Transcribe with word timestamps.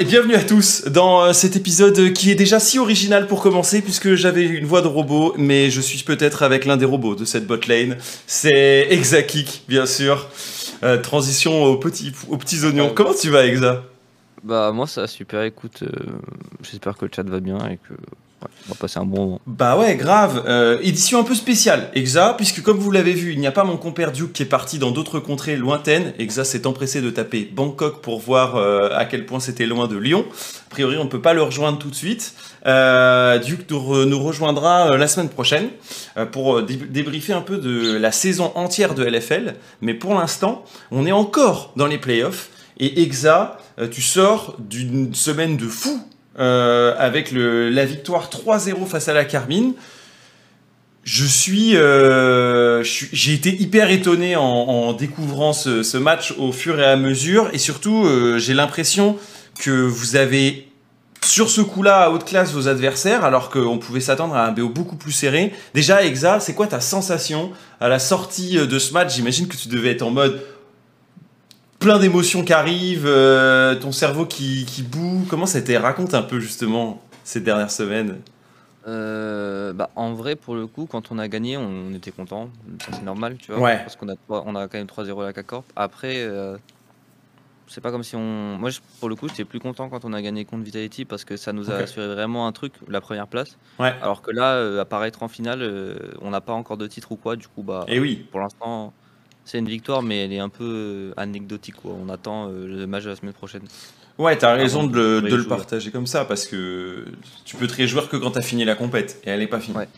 Et 0.00 0.04
bienvenue 0.04 0.34
à 0.34 0.42
tous 0.42 0.86
dans 0.86 1.22
euh, 1.22 1.32
cet 1.32 1.54
épisode 1.54 2.12
qui 2.12 2.32
est 2.32 2.34
déjà 2.34 2.58
si 2.58 2.80
original 2.80 3.28
pour 3.28 3.40
commencer 3.40 3.80
puisque 3.80 4.14
j'avais 4.14 4.44
une 4.44 4.64
voix 4.64 4.82
de 4.82 4.88
robot 4.88 5.34
mais 5.38 5.70
je 5.70 5.80
suis 5.80 6.02
peut-être 6.02 6.42
avec 6.42 6.64
l'un 6.64 6.76
des 6.76 6.84
robots 6.84 7.14
de 7.14 7.24
cette 7.24 7.46
botlane. 7.46 7.96
C'est 8.26 8.88
Exakik 8.90 9.62
bien 9.68 9.86
sûr. 9.86 10.28
Euh, 10.82 11.00
transition 11.00 11.62
aux 11.62 11.76
petits, 11.76 12.12
aux 12.28 12.36
petits 12.38 12.64
oignons. 12.64 12.90
Comment 12.92 13.14
tu 13.14 13.30
vas 13.30 13.46
Exa? 13.46 13.84
Bah 14.42 14.72
moi 14.72 14.88
ça 14.88 15.02
va 15.02 15.06
super, 15.06 15.42
écoute, 15.42 15.84
euh, 15.84 15.88
j'espère 16.62 16.96
que 16.96 17.04
le 17.04 17.10
chat 17.14 17.22
va 17.22 17.38
bien 17.38 17.58
et 17.68 17.76
que 17.76 17.94
on 18.66 18.72
va 18.72 18.74
passer 18.78 18.98
un 18.98 19.04
bon 19.04 19.24
moment. 19.24 19.40
Bah 19.46 19.76
ouais, 19.76 19.96
grave. 19.96 20.44
Euh, 20.46 20.78
édition 20.82 21.18
un 21.20 21.24
peu 21.24 21.34
spéciale, 21.34 21.90
Exa, 21.94 22.34
puisque 22.36 22.62
comme 22.62 22.78
vous 22.78 22.90
l'avez 22.90 23.12
vu, 23.12 23.32
il 23.32 23.38
n'y 23.40 23.46
a 23.46 23.52
pas 23.52 23.64
mon 23.64 23.76
compère 23.76 24.12
Duke 24.12 24.32
qui 24.32 24.42
est 24.42 24.46
parti 24.46 24.78
dans 24.78 24.90
d'autres 24.90 25.18
contrées 25.20 25.56
lointaines. 25.56 26.12
Exa 26.18 26.44
s'est 26.44 26.66
empressé 26.66 27.00
de 27.00 27.10
taper 27.10 27.48
Bangkok 27.52 28.00
pour 28.02 28.20
voir 28.20 28.56
euh, 28.56 28.88
à 28.92 29.04
quel 29.04 29.26
point 29.26 29.40
c'était 29.40 29.66
loin 29.66 29.86
de 29.88 29.96
Lyon. 29.96 30.24
A 30.66 30.70
priori, 30.70 30.96
on 30.98 31.04
ne 31.04 31.08
peut 31.08 31.20
pas 31.22 31.34
le 31.34 31.42
rejoindre 31.42 31.78
tout 31.78 31.90
de 31.90 31.94
suite. 31.94 32.34
Euh, 32.66 33.38
Duke 33.38 33.70
nous, 33.70 33.78
re- 33.78 34.04
nous 34.04 34.22
rejoindra 34.22 34.96
la 34.96 35.06
semaine 35.08 35.28
prochaine 35.28 35.68
pour 36.32 36.62
dé- 36.62 36.76
débriefer 36.76 37.32
un 37.32 37.40
peu 37.42 37.58
de 37.58 37.96
la 37.96 38.12
saison 38.12 38.52
entière 38.54 38.94
de 38.94 39.04
LFL. 39.04 39.54
Mais 39.82 39.94
pour 39.94 40.14
l'instant, 40.14 40.64
on 40.90 41.06
est 41.06 41.12
encore 41.12 41.72
dans 41.76 41.86
les 41.86 41.98
playoffs. 41.98 42.50
Et 42.80 43.02
Exa, 43.02 43.58
tu 43.92 44.02
sors 44.02 44.56
d'une 44.58 45.14
semaine 45.14 45.56
de 45.56 45.68
fou 45.68 46.00
euh, 46.38 46.94
avec 46.98 47.30
la 47.32 47.84
victoire 47.84 48.28
3-0 48.28 48.86
face 48.86 49.08
à 49.08 49.14
la 49.14 49.24
Carmine. 49.24 49.74
Euh, 51.06 52.82
je 52.82 52.90
suis- 52.90 53.08
j'ai 53.12 53.34
été 53.34 53.54
hyper 53.54 53.90
étonné 53.90 54.36
en, 54.36 54.92
découvrant 54.94 55.52
ce, 55.52 55.96
match 55.96 56.34
au 56.38 56.52
fur 56.52 56.80
et 56.80 56.84
à 56.84 56.96
mesure, 56.96 57.50
et 57.52 57.58
surtout, 57.58 58.04
euh, 58.04 58.38
j'ai 58.38 58.54
l'impression 58.54 59.16
que 59.58 59.70
vous 59.70 60.16
avez 60.16 60.68
sur 61.22 61.48
ce 61.48 61.62
coup-là 61.62 62.10
outclass 62.10 62.52
vos 62.52 62.68
adversaires, 62.68 63.24
alors 63.24 63.48
qu'on 63.50 63.78
pouvait 63.78 64.00
s'attendre 64.00 64.34
à 64.34 64.46
un 64.46 64.52
BO 64.52 64.68
beaucoup 64.68 64.96
plus 64.96 65.12
serré. 65.12 65.52
Déjà, 65.72 66.04
Exa, 66.04 66.38
c'est 66.40 66.54
quoi 66.54 66.66
ta 66.66 66.80
sensation 66.80 67.50
à 67.80 67.88
la 67.88 67.98
sortie 67.98 68.56
de 68.56 68.78
ce 68.78 68.92
match? 68.92 69.14
J'imagine 69.14 69.48
que 69.48 69.56
tu 69.56 69.68
devais 69.68 69.92
être 69.92 70.02
en 70.02 70.10
mode 70.10 70.40
plein 71.84 71.98
d'émotions 71.98 72.42
qui 72.44 72.54
arrivent, 72.54 73.04
euh, 73.06 73.74
ton 73.74 73.92
cerveau 73.92 74.24
qui, 74.24 74.64
qui 74.64 74.82
boue. 74.82 75.26
Comment 75.28 75.44
ça 75.44 75.58
a 75.58 75.60
été? 75.60 75.76
Raconte 75.76 76.14
un 76.14 76.22
peu 76.22 76.40
justement 76.40 77.02
ces 77.24 77.40
dernières 77.40 77.70
semaines. 77.70 78.20
Euh, 78.88 79.74
bah 79.74 79.90
en 79.96 80.12
vrai 80.14 80.34
pour 80.36 80.54
le 80.54 80.66
coup 80.66 80.86
quand 80.86 81.10
on 81.10 81.18
a 81.18 81.26
gagné 81.28 81.56
on 81.58 81.92
était 81.94 82.10
content, 82.10 82.48
c'est 82.90 83.02
normal 83.02 83.36
tu 83.38 83.50
vois, 83.52 83.60
Ouais. 83.60 83.78
parce 83.78 83.96
qu'on 83.96 84.08
a, 84.10 84.14
on 84.28 84.54
a 84.56 84.68
quand 84.68 84.76
même 84.78 84.86
3-0 84.86 85.22
à 85.22 85.24
la 85.26 85.32
CACORP. 85.34 85.64
Après 85.76 86.16
euh, 86.18 86.56
c'est 87.66 87.80
pas 87.82 87.90
comme 87.90 88.02
si 88.02 88.14
on... 88.16 88.56
Moi 88.58 88.68
je- 88.70 88.80
pour 89.00 89.08
le 89.10 89.14
coup 89.14 89.26
j'étais 89.28 89.44
plus 89.46 89.58
content 89.60 89.88
quand 89.90 90.04
on 90.04 90.12
a 90.14 90.20
gagné 90.22 90.44
contre 90.44 90.64
Vitality 90.64 91.04
parce 91.06 91.24
que 91.24 91.36
ça 91.38 91.52
nous 91.54 91.70
a 91.70 91.74
assuré 91.76 92.08
vraiment 92.08 92.46
un 92.46 92.52
truc, 92.52 92.74
la 92.88 93.00
première 93.02 93.26
place. 93.26 93.56
Ouais. 93.78 93.94
Alors 94.02 94.20
que 94.22 94.30
là 94.30 94.80
apparaître 94.82 95.22
en 95.22 95.28
finale 95.28 95.62
on 96.20 96.30
n'a 96.30 96.42
pas 96.42 96.52
encore 96.52 96.76
de 96.76 96.86
titre 96.86 97.12
ou 97.12 97.16
quoi 97.16 97.36
du 97.36 97.48
coup 97.48 97.62
bah 97.62 97.84
Et 97.88 98.00
oui. 98.00 98.26
pour 98.30 98.40
l'instant 98.40 98.92
c'est 99.44 99.58
une 99.58 99.68
victoire 99.68 100.02
mais 100.02 100.24
elle 100.24 100.32
est 100.32 100.38
un 100.38 100.48
peu 100.48 100.64
euh, 100.64 101.12
anecdotique 101.16 101.76
quoi. 101.76 101.92
On 101.98 102.08
attend 102.08 102.48
euh, 102.48 102.66
le 102.66 102.86
match 102.86 103.04
de 103.04 103.10
la 103.10 103.16
semaine 103.16 103.32
prochaine. 103.34 103.62
Ouais, 104.16 104.36
t'as 104.38 104.54
raison 104.54 104.84
de 104.86 104.96
le, 104.96 105.20
de 105.22 105.42
partager 105.42 105.90
comme 105.90 106.06
ça 106.06 106.24
parce 106.24 106.46
que 106.46 107.04
tu 107.44 107.56
peux 107.56 107.66
te 107.66 107.74
réjouir 107.74 108.08
que 108.08 108.16
quand 108.16 108.30
t'as 108.30 108.42
fini 108.42 108.64
la 108.64 108.76
compète 108.76 109.20
et 109.24 109.30
elle 109.30 109.42
est 109.42 109.48
pas 109.48 109.58
finie. 109.60 109.76
Ouais. 109.76 109.88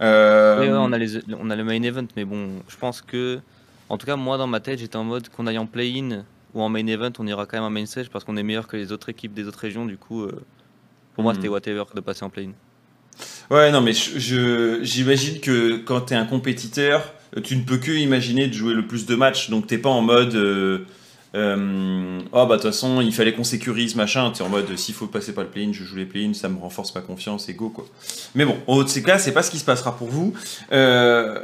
Euh, 0.00 0.60
Oui, 0.60 0.66
ouais, 0.68 0.72
on, 0.76 0.92
a 0.92 0.98
les, 0.98 1.18
on 1.40 1.50
a 1.50 1.56
le 1.56 1.64
main 1.64 1.82
event, 1.82 2.06
mais 2.16 2.24
bon, 2.24 2.48
je 2.68 2.76
pense 2.76 3.00
que, 3.00 3.40
en 3.88 3.96
tout 3.98 4.06
cas, 4.06 4.16
moi 4.16 4.38
dans 4.38 4.46
ma 4.46 4.60
tête, 4.60 4.78
j'étais 4.78 4.96
en 4.96 5.04
mode 5.04 5.28
qu'on 5.28 5.46
aille 5.46 5.58
en 5.58 5.66
play-in 5.66 6.24
ou 6.52 6.62
en 6.62 6.68
main 6.68 6.86
event, 6.86 7.10
on 7.18 7.26
ira 7.26 7.46
quand 7.46 7.56
même 7.56 7.64
en 7.64 7.70
main 7.70 7.86
stage 7.86 8.08
parce 8.10 8.24
qu'on 8.24 8.36
est 8.36 8.42
meilleur 8.42 8.66
que 8.68 8.76
les 8.76 8.92
autres 8.92 9.08
équipes 9.08 9.34
des 9.34 9.46
autres 9.46 9.58
régions. 9.58 9.84
Du 9.86 9.96
coup, 9.96 10.22
euh, 10.22 10.32
pour 11.14 11.22
moi, 11.24 11.32
Mhm. 11.32 11.38
c'était 11.38 11.48
whatever 11.48 11.84
de 11.94 12.00
passer 12.00 12.24
en 12.24 12.30
play-in. 12.30 12.52
Ouais, 13.50 13.70
non, 13.70 13.80
mais 13.80 13.92
je- 13.92 14.18
je- 14.18 14.78
j'imagine 14.82 15.40
que 15.40 15.76
quand 15.78 16.00
t'es 16.02 16.14
un 16.16 16.24
compétiteur, 16.24 17.12
tu 17.42 17.56
ne 17.56 17.62
peux 17.62 17.78
que 17.78 17.90
imaginer 17.92 18.46
de 18.48 18.52
jouer 18.54 18.74
le 18.74 18.86
plus 18.86 19.06
de 19.06 19.14
matchs. 19.14 19.50
Donc 19.50 19.66
t'es 19.66 19.78
pas 19.78 19.90
en 19.90 20.02
mode. 20.02 20.34
euh, 20.34 20.78
euh, 21.34 22.20
oh 22.32 22.46
bah 22.46 22.56
de 22.56 22.62
toute 22.62 22.70
façon 22.70 23.00
il 23.00 23.12
fallait 23.12 23.32
qu'on 23.32 23.42
sécurise 23.42 23.96
machin 23.96 24.30
t'es 24.30 24.42
en 24.42 24.48
mode 24.48 24.70
euh, 24.70 24.76
s'il 24.76 24.94
faut 24.94 25.08
passer 25.08 25.32
par 25.34 25.42
le 25.42 25.50
play-in 25.50 25.72
je 25.72 25.82
joue 25.82 25.96
les 25.96 26.04
play-in 26.04 26.32
ça 26.32 26.48
me 26.48 26.58
renforce 26.60 26.94
ma 26.94 27.00
confiance 27.00 27.48
et 27.48 27.54
go 27.54 27.70
quoi 27.70 27.86
mais 28.36 28.44
bon 28.44 28.56
en 28.68 28.76
haut 28.76 28.84
de 28.84 28.88
ces 28.88 29.02
cas 29.02 29.18
c'est 29.18 29.32
pas 29.32 29.42
ce 29.42 29.50
qui 29.50 29.58
se 29.58 29.64
passera 29.64 29.96
pour 29.96 30.06
vous 30.08 30.32
Euh, 30.70 31.40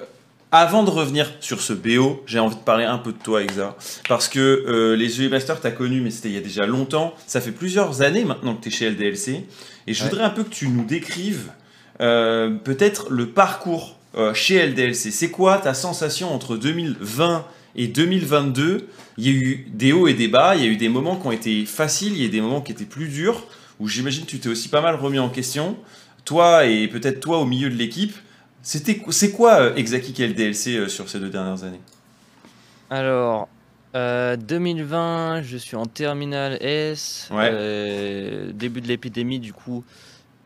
avant 0.52 0.84
de 0.84 0.90
revenir 0.90 1.28
sur 1.40 1.60
ce 1.60 1.72
BO 1.72 2.22
j'ai 2.26 2.38
envie 2.38 2.54
de 2.54 2.60
parler 2.60 2.84
un 2.84 2.98
peu 2.98 3.10
de 3.12 3.18
toi 3.18 3.42
Exa 3.42 3.76
parce 4.08 4.28
que 4.28 4.38
euh, 4.38 4.94
les 4.94 5.20
UE 5.22 5.28
Masters 5.28 5.60
t'as 5.60 5.72
connu 5.72 6.00
mais 6.00 6.10
c'était 6.12 6.28
il 6.28 6.34
y 6.34 6.38
a 6.38 6.40
déjà 6.40 6.66
longtemps 6.66 7.12
ça 7.26 7.40
fait 7.40 7.50
plusieurs 7.50 8.00
années 8.02 8.24
maintenant 8.24 8.54
que 8.54 8.62
t'es 8.62 8.70
chez 8.70 8.88
LDLC 8.90 9.28
et 9.88 9.92
je 9.92 10.04
Ouais. 10.04 10.08
voudrais 10.08 10.24
un 10.24 10.30
peu 10.30 10.44
que 10.44 10.50
tu 10.50 10.68
nous 10.68 10.84
décrives 10.84 11.50
euh, 12.00 12.50
peut-être 12.50 13.10
le 13.10 13.26
parcours 13.26 13.96
euh, 14.16 14.34
chez 14.34 14.64
LDLC. 14.66 15.10
C'est 15.10 15.30
quoi 15.30 15.58
ta 15.58 15.74
sensation 15.74 16.32
entre 16.32 16.56
2020 16.56 17.44
et 17.76 17.86
2022 17.86 18.88
Il 19.18 19.24
y 19.24 19.28
a 19.28 19.32
eu 19.32 19.66
des 19.72 19.92
hauts 19.92 20.08
et 20.08 20.14
des 20.14 20.28
bas, 20.28 20.56
il 20.56 20.62
y 20.62 20.66
a 20.66 20.70
eu 20.70 20.76
des 20.76 20.88
moments 20.88 21.16
qui 21.16 21.26
ont 21.26 21.32
été 21.32 21.64
faciles, 21.66 22.12
il 22.12 22.20
y 22.20 22.22
a 22.24 22.26
eu 22.26 22.30
des 22.30 22.40
moments 22.40 22.60
qui 22.60 22.72
étaient 22.72 22.84
plus 22.84 23.08
durs, 23.08 23.46
où 23.78 23.88
j'imagine 23.88 24.24
que 24.24 24.30
tu 24.30 24.38
t'es 24.38 24.48
aussi 24.48 24.68
pas 24.68 24.80
mal 24.80 24.96
remis 24.96 25.18
en 25.18 25.28
question. 25.28 25.76
Toi 26.24 26.66
et 26.66 26.88
peut-être 26.88 27.20
toi 27.20 27.38
au 27.38 27.46
milieu 27.46 27.70
de 27.70 27.76
l'équipe, 27.76 28.14
c'était 28.62 29.00
c'est 29.10 29.30
quoi 29.30 29.60
euh, 29.60 29.74
Exakik 29.74 30.18
LDLC 30.18 30.76
euh, 30.76 30.88
sur 30.88 31.08
ces 31.08 31.18
deux 31.18 31.30
dernières 31.30 31.64
années? 31.64 31.80
Alors, 32.90 33.48
euh, 33.94 34.36
2020, 34.36 35.42
je 35.42 35.56
suis 35.56 35.76
en 35.76 35.86
terminale 35.86 36.58
S. 36.60 37.28
Ouais. 37.32 37.50
Euh, 37.52 38.52
début 38.52 38.80
de 38.80 38.86
l'épidémie, 38.88 39.40
du 39.40 39.52
coup, 39.52 39.84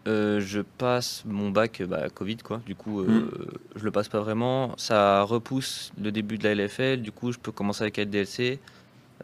euh, 0.06 0.40
je 0.40 0.60
passe 0.60 1.22
mon 1.26 1.50
bac 1.50 1.82
bah, 1.82 2.08
Covid, 2.10 2.36
quoi. 2.38 2.60
Du 2.66 2.74
coup, 2.74 3.00
euh, 3.00 3.06
Mm. 3.06 3.30
je 3.76 3.84
le 3.84 3.90
passe 3.90 4.08
pas 4.08 4.20
vraiment. 4.20 4.74
Ça 4.76 5.22
repousse 5.22 5.92
le 6.00 6.12
début 6.12 6.36
de 6.38 6.44
la 6.44 6.54
LFL. 6.54 7.00
Du 7.02 7.10
coup, 7.12 7.32
je 7.32 7.38
peux 7.38 7.52
commencer 7.52 7.82
avec 7.82 7.96
LDLC. 7.98 8.58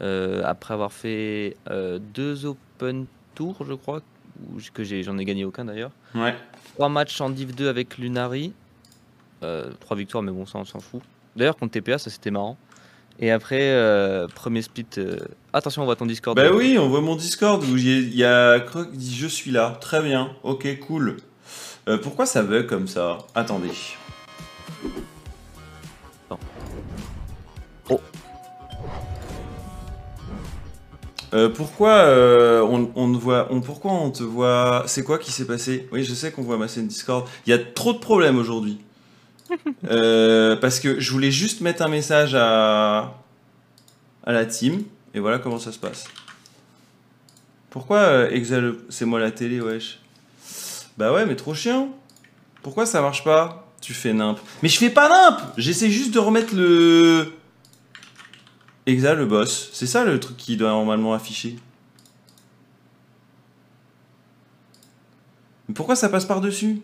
Euh, 0.01 0.41
après 0.45 0.73
avoir 0.73 0.91
fait 0.93 1.57
deux 2.13 2.45
Open 2.45 3.05
Tours, 3.35 3.57
je 3.67 3.73
crois, 3.73 4.01
que 4.73 4.83
j'en 4.83 5.17
ai 5.17 5.25
gagné 5.25 5.45
aucun 5.45 5.65
d'ailleurs. 5.65 5.91
Ouais. 6.15 6.33
Trois 6.73 6.89
matchs 6.89 7.19
en 7.21 7.29
Div 7.29 7.53
2 7.53 7.67
avec 7.69 7.97
Lunari. 7.97 8.53
Trois 9.41 9.97
victoires, 9.97 10.23
mais 10.23 10.31
bon, 10.31 10.45
ça, 10.45 10.59
on 10.59 10.65
s'en 10.65 10.79
fout. 10.79 11.01
D'ailleurs, 11.35 11.55
contre 11.57 11.73
TPA, 11.73 11.97
ça 11.97 12.09
c'était 12.09 12.31
marrant. 12.31 12.57
Et 13.21 13.29
après, 13.29 13.59
euh, 13.61 14.27
premier 14.27 14.61
split. 14.63 14.85
euh, 14.97 15.17
Attention, 15.53 15.83
on 15.83 15.85
voit 15.85 15.95
ton 15.95 16.05
Discord. 16.07 16.35
Bah 16.35 16.51
oui, 16.53 16.77
on 16.79 16.89
voit 16.89 17.01
mon 17.01 17.15
Discord 17.15 17.63
où 17.63 17.77
il 17.77 17.87
y 17.87 17.93
a- 17.93 17.99
il 17.99 18.15
y 18.15 18.23
a 18.23 18.59
Croc 18.61 18.91
qui 18.91 18.97
dit 18.97 19.15
je 19.15 19.27
suis 19.27 19.51
là. 19.51 19.77
Très 19.79 20.01
bien, 20.01 20.31
ok, 20.43 20.79
cool. 20.79 21.17
Euh, 21.87 21.97
pourquoi 21.97 22.25
ça 22.25 22.41
bug 22.41 22.65
comme 22.67 22.87
ça? 22.87 23.19
Attendez. 23.35 23.69
Non. 26.31 26.39
Oh. 27.89 27.99
Euh, 31.33 31.49
pourquoi 31.49 31.91
euh, 31.91 32.61
on, 32.61 32.89
on 32.95 33.07
ne 33.07 33.17
voit, 33.17 33.47
on, 33.51 33.61
pourquoi 33.61 33.91
on 33.91 34.11
te 34.11 34.23
voit 34.23 34.83
C'est 34.87 35.03
quoi 35.03 35.17
qui 35.17 35.31
s'est 35.31 35.45
passé? 35.45 35.87
Oui, 35.91 36.03
je 36.03 36.13
sais 36.13 36.31
qu'on 36.31 36.41
voit 36.41 36.57
ma 36.57 36.67
scène 36.67 36.87
Discord. 36.87 37.25
Il 37.45 37.51
y 37.51 37.53
a 37.53 37.59
trop 37.59 37.93
de 37.93 37.99
problèmes 37.99 38.37
aujourd'hui. 38.37 38.79
Euh, 39.89 40.55
parce 40.55 40.79
que 40.79 40.99
je 40.99 41.11
voulais 41.11 41.31
juste 41.31 41.61
mettre 41.61 41.81
un 41.81 41.87
message 41.87 42.35
à 42.35 43.15
à 44.23 44.31
la 44.31 44.45
team 44.45 44.83
et 45.13 45.19
voilà 45.19 45.39
comment 45.39 45.59
ça 45.59 45.71
se 45.71 45.79
passe. 45.79 46.05
Pourquoi 47.69 47.97
euh, 47.99 48.29
Exal 48.29 48.75
c'est 48.89 49.05
moi 49.05 49.19
la 49.19 49.31
télé 49.31 49.61
wesh? 49.61 49.99
Bah 50.97 51.11
ouais 51.13 51.25
mais 51.25 51.35
trop 51.35 51.53
chiant. 51.53 51.89
Pourquoi 52.61 52.85
ça 52.85 53.01
marche 53.01 53.23
pas? 53.23 53.67
Tu 53.81 53.93
fais 53.93 54.13
nimp. 54.13 54.39
Mais 54.61 54.69
je 54.69 54.77
fais 54.77 54.91
pas 54.91 55.09
nimp 55.09 55.41
J'essaie 55.57 55.89
juste 55.89 56.13
de 56.13 56.19
remettre 56.19 56.55
le 56.55 57.33
Exal 58.85 59.17
le 59.17 59.25
boss. 59.25 59.69
C'est 59.73 59.87
ça 59.87 60.05
le 60.05 60.19
truc 60.19 60.37
qui 60.37 60.57
doit 60.57 60.69
normalement 60.69 61.13
afficher. 61.13 61.55
Mais 65.67 65.73
pourquoi 65.73 65.95
ça 65.95 66.09
passe 66.09 66.25
par 66.25 66.41
dessus 66.41 66.81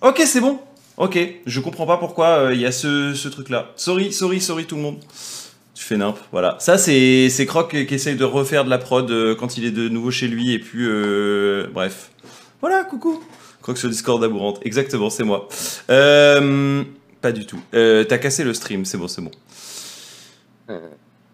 Ok 0.00 0.22
c'est 0.26 0.40
bon. 0.40 0.60
Ok, 0.98 1.18
je 1.46 1.60
comprends 1.60 1.86
pas 1.86 1.96
pourquoi 1.96 2.26
euh, 2.26 2.54
il 2.54 2.60
y 2.60 2.66
a 2.66 2.72
ce, 2.72 3.14
ce 3.14 3.28
truc 3.28 3.48
là. 3.48 3.72
Sorry, 3.76 4.12
sorry, 4.12 4.40
sorry 4.40 4.66
tout 4.66 4.76
le 4.76 4.82
monde. 4.82 4.98
Tu 5.74 5.84
fais 5.84 5.96
nimp, 5.96 6.16
voilà. 6.30 6.56
Ça, 6.60 6.76
c'est 6.78 7.28
c'est 7.30 7.46
Croc 7.46 7.70
qui 7.70 7.94
essaye 7.94 8.14
de 8.14 8.24
refaire 8.24 8.64
de 8.64 8.70
la 8.70 8.78
prod 8.78 9.10
euh, 9.10 9.34
quand 9.34 9.56
il 9.56 9.64
est 9.64 9.70
de 9.70 9.88
nouveau 9.88 10.10
chez 10.10 10.28
lui, 10.28 10.52
et 10.52 10.58
puis, 10.58 10.86
euh, 10.86 11.66
bref. 11.72 12.10
Voilà, 12.60 12.84
coucou. 12.84 13.22
Croc 13.62 13.78
sur 13.78 13.88
Discord 13.88 14.20
d'amourante. 14.20 14.60
Exactement, 14.62 15.08
c'est 15.10 15.24
moi. 15.24 15.48
Euh, 15.90 16.84
pas 17.20 17.32
du 17.32 17.46
tout. 17.46 17.60
Euh, 17.74 18.04
T'as 18.04 18.18
cassé 18.18 18.44
le 18.44 18.52
stream, 18.54 18.84
c'est 18.84 18.98
bon, 18.98 19.08
c'est 19.08 19.22
bon. 19.22 19.30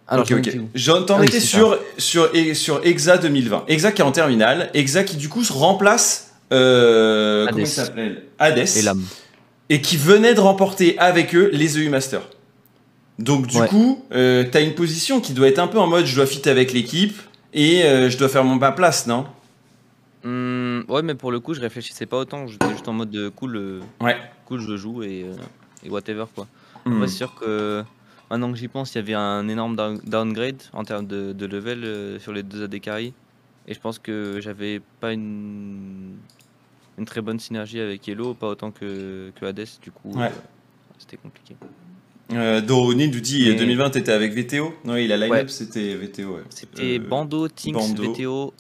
Alors, 0.07 0.25
ok, 0.25 0.31
j'en 0.31 0.39
ok. 0.39 0.47
étais 0.47 0.59
où 0.59 0.69
J'en 0.75 1.03
t'en 1.03 1.17
Ah 1.19 1.21
oui, 1.21 1.41
sur, 1.41 1.79
sur, 1.99 2.31
sur 2.55 2.81
Exa 2.87 3.19
2020. 3.19 3.65
Exa 3.69 3.93
qui 3.93 4.01
est 4.03 4.05
en 4.05 4.13
terminale. 4.13 4.71
Exa 4.73 5.05
qui, 5.05 5.17
du 5.17 5.29
coup, 5.29 5.45
se 5.45 5.53
remplace. 5.53 6.33
Euh, 6.53 7.47
comment 7.49 7.59
il 7.59 7.67
s'appelle? 7.67 8.23
Hades. 8.39 8.59
Et 8.77 8.83
l'âme. 8.83 9.05
Et 9.71 9.81
qui 9.81 9.97
venait 9.97 10.35
de 10.35 10.41
remporter 10.41 10.99
avec 10.99 11.35
eux 11.35 11.51
les 11.53 11.79
EU 11.79 11.89
Masters. 11.89 12.29
Donc 13.19 13.47
du 13.49 13.59
Ouais. 13.61 13.69
coup, 13.69 14.05
euh, 14.13 14.45
t'as 14.51 14.63
une 14.63 14.75
position 14.75 15.21
qui 15.21 15.33
doit 15.33 15.49
être 15.49 15.59
un 15.59 15.67
peu 15.67 15.79
en 15.79 15.87
mode 15.89 16.07
je 16.07 16.15
dois 16.15 16.27
fit 16.27 16.49
avec 16.49 16.73
l'équipe 16.73 17.21
et 17.53 17.83
euh, 17.85 18.09
je 18.11 18.17
dois 18.17 18.29
faire 18.29 18.45
mon 18.45 18.57
bas 18.57 18.71
place, 18.73 19.07
non? 19.07 19.27
Hum, 20.25 20.85
ouais, 20.89 21.03
mais 21.03 21.15
pour 21.15 21.31
le 21.33 21.41
coup, 21.41 21.55
je 21.55 21.61
réfléchissais 21.61 22.07
pas 22.07 22.19
autant. 22.19 22.47
J'étais 22.47 22.71
juste 22.71 22.89
en 22.89 22.93
mode 22.93 23.11
de 23.11 23.29
cool, 23.29 23.57
euh, 23.57 23.81
Ouais. 24.01 24.17
cool, 24.47 24.61
je 24.61 24.77
joue 24.77 25.03
et, 25.03 25.25
euh, 25.25 25.35
et 25.85 25.91
whatever 25.91 26.25
quoi. 26.35 26.47
Hmm. 26.85 27.01
Ouais, 27.01 27.09
c'est 27.09 27.17
sûr 27.17 27.35
que 27.35 27.83
maintenant 28.31 28.51
que 28.53 28.59
j'y 28.59 28.69
pense, 28.69 28.95
il 28.95 28.99
y 28.99 29.01
avait 29.01 29.15
un 29.15 29.49
énorme 29.49 29.77
down- 29.77 30.01
downgrade 30.05 30.63
en 30.73 30.85
termes 30.85 31.07
de, 31.07 31.33
de 31.33 31.47
level 31.47 31.85
euh, 31.85 32.19
sur 32.21 32.33
les 32.33 32.43
deux 32.43 32.65
AD 32.65 32.81
carry. 32.81 33.13
Et 33.67 33.75
je 33.75 33.81
pense 33.81 33.99
que 33.99 34.39
j'avais 34.41 34.81
pas 35.01 35.13
une, 35.13 36.15
une 36.99 37.05
très 37.05 37.21
bonne 37.21 37.39
synergie 37.41 37.81
avec 37.81 38.07
Yellow, 38.07 38.35
pas 38.35 38.49
autant 38.49 38.71
que, 38.71 39.31
que 39.41 39.47
Hades, 39.47 39.67
du 39.83 39.91
coup 39.91 40.13
Ouais. 40.19 40.27
euh, 40.27 40.31
c'était 40.99 41.17
compliqué. 41.17 41.55
Euh, 42.33 42.61
Doroni 42.61 43.09
nous 43.09 43.21
dit 43.21 43.47
Mais- 43.49 43.55
2020 43.55 43.91
t'étais 43.91 44.13
avec 44.13 44.33
VTO 44.35 44.75
Oui, 44.85 45.07
la 45.07 45.17
line-up 45.17 45.31
Ouais. 45.33 45.45
c'était 45.49 45.95
VTO. 45.95 46.35
Ouais. 46.37 46.43
C'était 46.51 46.99
Euh, 46.99 47.09
Bando, 47.09 47.49
Tinks, 47.49 47.73
Bando. 47.73 48.13
VTO, 48.13 48.53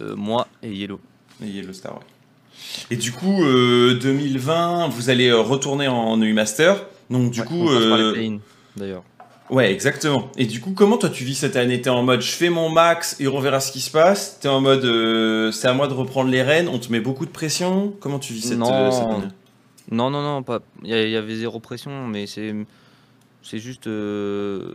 euh, 0.00 0.16
moi 0.16 0.48
et 0.62 0.72
Yellow. 0.72 0.98
Et 1.42 1.46
Yellow 1.48 1.72
Star, 1.72 1.94
ouais. 1.94 2.00
Et 2.90 2.96
du 2.96 3.12
coup, 3.12 3.44
euh, 3.44 3.94
2020, 4.00 4.88
vous 4.88 5.10
allez 5.10 5.30
retourner 5.32 5.88
en 5.88 6.20
EU 6.20 6.32
Master. 6.32 6.84
Donc 7.10 7.30
du 7.30 7.40
Ouais, 7.40 7.46
coup, 7.46 7.68
on 7.68 8.40
d'ailleurs. 8.76 9.02
Ouais, 9.52 9.70
exactement. 9.72 10.30
Et 10.36 10.46
du 10.46 10.60
coup, 10.60 10.72
comment 10.74 10.98
toi 10.98 11.08
tu 11.10 11.22
vis 11.24 11.34
cette 11.36 11.54
année? 11.56 11.80
T'es 11.80 11.90
en 11.90 12.02
mode 12.02 12.20
je 12.22 12.32
fais 12.32 12.48
mon 12.50 12.68
max 12.68 13.16
et 13.20 13.28
on 13.28 13.38
verra 13.38 13.60
ce 13.60 13.70
qui 13.70 13.80
se 13.80 13.90
passe 13.90 14.38
T'es 14.40 14.48
en 14.48 14.60
mode 14.60 14.84
euh, 14.84 15.52
c'est 15.52 15.68
à 15.68 15.72
moi 15.74 15.86
de 15.88 15.94
reprendre 15.94 16.30
les 16.30 16.42
rênes 16.42 16.68
On 16.68 16.78
te 16.78 16.90
met 16.90 17.00
beaucoup 17.00 17.24
de 17.26 17.30
pression 17.30 17.94
Comment 18.00 18.18
tu 18.18 18.32
vis 18.32 18.42
cette, 18.42 18.58
Non. 18.58 18.72
euh, 18.72 18.90
cette 18.90 19.08
année? 19.08 19.28
Non, 19.90 20.10
non, 20.10 20.22
non, 20.22 20.42
pas. 20.42 20.60
Il 20.84 20.90
y, 20.90 21.16
avait 21.16 21.34
zéro 21.36 21.60
pression, 21.60 22.06
mais 22.08 22.26
c'est, 22.26 22.54
c'est 23.42 23.58
juste, 23.58 23.86
euh, 23.88 24.72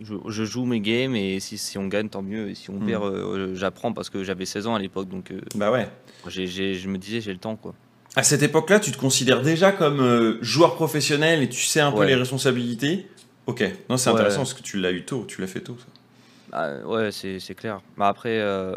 je, 0.00 0.14
je 0.28 0.44
joue 0.44 0.64
mes 0.64 0.80
games 0.80 1.16
et 1.16 1.40
si, 1.40 1.58
si 1.58 1.76
on 1.78 1.86
gagne, 1.88 2.08
tant 2.08 2.22
mieux. 2.22 2.50
Et 2.50 2.54
si 2.54 2.70
on 2.70 2.74
Hmm. 2.74 2.86
perd, 2.86 3.54
j'apprends 3.54 3.92
parce 3.92 4.10
que 4.10 4.22
j'avais 4.24 4.44
16 4.44 4.66
ans 4.66 4.74
à 4.74 4.78
l'époque, 4.78 5.08
donc 5.08 5.32
Bah 5.56 5.70
ouais. 5.72 5.88
je 6.28 6.88
me 6.88 6.98
disais 6.98 7.20
j'ai 7.20 7.32
le 7.32 7.38
temps 7.38 7.56
quoi. 7.56 7.74
À 8.16 8.22
cette 8.22 8.42
époque-là, 8.42 8.80
tu 8.80 8.90
te 8.90 8.96
considères 8.98 9.42
déjà 9.42 9.70
comme 9.70 10.00
euh, 10.00 10.38
joueur 10.40 10.74
professionnel 10.74 11.42
et 11.42 11.48
tu 11.48 11.62
sais 11.62 11.80
un 11.80 11.92
peu 11.92 12.04
les 12.04 12.14
responsabilités? 12.14 13.06
Ok, 13.48 13.64
non, 13.88 13.96
c'est 13.96 14.10
Ouais. 14.10 14.14
intéressant 14.16 14.38
parce 14.42 14.52
que 14.54 14.62
tu 14.62 14.78
l'as 14.78 14.92
eu 14.92 15.04
tôt, 15.04 15.24
tu 15.26 15.40
l'as 15.40 15.46
fait 15.46 15.60
tôt. 15.60 15.76
Ça. 15.78 15.86
Ah, 16.52 16.86
ouais, 16.86 17.10
c'est, 17.10 17.38
clair. 17.54 17.80
Mais 17.96 18.04
après, 18.04 18.38
euh, 18.38 18.74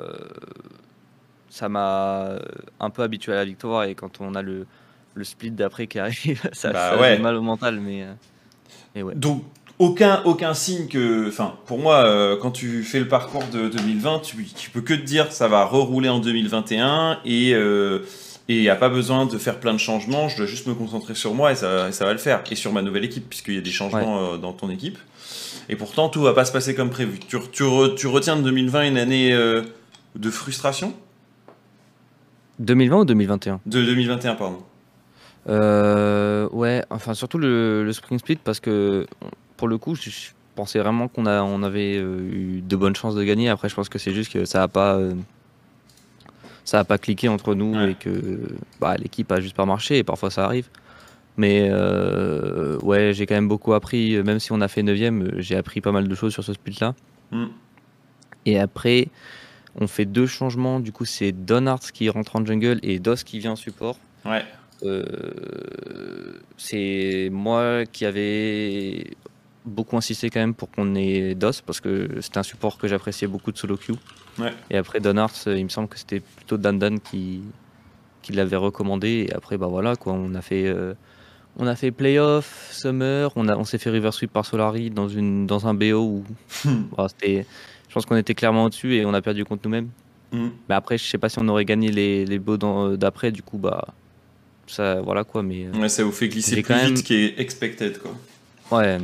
ça 1.49 1.69
m'a 1.69 2.39
un 2.79 2.89
peu 2.89 3.03
habitué 3.03 3.33
à 3.33 3.35
la 3.35 3.45
victoire 3.45 3.83
et 3.83 3.95
quand 3.95 4.21
on 4.21 4.33
a 4.33 4.41
le, 4.41 4.65
le 5.13 5.23
split 5.23 5.51
d'après 5.51 5.87
qui 5.87 5.99
arrive, 5.99 6.41
ça, 6.53 6.71
Bah 6.71 6.91
ça 6.91 6.97
ouais. 6.97 7.15
fait 7.17 7.21
mal 7.21 7.35
au 7.35 7.41
mental, 7.41 7.79
mais, 7.81 8.03
euh, 8.03 8.13
mais 8.95 9.03
ouais. 9.03 9.15
Donc, 9.15 9.43
aucun, 9.77 10.21
aucun 10.23 10.53
signe 10.53 10.87
que. 10.87 11.27
Enfin, 11.27 11.55
pour 11.65 11.79
moi, 11.79 12.05
euh, 12.05 12.37
quand 12.41 12.51
tu 12.51 12.83
fais 12.83 12.99
le 12.99 13.07
parcours 13.07 13.43
de 13.51 13.67
2020, 13.67 14.19
tu, 14.19 14.45
tu 14.45 14.69
peux 14.69 14.81
que 14.81 14.93
te 14.93 15.01
dire 15.03 15.31
ça 15.33 15.47
va 15.47 15.65
rerouler 15.65 16.09
en 16.09 16.19
2021 16.19 17.19
et. 17.25 17.53
euh, 17.53 17.99
et 18.49 18.55
il 18.55 18.61
n'y 18.61 18.69
a 18.69 18.75
pas 18.75 18.89
besoin 18.89 19.25
de 19.25 19.37
faire 19.37 19.59
plein 19.59 19.73
de 19.73 19.77
changements, 19.79 20.27
je 20.29 20.37
dois 20.37 20.45
juste 20.45 20.67
me 20.67 20.73
concentrer 20.73 21.15
sur 21.15 21.33
moi 21.33 21.51
et 21.51 21.55
ça, 21.55 21.89
et 21.89 21.91
ça 21.91 22.05
va 22.05 22.11
le 22.13 22.17
faire. 22.19 22.43
Et 22.51 22.55
sur 22.55 22.73
ma 22.73 22.81
nouvelle 22.81 23.05
équipe, 23.05 23.29
puisqu'il 23.29 23.55
y 23.55 23.57
a 23.57 23.61
des 23.61 23.71
changements 23.71 24.33
euh, 24.33 24.37
dans 24.37 24.53
ton 24.53 24.69
équipe. 24.69 24.97
Et 25.69 25.75
pourtant, 25.75 26.09
tout 26.09 26.21
va 26.21 26.33
pas 26.33 26.43
se 26.45 26.51
passer 26.51 26.75
comme 26.75 26.89
prévu. 26.89 27.19
Tu, 27.19 27.37
tu, 27.51 27.63
re- 27.63 27.95
tu 27.95 28.07
retiens 28.07 28.35
de 28.35 28.41
2020 28.41 28.87
une 28.87 28.97
année 28.97 29.31
euh, 29.31 29.61
de 30.15 30.29
frustration? 30.29 30.93
2020 32.59 32.97
ou 32.99 33.05
2021 33.05 33.59
De 33.65 33.83
2021, 33.83 34.35
pardon. 34.35 34.57
Euh, 35.49 36.47
ouais, 36.49 36.83
enfin 36.91 37.13
surtout 37.15 37.37
le, 37.39 37.83
le 37.83 37.93
Spring 37.93 38.19
Split 38.19 38.37
parce 38.43 38.59
que 38.59 39.07
pour 39.57 39.67
le 39.67 39.77
coup, 39.79 39.95
je, 39.95 40.09
je 40.11 40.29
pensais 40.55 40.77
vraiment 40.79 41.07
qu'on 41.07 41.25
on 41.25 41.63
avait 41.63 41.97
euh, 41.97 42.19
eu 42.31 42.61
de 42.61 42.75
bonnes 42.75 42.95
chances 42.95 43.15
de 43.15 43.23
gagner. 43.23 43.49
Après, 43.49 43.67
je 43.69 43.73
pense 43.75 43.89
que 43.89 43.97
c'est 43.97 44.13
juste 44.13 44.31
que 44.31 44.45
ça 44.45 44.61
a 44.63 44.67
pas, 44.67 44.95
euh, 44.97 45.13
ça 46.65 46.79
a 46.79 46.83
pas 46.83 46.97
cliqué 46.97 47.27
entre 47.27 47.55
nous 47.55 47.73
Ouais. 47.75 47.91
et 47.91 47.95
que 47.95 48.39
bah, 48.79 48.95
l'équipe 48.97 49.31
a 49.31 49.39
juste 49.41 49.55
pas 49.55 49.65
marché 49.65 49.97
et 49.99 50.03
parfois 50.03 50.29
ça 50.31 50.45
arrive. 50.45 50.69
Mais 51.37 51.69
euh, 51.71 52.77
ouais, 52.79 53.13
j'ai 53.13 53.25
quand 53.25 53.35
même 53.35 53.47
beaucoup 53.47 53.73
appris, 53.73 54.21
même 54.21 54.39
si 54.39 54.51
on 54.51 54.59
a 54.61 54.67
fait 54.67 54.83
9ème, 54.83 55.39
j'ai 55.39 55.55
appris 55.55 55.79
pas 55.81 55.91
mal 55.91 56.07
de 56.07 56.15
choses 56.15 56.33
sur 56.33 56.43
ce 56.43 56.53
split-là. 56.53 56.93
Mm. 57.31 57.45
Et 58.45 58.59
après, 58.59 59.07
on 59.79 59.87
fait 59.87 60.05
deux 60.05 60.27
changements. 60.27 60.79
Du 60.79 60.91
coup, 60.91 61.05
c'est 61.05 61.31
Donards 61.31 61.91
qui 61.93 62.09
rentre 62.09 62.35
en 62.35 62.45
jungle 62.45 62.79
et 62.83 62.99
Dos 62.99 63.15
qui 63.25 63.39
vient 63.39 63.51
en 63.51 63.55
support. 63.55 63.97
Ouais. 64.25 64.43
Euh, 64.83 66.39
c'est 66.57 67.29
moi 67.31 67.85
qui 67.91 68.05
avais 68.05 69.11
beaucoup 69.65 69.95
insisté 69.97 70.29
quand 70.29 70.39
même 70.39 70.53
pour 70.55 70.71
qu'on 70.71 70.95
ait 70.95 71.35
DOS 71.35 71.61
parce 71.65 71.79
que 71.79 72.19
c'était 72.21 72.39
un 72.39 72.43
support 72.43 72.77
que 72.77 72.87
j'appréciais 72.87 73.27
beaucoup 73.27 73.51
de 73.51 73.57
solo 73.57 73.77
queue. 73.77 73.93
Ouais. 74.39 74.53
Et 74.69 74.77
après 74.77 74.99
Donards, 74.99 75.31
euh, 75.47 75.57
il 75.57 75.63
me 75.65 75.69
semble 75.69 75.87
que 75.87 75.97
c'était 75.99 76.19
plutôt 76.19 76.57
Dan 76.57 76.79
Dan 76.79 76.99
qui, 76.99 77.41
qui 78.21 78.31
l'avait 78.33 78.55
recommandé. 78.55 79.27
Et 79.29 79.33
après, 79.33 79.57
bah 79.57 79.67
voilà, 79.67 79.95
quoi, 79.95 80.13
on 80.13 80.33
a 80.35 80.41
fait, 80.41 80.65
euh, 80.67 80.93
on 81.57 81.67
a 81.67 81.75
fait 81.75 81.91
playoff, 81.91 82.69
summer, 82.71 83.31
on, 83.35 83.47
a, 83.49 83.55
on 83.55 83.63
s'est 83.63 83.77
fait 83.77 83.89
reverse 83.91 84.17
sweep 84.17 84.31
par 84.33 84.45
Solari 84.45 84.89
dans, 84.89 85.09
une, 85.09 85.45
dans 85.45 85.67
un 85.67 85.73
BO 85.73 85.99
où 86.01 86.23
bah, 86.97 87.07
c'était, 87.09 87.45
je 87.87 87.93
pense 87.93 88.05
qu'on 88.05 88.15
était 88.15 88.33
clairement 88.35 88.63
au-dessus 88.65 88.95
et 88.95 89.05
on 89.05 89.13
a 89.13 89.21
perdu 89.21 89.45
contre 89.45 89.61
nous-mêmes. 89.65 89.89
Mm. 90.31 90.47
Mais 90.69 90.75
après, 90.75 90.97
je 90.97 91.03
sais 91.03 91.17
pas 91.19 91.29
si 91.29 91.37
on 91.39 91.47
aurait 91.49 91.65
gagné 91.65 91.91
les, 91.91 92.25
les 92.25 92.39
BO 92.39 92.57
dans- 92.57 92.95
d'après, 92.95 93.31
du 93.31 93.43
coup, 93.43 93.57
bah 93.57 93.89
ça, 94.65 95.01
voilà 95.01 95.23
quoi. 95.23 95.43
Mais 95.43 95.65
euh, 95.67 95.79
Ouais, 95.79 95.89
ça 95.89 96.03
vous 96.03 96.11
fait 96.13 96.29
glisser 96.29 96.53
plus 96.53 96.63
quand 96.63 96.75
vite 96.77 96.93
même- 96.95 97.03
qui 97.03 97.13
est 97.15 97.39
expected, 97.39 97.99
quoi. 97.99 98.11
Ouais. 98.79 98.97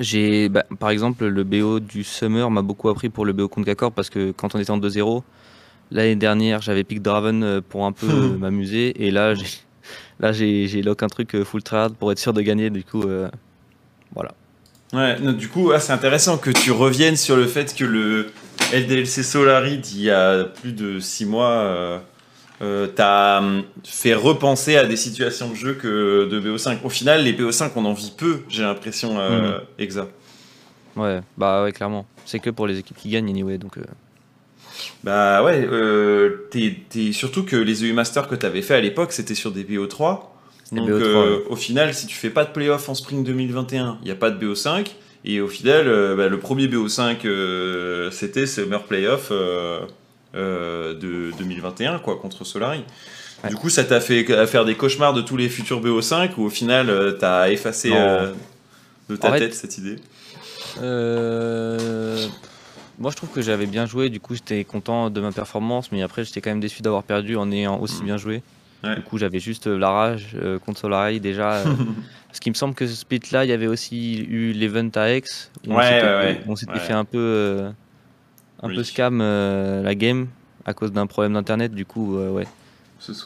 J'ai, 0.00 0.48
bah, 0.48 0.64
par 0.78 0.90
exemple, 0.90 1.26
le 1.26 1.44
BO 1.44 1.80
du 1.80 2.04
Summer 2.04 2.50
m'a 2.50 2.62
beaucoup 2.62 2.88
appris 2.88 3.08
pour 3.08 3.24
le 3.24 3.32
BO 3.32 3.48
contre 3.48 3.66
Kakor 3.66 3.92
parce 3.92 4.10
que 4.10 4.30
quand 4.30 4.54
on 4.54 4.58
était 4.58 4.70
en 4.70 4.78
2-0, 4.78 5.22
l'année 5.90 6.16
dernière, 6.16 6.62
j'avais 6.62 6.84
pick 6.84 7.02
Draven 7.02 7.42
euh, 7.42 7.60
pour 7.66 7.84
un 7.84 7.92
peu 7.92 8.06
euh, 8.10 8.38
m'amuser 8.38 9.04
et 9.04 9.10
là, 9.10 9.34
j'ai, 9.34 9.46
là, 10.20 10.32
j'ai, 10.32 10.68
j'ai 10.68 10.82
lock 10.82 11.02
un 11.02 11.08
truc 11.08 11.34
euh, 11.34 11.44
full 11.44 11.62
tryhard 11.62 11.90
pour 11.92 12.12
être 12.12 12.18
sûr 12.18 12.32
de 12.32 12.40
gagner. 12.42 12.70
Du 12.70 12.84
coup, 12.84 13.02
euh, 13.02 13.28
voilà. 14.14 14.32
Ouais, 14.92 15.18
non, 15.20 15.32
du 15.32 15.48
coup, 15.48 15.70
ah, 15.72 15.80
c'est 15.80 15.92
intéressant 15.92 16.38
que 16.38 16.50
tu 16.50 16.70
reviennes 16.70 17.16
sur 17.16 17.36
le 17.36 17.46
fait 17.46 17.74
que 17.74 17.84
le 17.84 18.30
LDLC 18.72 19.22
Solari 19.22 19.78
d'il 19.78 20.02
y 20.02 20.10
a 20.10 20.44
plus 20.44 20.72
de 20.72 20.98
6 20.98 21.26
mois 21.26 21.50
euh, 21.50 21.98
euh, 22.62 22.86
t'a 22.88 23.38
hum, 23.38 23.62
fait 23.84 24.14
repenser 24.14 24.76
à 24.76 24.84
des 24.84 24.96
situations 24.96 25.50
de 25.50 25.54
jeu 25.54 25.74
que 25.74 26.28
de 26.30 26.40
BO5. 26.40 26.78
Au 26.84 26.88
final, 26.88 27.22
les 27.24 27.32
BO5, 27.32 27.70
on 27.76 27.84
en 27.84 27.92
vit 27.92 28.12
peu, 28.16 28.40
j'ai 28.48 28.62
l'impression, 28.62 29.18
euh, 29.18 29.58
Exa. 29.78 30.08
Ouais, 30.96 31.20
bah 31.36 31.62
ouais, 31.62 31.72
clairement. 31.72 32.06
C'est 32.24 32.40
que 32.40 32.50
pour 32.50 32.66
les 32.66 32.78
équipes 32.78 32.96
qui 32.96 33.08
gagnent 33.10 33.28
anyway. 33.30 33.58
Donc, 33.58 33.78
euh, 33.78 33.82
Bah 35.04 35.42
ouais, 35.44 35.66
euh, 35.70 36.48
t'es- 36.50 36.76
t'es- 36.88 37.12
surtout 37.12 37.44
que 37.44 37.56
les 37.56 37.84
EU 37.84 37.92
Masters 37.92 38.28
que 38.28 38.34
t'avais 38.34 38.62
fait 38.62 38.74
à 38.74 38.80
l'époque, 38.80 39.12
c'était 39.12 39.34
sur 39.34 39.50
des 39.52 39.64
BO3. 39.64 40.34
Des 40.72 40.80
Donc 40.80 40.88
BO3, 40.90 41.02
euh, 41.04 41.36
ouais. 41.38 41.44
au 41.50 41.56
final, 41.56 41.94
si 41.94 42.06
tu 42.06 42.16
fais 42.16 42.30
pas 42.30 42.44
de 42.44 42.50
playoff 42.52 42.88
en 42.88 42.94
spring 42.94 43.24
2021, 43.24 43.98
il 44.02 44.06
n'y 44.06 44.10
a 44.10 44.14
pas 44.16 44.30
de 44.30 44.38
BO5. 44.44 44.96
Et 45.24 45.40
au 45.40 45.48
final, 45.48 45.86
bah, 46.16 46.28
le 46.28 46.38
premier 46.38 46.68
BO5, 46.68 47.24
euh, 47.24 48.10
c'était 48.10 48.46
Summer 48.46 48.82
Playoff 48.84 49.32
euh, 50.34 50.94
de 50.94 51.32
2021, 51.38 51.98
quoi, 51.98 52.16
contre 52.16 52.44
Solari. 52.44 52.84
Ouais. 53.44 53.50
Du 53.50 53.56
coup, 53.56 53.70
ça 53.70 53.84
t'a 53.84 54.00
fait 54.00 54.24
faire 54.46 54.64
des 54.64 54.74
cauchemars 54.74 55.12
de 55.14 55.20
tous 55.22 55.36
les 55.36 55.48
futurs 55.48 55.80
BO5 55.80 56.30
ou 56.38 56.44
au 56.44 56.50
final, 56.50 56.90
euh, 56.90 57.12
t'as 57.12 57.50
effacé 57.50 57.90
euh, 57.94 58.32
de 59.08 59.16
ta 59.16 59.28
En 59.28 59.32
fait- 59.32 59.38
tête 59.40 59.54
cette 59.54 59.78
idée? 59.78 59.96
Euh, 60.82 62.26
Moi, 62.98 63.12
je 63.12 63.16
trouve 63.16 63.28
que 63.30 63.40
j'avais 63.42 63.66
bien 63.66 63.86
joué. 63.86 64.08
Du 64.10 64.18
coup, 64.18 64.34
j'étais 64.34 64.64
content 64.64 65.08
de 65.08 65.20
ma 65.20 65.30
performance. 65.30 65.92
Mais 65.92 66.02
après, 66.02 66.24
j'étais 66.24 66.40
quand 66.40 66.50
même 66.50 66.58
déçu 66.60 66.82
d'avoir 66.82 67.04
perdu 67.04 67.36
en 67.36 67.50
ayant 67.52 67.78
aussi 67.78 68.02
Mm. 68.02 68.04
bien 68.06 68.16
joué. 68.16 68.42
Ouais. 68.82 68.96
Du 68.96 69.02
coup, 69.02 69.18
j'avais 69.18 69.38
juste 69.38 69.66
la 69.68 69.90
rage 69.90 70.32
euh, 70.34 70.58
contre 70.58 70.80
Solari 70.80 71.20
déjà. 71.20 71.58
euh, 71.58 71.64
parce 72.28 72.40
qu'il 72.40 72.50
me 72.50 72.56
semble 72.56 72.74
que 72.74 72.86
ce 72.88 72.94
split-là, 72.96 73.44
il 73.44 73.50
y 73.50 73.52
avait 73.52 73.68
aussi 73.68 74.18
eu 74.28 74.52
l'event 74.52 74.88
à 74.96 75.10
Aix. 75.10 75.22
où 75.66 75.72
on 75.74 75.80
s'était- 75.80 76.02
ouais, 76.02 76.02
ouais. 76.02 76.40
On 76.48 76.56
s'était 76.56 76.72
Ouais. 76.72 76.78
fait 76.80 76.92
un 76.92 77.04
peu, 77.04 77.18
euh, 77.18 77.70
un 78.62 78.68
Oui. 78.68 78.74
peu 78.76 78.82
scam 78.84 79.20
euh, 79.20 79.82
la 79.82 79.94
game 79.94 80.28
à 80.64 80.74
cause 80.74 80.92
d'un 80.92 81.06
problème 81.06 81.34
d'internet. 81.34 81.72
Du 81.74 81.84
coup, 81.86 82.16
euh, 82.16 82.30
ouais. 82.30 82.46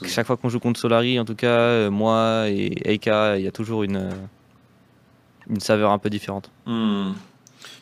Chaque 0.06 0.26
fois 0.26 0.36
qu'on 0.36 0.48
joue 0.50 0.60
contre 0.60 0.78
Solari, 0.78 1.18
en 1.18 1.24
tout 1.24 1.34
cas, 1.34 1.46
euh, 1.48 1.90
moi 1.90 2.44
et 2.48 2.74
Eika, 2.92 3.38
il 3.38 3.44
y 3.44 3.48
a 3.48 3.52
toujours 3.52 3.82
une, 3.84 4.10
une 5.48 5.60
saveur 5.60 5.90
un 5.92 5.98
peu 5.98 6.10
différente. 6.10 6.50
Hmm. 6.66 7.12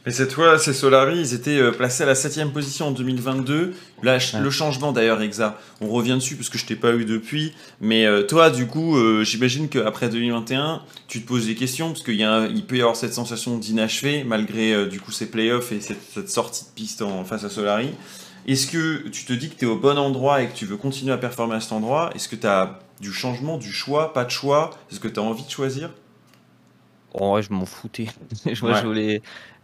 Mais 0.07 0.13
cette 0.13 0.33
fois, 0.33 0.59
ces 0.59 0.73
Solari, 0.73 1.19
ils 1.21 1.35
étaient 1.35 1.59
euh, 1.59 1.73
placés 1.73 2.05
à 2.05 2.07
la 2.07 2.15
7ème 2.15 2.53
position 2.53 2.89
en 2.89 2.91
2022. 2.91 3.75
Là, 4.03 4.17
Ouais. 4.17 4.41
le 4.41 4.51
changement 4.51 4.93
d'ailleurs, 4.93 5.21
Exa, 5.21 5.59
on 5.83 5.89
revient 5.89 6.15
dessus 6.15 6.37
parce 6.37 6.49
que 6.49 6.57
je 6.57 6.65
t'ai 6.65 6.75
pas 6.77 6.93
eu 6.95 7.05
depuis. 7.05 7.53
Mais 7.83 8.07
euh, 8.07 8.23
toi, 8.23 8.49
du 8.51 8.67
coup, 8.67 8.97
euh, 8.97 9.25
j'imagine 9.25 9.69
qu'après 9.69 10.09
2021, 10.09 10.81
tu 11.07 11.21
te 11.23 11.29
poses 11.29 11.47
des 11.47 11.55
questions 11.55 11.89
parce 11.91 12.03
qu'il 12.03 12.15
y 12.17 12.23
a 12.25 12.33
un- 12.33 12.47
il 12.47 12.65
peut 12.65 12.77
y 12.77 12.81
avoir 12.81 12.97
cette 12.97 13.13
sensation 13.13 13.59
d'inachevé 13.59 14.25
malgré 14.25 14.73
euh, 14.73 14.87
du 14.87 15.01
coup 15.01 15.13
ces 15.13 15.27
playoffs 15.27 15.71
et 15.73 15.81
cette, 15.83 16.01
cette 16.15 16.31
sortie 16.31 16.65
de 16.65 16.71
piste 16.75 17.03
en 17.03 17.25
face 17.25 17.45
à 17.45 17.51
Solari. 17.51 17.91
Est-ce 18.47 18.69
que 18.69 19.07
tu 19.09 19.27
te 19.27 19.35
dis 19.35 19.51
que 19.51 19.57
tu 19.59 19.67
es 19.67 19.69
au 19.69 19.77
bon 19.77 19.99
endroit 19.99 20.41
et 20.43 20.49
que 20.49 20.57
tu 20.57 20.65
veux 20.65 20.79
continuer 20.79 21.13
à 21.13 21.19
performer 21.19 21.57
à 21.57 21.61
cet 21.61 21.73
endroit? 21.73 22.11
Est-ce 22.15 22.27
que 22.29 22.37
tu 22.37 22.47
as 22.47 22.79
du 23.03 23.13
changement, 23.13 23.59
du 23.59 23.71
choix, 23.71 24.15
pas 24.15 24.25
de 24.25 24.31
choix? 24.31 24.71
Est-ce 24.91 24.99
que 24.99 25.09
tu 25.09 25.21
as 25.21 25.23
envie 25.23 25.45
de 25.45 25.51
choisir? 25.51 25.91
En 27.15 27.31
vrai, 27.33 27.43
je 27.43 27.53
m'en 27.53 27.67
foutais. 27.67 28.07
je, 28.47 28.65
moi, 28.65 28.75
Ouais. 28.75 28.81
je, 28.81 28.87
voulais, 28.87 29.23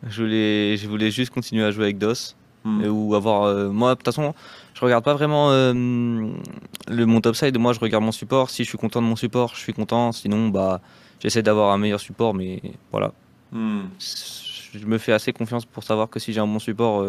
je, 0.09 0.23
voulais, 0.23 0.77
je 0.77 0.89
voulais 0.89 1.11
juste 1.11 1.33
continuer 1.33 1.65
à 1.65 1.71
jouer 1.71 1.85
avec 1.85 1.99
DOS. 1.99 2.35
Hmm. 2.65 2.85
ou 2.89 3.15
avoir. 3.15 3.71
moi, 3.71 3.91
de 3.91 3.95
toute 3.95 4.07
façon, 4.07 4.35
je 4.75 4.81
regarde 4.81 5.05
pas 5.05 5.15
vraiment 5.15 5.51
le, 5.53 7.05
mon 7.07 7.21
topside. 7.21 7.57
Moi, 7.59 7.73
je 7.73 7.79
regarde 7.79 8.03
mon 8.03 8.11
support. 8.11 8.51
Si 8.51 8.65
je 8.65 8.69
suis 8.69 8.79
content 8.79 9.01
de 9.01 9.07
mon 9.07 9.15
support, 9.15 9.55
je 9.55 9.61
suis 9.61 9.73
content. 9.73 10.11
Sinon, 10.11 10.49
bah, 10.49 10.81
j'essaie 11.21 11.45
d'avoir 11.45 11.73
un 11.73 11.79
meilleur 11.79 12.01
support. 12.01 12.35
Mais 12.35 12.61
voilà. 12.91 13.13
Hmm. 13.53 13.83
Je 14.01 14.85
me 14.85 14.99
fais 14.99 15.13
assez 15.13 15.33
confiance 15.33 15.65
pour 15.65 15.85
savoir 15.85 16.11
que 16.11 16.19
si 16.19 16.33
j'ai 16.33 16.41
un 16.41 16.47
bon 16.49 16.59
support, 16.59 17.07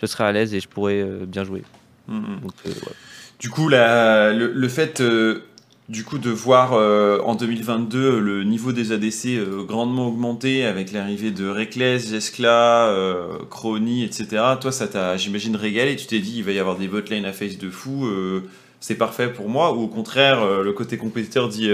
je 0.00 0.06
serai 0.06 0.24
à 0.24 0.32
l'aise 0.32 0.54
et 0.54 0.60
je 0.60 0.68
pourrai 0.68 1.04
bien 1.26 1.44
jouer. 1.44 1.62
Hmm. 2.08 2.38
Du 3.38 3.50
coup, 3.50 3.68
la, 3.68 4.32
le, 4.32 4.68
fait 4.68 5.02
du 5.90 6.04
coup 6.04 6.18
de 6.18 6.30
voir 6.30 6.74
euh, 6.74 7.18
en 7.24 7.34
2022 7.34 7.98
euh, 7.98 8.20
le 8.20 8.44
niveau 8.44 8.70
des 8.70 8.92
ADC 8.92 9.26
euh, 9.26 9.64
grandement 9.64 10.06
augmenté 10.06 10.64
avec 10.64 10.92
l'arrivée 10.92 11.32
de 11.32 11.48
Reckless, 11.48 12.08
Jeskla, 12.08 12.94
Crony, 13.50 14.04
etc. 14.04 14.44
Toi, 14.60 14.70
ça 14.70 14.86
t'a, 14.86 15.16
j'imagine, 15.16 15.56
régalé. 15.56 15.96
Tu 15.96 16.06
t'es 16.06 16.20
dit, 16.20 16.34
il 16.36 16.44
va 16.44 16.52
y 16.52 16.60
avoir 16.60 16.76
des 16.76 16.86
botlane 16.86 17.24
à 17.24 17.32
face 17.32 17.58
de 17.58 17.70
fou. 17.70 18.08
c'est 18.78 18.94
parfait 18.94 19.28
pour 19.32 19.48
moi 19.48 19.74
ou 19.74 19.82
au 19.82 19.88
contraire 19.88 20.62
le 20.62 20.72
côté 20.72 20.96
compétiteur 20.96 21.48
dit 21.48 21.68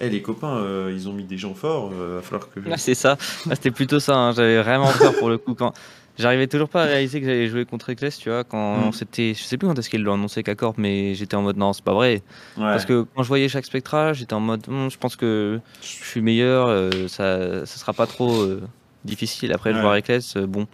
hey, 0.00 0.10
les 0.10 0.22
copains 0.22 0.62
ils 0.90 1.08
ont 1.08 1.12
mis 1.12 1.24
des 1.24 1.38
gens 1.38 1.54
forts 1.54 1.90
va 1.90 2.22
falloir 2.22 2.48
que 2.48 2.60
c'est 2.76 2.94
ça 2.94 3.16
c'était 3.50 3.72
plutôt 3.72 3.98
ça 3.98 4.16
hein. 4.16 4.32
j'avais 4.32 4.62
vraiment 4.62 4.90
peur 4.98 5.14
pour 5.18 5.28
le 5.28 5.38
coup 5.38 5.54
quand 5.54 5.72
J'arrivais 6.16 6.46
toujours 6.46 6.68
pas 6.68 6.84
à 6.84 6.86
réaliser 6.86 7.20
que 7.20 7.26
j'allais 7.26 7.48
jouer 7.48 7.64
contre 7.64 7.90
Eccles, 7.90 8.12
tu 8.20 8.30
vois, 8.30 8.44
quand 8.44 8.88
mm. 8.88 8.92
c'était, 8.92 9.34
je 9.34 9.42
sais 9.42 9.58
plus 9.58 9.66
quand 9.66 9.76
est-ce 9.76 9.90
qu'ils 9.90 10.02
l'ont 10.02 10.14
annoncé 10.14 10.44
qu'Accorp, 10.44 10.74
mais 10.78 11.14
j'étais 11.14 11.34
en 11.34 11.42
mode 11.42 11.56
non, 11.56 11.72
c'est 11.72 11.84
pas 11.84 11.94
vrai. 11.94 12.22
Parce 12.56 12.84
que 12.84 13.04
quand 13.14 13.24
je 13.24 13.28
voyais 13.28 13.48
chaque 13.48 13.64
spectra, 13.64 14.12
j'étais 14.12 14.34
en 14.34 14.40
mode, 14.40 14.64
hmm, 14.68 14.90
je 14.90 14.98
pense 14.98 15.16
que 15.16 15.60
je 15.82 15.86
suis 15.86 16.20
meilleur, 16.20 16.68
euh, 16.68 17.08
ça, 17.08 17.66
ça 17.66 17.78
sera 17.78 17.92
pas 17.92 18.06
trop 18.06 18.32
euh, 18.32 18.62
difficile. 19.04 19.52
Après, 19.52 19.74
je 19.74 19.80
vois 19.80 19.98
Eccles, 19.98 20.20
euh, 20.36 20.46
bon, 20.46 20.68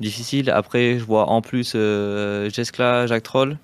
difficile. 0.00 0.50
Après, 0.50 0.98
je 0.98 1.04
vois 1.04 1.28
en 1.28 1.42
plus 1.42 1.76
Jeskla, 2.52 3.06
Jacques 3.06 3.22
Troll. 3.22 3.58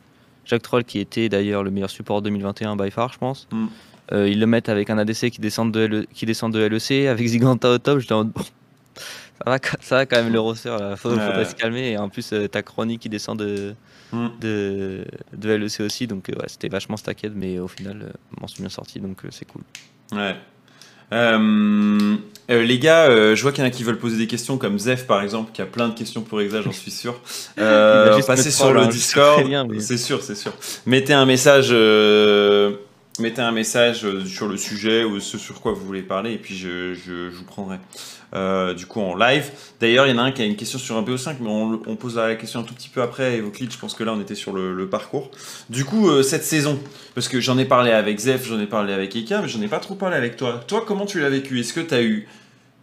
Jacques 0.44 0.62
Troll 0.62 0.84
qui 0.84 1.00
était 1.00 1.28
d'ailleurs 1.28 1.62
le 1.64 1.70
meilleur 1.70 1.90
support 1.90 2.22
2021 2.22 2.76
by 2.76 2.90
far, 2.90 3.12
je 3.12 3.18
pense. 3.18 3.48
Mm. 3.50 3.66
ils 4.12 4.38
le 4.38 4.46
mettent 4.46 4.68
avec 4.68 4.88
un 4.88 4.98
ADC 4.98 5.30
qui 5.30 5.40
descend 5.40 5.72
de, 5.72 6.06
qui 6.14 6.26
descend 6.26 6.52
de 6.54 6.60
LEC, 6.60 7.06
avec 7.06 7.26
Ziganta 7.26 7.70
au 7.70 7.78
top, 7.78 7.98
j'étais 7.98 8.14
en 8.14 8.18
mode 8.18 8.32
ça 9.44 9.50
va, 9.50 9.58
ça 9.80 9.96
va 9.96 10.06
quand 10.06 10.16
même 10.16 10.32
le 10.32 10.40
roster, 10.40 10.74
il 10.90 10.96
faut, 10.96 11.10
faut 11.10 11.44
se 11.44 11.54
calmer. 11.54 11.90
Et 11.90 11.98
en 11.98 12.08
plus, 12.08 12.32
euh, 12.32 12.48
ta 12.48 12.62
chronique 12.62 13.02
qui 13.02 13.08
descend 13.08 13.38
de, 13.38 13.74
mm. 14.12 14.28
de, 14.40 15.04
de, 15.36 15.50
LEC 15.50 15.80
aussi, 15.80 16.06
donc 16.06 16.28
euh, 16.28 16.34
ouais, 16.34 16.48
c'était 16.48 16.68
vachement 16.68 16.96
stacked, 16.96 17.32
mais 17.34 17.58
au 17.58 17.68
final, 17.68 18.02
euh, 18.02 18.12
m'en 18.40 18.48
suis 18.48 18.62
bien 18.62 18.70
sorti, 18.70 19.00
donc 19.00 19.18
c'est 19.30 19.46
cool. 19.46 19.62
Ouais. 20.12 20.34
les 22.48 22.78
gars, 22.78 23.34
je 23.34 23.42
vois 23.42 23.52
qu'il 23.52 23.62
y 23.62 23.66
en 23.66 23.68
a 23.68 23.70
qui 23.70 23.84
veulent 23.84 23.98
poser 23.98 24.16
des 24.16 24.26
questions, 24.26 24.58
comme 24.58 24.78
Zef 24.78 25.06
par 25.06 25.22
exemple, 25.22 25.52
qui 25.52 25.62
a 25.62 25.66
plein 25.66 25.88
de 25.88 25.94
questions 25.94 26.22
pour 26.22 26.40
Exa, 26.40 26.62
j'en 26.62 26.72
suis 26.72 26.90
sûr. 26.90 27.20
passez 27.56 28.50
sur 28.50 28.72
le 28.72 28.86
Discord, 28.86 29.44
c'est 29.78 29.98
sûr, 29.98 30.22
c'est 30.22 30.34
sûr. 30.34 30.52
Mettez 30.86 31.14
un 31.14 31.26
message 31.26 31.68
mettez 33.22 33.42
un 33.42 33.52
message 33.52 34.06
sur 34.26 34.48
le 34.48 34.56
sujet 34.56 35.04
ou 35.04 35.20
ce 35.20 35.38
sur 35.38 35.60
quoi 35.60 35.72
vous 35.72 35.84
voulez 35.84 36.02
parler 36.02 36.32
et 36.32 36.38
puis 36.38 36.56
je, 36.56 36.94
je, 36.94 37.28
vous 37.28 37.44
prendrai. 37.44 37.78
Euh, 38.34 38.74
du 38.74 38.84
coup 38.84 39.00
en 39.00 39.16
live. 39.16 39.50
D'ailleurs, 39.80 40.06
il 40.06 40.10
y 40.10 40.12
en 40.12 40.18
a 40.18 40.22
un 40.22 40.32
qui 40.32 40.42
a 40.42 40.44
une 40.44 40.56
question 40.56 40.78
sur 40.78 40.98
un 40.98 41.02
BO5, 41.02 41.36
mais 41.40 41.48
on, 41.48 41.80
on 41.86 41.96
pose 41.96 42.16
la 42.16 42.34
question 42.34 42.60
un 42.60 42.62
tout 42.62 42.74
petit 42.74 42.90
peu 42.90 43.00
après. 43.00 43.38
Evoclid, 43.38 43.72
je 43.72 43.78
pense 43.78 43.94
que 43.94 44.04
là, 44.04 44.12
on 44.12 44.20
était 44.20 44.34
sur 44.34 44.52
le, 44.52 44.86
parcours. 44.86 45.30
Du 45.70 45.86
coup, 45.86 46.10
euh, 46.10 46.22
cette 46.22 46.44
saison, 46.44 46.78
parce 47.14 47.26
que 47.26 47.40
j'en 47.40 47.56
ai 47.56 47.64
parlé 47.64 47.90
avec 47.90 48.18
Zef, 48.18 48.46
j'en 48.46 48.60
ai 48.60 48.66
parlé 48.66 48.92
avec 48.92 49.16
Eka, 49.16 49.40
mais 49.40 49.48
j'en 49.48 49.62
ai 49.62 49.68
pas 49.68 49.78
trop 49.78 49.94
parlé 49.94 50.14
avec 50.14 50.36
toi. 50.36 50.60
Toi, 50.66 50.84
comment 50.86 51.06
tu 51.06 51.20
l'as 51.20 51.30
vécu? 51.30 51.58
Est-ce 51.58 51.72
que 51.72 51.80
tu 51.80 51.94
as 51.94 52.02
eu, 52.02 52.28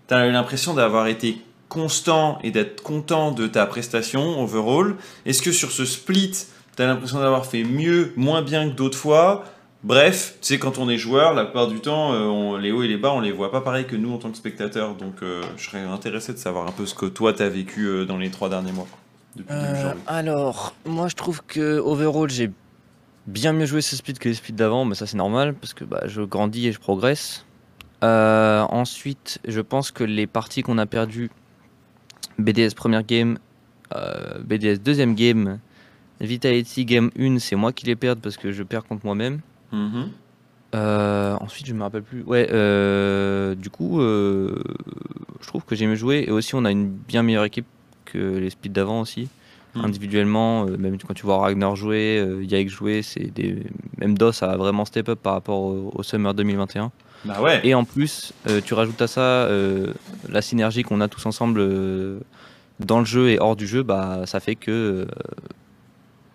as 0.10 0.26
eu 0.26 0.32
l'impression 0.32 0.74
d'avoir 0.74 1.06
été 1.06 1.38
constant 1.70 2.40
et 2.44 2.50
d'être 2.50 2.82
content 2.82 3.32
de 3.32 3.46
ta 3.46 3.68
prestation 3.68 4.42
overall? 4.42 4.96
Est-ce 5.28 5.44
que 5.44 5.52
sur 5.52 5.72
ce 5.72 5.86
split, 5.86 6.32
tu 6.76 6.82
as 6.82 6.88
l'impression 6.88 7.20
d'avoir 7.20 7.46
fait 7.46 7.64
mieux, 7.64 8.14
moins 8.16 8.42
bien 8.42 8.68
que 8.68 8.74
d'autres 8.74 8.98
fois? 8.98 9.46
Bref, 9.86 10.38
tu 10.42 10.48
sais, 10.48 10.58
quand 10.58 10.80
on 10.80 10.90
est 10.90 10.98
joueur, 10.98 11.36
la 11.36 11.44
plupart 11.44 11.68
du 11.68 11.80
temps, 11.80 12.12
euh, 12.12 12.58
les 12.58 12.72
hauts 12.72 12.82
et 12.82 12.88
les 12.88 12.98
bas, 12.98 13.14
on 13.14 13.20
les 13.20 13.32
voit 13.32 13.52
pas 13.52 13.62
pareil 13.62 13.86
que 13.86 13.96
nous 13.96 14.12
en 14.12 14.18
tant 14.18 14.32
que 14.32 14.38
spectateurs. 14.38 14.96
Donc, 14.96 15.22
euh, 15.22 15.44
je 15.58 15.70
serais 15.70 15.84
intéressé 15.84 16.34
de 16.34 16.40
savoir 16.40 16.66
un 16.66 16.72
peu 16.72 16.88
ce 16.88 16.96
que 16.96 17.06
toi, 17.06 17.34
tu 17.34 17.44
as 17.44 17.50
vécu 17.50 17.86
euh, 17.86 18.04
dans 18.04 18.18
les 18.18 18.32
trois 18.32 18.50
derniers 18.50 18.72
mois. 18.72 18.88
alors, 20.08 20.74
moi, 20.88 21.08
je 21.08 21.14
trouve 21.14 21.44
que 21.46 21.78
overall, 21.78 22.32
j'ai 22.32 22.50
bien 23.28 23.54
mieux 23.54 23.68
joué 23.68 23.82
ce 23.82 23.96
split 23.96 24.16
que 24.16 24.28
les 24.28 24.34
splits 24.34 24.54
d'avant, 24.54 24.86
mais 24.86 24.96
ça, 24.96 25.06
c'est 25.06 25.18
normal 25.18 25.54
parce 25.54 25.76
que 25.76 25.84
bah, 25.84 26.02
je 26.08 26.24
grandis 26.24 26.66
et 26.68 26.72
je 26.72 26.80
progresse. 26.80 27.46
ensuite, 28.02 29.38
je 29.48 29.62
pense 29.62 29.92
que 29.92 30.04
les 30.04 30.26
parties 30.26 30.64
qu'on 30.64 30.80
a 30.80 30.88
perdues, 30.88 31.30
BDS 32.40 32.74
première 32.76 33.04
game, 33.04 33.38
BDS 34.46 34.80
deuxième 34.84 35.14
game, 35.14 35.60
Vitality 36.22 36.86
game 36.86 37.12
1, 37.20 37.38
c'est 37.38 37.56
moi 37.56 37.72
qui 37.72 37.86
les 37.86 37.96
perds 37.96 38.18
parce 38.18 38.38
que 38.38 38.52
je 38.52 38.64
perds 38.64 38.86
contre 38.86 39.06
moi-même. 39.06 39.42
Euh, 40.76 41.38
ensuite, 41.40 41.66
je 41.66 41.74
me 41.74 41.84
rappelle 41.84 42.04
plus. 42.04 42.24
Ouais, 42.24 42.48
euh, 42.52 43.56
du 43.56 43.70
coup, 43.70 44.02
euh, 44.02 44.62
je 45.42 45.48
trouve 45.48 45.64
que 45.64 45.76
j'ai 45.76 45.88
mieux 45.88 45.96
joué. 45.96 46.26
Et 46.28 46.32
aussi, 46.32 46.56
on 46.56 46.66
a 46.66 46.72
une 46.72 46.90
bien 46.90 47.24
meilleure 47.24 47.46
équipe 47.46 47.66
que 48.06 48.38
les 48.38 48.50
speeds 48.50 48.74
d'avant 48.74 49.02
aussi. 49.02 49.30
Mhm. 49.76 49.86
Individuellement, 49.86 50.66
même 50.66 50.98
quand 51.06 51.14
tu 51.14 51.26
vois 51.26 51.38
Ragnar 51.38 51.76
jouer, 51.76 52.26
Yaik 52.42 52.70
jouer, 52.70 53.02
c'est 53.02 53.34
des... 53.34 53.64
même 53.98 54.18
DOS 54.18 54.44
a 54.44 54.56
vraiment 54.58 54.86
step 54.86 55.10
up 55.10 55.20
par 55.22 55.34
rapport 55.34 55.60
au, 55.62 56.04
Summer 56.04 56.34
2021. 56.34 56.92
Bah 57.26 57.42
ouais. 57.42 57.60
Et 57.64 57.74
en 57.74 57.84
plus, 57.84 58.34
tu 58.64 58.74
rajoutes 58.74 59.02
à 59.02 59.08
ça 59.08 59.50
la 60.30 60.42
synergie 60.42 60.84
qu'on 60.84 61.02
a 61.02 61.08
tous 61.08 61.26
ensemble 61.26 61.60
dans 62.80 63.00
le 63.00 63.06
jeu 63.06 63.30
et 63.30 63.40
hors 63.40 63.56
du 63.56 63.68
jeu, 63.68 63.84
bah 63.84 64.22
ça 64.26 64.40
fait 64.40 64.56
que 64.56 65.08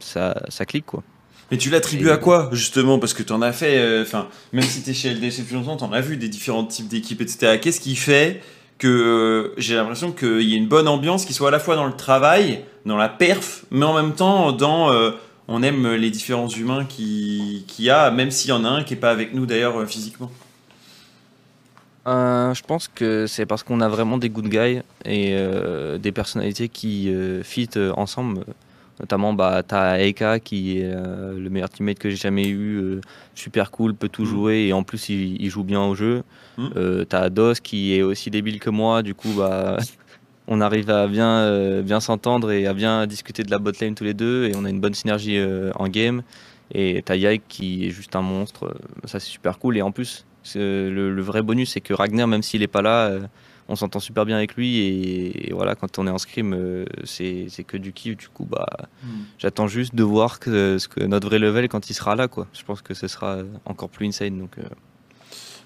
ça, 0.00 0.42
ça 0.48 0.66
clique 0.66 0.86
quoi. 0.86 1.02
Mais 1.50 1.56
tu 1.56 1.70
l'attribues 1.70 2.10
à 2.10 2.16
quoi, 2.16 2.48
justement 2.52 2.98
Parce 2.98 3.12
que 3.12 3.22
tu 3.22 3.32
en 3.32 3.42
as 3.42 3.52
fait, 3.52 3.78
euh, 3.78 4.02
enfin, 4.02 4.28
même 4.52 4.62
si 4.62 4.82
tu 4.82 4.90
es 4.90 4.94
chez 4.94 5.12
LDC 5.12 5.40
depuis 5.40 5.54
longtemps, 5.54 5.76
tu 5.76 5.84
en 5.84 5.92
as 5.92 6.00
vu 6.00 6.16
des 6.16 6.28
différents 6.28 6.64
types 6.64 6.86
d'équipes, 6.86 7.20
etc. 7.20 7.58
Qu'est-ce 7.60 7.80
qui 7.80 7.96
fait 7.96 8.40
que 8.78 8.88
euh, 8.88 9.54
j'ai 9.58 9.74
l'impression 9.74 10.12
qu'il 10.12 10.42
y 10.42 10.54
a 10.54 10.56
une 10.56 10.68
bonne 10.68 10.86
ambiance 10.86 11.24
qui 11.24 11.32
soit 11.32 11.48
à 11.48 11.50
la 11.50 11.58
fois 11.58 11.74
dans 11.74 11.86
le 11.86 11.96
travail, 11.96 12.60
dans 12.86 12.96
la 12.96 13.08
perf, 13.08 13.64
mais 13.70 13.84
en 13.84 13.94
même 13.94 14.14
temps 14.14 14.52
dans. 14.52 14.92
Euh, 14.92 15.10
on 15.52 15.64
aime 15.64 15.94
les 15.94 16.10
différents 16.10 16.46
humains 16.46 16.84
qu'il 16.84 17.64
qui 17.66 17.82
y 17.82 17.90
a, 17.90 18.12
même 18.12 18.30
s'il 18.30 18.50
y 18.50 18.52
en 18.52 18.64
a 18.64 18.68
un 18.68 18.84
qui 18.84 18.94
n'est 18.94 19.00
pas 19.00 19.10
avec 19.10 19.34
nous 19.34 19.46
d'ailleurs 19.46 19.84
physiquement 19.88 20.30
Je 22.06 22.62
pense 22.62 22.86
que 22.86 23.26
c'est 23.26 23.46
parce 23.46 23.64
qu'on 23.64 23.80
a 23.80 23.88
vraiment 23.88 24.16
des 24.16 24.30
good 24.30 24.46
guys 24.46 24.82
et 25.04 25.34
des 25.98 26.12
personnalités 26.12 26.68
qui 26.68 27.12
fit 27.42 27.68
ensemble. 27.96 28.44
Notamment, 29.00 29.32
bah, 29.32 29.62
tu 29.66 29.74
as 29.74 30.02
Eka 30.02 30.40
qui 30.40 30.78
est 30.78 30.84
euh, 30.84 31.32
le 31.38 31.48
meilleur 31.48 31.70
teammate 31.70 31.98
que 31.98 32.10
j'ai 32.10 32.16
jamais 32.16 32.46
eu, 32.46 32.76
euh, 32.76 33.00
super 33.34 33.70
cool, 33.70 33.94
peut 33.94 34.10
tout 34.10 34.22
mm. 34.22 34.26
jouer 34.26 34.66
et 34.66 34.72
en 34.74 34.82
plus 34.82 35.08
il, 35.08 35.48
joue 35.48 35.64
bien 35.64 35.82
au 35.82 35.94
jeu. 35.94 36.22
Mm. 36.58 36.68
Euh, 36.76 37.04
tu 37.08 37.16
as 37.16 37.30
Dos 37.30 37.54
qui 37.54 37.94
est 37.94 38.02
aussi 38.02 38.30
débile 38.30 38.60
que 38.60 38.68
moi, 38.68 39.02
du 39.02 39.14
coup, 39.14 39.32
bah, 39.36 39.78
on 40.48 40.60
arrive 40.60 40.90
à 40.90 41.06
bien, 41.06 41.80
bien 41.80 42.00
s'entendre 42.00 42.52
et 42.52 42.66
à 42.66 42.74
bien 42.74 43.06
discuter 43.06 43.42
de 43.42 43.50
la 43.50 43.58
botlane 43.58 43.94
tous 43.94 44.04
les 44.04 44.14
deux 44.14 44.46
et 44.46 44.52
on 44.54 44.64
a 44.66 44.70
une 44.70 44.80
bonne 44.80 44.94
synergie 44.94 45.38
en 45.76 45.88
game. 45.88 46.22
Et 46.72 47.02
tu 47.04 47.12
as 47.12 47.38
qui 47.38 47.86
est 47.86 47.90
juste 47.90 48.14
un 48.16 48.22
monstre, 48.22 48.76
ça 49.04 49.18
c'est 49.18 49.30
super 49.30 49.58
cool. 49.58 49.78
Et 49.78 49.82
en 49.82 49.92
plus, 49.92 50.26
le, 50.54 50.90
le, 50.90 51.22
vrai 51.22 51.42
bonus, 51.42 51.72
c'est 51.72 51.80
que 51.80 51.94
Ragnar, 51.94 52.28
même 52.28 52.42
s'il 52.42 52.60
n'est 52.60 52.66
pas 52.66 52.82
là, 52.82 53.12
on 53.70 53.76
s'entend 53.76 54.00
super 54.00 54.26
bien 54.26 54.36
avec 54.36 54.56
lui 54.56 54.78
et, 54.78 55.52
voilà 55.52 55.74
quand 55.74 55.98
on 55.98 56.06
est 56.06 56.10
en 56.10 56.18
scrim 56.18 56.52
euh, 56.52 56.84
c'est 57.04 57.48
que 57.66 57.76
du 57.76 57.92
kiff 57.92 58.16
du 58.16 58.28
coup 58.28 58.44
bah 58.44 58.66
hmm. 59.02 59.22
j'attends 59.38 59.68
juste 59.68 59.94
de 59.94 60.02
voir 60.02 60.40
que, 60.40 60.78
ce 60.78 60.88
que 60.88 61.02
notre 61.04 61.28
vrai 61.28 61.38
level 61.38 61.68
quand 61.68 61.88
il 61.88 61.94
sera 61.94 62.16
là 62.16 62.28
quoi 62.28 62.46
je 62.52 62.62
pense 62.64 62.82
que 62.82 62.94
ce 62.94 63.06
sera 63.06 63.38
encore 63.64 63.88
plus 63.88 64.06
insane 64.06 64.38
donc 64.38 64.58
euh. 64.58 64.62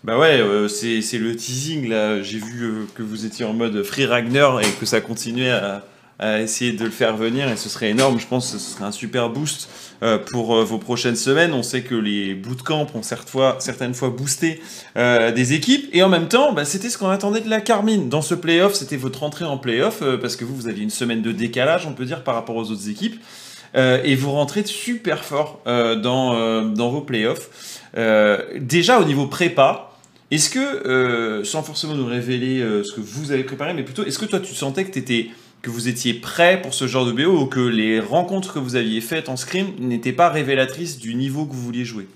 bah 0.05 0.19
ouais 0.19 0.41
euh, 0.41 0.69
c'est 0.69 1.19
le 1.19 1.35
teasing 1.35 1.89
là 1.89 2.23
j'ai 2.23 2.39
vu 2.39 2.87
que 2.95 3.03
vous 3.03 3.25
étiez 3.25 3.45
en 3.45 3.55
mode 3.55 3.83
free 3.83 4.05
Ragnar 4.05 4.61
et 4.61 4.71
que 4.79 4.87
ça 4.87 5.01
continuait 5.01 5.51
à 5.51 5.85
à 6.19 6.41
essayer 6.41 6.73
de 6.73 6.85
le 6.85 6.91
faire 6.91 7.17
venir 7.17 7.49
et 7.49 7.57
ce 7.57 7.69
serait 7.69 7.91
énorme. 7.91 8.19
Je 8.21 8.27
pense 8.27 8.53
que 8.53 8.59
ce 8.59 8.73
serait 8.73 8.85
un 8.85 8.93
super 8.93 9.31
boost 9.31 9.69
euh, 10.03 10.19
pour 10.19 10.57
euh, 10.57 10.65
vos 10.65 10.79
prochaines 10.79 11.17
semaines. 11.17 11.53
On 11.53 11.63
sait 11.63 11.83
que 11.83 11.95
les 11.95 12.35
bootcamps 12.35 12.87
ont 12.95 13.03
certaines 13.03 13.95
fois 13.95 14.11
boosté 14.11 14.63
euh, 14.97 15.33
des 15.33 15.55
équipes 15.55 15.89
et 15.93 16.03
en 16.03 16.09
même 16.09 16.29
temps, 16.29 16.53
bah, 16.53 16.65
c'était 16.65 16.89
ce 16.89 16.99
qu'on 16.99 17.09
attendait 17.09 17.41
de 17.41 17.51
la 17.51 17.61
Carmine. 17.61 18.09
Dans 18.09 18.23
ce 18.23 18.35
playoff, 18.35 18.75
c'était 18.75 18.97
votre 18.97 19.23
entrée 19.23 19.45
en 19.45 19.59
playoff 19.59 20.03
parce 20.21 20.37
que 20.37 20.45
vous, 20.45 20.55
vous 20.55 20.69
aviez 20.69 20.85
une 20.85 20.91
semaine 20.91 21.23
de 21.23 21.33
décalage, 21.33 21.87
on 21.87 21.93
peut 21.93 22.05
dire, 22.05 22.23
par 22.23 22.35
rapport 22.35 22.57
aux 22.57 22.71
autres 22.71 22.89
équipes. 22.89 23.21
et 23.75 24.15
vous 24.15 24.31
rentrez 24.31 24.65
super 24.65 25.25
fort 25.25 25.61
dans, 25.67 26.63
dans 26.63 26.91
vos 26.91 27.01
playoffs. 27.01 27.81
déjà 28.57 29.01
au 29.01 29.05
niveau 29.05 29.27
prépa, 29.27 29.91
est-ce 30.31 30.51
que, 30.51 31.43
sans 31.45 31.63
forcément 31.63 31.95
nous 31.95 32.07
révéler 32.07 32.61
ce 32.85 32.93
que 32.93 33.01
vous 33.01 33.33
avez 33.33 33.45
préparé, 33.45 33.75
mais 33.75 33.83
plutôt, 33.83 34.05
est-ce 34.05 34.19
que 34.19 34.27
toi 34.27 34.41
tu 34.41 34.55
sentais 34.55 34.85
que 34.85 34.93
tu 34.93 34.99
étais 35.01 35.31
que 35.65 35.71
vous 35.71 35.89
étiez 35.89 36.13
prêt 36.13 36.61
pour 36.61 36.75
ce 36.75 36.87
genre 36.87 37.07
de 37.07 37.13
BO 37.13 37.41
ou 37.41 37.47
que 37.47 37.59
les 37.59 37.99
rencontres 37.99 38.53
que 38.53 38.59
vous 38.59 38.77
aviez 38.77 39.01
faites 39.01 39.31
en 39.31 39.37
scrim 39.39 39.69
n'étaient 39.79 40.13
pas 40.13 40.29
révélatrices 40.29 40.99
du 40.99 41.15
niveau 41.15 41.47
que 41.47 41.55
vous 41.55 41.63
vouliez 41.63 41.87
jouer 41.87 42.07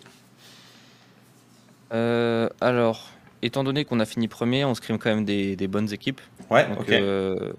euh, 1.95 2.51
Alors, 2.61 3.09
étant 3.41 3.65
donné 3.65 3.87
qu'on 3.87 4.01
a 4.01 4.05
fini 4.05 4.29
premier, 4.29 4.67
on 4.67 4.75
scrim 4.75 4.99
quand 4.99 5.09
même 5.09 5.25
des, 5.25 5.57
bonnes 5.67 5.91
équipes. 5.95 6.21
Ouais, 6.51 6.67
ok. 6.79 6.91
Euh, 6.91 7.53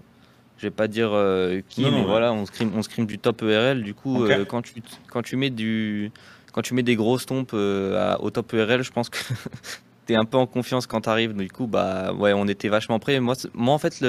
je 0.58 0.68
vais 0.68 0.70
pas 0.70 0.86
dire 0.86 1.10
euh, 1.12 1.60
qui, 1.68 1.82
mais 1.82 2.04
voilà, 2.04 2.32
on 2.32 2.46
scrim, 2.46 2.70
on 2.76 2.82
scrim 2.82 3.04
du 3.04 3.18
top 3.18 3.42
ERL. 3.42 3.82
Du 3.82 3.94
coup, 3.94 4.28
quand, 4.48 4.62
tu, 4.62 4.74
quand, 5.08 5.22
tu 5.22 5.34
mets 5.34 5.50
du, 5.50 6.12
quand 6.52 6.62
tu 6.62 6.72
mets 6.72 6.84
des 6.84 6.94
grosses 6.94 7.26
tompes 7.26 7.52
au 7.52 8.30
top 8.30 8.54
ERL, 8.54 8.82
je 8.82 8.92
pense 8.92 9.10
que 9.10 9.18
un 10.16 10.24
peu 10.24 10.36
en 10.36 10.46
confiance 10.46 10.86
quand 10.86 11.02
tu 11.02 11.08
arrives. 11.08 11.34
Du 11.34 11.50
coup, 11.50 11.66
bah, 11.66 12.12
ouais, 12.12 12.32
on 12.32 12.46
était 12.46 12.68
vachement 12.68 12.98
prêts. 12.98 13.20
Moi, 13.20 13.34
en 13.56 13.78
fait, 13.78 14.04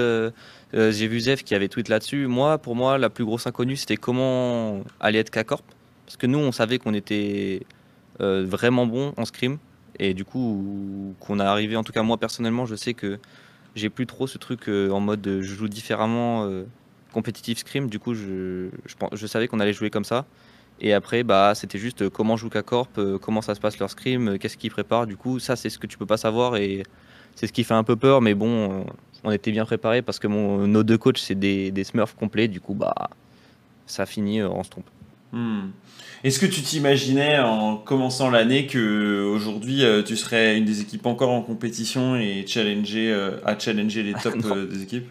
j'ai 0.74 1.08
vu 1.08 1.20
Zef 1.20 1.44
qui 1.44 1.56
avait 1.56 1.68
tweet 1.68 1.90
là-dessus. 1.90 2.28
Moi, 2.28 2.58
pour 2.58 2.76
moi, 2.76 2.98
la 2.98 3.10
plus 3.10 3.26
grosse 3.26 3.48
inconnue, 3.48 3.76
c'était 3.76 3.98
comment 3.98 4.82
aller 5.00 5.20
être 5.20 5.32
K-Corp. 5.32 5.66
Parce 6.06 6.18
que 6.18 6.28
nous, 6.28 6.40
on 6.40 6.52
savait 6.52 6.80
qu'on 6.80 6.94
était 6.94 7.66
vraiment 8.20 8.86
bon 8.86 9.14
en 9.18 9.26
scrim. 9.26 9.58
Et 10.00 10.14
du 10.14 10.26
coup, 10.26 11.16
qu'on 11.20 11.40
a 11.40 11.46
arrivé, 11.46 11.76
en 11.76 11.84
tout 11.84 11.92
cas 11.92 12.02
moi 12.02 12.18
personnellement, 12.18 12.66
je 12.66 12.76
sais 12.76 12.94
que 12.94 13.20
j'ai 13.76 13.90
plus 13.90 14.08
trop 14.08 14.28
ce 14.28 14.38
truc 14.38 14.68
euh, 14.68 14.90
en 14.90 15.00
mode 15.00 15.26
euh, 15.28 15.42
je 15.42 15.54
joue 15.54 15.68
différemment 15.68 16.46
euh, 16.46 16.64
compétitif 17.14 17.60
scrim. 17.60 17.88
Du 17.88 18.00
coup, 18.00 18.14
je, 18.14 18.70
je, 19.14 19.28
savais 19.28 19.48
qu'on 19.48 19.60
allait 19.60 19.74
jouer 19.74 19.90
comme 19.90 20.04
ça. 20.04 20.26
Et 20.82 20.94
après, 20.94 21.24
bah, 21.24 21.54
c'était 21.56 21.78
juste 21.78 22.10
comment 22.10 22.36
joue 22.36 22.50
K-Corp, 22.50 23.00
comment 23.22 23.42
ça 23.42 23.56
se 23.56 23.60
passe 23.60 23.78
leur 23.80 23.90
scrim, 23.90 24.38
qu'est-ce 24.40 24.58
qu'ils 24.58 24.72
préparent. 24.72 25.08
Du 25.08 25.16
coup, 25.16 25.40
ça, 25.40 25.56
c'est 25.56 25.70
ce 25.70 25.78
que 25.78 25.88
tu 25.88 25.98
peux 25.98 26.08
pas 26.08 26.18
savoir 26.18 26.58
et 26.58 26.84
c'est 27.36 27.48
ce 27.48 27.54
qui 27.54 27.64
fait 27.64 27.76
un 27.76 27.84
peu 27.84 27.96
peur. 27.96 28.22
Mais 28.22 28.34
bon, 28.34 28.86
on 29.24 29.32
était 29.32 29.52
bien 29.52 29.66
préparés 29.66 30.02
parce 30.02 30.18
que 30.18 30.28
mon, 30.28 30.68
nos 30.68 30.84
deux 30.84 30.98
coachs, 30.98 31.20
c'est 31.20 31.36
des, 31.36 31.72
des 31.72 31.84
smurfs 31.84 32.16
complets. 32.16 32.48
Du 32.48 32.60
coup, 32.60 32.74
bah, 32.74 33.12
ça 33.86 34.08
finit 34.08 34.42
en 34.42 34.64
se 34.64 34.72
trompe. 34.72 34.90
Hmm. 35.32 35.70
Est-ce 36.24 36.40
que 36.40 36.46
tu 36.46 36.62
t'imaginais 36.62 37.40
en 37.40 37.78
commençant 37.78 38.30
l'année 38.30 38.68
que 38.68 39.24
aujourd'hui 39.24 39.84
euh, 39.84 40.04
tu 40.04 40.18
serais 40.18 40.58
une 40.58 40.66
des 40.66 40.82
équipes 40.82 41.06
encore 41.06 41.32
en 41.32 41.42
compétition 41.42 42.16
et 42.16 42.46
challenger, 42.46 43.12
euh, 43.12 43.38
à 43.46 43.58
challenger 43.58 44.04
les 44.04 44.14
tops 44.22 44.46
euh, 44.46 44.68
des 44.68 44.84
équipes? 44.84 45.08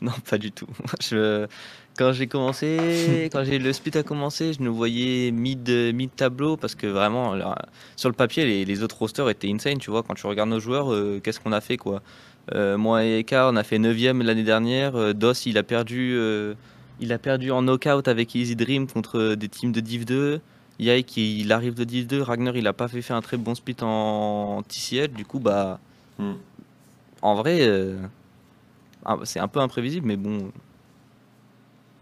Non, 0.00 0.12
pas 0.28 0.38
du 0.38 0.52
tout. 0.52 0.68
Je, 1.00 1.46
quand 1.96 2.12
j'ai 2.12 2.26
commencé, 2.26 3.28
quand 3.32 3.44
j'ai 3.44 3.58
le 3.58 3.72
split 3.72 3.96
a 3.98 4.02
commencé, 4.02 4.52
je 4.52 4.62
nous 4.62 4.74
voyais 4.74 5.30
mid, 5.30 5.68
mid 5.94 6.10
tableau 6.14 6.56
parce 6.56 6.74
que 6.74 6.86
vraiment 6.86 7.34
sur 7.96 8.08
le 8.08 8.14
papier 8.14 8.44
les, 8.44 8.64
les, 8.64 8.82
autres 8.82 8.98
rosters 8.98 9.28
étaient 9.28 9.50
insane. 9.50 9.78
Tu 9.78 9.90
vois, 9.90 10.02
quand 10.02 10.14
tu 10.14 10.26
regardes 10.26 10.50
nos 10.50 10.60
joueurs, 10.60 11.20
qu'est-ce 11.22 11.40
qu'on 11.40 11.52
a 11.52 11.60
fait 11.60 11.76
quoi 11.76 12.02
Moi 12.54 13.04
et 13.04 13.18
Eka, 13.20 13.48
on 13.48 13.56
a 13.56 13.62
fait 13.62 13.78
9ème 13.78 14.22
l'année 14.22 14.42
dernière. 14.42 15.14
DOS, 15.14 15.46
il 15.46 15.58
a 15.58 15.62
perdu 15.62 16.18
il 17.02 17.12
a 17.12 17.18
perdu 17.18 17.50
en 17.50 17.62
knockout 17.62 18.06
avec 18.06 18.34
Easy 18.34 18.54
Dream 18.54 18.86
contre 18.86 19.34
des 19.34 19.48
teams 19.48 19.72
de 19.72 19.80
Div 19.80 20.04
2. 20.04 20.40
Yike, 20.78 21.16
il 21.16 21.50
arrive 21.52 21.74
de 21.74 21.84
Div 21.84 22.06
2. 22.06 22.22
Ragnar, 22.22 22.56
il 22.56 22.66
a 22.66 22.72
pas 22.72 22.88
fait, 22.88 23.02
fait 23.02 23.12
un 23.12 23.20
très 23.20 23.36
bon 23.36 23.54
split 23.54 23.76
en 23.82 24.62
TCL. 24.66 25.12
Du 25.12 25.24
coup, 25.24 25.40
bah. 25.40 25.80
Hmm. 26.18 26.34
En 27.20 27.34
vrai, 27.34 27.58
euh, 27.62 27.98
ah, 29.04 29.18
c'est 29.24 29.40
un 29.40 29.48
peu 29.48 29.60
imprévisible, 29.60 30.06
mais 30.06 30.16
bon. 30.16 30.52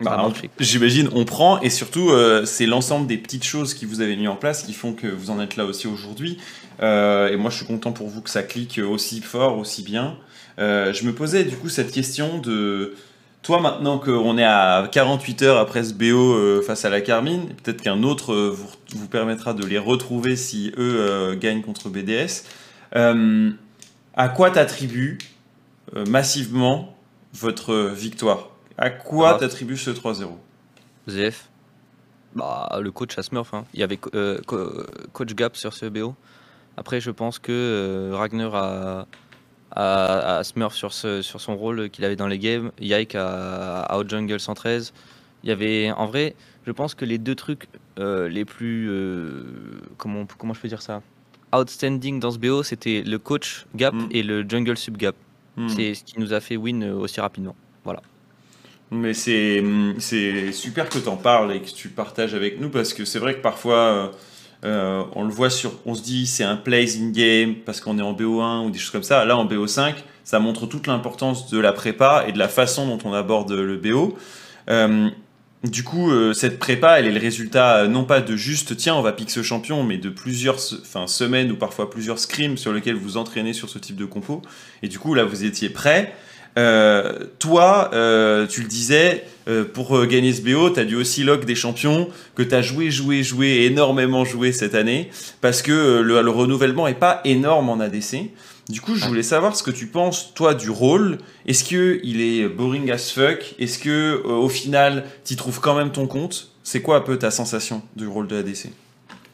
Bah, 0.01 0.33
j'imagine, 0.59 1.09
on 1.13 1.25
prend 1.25 1.61
et 1.61 1.71
surtout, 1.71 2.11
euh, 2.11 2.45
c'est 2.47 2.67
l'ensemble 2.67 3.07
des 3.07 3.19
petites 3.19 3.45
choses 3.45 3.75
qui 3.75 3.85
vous 3.85 4.01
avez 4.01 4.17
mis 4.17 4.29
en 4.29 4.37
place 4.37 4.63
qui 4.63 4.73
font 4.73 4.93
que 4.95 5.07
vous 5.07 5.31
en 5.31 5.41
êtes 5.41 5.57
là 5.57 5.65
aussi 5.65 5.87
aujourd'hui. 5.87 6.39
Euh, 6.83 7.29
et 7.29 7.37
moi, 7.37 7.51
je 7.51 7.57
suis 7.57 7.67
content 7.67 7.93
pour 7.93 8.09
vous 8.09 8.23
que 8.23 8.31
ça 8.31 8.43
clique 8.43 8.81
aussi 8.83 9.21
fort, 9.21 9.59
aussi 9.59 9.83
bien. 9.83 10.17
je 10.59 11.05
me 11.05 11.13
posais 11.13 11.45
du 11.45 11.57
coup 11.57 11.69
cette 11.69 11.93
question 11.93 12.39
de 12.39 12.95
toi, 13.43 13.59
maintenant 13.61 13.99
qu'on 13.99 14.37
est 14.37 14.45
à 14.45 14.87
48 14.93 15.43
heures 15.43 15.59
après 15.59 15.83
ce 15.83 15.95
BO 15.95 16.35
euh, 16.35 16.61
face 16.61 16.85
à 16.85 16.91
la 16.91 17.01
Carmine, 17.01 17.49
peut-être 17.63 17.81
qu'un 17.81 18.03
autre 18.03 18.35
euh, 18.35 18.55
vous, 18.95 19.09
permettra 19.09 19.55
de 19.55 19.65
les 19.65 19.79
retrouver 19.79 20.37
si 20.37 20.73
eux 20.77 20.97
euh, 20.99 21.37
gagnent 21.37 21.63
contre 21.63 21.89
BDS. 21.89 22.45
à 22.93 24.29
quoi 24.29 24.51
t'attribues 24.51 25.19
massivement 26.07 26.95
votre 27.33 27.91
victoire? 27.95 28.50
À 28.81 28.91
quoi 28.91 29.35
t'attribues 29.35 29.77
ce 29.77 29.91
3-0 29.91 30.31
ZF 31.09 31.49
bah, 32.35 32.81
Le 32.83 32.91
coach 32.91 33.17
à 33.19 33.23
Smurf. 33.23 33.55
Hein. 33.55 33.65
Il 33.75 33.81
y 33.81 33.83
avait 33.85 33.97
coach 33.99 35.35
Gap 35.35 35.57
sur 35.57 35.73
ce 35.73 35.87
BO. 35.87 36.17
Après, 36.77 37.01
je 37.01 37.13
pense 37.13 37.39
que 37.39 38.11
Ragnar 38.13 38.55
a 38.55 39.07
à, 39.73 40.43
Smurf 40.45 40.75
sur, 40.75 40.93
ce, 40.93 41.23
sur 41.23 41.41
son 41.41 41.57
rôle 41.57 41.91
qu'il 41.91 42.05
avait 42.05 42.17
dans 42.17 42.27
les 42.27 42.39
games, 42.39 42.73
Yike 42.81 43.15
à, 43.15 43.97
Out 43.97 44.09
Jungle 44.09 44.41
113. 44.41 44.93
Il 45.43 45.49
y 45.49 45.53
avait, 45.53 45.91
en 45.93 46.07
vrai, 46.07 46.35
je 46.67 46.73
pense 46.73 46.95
que 46.95 47.05
les 47.05 47.19
deux 47.19 47.35
trucs 47.35 47.69
euh, 47.99 48.29
les 48.29 48.45
plus, 48.45 48.89
euh, 48.91 49.45
comment, 49.97 50.27
comment 50.39 50.55
je 50.55 50.61
peux 50.61 50.69
dire 50.69 50.83
ça, 50.83 51.03
outstanding 51.55 52.21
dans 52.21 52.31
ce 52.31 52.39
BO, 52.39 52.63
c'était 52.63 53.03
le 53.03 53.19
coach 53.19 53.67
gap 53.75 53.95
mm. 53.95 54.09
et 54.11 54.23
le 54.23 54.49
jungle 54.49 54.77
sub 54.77 54.97
gap. 54.97 55.17
Mm. 55.57 55.69
C'est 55.69 55.95
ce 55.95 56.05
qui 56.05 56.21
nous 56.21 56.33
a 56.33 56.41
fait 56.41 56.57
win 56.57 56.83
euh, 56.83 56.95
aussi 56.95 57.21
rapidement. 57.21 57.57
Mais 58.91 59.15
c'est 59.15 59.63
super 60.53 60.89
que 60.89 60.99
tu 60.99 61.09
en 61.09 61.17
parles 61.17 61.53
et 61.53 61.61
que 61.61 61.71
tu 61.71 61.89
partages 61.89 62.35
avec 62.35 62.61
nous 62.61 62.71
parce 62.71 62.93
que 62.93 63.05
c'est 63.05 63.21
vrai 63.21 63.35
que 63.35 63.41
parfois 63.41 64.13
euh, 64.65 65.05
on 65.15 65.25
le 65.25 65.31
voit 65.31 65.49
sur, 65.49 65.73
on 65.87 65.95
se 65.95 66.03
dit 66.03 66.27
c'est 66.27 66.45
un 66.45 66.57
plays 66.57 66.99
in 66.99 67.11
game 67.11 67.55
parce 67.65 67.81
qu'on 67.81 67.99
est 67.99 68.03
en 68.03 68.13
BO1 68.13 68.67
ou 68.67 68.71
des 68.71 68.79
choses 68.79 68.91
comme 68.91 69.03
ça. 69.03 69.25
Là 69.25 69.37
en 69.37 69.47
BO5, 69.47 69.95
ça 70.25 70.39
montre 70.39 70.67
toute 70.67 70.87
l'importance 70.87 71.51
de 71.51 71.59
la 71.59 71.73
prépa 71.73 72.25
et 72.27 72.33
de 72.33 72.39
la 72.39 72.49
façon 72.49 72.87
dont 72.87 72.99
on 73.09 73.13
aborde 73.13 73.53
le 73.53 73.77
BO. 73.77 74.19
Euh, 74.69 75.09
du 75.63 75.83
coup, 75.83 76.11
euh, 76.11 76.33
cette 76.33 76.59
prépa, 76.59 76.99
elle 76.99 77.07
est 77.07 77.13
le 77.13 77.21
résultat 77.21 77.87
non 77.87 78.05
pas 78.05 78.21
de 78.21 78.35
juste 78.35 78.77
tiens 78.77 78.95
on 78.95 79.03
va 79.03 79.13
pique 79.13 79.31
ce 79.31 79.43
champion, 79.43 79.85
mais 79.85 79.99
de 79.99 80.11
plusieurs 80.11 80.59
semaines 80.59 81.53
ou 81.53 81.57
parfois 81.57 81.91
plusieurs 81.91 82.19
scrims 82.19 82.57
sur 82.57 82.73
lesquels 82.73 82.97
vous 82.97 83.17
entraînez 83.17 83.53
sur 83.53 83.69
ce 83.71 83.79
type 83.79 83.97
de 83.97 84.05
compo. 84.05 84.43
Et 84.83 84.89
du 84.89 84.99
coup 84.99 85.15
là 85.15 85.25
vous 85.25 85.45
étiez 85.45 85.69
prêt. 85.71 86.13
Euh, 86.59 87.27
toi, 87.39 87.91
euh, 87.93 88.47
tu 88.47 88.63
le 88.63 88.69
disais, 88.69 89.25
euh, 89.49 89.65
pour 89.65 90.05
gagner 90.07 90.33
ce 90.33 90.43
BO, 90.43 90.71
tu 90.71 90.81
as 90.81 90.85
dû 90.85 90.97
aussi 90.97 91.23
lock 91.23 91.45
des 91.45 91.55
champions 91.55 92.09
que 92.35 92.43
tu 92.43 92.55
as 92.55 92.63
joué, 92.63 92.91
joué, 92.91 93.23
joué, 93.23 93.65
énormément 93.65 94.25
joué 94.25 94.53
cette 94.53 94.75
année, 94.75 95.11
parce 95.41 95.63
que 95.63 96.01
le, 96.01 96.19
renouvellement 96.31 96.89
est 96.89 96.95
pas 96.95 97.21
énorme 97.25 97.69
en 97.69 97.81
ADC. 97.81 98.31
Du 98.69 98.81
coup, 98.81 98.95
je 98.95 99.05
voulais 99.07 99.25
savoir 99.25 99.57
ce 99.57 99.63
que 99.63 99.71
tu 99.71 99.87
penses, 99.87 100.33
toi, 100.35 100.55
du 100.55 100.71
rôle. 100.71 101.19
Est-ce 101.47 101.65
qu'il 101.65 102.21
est 102.21 102.49
boring 102.49 102.91
as 102.91 103.11
fuck? 103.11 103.55
Est-ce 103.59 103.79
que 103.79 104.23
au 104.25 104.49
final, 104.49 105.05
tu 105.25 105.35
trouves 105.35 105.61
quand 105.61 105.75
même 105.75 105.91
ton 105.91 106.07
compte? 106.07 106.53
C'est 106.63 106.81
quoi 106.81 106.97
un 106.97 107.01
peu 107.01 107.19
ta 107.19 107.33
sensation 107.33 107.83
du 107.97 108.07
rôle 108.07 108.29
de 108.29 108.37
ADC 108.37 108.69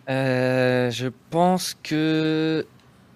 Je 0.08 1.08
pense 1.30 1.76
que 1.82 2.64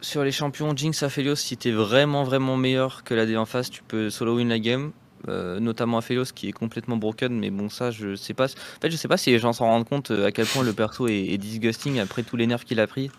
sur 0.00 0.24
les 0.24 0.32
champions 0.32 0.76
Jinx 0.76 1.02
Aphelios, 1.02 1.36
si 1.36 1.56
t'es 1.56 1.70
vraiment 1.70 2.24
vraiment 2.24 2.56
meilleur 2.56 3.04
que 3.04 3.14
l'AD 3.14 3.36
en 3.36 3.46
face, 3.46 3.70
tu 3.70 3.82
peux 3.82 4.10
solo 4.10 4.36
win 4.36 4.48
la 4.48 4.58
game. 4.58 4.92
Euh, 5.28 5.60
notamment 5.60 5.98
Aphelios 5.98 6.32
qui 6.34 6.48
est 6.48 6.52
complètement 6.52 6.96
broken, 6.96 7.38
mais 7.38 7.50
bon, 7.50 7.68
ça 7.68 7.90
je 7.90 8.14
sais 8.14 8.32
pas. 8.32 8.46
En 8.46 8.80
fait, 8.80 8.90
je 8.90 8.96
sais 8.96 9.08
pas 9.08 9.18
si 9.18 9.30
les 9.30 9.38
gens 9.38 9.52
s'en 9.52 9.66
rendent 9.66 9.88
compte 9.88 10.10
euh, 10.10 10.26
à 10.26 10.32
quel 10.32 10.46
point 10.46 10.62
le 10.62 10.72
perso 10.72 11.08
est, 11.08 11.36
disgusting 11.36 11.98
après 12.00 12.22
tous 12.22 12.36
les 12.36 12.46
nerfs 12.46 12.64
qu'il 12.64 12.80
a 12.80 12.86
pris. 12.86 13.10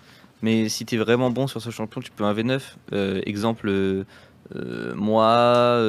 Mais 0.41 0.70
si 0.70 0.86
t'es 0.86 0.98
vraiment 0.98 1.30
bon 1.30 1.46
sur 1.46 1.62
ce 1.62 1.70
champion, 1.70 2.02
tu 2.02 2.12
peux 2.12 2.24
un 2.24 2.34
V9. 2.34 2.60
Euh, 2.94 3.22
exemple, 3.28 3.72
moi, 4.96 5.80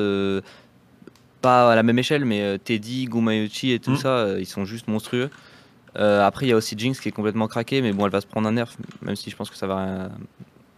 pas 1.41 1.73
à 1.73 1.75
la 1.75 1.83
même 1.83 1.99
échelle, 1.99 2.27
mais 2.27 2.59
Teddy, 2.59 3.07
Gumayuchi 3.07 3.73
et 3.73 3.79
tout 3.79 3.93
mm. 3.93 3.97
ça, 3.97 4.39
ils 4.39 4.47
sont 4.47 4.67
juste 4.67 4.89
monstrueux. 4.89 5.31
après, 5.95 6.45
il 6.47 6.51
y 6.51 6.53
a 6.53 6.57
aussi 6.57 6.77
Jinx 6.77 7.01
qui 7.01 7.09
est 7.09 7.13
complètement 7.13 7.49
craqué, 7.49 7.81
mais 7.81 7.93
bon, 7.93 8.05
elle 8.05 8.13
va 8.13 8.21
se 8.21 8.27
prendre 8.27 8.47
un 8.47 8.53
nerf, 8.53 8.77
même 9.01 9.17
si 9.17 9.31
je 9.31 9.37
pense 9.37 9.49
que 9.49 9.57
ça 9.57 9.67
va 9.67 10.11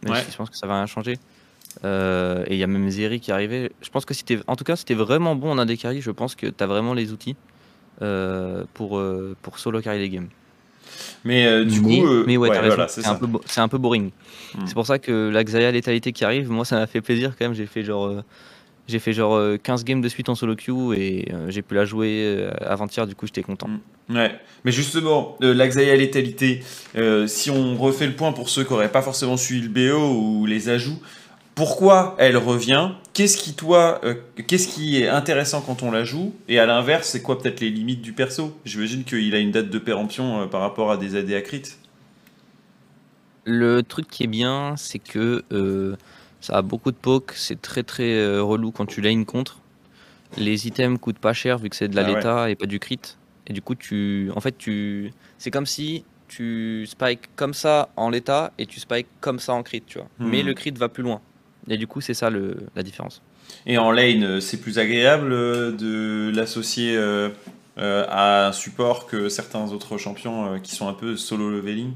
je 0.06 0.36
pense 0.36 0.50
que 0.50 0.56
ça 0.56 0.66
va 0.66 0.74
rien 0.74 0.86
changer. 0.86 1.18
Euh, 1.84 2.44
et 2.46 2.54
il 2.54 2.58
y 2.58 2.62
a 2.62 2.66
même 2.66 2.88
Zeri 2.90 3.20
qui 3.20 3.30
est 3.30 3.34
arrivé. 3.34 3.72
Je 3.80 3.90
pense 3.90 4.04
que 4.04 4.14
si 4.14 4.24
en 4.46 4.56
tout 4.56 4.64
cas, 4.64 4.76
si 4.76 4.84
t'es 4.84 4.94
vraiment 4.94 5.34
bon 5.34 5.50
en 5.50 5.58
AD 5.58 5.76
carry, 5.76 6.00
je 6.00 6.10
pense 6.10 6.34
que 6.34 6.46
tu 6.46 6.62
as 6.62 6.66
vraiment 6.66 6.94
les 6.94 7.12
outils 7.12 7.36
euh, 8.02 8.64
pour, 8.74 8.98
euh, 8.98 9.36
pour 9.42 9.58
solo 9.58 9.80
carry 9.80 9.98
les 9.98 10.10
games. 10.10 10.28
Mais 11.24 11.64
du 11.64 11.80
coup, 11.80 12.24
mais 12.26 12.36
ouais, 12.36 12.50
c'est 12.88 13.06
un, 13.06 13.14
peu, 13.14 13.26
un 13.56 13.68
peu 13.68 13.78
boring. 13.78 14.10
Hmm. 14.54 14.66
C'est 14.66 14.74
pour 14.74 14.86
ça 14.86 14.98
que 14.98 15.30
la 15.30 15.42
Xayah 15.42 15.72
létalité 15.72 16.12
qui 16.12 16.24
arrive, 16.24 16.50
moi 16.50 16.64
ça 16.64 16.76
m'a 16.76 16.86
fait 16.86 17.00
plaisir 17.00 17.34
quand 17.36 17.46
même. 17.46 17.54
J'ai 17.54 17.66
fait 17.66 17.82
genre 17.82 18.22
j'ai 18.86 18.98
fait 18.98 19.12
genre 19.12 19.40
15 19.62 19.80
euh, 19.80 19.84
games 19.84 20.00
de 20.00 20.08
suite 20.08 20.28
en 20.28 20.34
solo 20.34 20.56
queue 20.56 20.94
et 20.94 21.28
euh, 21.32 21.50
j'ai 21.50 21.62
pu 21.62 21.74
la 21.74 21.84
jouer 21.84 22.24
euh, 22.26 22.50
avant-hier, 22.60 23.06
du 23.06 23.14
coup 23.14 23.26
j'étais 23.26 23.42
content. 23.42 23.68
Mm. 23.68 24.16
Ouais, 24.16 24.38
mais 24.64 24.72
justement, 24.72 25.36
l'Axaya 25.40 25.96
létalité, 25.96 26.62
si 27.26 27.50
on 27.50 27.74
refait 27.76 28.06
le 28.06 28.12
point 28.12 28.32
pour 28.32 28.50
ceux 28.50 28.62
qui 28.62 28.72
n'auraient 28.72 28.92
pas 28.92 29.00
forcément 29.00 29.38
suivi 29.38 29.66
le 29.66 29.68
BO 29.70 30.12
ou 30.12 30.44
les 30.44 30.68
ajouts, 30.68 31.00
pourquoi 31.54 32.14
elle 32.18 32.36
revient? 32.36 32.90
Qu'est-ce 33.14 33.38
qui, 33.38 33.54
toi, 33.54 34.02
qu'est-ce 34.46 34.68
qui 34.68 35.00
est 35.00 35.08
intéressant 35.08 35.62
quand 35.62 35.82
on 35.82 35.90
la 35.90 36.04
joue? 36.04 36.34
Et 36.48 36.58
à 36.58 36.66
l'inverse, 36.66 37.08
c'est 37.08 37.22
quoi 37.22 37.40
peut-être 37.40 37.60
les 37.60 37.70
limites 37.70 38.02
du 38.02 38.12
perso? 38.12 38.54
J'imagine 38.66 39.04
qu'il 39.04 39.34
a 39.34 39.38
une 39.38 39.52
date 39.52 39.70
de 39.70 39.78
péremption 39.78 40.48
par 40.48 40.60
rapport 40.60 40.90
à 40.90 40.98
des 40.98 41.16
AD 41.16 41.32
à 41.32 41.40
crit. 41.40 41.62
Le 43.46 43.82
truc 43.82 44.06
qui 44.08 44.24
est 44.24 44.26
bien, 44.26 44.74
c'est 44.76 44.98
que 44.98 45.44
ça 46.44 46.58
a 46.58 46.62
beaucoup 46.62 46.90
de 46.90 46.96
poke, 46.96 47.32
c'est 47.34 47.62
très 47.62 47.82
très 47.82 48.18
euh, 48.18 48.42
relou 48.42 48.70
quand 48.70 48.84
tu 48.84 49.00
lane 49.00 49.24
contre. 49.24 49.60
Les 50.36 50.66
items 50.66 50.98
coûtent 51.00 51.18
pas 51.18 51.32
cher 51.32 51.56
vu 51.56 51.70
que 51.70 51.76
c'est 51.76 51.88
de 51.88 51.96
la 51.96 52.04
ah 52.22 52.50
et 52.50 52.54
pas 52.54 52.66
du 52.66 52.78
crit. 52.78 53.00
Et 53.46 53.54
du 53.54 53.62
coup, 53.62 53.74
tu, 53.74 54.30
en 54.36 54.40
fait, 54.40 54.58
tu, 54.58 55.10
c'est 55.38 55.50
comme 55.50 55.64
si 55.64 56.04
tu 56.28 56.84
spike 56.86 57.34
comme 57.34 57.54
ça 57.54 57.88
en 57.96 58.10
l'état 58.10 58.52
et 58.58 58.66
tu 58.66 58.78
spike 58.78 59.06
comme 59.22 59.38
ça 59.38 59.54
en 59.54 59.62
crit, 59.62 59.82
tu 59.86 59.96
vois. 59.96 60.08
Hmm. 60.18 60.28
Mais 60.28 60.42
le 60.42 60.52
crit 60.52 60.70
va 60.72 60.90
plus 60.90 61.02
loin. 61.02 61.22
Et 61.66 61.78
du 61.78 61.86
coup, 61.86 62.02
c'est 62.02 62.12
ça 62.12 62.28
le, 62.28 62.58
la 62.76 62.82
différence. 62.82 63.22
Et 63.64 63.78
en 63.78 63.90
lane, 63.90 64.42
c'est 64.42 64.60
plus 64.60 64.78
agréable 64.78 65.30
de 65.30 66.30
l'associer 66.34 66.98
à 67.78 68.48
un 68.48 68.52
support 68.52 69.06
que 69.06 69.30
certains 69.30 69.72
autres 69.72 69.96
champions 69.96 70.60
qui 70.60 70.74
sont 70.74 70.88
un 70.88 70.94
peu 70.94 71.16
solo 71.16 71.48
leveling? 71.48 71.94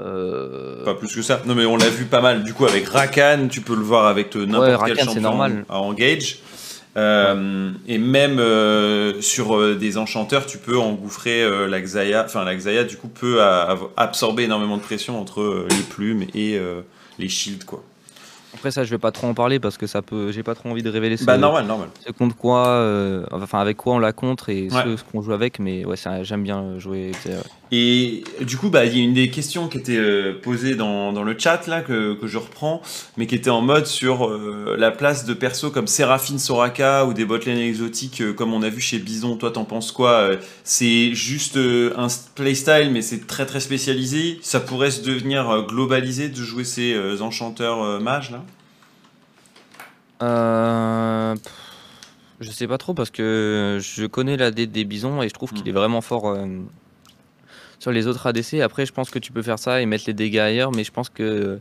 Euh... 0.00 0.84
Pas 0.84 0.94
plus 0.94 1.14
que 1.14 1.22
ça. 1.22 1.40
Non, 1.46 1.54
mais 1.54 1.64
on 1.64 1.76
l'a 1.76 1.88
vu 1.88 2.04
pas 2.04 2.20
mal. 2.20 2.44
Du 2.44 2.52
coup, 2.54 2.66
avec 2.66 2.88
Rakan, 2.88 3.48
tu 3.50 3.60
peux 3.60 3.74
le 3.74 3.82
voir 3.82 4.06
avec 4.06 4.34
n'importe 4.34 4.86
quel 4.86 4.98
champion 4.98 5.20
normal. 5.20 5.64
à 5.68 5.78
Engage. 5.80 6.38
Euh, 6.96 7.72
Et 7.86 7.98
même 7.98 8.38
euh, 8.38 9.20
sur 9.20 9.56
euh, 9.56 9.74
des 9.74 9.98
enchanteurs, 9.98 10.46
tu 10.46 10.56
peux 10.56 10.78
engouffrer 10.78 11.42
euh, 11.42 11.66
la 11.66 11.80
Xayah. 11.80 12.24
Enfin, 12.24 12.44
la 12.44 12.54
Xayah, 12.54 12.84
du 12.84 12.96
coup, 12.96 13.08
peut 13.08 13.40
absorber 13.96 14.44
énormément 14.44 14.76
de 14.76 14.82
pression 14.82 15.20
entre 15.20 15.66
les 15.70 15.82
plumes 15.82 16.24
et 16.34 16.58
les 17.18 17.28
shields, 17.28 17.64
quoi. 17.64 17.82
Après 18.56 18.70
ça, 18.70 18.84
je 18.84 18.90
vais 18.90 18.98
pas 18.98 19.12
trop 19.12 19.26
en 19.26 19.34
parler 19.34 19.60
parce 19.60 19.76
que 19.76 19.86
ça 19.86 20.00
peut. 20.00 20.32
J'ai 20.32 20.42
pas 20.42 20.54
trop 20.54 20.70
envie 20.70 20.82
de 20.82 20.88
révéler 20.88 21.18
ce, 21.18 21.26
bah, 21.26 21.36
normal, 21.36 21.66
normal. 21.66 21.88
ce 22.06 22.10
contre 22.10 22.34
quoi, 22.34 22.66
euh, 22.68 23.26
enfin 23.30 23.60
avec 23.60 23.76
quoi 23.76 23.94
on 23.94 23.98
la 23.98 24.14
contre 24.14 24.48
et 24.48 24.68
ce, 24.70 25.02
qu'on 25.12 25.20
joue 25.20 25.34
avec. 25.34 25.58
Mais 25.58 25.84
ouais, 25.84 25.96
j'aime 26.22 26.42
bien 26.42 26.78
jouer. 26.78 27.12
Et 27.72 28.22
du 28.42 28.56
coup, 28.56 28.70
bah 28.70 28.84
il 28.84 28.96
y 28.96 29.00
a 29.00 29.04
une 29.04 29.14
des 29.14 29.28
questions 29.28 29.66
qui 29.68 29.78
était 29.78 29.96
euh, 29.96 30.34
posée 30.40 30.76
dans, 30.76 31.12
dans, 31.12 31.24
le 31.24 31.36
chat 31.36 31.66
là 31.66 31.80
que, 31.80 32.14
que, 32.14 32.26
je 32.26 32.38
reprends, 32.38 32.80
mais 33.16 33.26
qui 33.26 33.34
était 33.34 33.50
en 33.50 33.60
mode 33.60 33.86
sur 33.86 34.28
euh, 34.28 34.76
la 34.78 34.92
place 34.92 35.24
de 35.24 35.34
persos 35.34 35.72
comme 35.72 35.88
Seraphine 35.88 36.38
Soraka 36.38 37.06
ou 37.06 37.12
des 37.12 37.24
botlane 37.24 37.58
exotiques 37.58 38.34
comme 38.36 38.54
on 38.54 38.62
a 38.62 38.68
vu 38.68 38.80
chez 38.80 38.98
Bison. 38.98 39.36
Toi, 39.36 39.50
t'en 39.50 39.64
penses 39.64 39.90
quoi 39.90 40.30
C'est 40.62 41.12
juste 41.14 41.56
un 41.56 42.06
playstyle, 42.34 42.90
mais 42.92 43.02
c'est 43.02 43.26
très 43.26 43.46
très 43.46 43.60
spécialisé. 43.60 44.38
Ça 44.42 44.60
pourrait 44.60 44.90
se 44.92 45.02
devenir 45.02 45.66
globalisé 45.68 46.28
de 46.28 46.42
jouer 46.42 46.64
ces 46.64 47.20
enchanteurs 47.20 48.00
mages 48.00 48.30
là? 48.30 48.44
Euh, 50.22 51.34
je 52.40 52.50
sais 52.50 52.66
pas 52.66 52.78
trop 52.78 52.94
parce 52.94 53.10
que 53.10 53.78
je 53.80 54.06
connais 54.06 54.36
la 54.36 54.50
des 54.50 54.84
bisons 54.84 55.22
et 55.22 55.28
je 55.28 55.34
trouve 55.34 55.52
qu'il 55.52 55.64
hmm. 55.64 55.68
est 55.68 55.72
vraiment 55.72 56.00
fort 56.00 56.28
euh, 56.28 56.46
sur 57.78 57.92
les 57.92 58.06
autres 58.06 58.26
ADC. 58.26 58.60
Après, 58.62 58.86
je 58.86 58.92
pense 58.92 59.10
que 59.10 59.18
tu 59.18 59.32
peux 59.32 59.42
faire 59.42 59.58
ça 59.58 59.80
et 59.80 59.86
mettre 59.86 60.04
les 60.06 60.14
dégâts 60.14 60.38
ailleurs, 60.38 60.72
mais 60.72 60.84
je 60.84 60.92
pense 60.92 61.08
que 61.08 61.58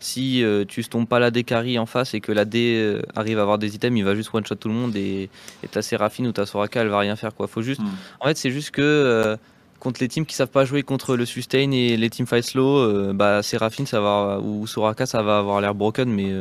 si 0.00 0.44
euh, 0.44 0.64
tu 0.66 0.84
tombes 0.84 1.08
pas 1.08 1.18
la 1.18 1.30
D 1.30 1.42
carry 1.42 1.78
en 1.78 1.86
face 1.86 2.14
et 2.14 2.20
que 2.20 2.30
la 2.30 2.44
D 2.44 3.00
arrive 3.16 3.38
à 3.38 3.42
avoir 3.42 3.58
des 3.58 3.74
items, 3.74 3.98
il 3.98 4.04
va 4.04 4.14
juste 4.14 4.30
one 4.32 4.46
shot 4.46 4.54
tout 4.54 4.68
le 4.68 4.74
monde 4.74 4.94
et, 4.96 5.28
et 5.62 5.68
ta 5.68 5.82
Séraphine 5.82 6.26
ou 6.28 6.32
ta 6.32 6.46
Soraka 6.46 6.82
elle 6.82 6.88
va 6.88 7.00
rien 7.00 7.16
faire 7.16 7.34
quoi. 7.34 7.48
Faut 7.48 7.62
juste. 7.62 7.80
Hmm. 7.80 7.88
En 8.20 8.26
fait, 8.26 8.36
c'est 8.36 8.50
juste 8.50 8.70
que 8.70 9.36
contre 9.80 10.00
les 10.00 10.08
teams 10.08 10.26
qui 10.26 10.34
savent 10.34 10.48
pas 10.48 10.64
jouer 10.64 10.82
contre 10.82 11.16
le 11.16 11.24
sustain 11.24 11.70
et 11.70 11.96
les 11.96 12.10
teams 12.10 12.26
fight 12.26 12.44
slow, 12.44 13.12
bah 13.12 13.42
Séraphine 13.42 13.86
ça 13.86 14.00
va 14.00 14.40
ou 14.40 14.66
Soraka 14.66 15.06
ça 15.06 15.22
va 15.22 15.38
avoir 15.38 15.60
l'air 15.60 15.74
broken, 15.74 16.08
mais 16.08 16.32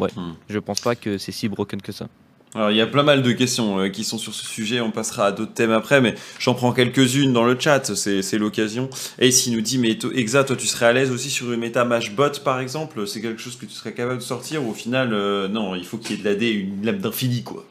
Ouais, 0.00 0.10
hmm. 0.14 0.34
je 0.48 0.58
pense 0.58 0.80
pas 0.80 0.94
que 0.94 1.18
c'est 1.18 1.32
si 1.32 1.48
broken 1.48 1.80
que 1.80 1.92
ça. 1.92 2.08
Alors, 2.54 2.70
il 2.70 2.76
y 2.76 2.80
a 2.80 2.86
plein 2.86 3.02
mal 3.02 3.22
de 3.22 3.32
questions 3.32 3.80
euh, 3.80 3.88
qui 3.88 4.04
sont 4.04 4.18
sur 4.18 4.34
ce 4.34 4.46
sujet. 4.46 4.80
On 4.80 4.90
passera 4.90 5.26
à 5.26 5.32
d'autres 5.32 5.52
thèmes 5.52 5.72
après, 5.72 6.00
mais 6.00 6.14
j'en 6.38 6.54
prends 6.54 6.72
quelques-unes 6.72 7.32
dans 7.32 7.44
le 7.44 7.58
chat. 7.58 7.94
C'est 7.94 8.38
l'occasion. 8.38 8.88
Ace, 9.18 9.46
il 9.46 9.54
nous 9.54 9.60
dit 9.60 9.78
Mais 9.78 9.98
Exa, 10.14 10.44
toi, 10.44 10.56
tu 10.56 10.66
serais 10.66 10.86
à 10.86 10.92
l'aise 10.92 11.10
aussi 11.10 11.28
sur 11.28 11.52
une 11.52 11.60
méta 11.60 11.84
match 11.84 12.12
bot, 12.12 12.30
par 12.44 12.60
exemple? 12.60 13.06
C'est 13.06 13.20
quelque 13.20 13.40
chose 13.42 13.56
que 13.56 13.66
tu 13.66 13.72
serais 13.72 13.92
capable 13.92 14.18
de 14.18 14.22
sortir 14.22 14.64
ou 14.64 14.70
au 14.70 14.74
final, 14.74 15.12
euh, 15.12 15.48
non, 15.48 15.74
il 15.74 15.84
faut 15.84 15.98
qu'il 15.98 16.16
y 16.16 16.18
ait 16.18 16.22
de 16.22 16.28
la 16.28 16.34
D, 16.34 16.50
une 16.50 16.84
lame 16.84 16.98
d'infini, 16.98 17.42
quoi 17.42 17.66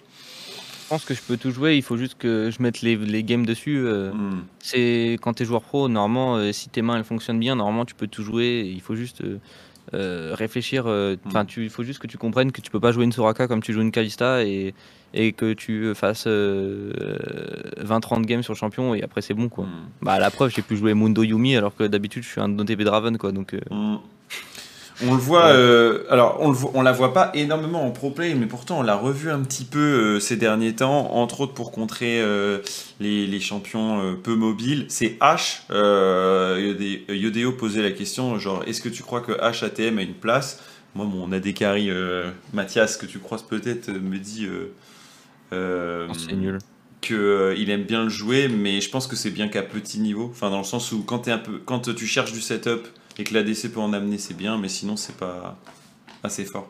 je 0.83 0.89
pense 0.89 1.03
que 1.03 1.15
je 1.15 1.21
peux 1.27 1.35
tout 1.35 1.49
jouer, 1.49 1.77
il 1.77 1.81
faut 1.81 1.97
juste 1.97 2.13
que 2.15 2.51
je 2.51 2.61
mette 2.61 2.83
les, 2.83 2.95
les 2.95 3.23
games 3.23 3.43
dessus. 3.43 3.81
Euh. 3.83 4.11
Hmm. 4.11 4.43
C'est 4.59 5.17
quand 5.19 5.33
tu 5.33 5.41
es 5.41 5.45
joueur 5.47 5.63
pro, 5.63 5.89
normalement, 5.89 6.51
si 6.53 6.69
tes 6.69 6.83
mains 6.83 6.97
elles 6.97 7.03
fonctionnent 7.03 7.39
bien, 7.39 7.55
normalement 7.55 7.85
tu 7.85 7.95
peux 7.95 8.05
tout 8.05 8.21
jouer. 8.21 8.71
Il 8.71 8.81
faut 8.81 8.95
juste 8.95 9.23
euh, 9.93 10.33
réfléchir. 10.33 10.85
Euh, 10.87 11.15
enfin, 11.25 11.43
mm. 11.43 11.47
il 11.57 11.69
faut 11.69 11.83
juste 11.83 11.99
que 11.99 12.07
tu 12.07 12.17
comprennes 12.17 12.51
que 12.51 12.61
tu 12.61 12.71
peux 12.71 12.79
pas 12.79 12.91
jouer 12.91 13.05
une 13.05 13.11
Soraka 13.11 13.47
comme 13.47 13.61
tu 13.61 13.71
joues 13.71 13.81
une 13.81 13.91
Kalista 13.91 14.43
et, 14.43 14.73
et 15.13 15.31
que 15.31 15.53
tu 15.53 15.93
fasses 15.93 16.25
20-30 16.25 16.27
euh, 16.27 18.21
games 18.21 18.43
sur 18.43 18.55
champion 18.55 18.95
et 18.95 19.03
après 19.03 19.21
c'est 19.21 19.35
bon 19.35 19.47
quoi. 19.47 19.65
Mm. 19.65 19.89
Bah 20.01 20.13
à 20.13 20.19
la 20.19 20.31
preuve, 20.31 20.51
j'ai 20.51 20.61
pu 20.61 20.75
jouer 20.75 20.93
Mundo 20.93 21.23
Yumi 21.23 21.55
alors 21.55 21.75
que 21.75 21.83
d'habitude 21.83 22.23
je 22.23 22.29
suis 22.29 22.41
un 22.41 22.55
TP 22.55 22.81
Draven 22.81 23.17
quoi. 23.17 23.31
Donc 23.31 23.53
mm. 23.53 23.97
On 25.03 25.13
le 25.13 25.19
voit, 25.19 25.47
euh, 25.47 26.05
alors 26.09 26.37
on, 26.39 26.51
le 26.51 26.57
on 26.73 26.81
la 26.81 26.93
voit 26.93 27.13
pas 27.13 27.31
énormément 27.33 27.85
en 27.85 27.91
pro 27.91 28.11
play, 28.11 28.33
mais 28.33 28.45
pourtant 28.45 28.79
on 28.79 28.81
l'a 28.81 28.95
revu 28.95 29.29
un 29.29 29.41
petit 29.41 29.65
peu 29.65 29.79
euh, 29.79 30.19
ces 30.19 30.37
derniers 30.37 30.73
temps, 30.73 31.13
entre 31.13 31.41
autres 31.41 31.53
pour 31.53 31.71
contrer 31.71 32.21
euh, 32.21 32.59
les, 33.01 33.27
les, 33.27 33.39
champions 33.41 34.15
peu 34.23 34.35
mobiles. 34.35 34.85
C'est 34.87 35.17
H, 35.19 35.63
Yodeo 37.09 37.51
posait 37.53 37.83
la 37.83 37.91
question, 37.91 38.39
genre 38.39 38.63
est-ce 38.67 38.81
que 38.81 38.89
tu 38.89 39.03
crois 39.03 39.19
que 39.19 39.33
H 39.33 39.65
ATM 39.65 39.97
a 39.97 40.01
une 40.01 40.13
place? 40.13 40.61
Moi 40.93 41.05
mon 41.05 41.31
AD 41.33 41.45
Mathias, 42.53 42.95
que 42.95 43.05
tu 43.05 43.19
croises 43.19 43.43
peut-être, 43.43 43.89
me 43.91 44.17
dit 44.17 44.47
oh, 45.51 46.13
c'est 46.13 46.35
nul. 46.35 46.59
qu'il 47.01 47.69
aime 47.69 47.83
bien 47.83 48.03
le 48.03 48.09
jouer, 48.09 48.47
mais 48.47 48.79
je 48.79 48.89
pense 48.89 49.07
que 49.07 49.17
c'est 49.17 49.31
bien 49.31 49.49
qu'à 49.49 49.61
petit 49.61 49.99
niveau, 49.99 50.29
enfin 50.31 50.49
dans 50.49 50.59
le 50.59 50.63
sens 50.63 50.93
où 50.93 51.03
quand, 51.03 51.27
es 51.27 51.31
un 51.31 51.37
peu, 51.37 51.59
quand 51.65 51.93
tu 51.93 52.07
cherches 52.07 52.31
du 52.31 52.41
setup 52.41 52.87
et 53.17 53.23
que 53.23 53.33
l'ADC 53.33 53.71
peut 53.71 53.79
en 53.79 53.93
amener, 53.93 54.17
c'est 54.17 54.33
bien, 54.33 54.57
mais 54.57 54.69
sinon, 54.69 54.95
c'est 54.95 55.17
pas 55.17 55.57
assez 56.23 56.45
fort. 56.45 56.67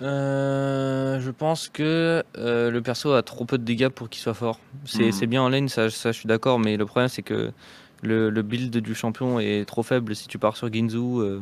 Euh, 0.00 1.18
je 1.20 1.30
pense 1.30 1.68
que 1.68 2.22
euh, 2.36 2.70
le 2.70 2.82
perso 2.82 3.12
a 3.12 3.22
trop 3.22 3.44
peu 3.44 3.58
de 3.58 3.64
dégâts 3.64 3.88
pour 3.88 4.08
qu'il 4.08 4.22
soit 4.22 4.34
fort. 4.34 4.60
C'est 4.84 5.10
hmm. 5.10 5.26
bien 5.26 5.42
en 5.42 5.48
lane, 5.48 5.68
ça, 5.68 5.90
ça, 5.90 6.12
je 6.12 6.18
suis 6.18 6.28
d'accord, 6.28 6.58
mais 6.58 6.76
le 6.76 6.86
problème 6.86 7.08
c'est 7.08 7.22
que 7.22 7.50
le, 8.02 8.30
build 8.42 8.76
du 8.76 8.94
champion 8.94 9.40
est 9.40 9.64
trop 9.64 9.82
faible. 9.82 10.14
Si 10.14 10.28
tu 10.28 10.38
pars 10.38 10.56
sur 10.56 10.72
Ginzu, 10.72 10.98
euh, 10.98 11.40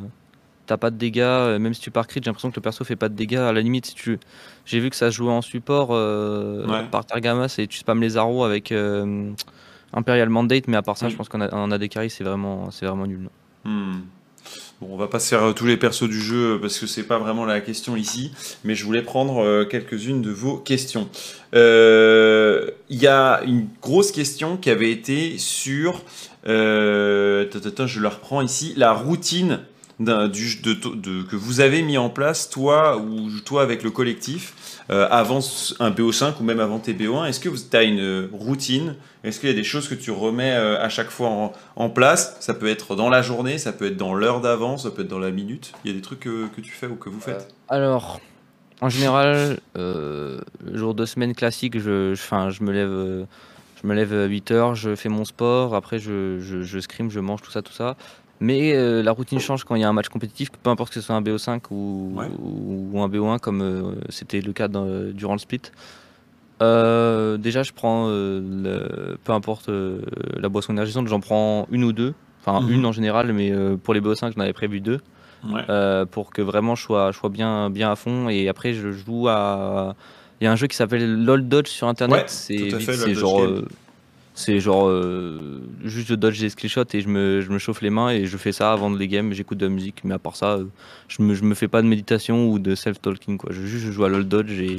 t'as 0.65 0.79
pas 0.79 0.91
de 0.91 0.97
dégâts. 0.97 1.59
Même 1.61 1.75
si 1.75 1.83
tu 1.83 1.91
pars 1.91 2.07
crit, 2.07 2.21
j'ai 2.23 2.31
l'impression 2.31 2.51
que 2.51 2.57
le 2.57 2.63
perso 2.63 2.83
fait 2.85 2.97
pas 2.97 3.11
de 3.11 3.15
dégâts. 3.15 3.37
À 3.37 3.53
la 3.53 3.61
limite, 3.61 3.87
si 3.87 3.95
tu... 3.95 4.19
j'ai 4.65 4.81
vu 4.81 4.89
que 4.89 4.97
ça 4.97 5.11
se 5.11 5.17
jouait 5.17 5.33
en 5.33 5.43
support 5.43 5.89
par 6.91 7.05
Targamas 7.05 7.57
et 7.59 7.67
tu 7.67 7.79
spams 7.79 8.01
les 8.01 8.17
arrows 8.17 8.45
avec 8.45 8.73
Imperial 9.93 10.31
Mandate, 10.31 10.67
mais 10.67 10.79
à 10.79 10.83
part 10.83 10.97
ça, 10.97 11.11
je 11.11 11.17
pense 11.17 11.29
qu'en 11.29 11.41
a, 11.43 11.79
des 11.79 11.91
carries, 11.91 12.11
c'est 12.11 12.25
vraiment, 12.25 12.71
vraiment 12.81 13.07
nul. 13.07 13.29
Hmm. 13.65 14.01
Bon, 14.81 14.89
on 14.91 14.97
va 14.99 15.09
pas 15.09 15.21
se 15.21 15.29
faire 15.29 15.43
euh, 15.43 15.53
tous 15.53 15.65
les 15.65 15.79
persos 15.79 16.07
du 16.07 16.21
jeu 16.21 16.55
euh, 16.55 16.59
parce 16.59 16.79
que 16.79 16.87
c'est 16.87 17.05
pas 17.05 17.19
vraiment 17.19 17.47
la 17.47 17.63
question 17.63 17.97
ici, 17.97 18.33
mais 18.63 18.75
je 18.75 18.85
voulais 18.85 19.01
prendre 19.01 19.43
euh, 19.43 19.65
quelques-unes 19.65 20.21
de 20.21 20.31
vos 20.31 20.59
questions. 20.59 21.09
Il 21.55 22.73
y 22.91 23.07
a 23.07 23.41
une 23.47 23.69
grosse 23.81 24.13
question 24.13 24.59
qui 24.59 24.69
avait 24.69 24.91
été 24.91 25.39
sur, 25.39 26.03
je 26.45 28.01
la 28.01 28.09
reprends 28.11 28.43
ici, 28.43 28.75
la 28.77 28.93
routine 28.93 29.61
de, 29.99 31.23
que 31.23 31.37
vous 31.37 31.61
avez 31.61 31.83
mis 31.83 31.97
en 31.97 32.11
place, 32.11 32.51
toi 32.51 32.99
ou 32.99 33.31
toi 33.45 33.63
avec 33.63 33.83
le 33.83 33.91
collectif, 33.91 34.83
euh, 34.91 35.09
avant 35.11 35.41
un 35.81 35.91
BO5 35.91 36.35
ou 36.41 36.45
même 36.45 36.61
avant 36.61 36.79
tes 36.79 36.95
BO1 36.95 37.27
Est-ce 37.27 37.41
que 37.41 37.49
tu 37.49 37.77
as 37.77 37.83
une 37.83 38.29
routine? 38.33 38.97
Est-ce 39.25 39.41
qu'il 39.41 39.49
y 39.49 39.53
a 39.53 39.57
des 39.57 39.65
choses 39.65 39.89
que 39.89 39.95
tu 39.95 40.11
remets 40.11 40.55
euh, 40.55 40.81
à 40.81 40.89
chaque 40.89 41.11
fois 41.11 41.53
en, 41.77 41.91
place? 41.91 42.37
Ça 42.41 42.55
peut 42.55 42.69
être 42.69 42.95
dans 42.95 43.09
la 43.09 43.23
journée, 43.23 43.59
ça 43.59 43.73
peut 43.73 43.87
être 43.87 43.97
dans 43.97 44.15
l'heure 44.15 44.41
d'avant, 44.41 44.77
ça 44.77 44.91
peut 44.91 45.03
être 45.03 45.09
dans 45.09 45.19
la 45.19 45.31
minute. 45.31 45.73
Il 45.85 45.91
y 45.91 45.95
a 45.95 45.97
des 45.97 46.03
trucs 46.03 46.21
que, 46.21 46.61
tu 46.61 46.73
fais 46.73 46.87
ou 46.87 46.97
que 46.97 47.09
vous 47.09 47.21
faites? 47.21 47.55
Alors, 47.69 48.21
en 48.83 48.89
général, 48.91 49.59
euh, 49.77 50.41
jour 50.73 50.95
de 50.95 51.07
semaine 51.07 51.35
classique, 51.35 51.79
je, 51.79 52.15
je, 52.15 52.51
je 52.51 52.63
me 52.63 52.73
lève. 52.73 53.27
je 53.83 53.87
me 53.87 53.95
lève 53.95 54.13
à 54.13 54.29
8h, 54.29 54.75
je 54.75 54.95
fais 54.95 55.09
mon 55.09 55.25
sport, 55.25 55.75
après 55.75 55.99
je, 55.99 56.39
je, 56.39 56.63
je 56.63 56.79
scrim, 56.79 57.11
je 57.11 57.21
mange, 57.21 57.41
tout 57.41 57.51
ça, 57.51 57.63
tout 57.63 57.73
ça. 57.73 57.97
Mais 58.41 58.75
euh, 58.75 59.03
la 59.03 59.13
routine 59.13 59.39
change 59.39 59.65
quand 59.65 59.75
il 59.77 59.81
y 59.81 59.85
a 59.85 59.89
un 59.89 59.93
match 59.93 60.09
compétitif, 60.09 60.51
peu 60.51 60.71
importe 60.71 60.91
que 60.91 61.01
ce 61.01 61.07
soit 61.07 61.15
un 61.15 61.23
BO5 61.23 61.61
ou, 61.71 62.13
ou, 62.43 63.01
un 63.01 63.09
BO1 63.09 63.39
comme 63.39 63.63
euh, 63.63 63.95
c'était 64.11 64.41
le 64.41 64.53
cas 64.53 64.69
durant 64.69 65.33
le 65.33 65.39
split. 65.39 65.63
Euh, 66.63 67.37
déjà, 67.37 67.63
je 67.63 67.73
prends, 67.73 68.07
peu 68.09 69.33
importe 69.33 69.71
la 69.71 70.49
boisson 70.49 70.73
énergisante, 70.73 71.09
j'en 71.09 71.21
prends 71.21 71.67
une 71.71 71.85
ou 71.85 71.93
deux. 71.93 72.15
Enfin, 72.41 72.61
mhm. 72.61 72.73
une 72.73 72.87
en 72.87 72.93
général, 72.93 73.33
mais 73.33 73.53
pour 73.83 73.95
les 73.95 74.01
BO5, 74.01 74.35
j'en 74.35 74.43
avais 74.43 74.53
prévu 74.53 74.81
deux. 74.81 75.01
pour 76.11 76.31
que 76.31 76.43
vraiment 76.43 76.75
je 76.75 76.83
sois, 76.83 77.13
je 77.13 77.19
sois 77.19 77.31
bien, 77.31 77.71
bien 77.71 77.91
à 77.91 77.97
fond. 77.97 78.29
Et 78.29 78.49
après, 78.49 78.75
je 78.75 78.93
joue 78.93 79.29
à. 79.29 79.95
Il 80.43 80.45
y 80.45 80.47
a 80.47 80.53
un 80.53 80.57
jeu 80.57 80.67
qui 80.67 80.77
s'appelle 80.77 81.25
LOL 81.25 81.49
Dodge 81.49 81.69
sur 81.69 81.89
internet. 81.89 82.29
c'est 82.29 83.15
genre. 83.15 83.41
C'est 84.37 84.61
genre 84.61 84.87
euh, 84.87 85.63
juste 85.83 86.09
je 86.09 86.15
dodge 86.15 86.39
des 86.39 86.51
screenshots 86.51 86.85
et 86.93 87.01
je 87.01 87.09
me, 87.09 87.41
je 87.41 87.51
me, 87.51 87.57
chauffe 87.59 87.81
les 87.81 87.89
mains 87.89 88.11
et 88.11 88.27
je 88.27 88.37
fais 88.37 88.53
ça 88.53 88.71
avant 88.71 88.91
de 88.91 88.99
les 88.99 89.09
games, 89.09 89.33
j'écoute 89.33 89.57
de 89.57 89.65
la 89.65 89.73
musique, 89.73 90.05
mais 90.05 90.13
à 90.13 90.19
part 90.19 90.37
ça, 90.37 90.57
euh, 90.57 90.67
je 91.09 91.23
me, 91.23 91.35
je 91.35 91.43
me 91.43 91.55
fais 91.55 91.69
pas 91.69 91.81
de 91.81 91.87
méditation 91.87 92.51
ou 92.51 92.59
de 92.59 92.75
self-talking 92.75 93.39
quoi. 93.39 93.51
Je 93.51 93.63
juste 93.63 93.87
je 93.87 93.91
joue 93.91 94.05
à 94.05 94.11
LOL 94.11 94.29
Dodge 94.29 94.61
et, 94.61 94.79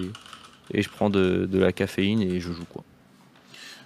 et 0.75 0.83
je 0.83 0.89
prends 0.89 1.09
de, 1.09 1.49
de, 1.51 1.57
la 1.57 1.71
caféine 1.71 2.21
et 2.21 2.39
je 2.39 2.51
joue 2.53 2.65
quoi. 2.71 2.83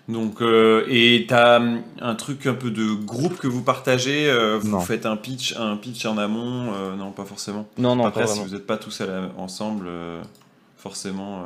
Donc 0.10 0.42
euh, 0.42 0.84
et 0.90 1.26
t'as 1.30 1.62
hum, 1.62 1.82
un 2.02 2.16
truc 2.16 2.48
un 2.48 2.54
peu 2.54 2.70
de 2.70 2.92
groupe 2.92 3.38
que 3.38 3.48
vous 3.48 3.62
partagez, 3.62 4.30
vous 4.60 4.82
faites 4.82 5.06
un 5.06 5.16
pitch, 5.16 5.56
un 5.58 5.78
pitch 5.78 6.06
en 6.06 6.18
amont, 6.18 6.98
non 6.98 7.12
pas 7.12 7.24
forcément. 7.24 7.66
Non 7.78 7.96
non. 7.96 8.08
Après 8.08 8.28
si 8.28 8.42
vous 8.42 8.50
n'êtes 8.50 8.68
pas 8.68 8.78
tous 8.78 9.02
ensemble, 9.38 9.88
forcément. 10.76 11.46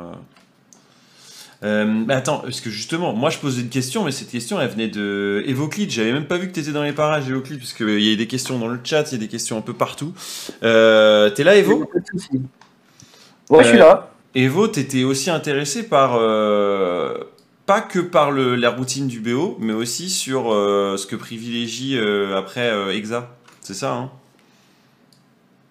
Euh, 1.62 1.86
mais 1.86 2.14
attends, 2.14 2.38
parce 2.38 2.60
que 2.60 2.68
justement, 2.70 3.14
moi 3.14 3.30
je 3.30 3.38
posais 3.38 3.62
une 3.62 3.68
question, 3.68 4.04
mais 4.04 4.12
cette 4.12 4.30
question 4.30 4.60
elle 4.60 4.68
venait 4.68 4.88
de 4.88 5.42
Evoclid. 5.46 5.90
J'avais 5.90 6.12
même 6.12 6.26
pas 6.26 6.36
vu 6.36 6.48
que 6.48 6.52
tu 6.52 6.60
étais 6.60 6.72
dans 6.72 6.82
les 6.82 6.92
parages, 6.92 7.28
Evoclid, 7.28 7.58
parce 7.58 7.72
qu'il 7.72 8.00
y 8.00 8.12
a 8.12 8.16
des 8.16 8.26
questions 8.26 8.58
dans 8.58 8.68
le 8.68 8.78
chat, 8.82 9.04
il 9.10 9.12
y 9.12 9.16
a 9.16 9.18
des 9.18 9.28
questions 9.28 9.56
un 9.56 9.62
peu 9.62 9.72
partout. 9.72 10.12
Euh, 10.62 11.30
T'es 11.30 11.44
là, 11.44 11.56
Evo 11.56 11.88
Ouais, 13.48 13.62
je 13.62 13.68
suis 13.68 13.78
là. 13.78 14.10
Evo, 14.34 14.68
t'étais 14.68 15.04
aussi 15.04 15.30
intéressé 15.30 15.84
par 15.84 16.18
pas 17.64 17.80
que 17.80 17.98
par 17.98 18.30
le, 18.30 18.54
la 18.54 18.70
routine 18.70 19.08
du 19.08 19.20
BO, 19.20 19.56
mais 19.58 19.72
aussi 19.72 20.10
sur 20.10 20.50
ce 20.50 21.06
que 21.06 21.16
privilégie 21.16 21.98
après 22.36 22.70
Exa. 22.94 23.30
C'est 23.62 23.74
ça, 23.74 23.94
hein? 23.94 24.10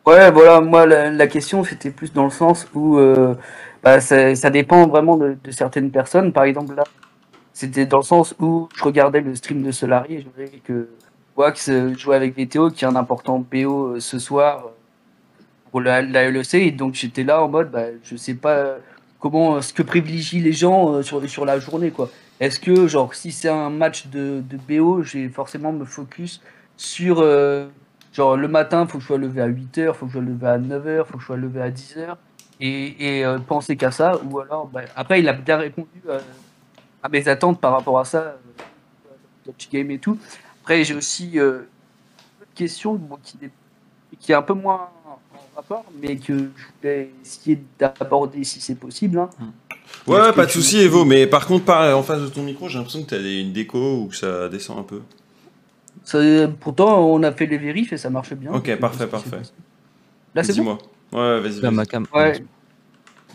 Ouais, 0.07 0.29
voilà, 0.31 0.61
moi 0.61 0.85
la, 0.85 1.27
question 1.27 1.63
c'était 1.63 1.89
plus 1.89 2.13
dans 2.13 2.25
le 2.25 2.31
sens 2.31 2.67
où 2.75 2.99
bah, 3.85 4.01
ça, 4.01 4.49
dépend 4.49 4.87
vraiment 4.87 5.15
de, 5.15 5.37
certaines 5.51 5.91
personnes. 5.91 6.33
Par 6.33 6.45
exemple, 6.45 6.73
là, 6.73 6.83
c'était 7.53 7.85
dans 7.85 7.99
le 7.99 8.03
sens 8.03 8.33
où 8.39 8.67
je 8.75 8.83
regardais 8.83 9.21
le 9.21 9.35
stream 9.35 9.61
de 9.61 9.71
Solari 9.71 10.15
et 10.15 10.21
je 10.21 10.27
voyais 10.35 10.59
que 10.63 10.89
Wax 11.37 11.69
jouait 11.95 12.15
avec 12.15 12.35
VTO, 12.35 12.71
qui 12.71 12.83
est 12.83 12.87
un 12.87 12.95
important 12.95 13.37
BO 13.39 13.93
euh, 13.93 13.99
ce 13.99 14.17
soir 14.17 14.65
euh, 14.65 15.43
pour 15.69 15.81
la, 15.81 16.01
LEC. 16.01 16.55
Et 16.55 16.71
donc 16.71 16.95
j'étais 16.95 17.23
là 17.23 17.43
en 17.43 17.47
mode, 17.47 17.69
bah, 17.69 17.85
je 18.01 18.15
sais 18.15 18.33
pas 18.33 18.77
comment, 19.19 19.61
ce 19.61 19.71
que 19.71 19.83
privilégient 19.83 20.41
les 20.41 20.53
gens 20.53 20.95
euh, 20.95 21.01
sur, 21.03 21.29
sur 21.29 21.45
la 21.45 21.59
journée. 21.59 21.91
quoi. 21.91 22.09
Est-ce 22.39 22.59
que, 22.59 22.87
genre, 22.87 23.13
si 23.13 23.31
c'est 23.31 23.49
un 23.49 23.69
match 23.69 24.07
de, 24.07 24.41
de 24.49 24.57
BO, 24.57 25.03
j'ai 25.03 25.29
forcément 25.29 25.71
me 25.71 25.85
focus 25.85 26.41
sur. 26.75 27.17
genre, 28.13 28.35
le 28.35 28.47
matin, 28.47 28.87
faut 28.87 28.97
que 28.97 29.03
je 29.03 29.07
sois 29.07 29.19
levé 29.19 29.41
à 29.41 29.47
8h, 29.47 29.89
il 29.89 29.93
faut 29.93 30.07
que 30.07 30.11
je 30.11 30.17
sois 30.17 30.25
levé 30.25 30.47
à 30.47 30.57
9h, 30.57 31.01
il 31.01 31.05
faut 31.05 31.17
que 31.17 31.21
je 31.21 31.25
sois 31.27 31.37
levé 31.37 31.61
à 31.61 31.69
10h 31.69 32.15
et, 32.59 33.19
et 33.19 33.25
penser 33.47 33.75
qu'à 33.75 33.91
ça. 33.91 34.19
Ou 34.29 34.39
alors, 34.39 34.67
bah, 34.67 34.81
après, 34.95 35.19
il 35.19 35.27
a 35.29 35.33
bien 35.33 35.57
répondu 35.57 36.01
à 37.05 37.09
mes 37.09 37.27
attentes 37.27 37.61
par 37.61 37.71
rapport 37.73 37.99
à 37.99 38.05
ça, 38.05 38.35
euh, 39.47 39.51
game 39.71 39.91
et 39.91 39.99
tout. 39.99 40.17
Après, 40.61 40.83
j'ai 40.83 40.95
aussi 40.95 41.37
euh, 41.39 41.59
une 42.41 42.55
question 42.55 42.99
qui, 43.23 43.37
qui, 44.19 44.31
est 44.31 44.35
un 44.35 44.41
peu 44.41 44.55
moins 44.55 44.89
en 45.05 45.19
rapport, 45.55 45.85
mais 46.01 46.15
que 46.17 46.33
je 46.33 46.65
voulais 46.81 47.11
essayer 47.23 47.63
d'aborder 47.77 48.43
si 48.43 48.59
c'est 48.59 48.75
possible. 48.75 49.19
Hein. 49.19 49.29
Hmm. 49.39 50.11
Ouais, 50.11 50.33
pas 50.33 50.47
de 50.47 50.51
souci, 50.51 50.79
Evo, 50.79 51.05
mais 51.05 51.27
par 51.27 51.45
contre, 51.45 51.71
en 51.71 52.01
face 52.01 52.21
de 52.21 52.27
ton 52.27 52.41
micro, 52.41 52.67
j'ai 52.67 52.79
l'impression 52.79 53.03
que 53.03 53.09
tu 53.09 53.15
as 53.15 53.19
une 53.19 53.53
déco 53.53 53.97
ou 53.99 54.07
que 54.07 54.15
ça 54.15 54.49
descend 54.49 54.79
un 54.79 54.83
peu. 54.83 55.01
Ça, 56.03 56.19
pourtant, 56.59 57.05
on 57.07 57.21
a 57.21 57.31
fait 57.31 57.45
les 57.45 57.57
vérifs 57.59 57.93
et 57.93 57.97
ça 57.97 58.09
marche 58.09 58.33
bien. 58.33 58.51
Ok, 58.51 58.75
parfait, 58.77 59.07
parfait. 59.07 59.41
Là, 60.33 60.43
c'est 60.43 60.59
bon? 60.59 60.77
Ouais, 61.11 61.39
vas-y. 61.39 61.59
Vas. 61.59 61.85
Ouais. 62.13 62.43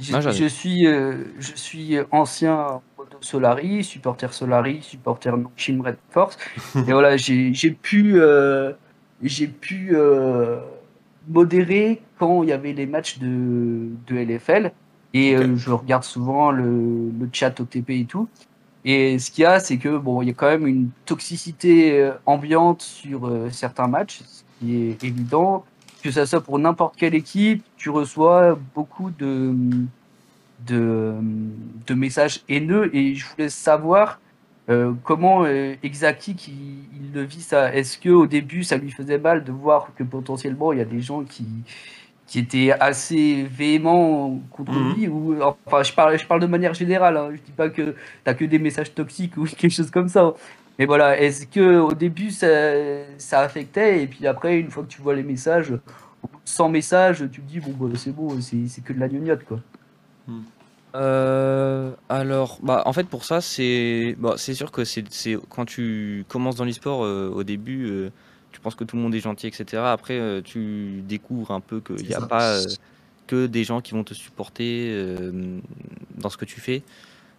Je, 0.01 0.49
suis, 0.49 0.87
euh, 0.87 1.25
je 1.39 1.55
suis 1.55 1.97
ancien 2.11 2.81
Solari, 3.21 3.85
supporter 3.85 4.33
Solari, 4.33 4.81
supporter 4.83 5.37
Team 5.57 5.83
Red 5.83 5.97
Force. 6.11 6.39
et 6.75 6.93
voilà, 6.93 7.17
j'ai 7.17 7.71
pu, 7.71 8.21
euh, 8.21 8.73
j'ai 9.23 9.47
pu 9.47 9.91
euh, 9.93 10.59
modérer 11.29 12.01
quand 12.19 12.43
il 12.43 12.49
y 12.49 12.53
avait 12.53 12.73
les 12.73 12.87
matchs 12.87 13.19
de, 13.19 13.89
de 14.07 14.17
LFL. 14.17 14.73
Et 15.13 15.37
je 15.57 15.71
regarde 15.73 16.05
souvent 16.05 16.53
le, 16.53 17.11
le, 17.19 17.29
chat 17.33 17.59
OTP 17.59 17.91
et 17.91 18.05
tout. 18.05 18.29
Et 18.85 19.19
ce 19.19 19.33
qu'il 19.33 19.43
y 19.43 19.45
a, 19.45 19.59
c'est 19.59 19.77
que 19.77 19.99
bon, 19.99 20.23
il 20.23 20.29
y 20.29 20.31
a 20.31 20.35
quand 20.35 20.47
même 20.47 20.69
une 20.69 20.91
toxicité 21.05 22.13
ambiante 22.27 22.81
sur 22.81 23.29
certains 23.51 23.89
matchs, 23.89 24.21
ce 24.25 24.45
qui 24.61 24.77
est 24.77 25.03
évident 25.03 25.65
que 26.01 26.11
ça 26.11 26.27
soit 26.27 26.41
pour 26.41 26.59
n'importe 26.59 26.97
quelle 26.97 27.15
équipe, 27.15 27.65
tu 27.77 27.91
reçois 27.91 28.59
beaucoup 28.75 29.11
de, 29.11 29.55
de, 30.67 31.15
de, 31.87 31.95
messages 31.95 32.41
haineux 32.49 32.95
et 32.95 33.15
je 33.15 33.27
voulais 33.27 33.49
savoir 33.49 34.21
euh, 34.69 34.93
comment 35.05 35.45
euh, 35.45 35.75
qui 35.83 36.53
il, 36.95 37.13
le 37.13 37.23
vit 37.23 37.41
ça. 37.41 37.75
Est-ce 37.75 37.99
que 37.99 38.09
au 38.09 38.27
début 38.27 38.63
ça 38.63 38.77
lui 38.77 38.91
faisait 38.91 39.19
mal 39.19 39.45
de 39.45 39.53
voir 39.53 39.89
que 39.97 40.05
potentiellement 40.05 40.73
il 40.73 40.79
y 40.79 40.83
a 40.83 40.87
des 40.87 41.01
gens 41.01 41.25
qui 41.25 41.47
qui 42.27 42.39
étaient 42.39 42.71
assez 42.79 43.43
véhéments 43.43 44.41
contre 44.53 44.73
mhm. 44.73 44.95
lui 44.95 45.09
ou 45.09 45.37
enfin 45.43 45.83
je 45.83 45.93
parle 45.93 46.17
je 46.17 46.25
parle 46.27 46.41
de 46.41 46.47
manière 46.47 46.75
générale. 46.75 47.17
Hein, 47.17 47.31
je 47.33 47.39
dis 47.39 47.51
pas 47.51 47.69
que 47.69 47.97
t'as 48.23 48.35
que 48.35 48.45
des 48.45 48.61
messages 48.61 48.95
toxiques 48.95 49.37
ou 49.37 49.45
quelque 49.59 49.73
chose 49.73 49.91
comme 49.91 50.09
ça. 50.09 50.35
Mais 50.81 50.87
voilà, 50.87 51.21
est-ce 51.21 51.47
que 51.47 51.79
au 51.79 51.93
début 51.93 52.31
ça, 52.31 52.49
ça, 53.19 53.41
affectait 53.41 54.03
et 54.03 54.07
puis 54.07 54.27
après 54.27 54.59
une 54.59 54.71
fois 54.71 54.83
que 54.83 54.89
tu 54.89 55.03
vois 55.03 55.15
les 55.15 55.23
messages, 55.23 55.75
sans 56.47 56.71
messages, 56.71 57.19
tu 57.31 57.43
te 57.43 57.47
dis 57.47 57.61
bon 57.61 57.73
bah, 57.73 57.95
c'est 57.99 58.13
bon, 58.13 58.41
c'est 58.41 58.83
que 58.83 58.95
de 58.95 58.99
la 58.99 59.09
gnognotte 59.09 59.45
quoi. 59.45 59.61
Hmm. 60.27 60.41
Euh, 60.95 61.93
alors, 62.09 62.59
bah, 62.63 62.83
en 62.87 62.95
fait, 62.95 63.05
pour 63.05 63.27
ça, 63.27 63.43
c'est 63.43 64.17
bah, 64.19 64.37
c'est 64.39 64.55
sûr 64.55 64.73
que 64.73 64.85
c'est 64.85 65.05
quand 65.51 65.67
tu 65.67 66.25
commences 66.29 66.57
dans 66.57 66.65
l'e-sport 66.65 67.05
euh, 67.05 67.29
au 67.29 67.45
début, 67.45 67.87
euh, 67.87 68.11
tu 68.51 68.59
penses 68.59 68.75
que 68.75 68.85
tout 68.85 68.97
le 68.97 69.03
monde 69.03 69.15
est 69.15 69.21
gentil, 69.21 69.49
etc. 69.49 69.83
Après, 69.85 70.41
tu 70.45 71.03
découvres 71.07 71.51
un 71.51 71.61
peu 71.61 71.81
qu'il 71.81 72.07
n'y 72.07 72.15
a 72.15 72.23
pas 72.23 72.59
que 73.27 73.47
des 73.47 73.65
gens 73.65 73.83
qui 73.83 73.93
vont 73.93 74.03
te 74.03 74.15
supporter 74.15 74.99
dans 76.17 76.31
ce 76.31 76.39
que 76.39 76.47
tu 76.47 76.59
fais. 76.59 76.83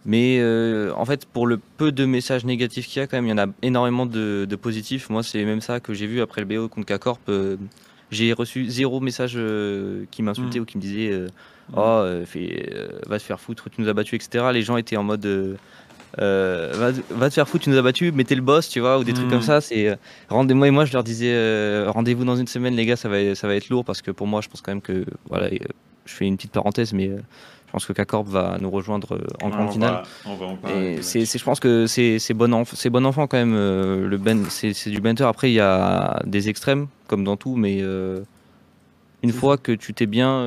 Mais 0.05 0.39
euh, 0.39 0.91
en 0.95 1.05
fait, 1.05 1.25
pour 1.25 1.45
le 1.45 1.59
peu 1.77 1.91
de 1.91 2.05
messages 2.05 2.43
négatifs 2.43 2.87
qu'il 2.87 2.99
y 2.99 3.03
a, 3.03 3.07
quand 3.07 3.17
même, 3.17 3.27
il 3.27 3.29
y 3.29 3.33
en 3.33 3.37
a 3.37 3.47
énormément 3.61 4.05
de, 4.05 4.47
positifs. 4.61 5.09
Moi, 5.09 5.23
c'est 5.23 5.43
même 5.45 5.61
ça 5.61 5.79
que 5.79 5.93
j'ai 5.93 6.07
vu 6.07 6.21
après 6.21 6.41
le 6.41 6.47
BO 6.47 6.67
contre 6.69 6.93
K-Corp. 6.95 7.21
Euh, 7.29 7.57
j'ai 8.09 8.33
reçu 8.33 8.67
zéro 8.69 8.99
message 8.99 9.33
euh, 9.35 10.05
qui 10.11 10.23
m'insultait 10.23 10.59
mm. 10.59 10.63
ou 10.63 10.65
qui 10.65 10.77
me 10.77 10.81
disait. 10.81 11.27
Oh, 11.73 12.03
va 13.07 13.17
te 13.17 13.23
faire 13.23 13.39
foutre, 13.39 13.69
tu 13.69 13.79
nous 13.79 13.87
as 13.87 13.93
battus, 13.93 14.15
etc. 14.15 14.45
Les 14.51 14.61
gens 14.61 14.75
étaient 14.75 14.97
en 14.97 15.03
mode 15.03 15.57
va, 16.17 17.29
te 17.29 17.33
faire 17.33 17.47
foutre, 17.47 17.63
tu 17.63 17.69
nous 17.69 17.77
as 17.77 17.81
battus, 17.81 18.13
mettez 18.13 18.35
le 18.35 18.41
boss, 18.41 18.69
tu 18.69 18.79
vois, 18.79 18.99
ou 18.99 19.03
des 19.03 19.13
trucs 19.13 19.29
comme 19.29 19.39
mm. 19.39 19.43
ça. 19.43 19.61
C'est 19.61 19.97
rendez-moi 20.29 20.67
et 20.67 20.71
moi, 20.71 20.85
je 20.85 20.93
leur 20.93 21.03
disais 21.03 21.85
rendez-vous 21.87 22.25
dans 22.25 22.35
une 22.35 22.47
semaine, 22.47 22.75
les 22.75 22.85
gars, 22.85 22.95
ça 22.95 23.09
va, 23.09 23.35
ça 23.35 23.47
va 23.47 23.55
être 23.55 23.69
lourd 23.69 23.85
parce 23.85 24.01
que 24.01 24.11
pour 24.11 24.27
moi, 24.27 24.41
je 24.41 24.49
pense 24.49 24.61
quand 24.61 24.71
même 24.71 24.81
que 24.81 25.05
voilà, 25.29 25.49
je 26.05 26.13
fais 26.13 26.25
une 26.25 26.35
petite 26.35 26.51
parenthèse, 26.51 26.93
mais 26.93 27.11
je 27.71 27.73
pense 27.73 27.85
que 27.85 27.93
K-Corp 27.93 28.27
va 28.27 28.57
nous 28.59 28.69
rejoindre 28.69 29.15
euh, 29.15 29.25
en 29.41 29.47
grande 29.47 29.71
finale. 29.71 30.03
et 30.75 31.01
c'est, 31.01 31.25
je 31.25 31.43
pense 31.43 31.61
que 31.61 31.87
c'est, 31.87 32.33
bon, 32.33 32.53
enf 32.53 32.87
bon 32.89 33.05
enfant 33.05 33.27
quand 33.27 33.37
même. 33.37 33.53
Euh, 33.55 34.09
le 34.09 34.17
ben, 34.17 34.43
c'est, 34.49 34.89
du 34.89 34.99
banter. 34.99 35.23
Après, 35.23 35.51
il 35.51 35.53
y 35.53 35.61
a 35.61 36.21
des 36.25 36.49
extrêmes, 36.49 36.87
comme 37.07 37.23
dans 37.23 37.37
tout, 37.37 37.55
mais 37.55 37.77
euh, 37.79 38.23
une 39.23 39.31
fois 39.31 39.55
que 39.55 39.71
tu 39.71 39.93
t'es 39.93 40.05
bien 40.05 40.45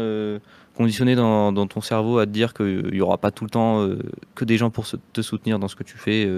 conditionné 0.77 1.15
dans, 1.15 1.67
ton 1.67 1.81
cerveau 1.81 2.19
à 2.19 2.27
te 2.27 2.31
dire 2.31 2.53
qu'il 2.55 2.91
n'y 2.93 3.01
aura 3.01 3.19
pas 3.19 3.31
tout 3.31 3.45
le 3.45 3.51
temps 3.51 3.89
que 4.35 4.45
des 4.45 4.57
gens 4.57 4.71
pour 4.71 4.87
te 5.13 5.23
soutenir 5.23 5.59
dans 5.59 5.69
ce 5.69 5.77
que 5.77 5.85
tu 5.85 5.97
fais, 5.97 6.29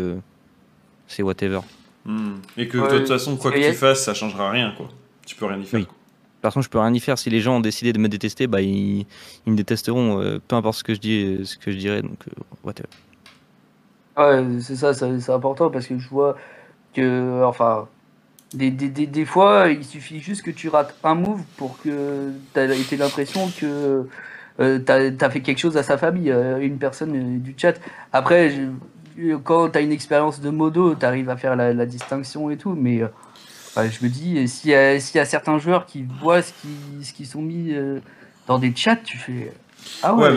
c'est 1.07 1.23
whatever. 1.23 1.61
Hmm. 2.05 2.35
Et 2.57 2.69
que 2.69 2.79
de 2.79 2.99
toute 2.99 3.09
façon, 3.09 3.37
quoi 3.37 3.51
que 3.51 3.69
tu 3.71 3.75
fasses, 3.75 4.05
ça 4.05 4.15
changera 4.15 4.51
rien. 4.51 4.73
Quoi. 4.77 4.89
Tu 5.27 5.35
peux 5.35 5.47
rien 5.47 5.59
y 5.59 5.67
faire. 5.67 5.85
Par 6.41 6.53
contre, 6.53 6.65
je 6.65 6.71
peux 6.71 6.79
rien 6.79 6.95
y 6.95 7.01
faire. 7.01 7.19
Si 7.19 7.31
les 7.31 7.41
gens 7.41 7.57
ont 7.57 7.61
décidé 7.61 7.93
de 7.93 7.99
me 7.99 8.09
détester, 8.09 8.47
bah, 8.47 8.61
ils, 8.61 9.07
me 9.47 9.57
détesteront, 9.57 10.21
euh, 10.21 10.39
peu 10.47 10.55
importe 10.55 10.79
ce 10.79 10.85
que 10.85 10.95
je 10.95 11.01
dis, 11.01 11.41
ce 11.45 11.57
que 11.57 11.73
je 11.73 11.77
dirais. 11.77 12.03
Donc, 12.03 12.19
euh, 12.29 12.43
whatever. 12.63 12.89
Ouais, 14.17 14.61
c'est 14.61 14.77
ça, 14.77 14.95
c'est 14.95 15.31
important 15.31 15.71
parce 15.71 15.87
que 15.89 15.99
je 15.99 16.09
vois 16.09 16.37
que, 16.95 17.43
enfin, 17.43 17.89
des, 18.55 18.71
des, 18.71 19.07
des, 19.07 19.25
fois, 19.25 19.69
il 19.69 19.85
suffit 19.85 20.21
juste 20.21 20.43
que 20.43 20.51
tu 20.51 20.69
rates 20.69 20.95
un 21.05 21.15
move 21.15 21.43
pour 21.57 21.79
que 21.83 22.33
tu 22.55 22.61
aies 22.61 22.97
l'impression 22.97 23.51
que 23.59 24.07
euh, 24.61 24.79
tu 24.79 25.25
as, 25.25 25.31
fait 25.31 25.41
quelque 25.41 25.59
chose 25.59 25.77
à 25.77 25.83
sa 25.83 25.99
famille, 25.99 26.33
une 26.61 26.79
personne 26.79 27.41
du 27.41 27.55
chat. 27.57 27.75
Après, 28.13 28.55
quand 29.45 29.71
tu 29.71 29.79
as 29.79 29.81
une 29.81 29.93
expérience 29.93 30.41
de 30.41 30.51
modo, 30.51 30.95
tu 30.95 31.05
arrives 31.05 31.29
à 31.29 31.37
faire 31.37 31.57
la, 31.57 31.73
la, 31.73 31.87
distinction 31.87 32.51
et 32.51 32.57
tout, 32.57 32.75
mais 32.75 33.03
je 33.85 34.05
me 34.05 34.09
dis, 34.09 34.49
s'il 34.49 34.71
y, 34.71 34.75
a 34.75 35.25
certains 35.25 35.59
joueurs 35.59 35.87
qui 35.87 36.07
voient 36.21 36.43
ce 36.43 36.53
qu'ils 36.53 37.05
ce 37.05 37.13
qui 37.13 37.27
sont 37.27 37.43
mis 37.43 37.73
euh, 37.73 38.01
dans 38.47 38.59
des 38.59 38.73
chats, 38.75 38.97
tu 38.97 39.19
fais. 39.19 39.53
Ah 40.03 40.15
ouais, 40.15 40.31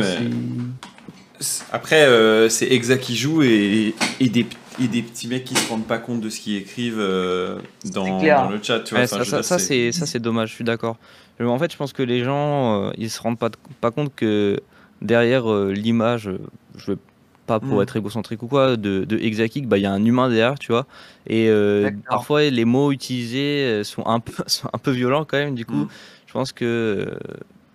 Après, 1.72 2.04
euh, 2.04 2.50
c'est 2.50 2.68
Exa 2.68 2.98
qui 2.98 3.16
joue 3.16 3.42
et, 3.42 3.96
et, 4.20 4.30
des, 4.30 4.46
et 4.82 4.88
des 4.88 5.02
petits 5.02 5.28
mecs 5.28 5.44
qui 5.44 5.56
se 5.56 5.70
rendent 5.70 5.86
pas 5.88 5.98
compte 5.98 6.22
de 6.22 6.30
ce 6.30 6.40
qu'ils 6.40 6.58
écrivent 6.58 7.00
euh, 7.00 7.60
dans, 7.94 8.06
dans, 8.22 8.50
le 8.50 8.60
chat. 8.62 8.80
Tu 8.82 8.96
vois, 8.96 9.08
ça, 9.08 9.44
ça, 9.44 9.60
c'est 9.60 10.20
dommage, 10.20 10.50
je 10.50 10.56
suis 10.56 10.64
d'accord. 10.64 10.98
En 11.42 11.58
fait, 11.58 11.72
je 11.72 11.78
pense 11.78 11.94
que 11.94 12.04
les 12.04 12.24
gens, 12.24 12.92
ils 12.98 13.10
se 13.10 13.22
rendent 13.22 13.40
pas, 13.40 13.50
pas 13.80 13.92
compte 13.92 14.14
que 14.16 14.60
derrière 15.02 15.50
l'image, 15.54 16.30
je 16.76 16.92
veux 16.92 16.98
pas 17.50 17.60
pour 17.60 17.80
mm. 17.80 17.82
être 17.82 17.96
égocentrique 17.98 18.44
ou 18.44 18.48
quoi, 18.48 18.78
de, 18.78 19.06
de 19.06 19.66
bah, 19.66 19.78
il 19.80 19.82
y 19.82 19.86
a 19.88 19.92
un 19.92 20.06
humain 20.06 20.30
derrière, 20.30 20.60
tu 20.60 20.72
vois. 20.72 20.86
Et 21.26 21.50
euh, 21.50 21.90
parfois, 22.08 22.44
les 22.44 22.64
mots 22.64 22.92
utilisés 22.92 23.64
euh, 23.66 23.84
sont 23.84 24.06
un 24.06 24.20
peu, 24.20 24.44
un 24.74 24.78
peu 24.78 24.92
violents 24.92 25.26
quand 25.26 25.38
même. 25.38 25.56
Du 25.56 25.66
coup, 25.66 25.86
mm. 25.86 25.90
je 26.28 26.34
pense 26.34 26.54
que 26.54 26.66
euh, 26.66 27.18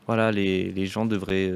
voilà, 0.07 0.31
les, 0.31 0.71
les, 0.71 0.87
gens 0.87 1.07
devraient 1.07 1.53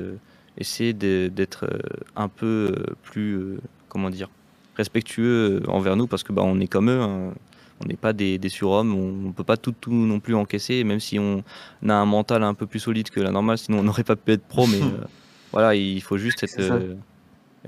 essayer 0.57 0.93
d'être 0.93 1.69
un 2.17 2.29
peu 2.29 2.75
plus, 3.05 3.59
comment 3.89 4.11
dire, 4.11 4.31
respectueux 4.79 5.63
envers 5.69 5.97
nous 5.97 6.07
parce 6.07 6.23
que 6.23 6.33
bah, 6.33 6.43
on 6.45 6.59
est 6.61 6.67
comme 6.67 6.89
eux. 6.89 7.01
Hein. 7.01 7.35
On 7.81 7.87
n'est 7.87 7.97
pas 7.97 8.13
des, 8.13 8.39
des 8.39 8.49
surhommes, 8.49 8.93
on 8.93 9.29
ne 9.29 9.33
peut 9.33 9.45
pas 9.45 9.57
tout, 9.57 9.71
tout 9.71 9.93
non 9.93 10.19
plus 10.19 10.35
encaisser, 10.35 10.83
même 10.83 10.99
si 10.99 11.21
on 11.21 11.45
a 11.89 11.95
un 11.95 12.07
mental 12.07 12.43
un 12.43 12.55
peu 12.55 12.67
plus 12.67 12.81
solide 12.81 13.09
que 13.11 13.21
la 13.21 13.31
normale, 13.31 13.57
sinon 13.57 13.79
on 13.79 13.83
n'aurait 13.85 14.03
pas 14.03 14.17
pu 14.17 14.33
être 14.33 14.43
pro. 14.43 14.67
Mais 14.67 14.81
voilà, 15.53 15.77
il 15.77 16.03
faut 16.03 16.19
juste 16.19 16.43
être 16.43 16.97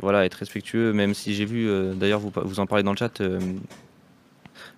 voilà, 0.00 0.24
être 0.24 0.34
respectueux, 0.34 0.92
même 0.92 1.14
si 1.14 1.34
j'ai 1.34 1.44
vu, 1.44 1.68
euh, 1.68 1.94
d'ailleurs, 1.94 2.20
vous, 2.20 2.32
vous 2.44 2.60
en 2.60 2.66
parlez 2.66 2.84
dans 2.84 2.92
le 2.92 2.96
chat, 2.96 3.20
euh, 3.20 3.38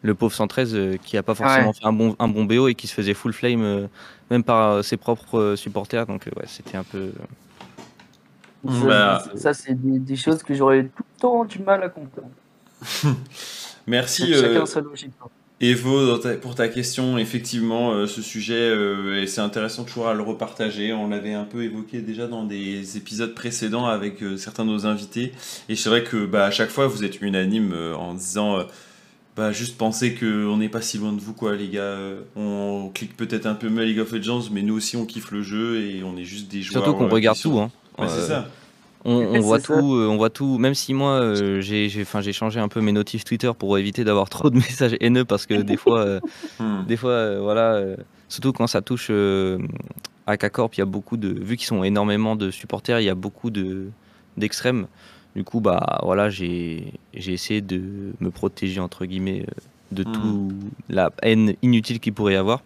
le 0.00 0.14
pauvre 0.14 0.34
113 0.34 0.74
euh, 0.74 0.96
qui 0.96 1.16
a 1.16 1.22
pas 1.22 1.34
forcément 1.34 1.72
fait 1.72 1.84
un 1.84 1.92
bon, 1.92 2.16
un 2.18 2.28
bon 2.28 2.44
BO 2.44 2.68
et 2.68 2.74
qui 2.74 2.86
se 2.86 2.94
faisait 2.94 3.14
full 3.14 3.32
flame, 3.32 3.88
même 4.30 4.42
par 4.42 4.82
ses 4.82 4.96
propres 4.96 5.54
supporters. 5.56 6.06
Donc, 6.06 6.28
ouais, 6.36 6.44
c'était 6.46 6.76
un 6.76 6.84
peu. 6.84 7.12
Bah, 8.64 9.24
ça, 9.34 9.52
c'est 9.54 9.74
des, 9.74 10.16
choses 10.16 10.42
que 10.42 10.54
j'aurais 10.54 10.84
tout 10.84 11.02
le 11.02 11.20
temps 11.20 11.44
du 11.44 11.58
mal 11.58 11.82
à 11.82 11.88
comprendre. 11.88 12.28
Merci. 13.86 14.32
Chacun 14.34 14.66
sa 14.66 14.80
logique. 14.80 15.12
Hein. 15.22 15.28
Evo, 15.62 16.18
pour 16.40 16.56
ta 16.56 16.66
question, 16.66 17.18
effectivement, 17.18 17.92
euh, 17.92 18.08
ce 18.08 18.20
sujet, 18.20 18.58
euh, 18.58 19.22
et 19.22 19.28
c'est 19.28 19.40
intéressant 19.40 19.84
toujours 19.84 20.08
à 20.08 20.14
le 20.14 20.22
repartager. 20.22 20.92
On 20.92 21.08
l'avait 21.08 21.34
un 21.34 21.44
peu 21.44 21.62
évoqué 21.62 22.00
déjà 22.00 22.26
dans 22.26 22.42
des 22.42 22.96
épisodes 22.96 23.32
précédents 23.32 23.86
avec 23.86 24.24
euh, 24.24 24.36
certains 24.36 24.64
de 24.64 24.70
nos 24.70 24.86
invités. 24.86 25.30
Et 25.68 25.76
c'est 25.76 25.88
vrai 25.88 26.02
que 26.02 26.26
bah, 26.26 26.46
à 26.46 26.50
chaque 26.50 26.70
fois, 26.70 26.88
vous 26.88 27.04
êtes 27.04 27.20
unanime 27.20 27.72
en 27.96 28.14
disant 28.14 28.58
bah, 29.36 29.52
juste 29.52 29.78
pensez 29.78 30.16
qu'on 30.16 30.56
n'est 30.56 30.68
pas 30.68 30.82
si 30.82 30.98
loin 30.98 31.12
de 31.12 31.20
vous, 31.20 31.32
quoi, 31.32 31.54
les 31.54 31.68
gars. 31.68 31.96
On 32.34 32.90
clique 32.92 33.16
peut-être 33.16 33.46
un 33.46 33.54
peu 33.54 33.68
mal 33.68 33.86
League 33.86 34.00
of 34.00 34.10
Legends, 34.10 34.50
mais 34.50 34.62
nous 34.62 34.74
aussi, 34.74 34.96
on 34.96 35.06
kiffe 35.06 35.30
le 35.30 35.42
jeu 35.42 35.80
et 35.80 36.02
on 36.02 36.16
est 36.16 36.24
juste 36.24 36.50
des 36.50 36.60
joueurs. 36.60 36.82
Surtout 36.82 36.98
qu'on 36.98 37.08
regarde 37.08 37.38
tout, 37.40 37.60
hein. 37.60 37.70
C'est 37.98 38.28
ça. 38.28 38.46
On, 39.04 39.40
voit 39.40 39.60
tout, 39.60 39.96
euh, 39.96 40.06
on 40.08 40.16
voit 40.16 40.30
tout. 40.30 40.58
Même 40.58 40.74
si 40.74 40.94
moi, 40.94 41.14
euh, 41.14 41.60
j'ai, 41.60 41.88
j'ai 41.88 42.32
changé 42.32 42.60
un 42.60 42.68
peu 42.68 42.80
mes 42.80 42.92
notifs 42.92 43.24
Twitter 43.24 43.50
pour 43.58 43.76
éviter 43.76 44.04
d'avoir 44.04 44.28
trop 44.28 44.48
de 44.48 44.54
messages 44.56 44.96
haineux 45.00 45.24
parce 45.24 45.46
que 45.46 45.54
des 45.54 45.76
fois, 45.76 46.00
euh, 46.00 46.20
hmm. 46.60 46.84
des 46.86 46.96
fois, 46.96 47.40
voilà, 47.40 47.82
surtout 48.28 48.52
quand 48.52 48.66
ça 48.66 48.80
touche 48.80 49.10
à 50.26 50.36
K-Corp, 50.36 50.74
il 50.76 50.78
y 50.78 50.82
a 50.82 50.86
beaucoup 50.86 51.16
de, 51.16 51.28
vu 51.28 51.56
qu'ils 51.56 51.66
sont 51.66 51.82
énormément 51.82 52.36
de 52.36 52.50
supporters, 52.50 53.00
il 53.00 53.04
y 53.04 53.10
a 53.10 53.14
beaucoup 53.14 53.50
de 53.50 53.88
d'extrêmes. 54.36 54.86
Du 55.34 55.44
coup, 55.44 55.60
bah 55.60 56.00
voilà, 56.02 56.30
j'ai, 56.30 56.92
j'ai 57.14 57.32
essayé 57.32 57.60
de 57.60 58.12
me 58.20 58.30
protéger 58.30 58.80
entre 58.80 59.04
guillemets 59.06 59.46
de 59.90 60.04
hmm. 60.04 60.12
tout 60.12 60.52
la 60.88 61.10
haine 61.22 61.54
inutile 61.62 61.98
qu'il 61.98 62.12
pourrait 62.12 62.34
y 62.34 62.36
avoir. 62.36 62.62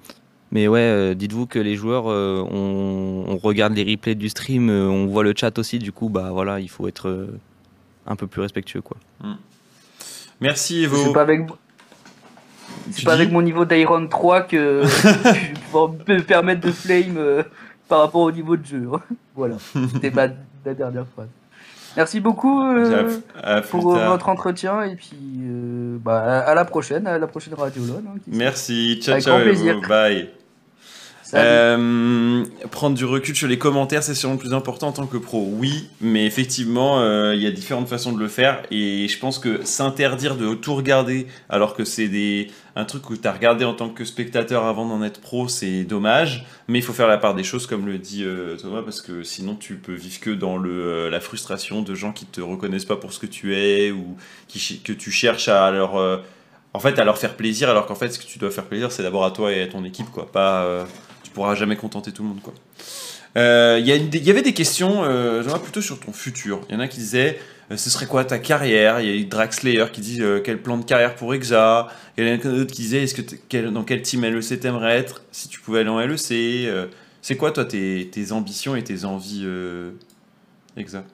Mais 0.52 0.68
ouais, 0.68 0.80
euh, 0.80 1.14
dites-vous 1.14 1.46
que 1.46 1.58
les 1.58 1.74
joueurs, 1.74 2.04
euh, 2.08 2.40
on, 2.40 3.36
regarde 3.38 3.74
les 3.74 3.84
replays 3.84 4.14
du 4.14 4.28
stream, 4.28 4.70
euh, 4.70 4.88
on 4.88 5.06
voit 5.06 5.24
le 5.24 5.34
chat 5.36 5.58
aussi, 5.58 5.78
du 5.78 5.92
coup, 5.92 6.08
bah 6.08 6.30
voilà, 6.30 6.60
il 6.60 6.68
faut 6.68 6.86
être 6.88 7.28
un 8.06 8.16
peu 8.16 8.26
plus 8.26 8.42
respectueux, 8.42 8.80
quoi. 8.80 8.96
Hmm. 9.20 9.34
Merci 10.40 10.84
Evo. 10.84 10.96
C'est 10.96 11.12
pas 11.12 11.22
avec, 11.22 11.46
pas 13.04 13.12
avec 13.12 13.32
mon 13.32 13.42
niveau 13.42 13.64
d'Iron 13.64 14.06
3 14.06 14.42
que 14.42 14.82
je 14.86 16.04
peux 16.04 16.14
me 16.14 16.22
permettre 16.22 16.60
de 16.60 16.70
flame 16.70 17.44
par 17.88 18.00
rapport 18.00 18.22
au 18.22 18.32
niveau 18.32 18.56
de 18.56 18.64
jeu. 18.64 18.88
Hein. 18.92 19.00
voilà, 19.34 19.56
c'était 19.92 20.10
ma 20.10 20.28
la 20.66 20.74
dernière 20.74 21.06
phrase. 21.06 21.28
Merci 21.96 22.20
beaucoup 22.20 22.62
pour 23.70 23.96
votre 23.96 24.28
entretien 24.28 24.82
et 24.82 24.96
puis 24.96 25.16
bah, 26.00 26.40
à 26.40 26.54
la 26.54 26.64
prochaine, 26.64 27.06
à 27.06 27.18
la 27.18 27.26
prochaine 27.26 27.54
Radio. 27.54 27.82
Hein, 27.96 28.18
Merci, 28.26 29.00
ciao, 29.02 29.20
ciao, 29.20 29.38
bye. 29.88 30.30
Euh, 31.34 32.44
prendre 32.70 32.96
du 32.96 33.04
recul 33.04 33.34
sur 33.34 33.48
les 33.48 33.58
commentaires, 33.58 34.02
c'est 34.02 34.14
sûrement 34.14 34.36
plus 34.36 34.54
important 34.54 34.88
en 34.88 34.92
tant 34.92 35.06
que 35.06 35.16
pro. 35.16 35.48
Oui, 35.52 35.88
mais 36.00 36.26
effectivement, 36.26 37.00
euh, 37.00 37.34
il 37.34 37.42
y 37.42 37.46
a 37.46 37.50
différentes 37.50 37.88
façons 37.88 38.12
de 38.12 38.18
le 38.18 38.28
faire. 38.28 38.62
Et 38.70 39.08
je 39.08 39.18
pense 39.18 39.38
que 39.38 39.64
s'interdire 39.64 40.36
de 40.36 40.54
tout 40.54 40.74
regarder 40.74 41.26
alors 41.48 41.74
que 41.74 41.84
c'est 41.84 42.08
des 42.08 42.48
un 42.78 42.84
truc 42.84 43.02
que 43.02 43.14
tu 43.14 43.26
as 43.26 43.32
regardé 43.32 43.64
en 43.64 43.72
tant 43.72 43.88
que 43.88 44.04
spectateur 44.04 44.64
avant 44.66 44.86
d'en 44.86 45.02
être 45.02 45.20
pro, 45.20 45.48
c'est 45.48 45.84
dommage. 45.84 46.46
Mais 46.68 46.78
il 46.78 46.82
faut 46.82 46.92
faire 46.92 47.08
la 47.08 47.16
part 47.16 47.34
des 47.34 47.44
choses, 47.44 47.66
comme 47.66 47.86
le 47.86 47.96
dit 47.96 48.22
euh, 48.22 48.56
Thomas, 48.56 48.82
parce 48.82 49.00
que 49.00 49.22
sinon 49.22 49.56
tu 49.56 49.76
peux 49.76 49.94
vivre 49.94 50.20
que 50.20 50.30
dans 50.30 50.58
le, 50.58 51.08
la 51.08 51.20
frustration 51.20 51.82
de 51.82 51.94
gens 51.94 52.12
qui 52.12 52.26
te 52.26 52.40
reconnaissent 52.40 52.84
pas 52.84 52.96
pour 52.96 53.12
ce 53.12 53.18
que 53.18 53.26
tu 53.26 53.56
es 53.56 53.90
ou 53.90 54.16
qui, 54.46 54.80
que 54.84 54.92
tu 54.92 55.10
cherches 55.10 55.48
à 55.48 55.70
leur 55.70 56.22
en 56.74 56.78
fait 56.78 56.98
à 56.98 57.04
leur 57.04 57.16
faire 57.16 57.34
plaisir 57.34 57.70
alors 57.70 57.86
qu'en 57.86 57.94
fait 57.94 58.10
ce 58.10 58.18
que 58.18 58.26
tu 58.26 58.38
dois 58.38 58.50
faire 58.50 58.64
plaisir 58.64 58.92
c'est 58.92 59.02
d'abord 59.02 59.24
à 59.24 59.30
toi 59.30 59.50
et 59.50 59.62
à 59.62 59.66
ton 59.66 59.82
équipe 59.84 60.10
quoi 60.10 60.30
pas 60.30 60.86
pourra 61.30 61.54
jamais 61.54 61.76
contenter 61.76 62.12
tout 62.12 62.22
le 62.22 62.28
monde. 62.28 62.40
quoi. 62.42 62.54
Euh, 63.36 63.78
Il 63.80 63.86
y, 63.86 64.18
y, 64.18 64.30
avait 64.30 64.42
des 64.42 64.54
questions, 64.54 65.04
euh, 65.04 65.42
plutôt 65.62 65.82
sur 65.82 66.00
ton 66.00 66.12
futur. 66.12 66.60
Il 66.68 66.74
y 66.74 66.76
en 66.76 66.80
a 66.80 66.88
qui 66.88 66.98
disaient 66.98 67.38
euh, 67.70 67.76
ce 67.76 67.90
serait 67.90 68.06
quoi 68.06 68.24
ta 68.24 68.38
carrière? 68.38 69.00
Il 69.00 69.20
y 69.20 69.22
a 69.22 69.26
Draxlayer 69.26 69.86
qui 69.92 70.00
dit 70.00 70.22
quel 70.44 70.62
plan 70.62 70.78
de 70.78 70.84
carrière 70.84 71.14
pour 71.14 71.34
Exa. 71.34 71.88
Il 72.16 72.26
y 72.26 72.30
en 72.30 72.34
a 72.34 72.36
d'autres 72.38 72.72
qui 72.72 72.82
disaient 72.82 73.02
est-ce 73.02 73.14
que 73.14 73.68
dans 73.68 73.84
quel 73.84 74.02
team 74.02 74.24
LEC 74.24 74.60
t'aimerais 74.60 74.96
être? 74.96 75.22
Si 75.32 75.48
tu 75.48 75.60
pouvais 75.60 75.80
aller 75.80 75.90
en 75.90 76.00
LEC 76.00 76.68
C'est 77.20 77.36
quoi 77.36 77.50
toi 77.50 77.64
tes, 77.64 78.08
ambitions 78.30 78.74
et 78.74 78.84
tes 78.84 79.04
envies 79.04 79.46
Exa 80.76 81.04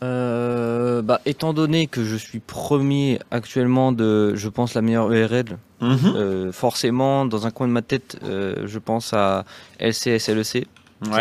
bah, 0.00 1.20
étant 1.26 1.52
donné 1.52 1.86
que 1.86 2.04
je 2.04 2.16
suis 2.16 2.40
premier 2.40 3.18
actuellement 3.30 3.92
de, 3.92 4.34
je 4.34 4.48
pense, 4.48 4.74
la 4.74 4.82
meilleure 4.82 5.12
ERL, 5.12 5.58
mhm. 5.80 6.12
euh, 6.14 6.52
forcément, 6.52 7.24
dans 7.24 7.46
un 7.46 7.50
coin 7.50 7.68
de 7.68 7.72
ma 7.72 7.82
tête, 7.82 8.18
euh, 8.24 8.66
je 8.66 8.78
pense 8.78 9.12
à 9.12 9.44
LCS, 9.80 10.28
LEC. 10.28 10.66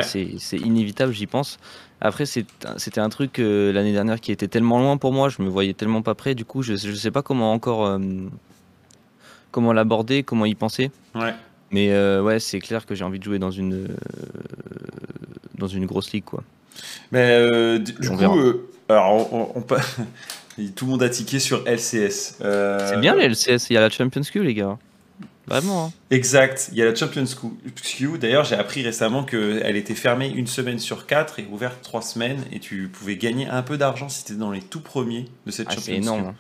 C'est 0.04 0.58
inévitable, 0.58 1.14
j'y 1.14 1.28
pense. 1.28 1.58
Après, 2.00 2.26
c'était 2.26 3.00
un 3.00 3.10
truc 3.10 3.38
l'année 3.38 3.94
dernière 3.94 4.20
qui 4.20 4.32
était 4.32 4.48
tellement 4.48 4.80
loin 4.80 4.98
pour 4.98 5.14
moi, 5.14 5.30
je 5.30 5.42
me 5.42 5.50
voyais 5.50 5.74
tellement 5.74 6.02
pas 6.02 6.16
prêt. 6.16 6.36
Du 6.36 6.46
coup, 6.46 6.62
je 6.62 6.74
ne 6.74 6.96
sais 6.96 7.12
pas 7.12 7.22
comment 7.22 7.54
encore 7.54 8.00
comment 9.52 9.74
l'aborder, 9.74 10.24
comment 10.24 10.46
y 10.46 10.56
penser. 10.56 10.92
Mais 11.72 11.92
ouais, 12.20 12.40
c'est 12.40 12.60
clair 12.60 12.86
que 12.86 12.96
j'ai 12.96 13.04
envie 13.04 13.20
de 13.20 13.24
jouer 13.24 13.40
dans 13.40 13.52
une 13.52 13.88
dans 15.58 15.68
une 15.68 15.86
grosse 15.86 16.12
ligue, 16.12 16.24
quoi. 16.24 16.44
Mais 17.12 17.32
euh, 17.32 17.80
du 17.80 17.94
coup, 17.94 18.16
euh, 18.22 18.70
alors 18.90 19.34
on, 19.34 19.64
tout 20.76 20.86
le 20.86 20.92
monde 20.92 21.04
a 21.04 21.10
tiqué 21.10 21.40
sur 21.40 21.64
LCS. 21.66 22.38
Euh, 22.42 22.90
c'est 22.90 23.00
bien 23.00 23.16
les 23.16 23.30
LCS, 23.30 23.70
il 23.70 23.74
y 23.74 23.78
a 23.78 23.82
la 23.82 23.90
Champions 23.90 24.22
Queue, 24.22 24.42
les 24.42 24.54
gars. 24.54 24.78
Vraiment. 25.48 25.86
Hein. 25.86 25.92
Exact, 26.12 26.70
il 26.72 26.78
y 26.78 26.82
a 26.82 26.86
la 26.86 26.96
Champions 26.96 27.26
Queue. 27.26 28.18
D'ailleurs, 28.18 28.44
j'ai 28.44 28.56
appris 28.56 28.84
récemment 28.84 29.24
qu'elle 29.24 29.76
était 29.78 29.96
fermée 29.96 30.28
une 30.28 30.48
semaine 30.48 30.80
sur 30.80 31.06
quatre 31.06 31.40
et 31.40 31.48
ouverte 31.50 31.82
trois 31.82 32.02
semaines. 32.02 32.44
Et 32.52 32.60
tu 32.60 32.90
pouvais 32.90 33.16
gagner 33.16 33.48
un 33.48 33.62
peu 33.62 33.78
d'argent 33.78 34.10
si 34.10 34.26
tu 34.26 34.34
étais 34.34 34.40
dans 34.40 34.52
les 34.52 34.62
tout 34.62 34.82
premiers 34.82 35.26
de 35.46 35.52
cette 35.52 35.68
ah, 35.70 35.76
Champions 35.76 35.86
Queue. 35.86 35.94
C'est 35.94 36.02
énorme. 36.02 36.34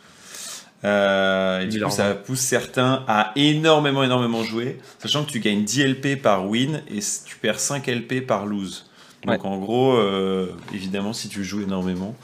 Hein. 0.83 1.61
et 1.61 1.67
du 1.67 1.81
coup, 1.81 1.89
ça 1.89 2.15
pousse 2.15 2.39
certains 2.39 3.05
à 3.07 3.31
énormément, 3.35 4.03
énormément 4.03 4.43
jouer, 4.43 4.77
sachant 4.99 5.23
que 5.23 5.31
tu 5.31 5.39
gagnes 5.39 5.63
10 5.63 5.85
LP 5.85 6.21
par 6.21 6.47
win 6.47 6.81
et 6.89 6.99
tu 7.25 7.37
perds 7.37 7.59
5 7.59 7.87
LP 7.87 8.25
par 8.27 8.45
lose. 8.45 8.87
Donc 9.25 9.45
en 9.45 9.57
gros, 9.57 9.93
euh, 9.93 10.53
évidemment, 10.73 11.13
si 11.13 11.27
tu 11.29 11.43
joues 11.43 11.61
énormément, 11.61 12.15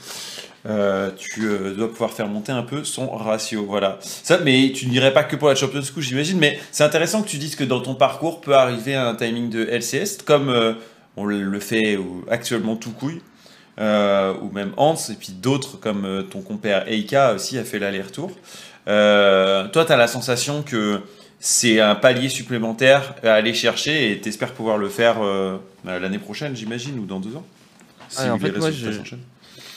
euh, 0.66 1.10
tu 1.16 1.46
euh, 1.46 1.74
dois 1.74 1.90
pouvoir 1.90 2.12
faire 2.12 2.26
monter 2.26 2.52
un 2.52 2.62
peu 2.62 2.84
son 2.84 3.10
ratio. 3.10 3.64
Voilà. 3.66 3.98
Ça, 4.00 4.38
mais 4.38 4.72
tu 4.74 4.86
n'irais 4.86 5.12
pas 5.12 5.24
que 5.24 5.36
pour 5.36 5.48
la 5.48 5.54
Champions 5.54 5.82
Cup, 5.82 6.00
j'imagine. 6.00 6.38
Mais 6.38 6.58
c'est 6.72 6.84
intéressant 6.84 7.22
que 7.22 7.28
tu 7.28 7.38
dises 7.38 7.56
que 7.56 7.64
dans 7.64 7.80
ton 7.80 7.94
parcours 7.94 8.40
peut 8.40 8.54
arriver 8.54 8.94
un 8.94 9.14
timing 9.14 9.50
de 9.50 9.64
LCS, 9.64 10.22
comme 10.24 10.76
on 11.16 11.24
le 11.24 11.60
fait 11.60 11.98
actuellement 12.30 12.76
tout 12.76 12.92
couille. 12.92 13.20
ou 13.78 14.50
même 14.52 14.72
Hans, 14.76 14.96
et 15.10 15.14
puis 15.14 15.32
d'autres 15.32 15.78
comme 15.78 16.26
ton 16.30 16.40
compère 16.40 16.88
Eika 16.88 17.34
aussi 17.34 17.58
a 17.58 17.64
fait 17.64 17.78
l'aller-retour. 17.78 18.30
toi, 18.86 19.84
tu 19.84 19.92
as 19.92 19.96
la 19.96 20.08
sensation 20.08 20.62
que 20.62 21.00
c'est 21.46 21.78
un 21.78 21.94
palier 21.94 22.30
supplémentaire 22.30 23.14
à 23.22 23.34
aller 23.34 23.52
chercher 23.52 24.10
et 24.10 24.18
t'espères 24.18 24.54
pouvoir 24.54 24.78
le 24.78 24.88
faire 24.88 25.22
euh, 25.22 25.58
bah, 25.84 25.98
l'année 25.98 26.18
prochaine, 26.18 26.56
j'imagine, 26.56 26.98
ou 26.98 27.04
dans 27.04 27.20
deux 27.20 27.36
ans. 27.36 27.44
en 28.18 28.38
fait, 28.38 28.50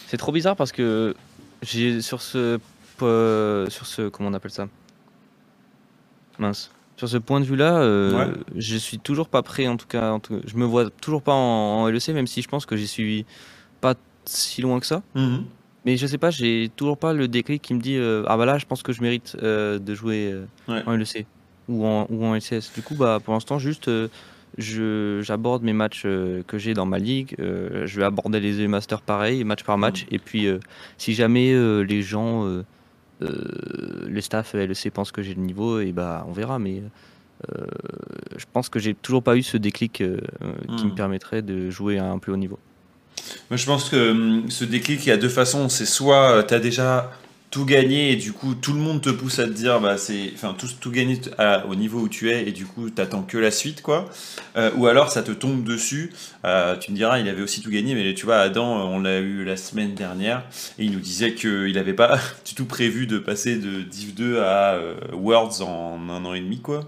c'est 0.07 0.17
trop 0.17 0.31
bizarre 0.31 0.55
parce 0.55 0.71
que 0.71 1.15
j'ai 1.61 2.01
sur 2.01 2.21
ce 2.21 2.59
sur 2.99 3.85
ce 3.85 4.09
comment 4.09 4.29
on 4.29 4.33
appelle 4.33 4.51
ça? 4.51 4.67
Mince. 6.39 6.71
Sur 6.97 7.07
ce 7.07 7.17
point 7.17 7.39
de 7.39 7.45
vue 7.45 7.55
là 7.55 7.77
euh, 7.77 8.33
je 8.55 8.75
suis 8.75 8.97
toujours 8.97 9.29
pas 9.29 9.43
prêt 9.43 9.67
en 9.67 9.77
tout 9.77 9.85
cas 9.85 10.17
je 10.45 10.55
me 10.57 10.65
vois 10.65 10.89
toujours 10.89 11.21
pas 11.21 11.33
en, 11.33 11.87
LEC 11.87 12.09
même 12.09 12.27
si 12.27 12.41
je 12.41 12.47
pense 12.47 12.65
que 12.65 12.75
j'y 12.75 12.87
suis 12.87 13.25
pas 13.81 13.93
si 14.25 14.61
loin 14.61 14.79
que 14.79 14.87
ça. 14.87 15.03
Mhm. 15.13 15.45
mais 15.85 15.95
je 15.97 16.07
sais 16.07 16.17
pas 16.17 16.31
j'ai 16.31 16.71
toujours 16.75 16.97
pas 16.97 17.13
le 17.13 17.27
déclic 17.27 17.61
qui 17.61 17.75
me 17.75 17.79
dit 17.79 17.97
euh, 17.97 18.23
ah 18.27 18.35
bah 18.35 18.45
là 18.45 18.57
je 18.57 18.65
pense 18.65 18.81
que 18.81 18.93
je 18.93 19.01
mérite 19.01 19.37
de 19.37 19.93
jouer 19.93 20.35
en 20.67 20.91
LEC 20.93 21.27
ou 21.67 21.85
en, 21.85 22.07
ou 22.09 22.25
en 22.25 22.35
LCS. 22.35 22.73
Du 22.73 22.81
coup, 22.81 22.95
bah, 22.95 23.19
pour 23.23 23.33
l'instant, 23.33 23.59
juste 23.59 23.87
euh, 23.87 24.07
j'aborde 24.57 25.63
mes 25.63 25.73
matchs 25.73 26.03
euh, 26.05 26.43
que 26.47 26.57
j'ai 26.57 26.73
dans 26.73 26.85
ma 26.85 26.99
ligue. 26.99 27.35
Euh, 27.39 27.85
je 27.85 27.99
vais 27.99 28.05
aborder 28.05 28.39
les 28.39 28.59
e 28.61 28.67
Masters 28.67 29.01
pareil, 29.01 29.43
match 29.43 29.63
par 29.63 29.77
match. 29.77 30.03
Mm. 30.03 30.15
Et 30.15 30.19
puis, 30.19 30.47
si 30.97 31.13
jamais 31.13 31.53
les 31.83 32.01
gens, 32.01 32.63
les 33.21 34.21
staff 34.21 34.53
LEC 34.53 34.91
pensent 34.91 35.11
que 35.11 35.21
j'ai 35.21 35.33
le 35.33 35.41
niveau, 35.41 35.79
et 35.79 35.91
bah, 35.91 36.25
on 36.27 36.31
verra. 36.31 36.59
Mais 36.59 36.81
je 37.47 38.45
pense 38.51 38.69
que 38.69 38.79
j'ai 38.79 38.93
toujours 38.93 39.23
pas 39.23 39.35
eu 39.35 39.43
ce 39.43 39.57
déclic 39.57 39.93
qui 39.93 40.03
me 40.03 40.91
mm. 40.91 40.95
permettrait 40.95 41.41
de 41.41 41.69
jouer 41.69 41.97
à 41.99 42.05
un 42.05 42.19
plus 42.19 42.31
haut 42.31 42.37
niveau. 42.37 42.59
Moi, 43.49 43.57
je 43.57 43.65
pense 43.65 43.89
que 43.89 44.11
hum, 44.11 44.49
ce 44.49 44.63
déclic, 44.63 45.05
il 45.05 45.09
y 45.09 45.11
a 45.11 45.17
deux 45.17 45.29
façons. 45.29 45.69
C'est 45.69 45.85
soit 45.85 46.43
tu 46.43 46.53
as 46.53 46.59
déjà 46.59 47.11
tout 47.49 47.65
gagner 47.65 48.11
et 48.11 48.15
du 48.17 48.33
coup 48.33 48.55
tout 48.55 48.73
le 48.73 48.79
monde 48.79 49.01
te 49.01 49.09
pousse 49.09 49.39
à 49.39 49.45
te 49.45 49.51
dire 49.51 49.79
bah 49.79 49.97
c'est 49.97 50.31
enfin 50.33 50.53
tout, 50.57 50.67
tout 50.79 50.91
gagner 50.91 51.19
au 51.69 51.75
niveau 51.75 52.01
où 52.01 52.09
tu 52.09 52.29
es 52.29 52.47
et 52.47 52.51
du 52.51 52.65
coup 52.65 52.89
t'attends 52.89 53.23
que 53.23 53.37
la 53.37 53.51
suite 53.51 53.81
quoi 53.81 54.09
euh, 54.57 54.69
ou 54.75 54.87
alors 54.87 55.11
ça 55.11 55.23
te 55.23 55.31
tombe 55.31 55.63
dessus 55.63 56.11
euh, 56.43 56.75
tu 56.75 56.91
me 56.91 56.97
diras 56.97 57.19
il 57.19 57.29
avait 57.29 57.41
aussi 57.41 57.61
tout 57.61 57.69
gagné 57.69 57.95
mais 57.95 58.13
tu 58.13 58.25
vois 58.25 58.37
Adam 58.37 58.89
on 58.89 58.99
l'a 58.99 59.19
eu 59.19 59.45
la 59.45 59.55
semaine 59.55 59.93
dernière 59.93 60.43
et 60.77 60.83
il 60.83 60.91
nous 60.91 60.99
disait 60.99 61.35
qu'il 61.35 61.73
n'avait 61.73 61.93
pas 61.93 62.19
du 62.45 62.53
tout 62.53 62.65
prévu 62.65 63.07
de 63.07 63.17
passer 63.17 63.55
de 63.55 63.81
Div 63.81 64.13
2 64.13 64.39
à 64.39 64.73
euh, 64.73 64.95
Worlds 65.13 65.61
en 65.61 66.09
un 66.09 66.25
an 66.25 66.33
et 66.33 66.41
demi 66.41 66.59
quoi 66.59 66.81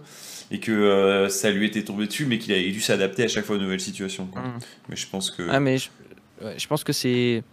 et 0.51 0.59
que 0.59 1.27
ça 1.29 1.51
lui 1.51 1.67
était 1.67 1.83
tombé 1.83 2.07
dessus 2.07 2.25
mais 2.25 2.37
qu'il 2.37 2.51
avait 2.51 2.71
dû 2.71 2.81
s'adapter 2.81 3.23
à 3.23 3.27
chaque 3.27 3.45
fois 3.45 3.55
aux 3.55 3.59
nouvelles 3.59 3.79
situations 3.79 4.25
quoi. 4.25 4.41
Mmh. 4.41 4.59
mais 4.89 4.95
je 4.95 5.07
pense 5.07 5.29
que 5.29 5.47
ah 5.49 5.59
mais 5.59 5.77
je 5.77 6.67
pense 6.67 6.83
que 6.83 6.91
c'est 6.91 7.43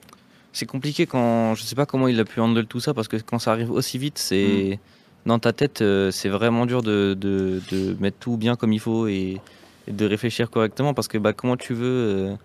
c'est 0.56 0.64
compliqué 0.64 1.04
quand 1.04 1.54
je 1.54 1.62
sais 1.64 1.74
pas 1.74 1.84
comment 1.84 2.08
il 2.08 2.18
a 2.18 2.24
pu 2.24 2.40
handle 2.40 2.64
tout 2.64 2.80
ça 2.80 2.94
parce 2.94 3.08
que 3.08 3.18
quand 3.18 3.38
ça 3.38 3.52
arrive 3.52 3.70
aussi 3.70 3.98
vite, 3.98 4.16
c'est 4.16 4.78
mm. 5.26 5.28
dans 5.28 5.38
ta 5.38 5.52
tête, 5.52 5.82
euh, 5.82 6.10
c'est 6.10 6.30
vraiment 6.30 6.64
dur 6.64 6.82
de, 6.82 7.12
de, 7.12 7.60
de, 7.70 7.94
mettre 8.00 8.16
tout 8.18 8.38
bien 8.38 8.56
comme 8.56 8.72
il 8.72 8.80
faut 8.80 9.06
et, 9.06 9.38
de 9.86 10.06
réfléchir 10.06 10.48
correctement 10.50 10.94
parce 10.94 11.08
que 11.08 11.18
bah 11.18 11.34
comment 11.34 11.58
tu 11.58 11.74
veux 11.74 12.36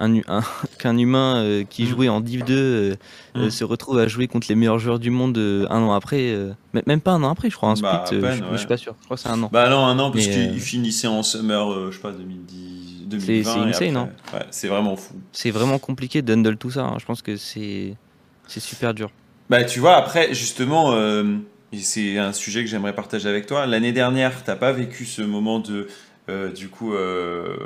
euh, 0.00 0.20
un, 0.28 0.40
qu'un 0.78 0.96
humain 0.98 1.36
euh, 1.36 1.64
qui 1.68 1.84
mm. 1.84 1.86
jouait 1.86 2.08
en 2.08 2.20
Div 2.20 2.44
2 2.44 2.96
mm. 3.34 3.50
se 3.50 3.64
retrouve 3.64 3.98
à 3.98 4.08
jouer 4.08 4.28
contre 4.28 4.46
les 4.48 4.54
meilleurs 4.54 4.78
joueurs 4.78 4.98
du 4.98 5.10
monde 5.10 5.38
un 5.38 5.82
an 5.82 5.92
après, 5.92 6.34
même 6.72 7.00
pas 7.00 7.12
un 7.12 7.22
an 7.22 7.30
après, 7.30 7.50
je 7.50 7.56
crois, 7.56 7.70
un 7.70 7.74
bah, 7.74 8.04
split, 8.06 8.18
je, 8.52 8.56
suis 8.56 8.66
pas 8.66 8.76
sûr, 8.76 8.94
je 9.00 9.04
crois 9.04 9.16
que 9.16 9.22
c'est 9.22 9.28
un 9.28 9.42
an. 9.42 9.50
Bah 9.52 9.68
non, 9.68 9.84
un 9.84 9.98
an 9.98 10.10
parce 10.10 10.26
qu'il 10.26 10.60
finissait 10.60 11.08
en 11.08 11.22
summer, 11.22 11.90
je 11.90 11.96
sais 11.96 12.02
pas, 12.02 12.12
2010. 12.12 12.82
C'est 13.20 13.46
insane, 13.46 13.92
non 13.92 14.08
ouais, 14.32 14.40
C'est 14.50 14.68
vraiment 14.68 14.96
fou. 14.96 15.14
C'est 15.32 15.50
vraiment 15.50 15.78
compliqué 15.78 16.22
de 16.22 16.52
tout 16.52 16.70
ça. 16.70 16.84
Hein. 16.84 16.96
Je 16.98 17.04
pense 17.04 17.22
que 17.22 17.36
c'est 17.36 17.96
super 18.48 18.94
dur. 18.94 19.10
Bah, 19.50 19.64
tu 19.64 19.80
vois, 19.80 19.96
après, 19.96 20.34
justement, 20.34 20.92
euh, 20.92 21.24
c'est 21.78 22.18
un 22.18 22.32
sujet 22.32 22.62
que 22.62 22.70
j'aimerais 22.70 22.94
partager 22.94 23.28
avec 23.28 23.46
toi. 23.46 23.66
L'année 23.66 23.92
dernière, 23.92 24.42
t'as 24.44 24.56
pas 24.56 24.72
vécu 24.72 25.04
ce 25.04 25.22
moment 25.22 25.58
de 25.58 25.74
euh, 25.74 25.88
du 26.28 26.68
coup, 26.68 26.94
euh, 26.94 27.56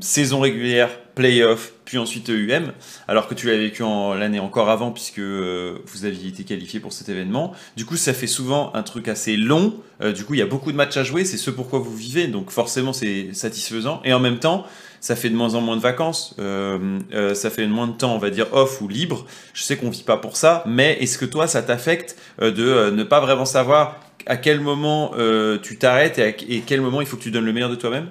saison 0.00 0.40
régulière, 0.40 0.90
playoff, 1.14 1.72
puis 1.84 1.98
ensuite 1.98 2.28
EUM, 2.30 2.72
alors 3.06 3.28
que 3.28 3.34
tu 3.34 3.46
l'as 3.46 3.56
vécu 3.56 3.82
l'année 4.18 4.40
encore 4.40 4.70
avant, 4.70 4.90
puisque 4.90 5.20
euh, 5.20 5.78
vous 5.86 6.04
aviez 6.04 6.28
été 6.28 6.42
qualifié 6.42 6.80
pour 6.80 6.92
cet 6.92 7.08
événement. 7.08 7.52
Du 7.76 7.84
coup, 7.84 7.96
ça 7.96 8.12
fait 8.12 8.26
souvent 8.26 8.72
un 8.74 8.82
truc 8.82 9.06
assez 9.08 9.36
long. 9.36 9.74
du 10.14 10.24
coup, 10.24 10.34
il 10.34 10.40
y 10.40 10.42
a 10.42 10.46
beaucoup 10.46 10.72
de 10.72 10.76
matchs 10.76 10.96
à 10.96 11.04
jouer, 11.04 11.24
c'est 11.24 11.36
ce 11.36 11.50
pourquoi 11.50 11.78
vous 11.78 11.94
vivez, 11.94 12.26
donc 12.26 12.50
forcément, 12.50 12.92
c'est 12.92 13.32
satisfaisant. 13.32 14.00
Et 14.04 14.12
en 14.12 14.20
même 14.20 14.38
temps, 14.38 14.66
ça 15.00 15.14
fait 15.14 15.30
de 15.30 15.36
moins 15.36 15.54
en 15.54 15.60
moins 15.60 15.76
de 15.76 15.82
vacances, 15.82 16.34
ça 16.36 17.50
fait 17.50 17.62
de 17.62 17.72
moins 17.72 17.86
de 17.86 17.92
temps, 17.92 18.14
on 18.14 18.18
va 18.18 18.30
dire, 18.30 18.52
off 18.52 18.82
ou 18.82 18.88
libre. 18.88 19.26
Je 19.54 19.62
sais 19.62 19.76
qu'on 19.76 19.90
vit 19.90 20.02
pas 20.02 20.16
pour 20.16 20.36
ça, 20.36 20.64
mais 20.66 20.98
est-ce 21.00 21.18
que 21.18 21.24
toi, 21.24 21.46
ça 21.46 21.62
t'affecte 21.62 22.16
de 22.40 22.90
ne 22.90 23.04
pas 23.04 23.20
vraiment 23.20 23.46
savoir 23.46 24.00
à 24.26 24.36
quel 24.36 24.60
moment 24.60 25.12
euh, 25.16 25.58
tu 25.62 25.78
t'arrêtes 25.78 26.18
et 26.18 26.24
à 26.24 26.62
quel 26.64 26.80
moment 26.80 27.00
il 27.00 27.06
faut 27.06 27.16
que 27.16 27.22
tu 27.22 27.30
donnes 27.30 27.44
le 27.44 27.52
meilleur 27.52 27.70
de 27.70 27.76
toi-même? 27.76 28.08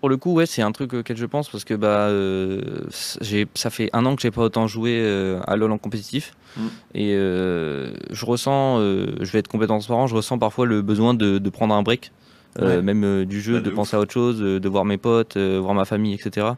Pour 0.00 0.08
le 0.08 0.16
coup, 0.16 0.32
ouais, 0.32 0.46
c'est 0.46 0.62
un 0.62 0.72
truc 0.72 0.94
auquel 0.94 1.16
je 1.16 1.26
pense 1.26 1.48
parce 1.48 1.64
que 1.64 1.74
bah, 1.74 2.08
euh, 2.08 2.60
ça 2.90 3.70
fait 3.70 3.88
un 3.92 4.04
an 4.04 4.16
que 4.16 4.22
j'ai 4.22 4.32
pas 4.32 4.42
autant 4.42 4.66
joué 4.66 4.98
euh, 5.00 5.40
à 5.46 5.56
LoL 5.56 5.70
en 5.70 5.78
compétitif. 5.78 6.34
Mm. 6.56 6.66
Et 6.94 7.12
je 7.12 8.24
ressens, 8.26 8.78
je 8.80 9.30
vais 9.30 9.38
être 9.38 9.48
complètement 9.48 9.76
transparent, 9.76 10.06
je 10.06 10.16
ressens 10.16 10.38
parfois 10.38 10.66
le 10.66 10.82
besoin 10.82 11.14
de, 11.14 11.48
prendre 11.50 11.74
un 11.74 11.82
break, 11.82 12.10
même 12.58 13.24
du 13.24 13.40
jeu, 13.40 13.54
bah, 13.54 13.60
de, 13.60 13.70
penser 13.70 13.96
à 13.96 14.00
autre 14.00 14.12
chose, 14.12 14.40
de 14.40 14.68
voir 14.68 14.84
mes 14.84 14.98
potes, 14.98 15.36
voir 15.36 15.74
ma 15.74 15.84
famille, 15.84 16.14
etc. 16.14 16.48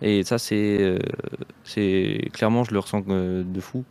Et 0.00 0.24
ça, 0.24 0.38
c'est 0.38 0.98
clairement, 2.32 2.64
je 2.64 2.72
le 2.72 2.78
ressens 2.78 3.02
de 3.06 3.60
fou. 3.60 3.84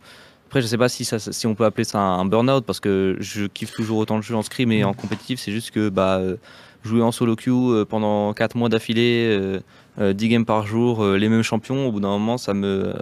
Après, 0.46 0.62
je 0.62 0.66
sais 0.66 0.78
pas 0.78 0.88
si, 0.88 1.04
ça, 1.04 1.18
si 1.18 1.46
on 1.46 1.54
peut 1.54 1.64
appeler 1.64 1.84
ça 1.84 1.98
un 1.98 2.24
burn-out 2.24 2.64
parce 2.64 2.78
que 2.78 3.16
je 3.18 3.46
kiffe 3.46 3.72
toujours 3.72 3.98
autant 3.98 4.16
le 4.16 4.22
jeu 4.22 4.36
en 4.36 4.42
scrim 4.42 4.70
et 4.70 4.84
en 4.84 4.94
compétitif. 4.94 5.40
C'est 5.40 5.50
juste 5.50 5.72
que 5.72 5.88
bah, 5.88 6.18
euh, 6.18 6.36
jouer 6.84 7.02
en 7.02 7.10
solo 7.10 7.34
queue 7.34 7.50
euh, 7.52 7.84
pendant 7.84 8.32
4 8.32 8.56
mois 8.56 8.68
d'affilée, 8.68 9.36
10 9.98 10.02
euh, 10.02 10.14
games 10.14 10.44
par 10.44 10.66
jour, 10.66 11.04
les 11.04 11.28
mêmes 11.28 11.42
champions, 11.42 11.88
au 11.88 11.92
bout 11.92 12.00
d'un 12.00 12.10
moment, 12.10 12.38
ça 12.38 12.54
me, 12.54 12.94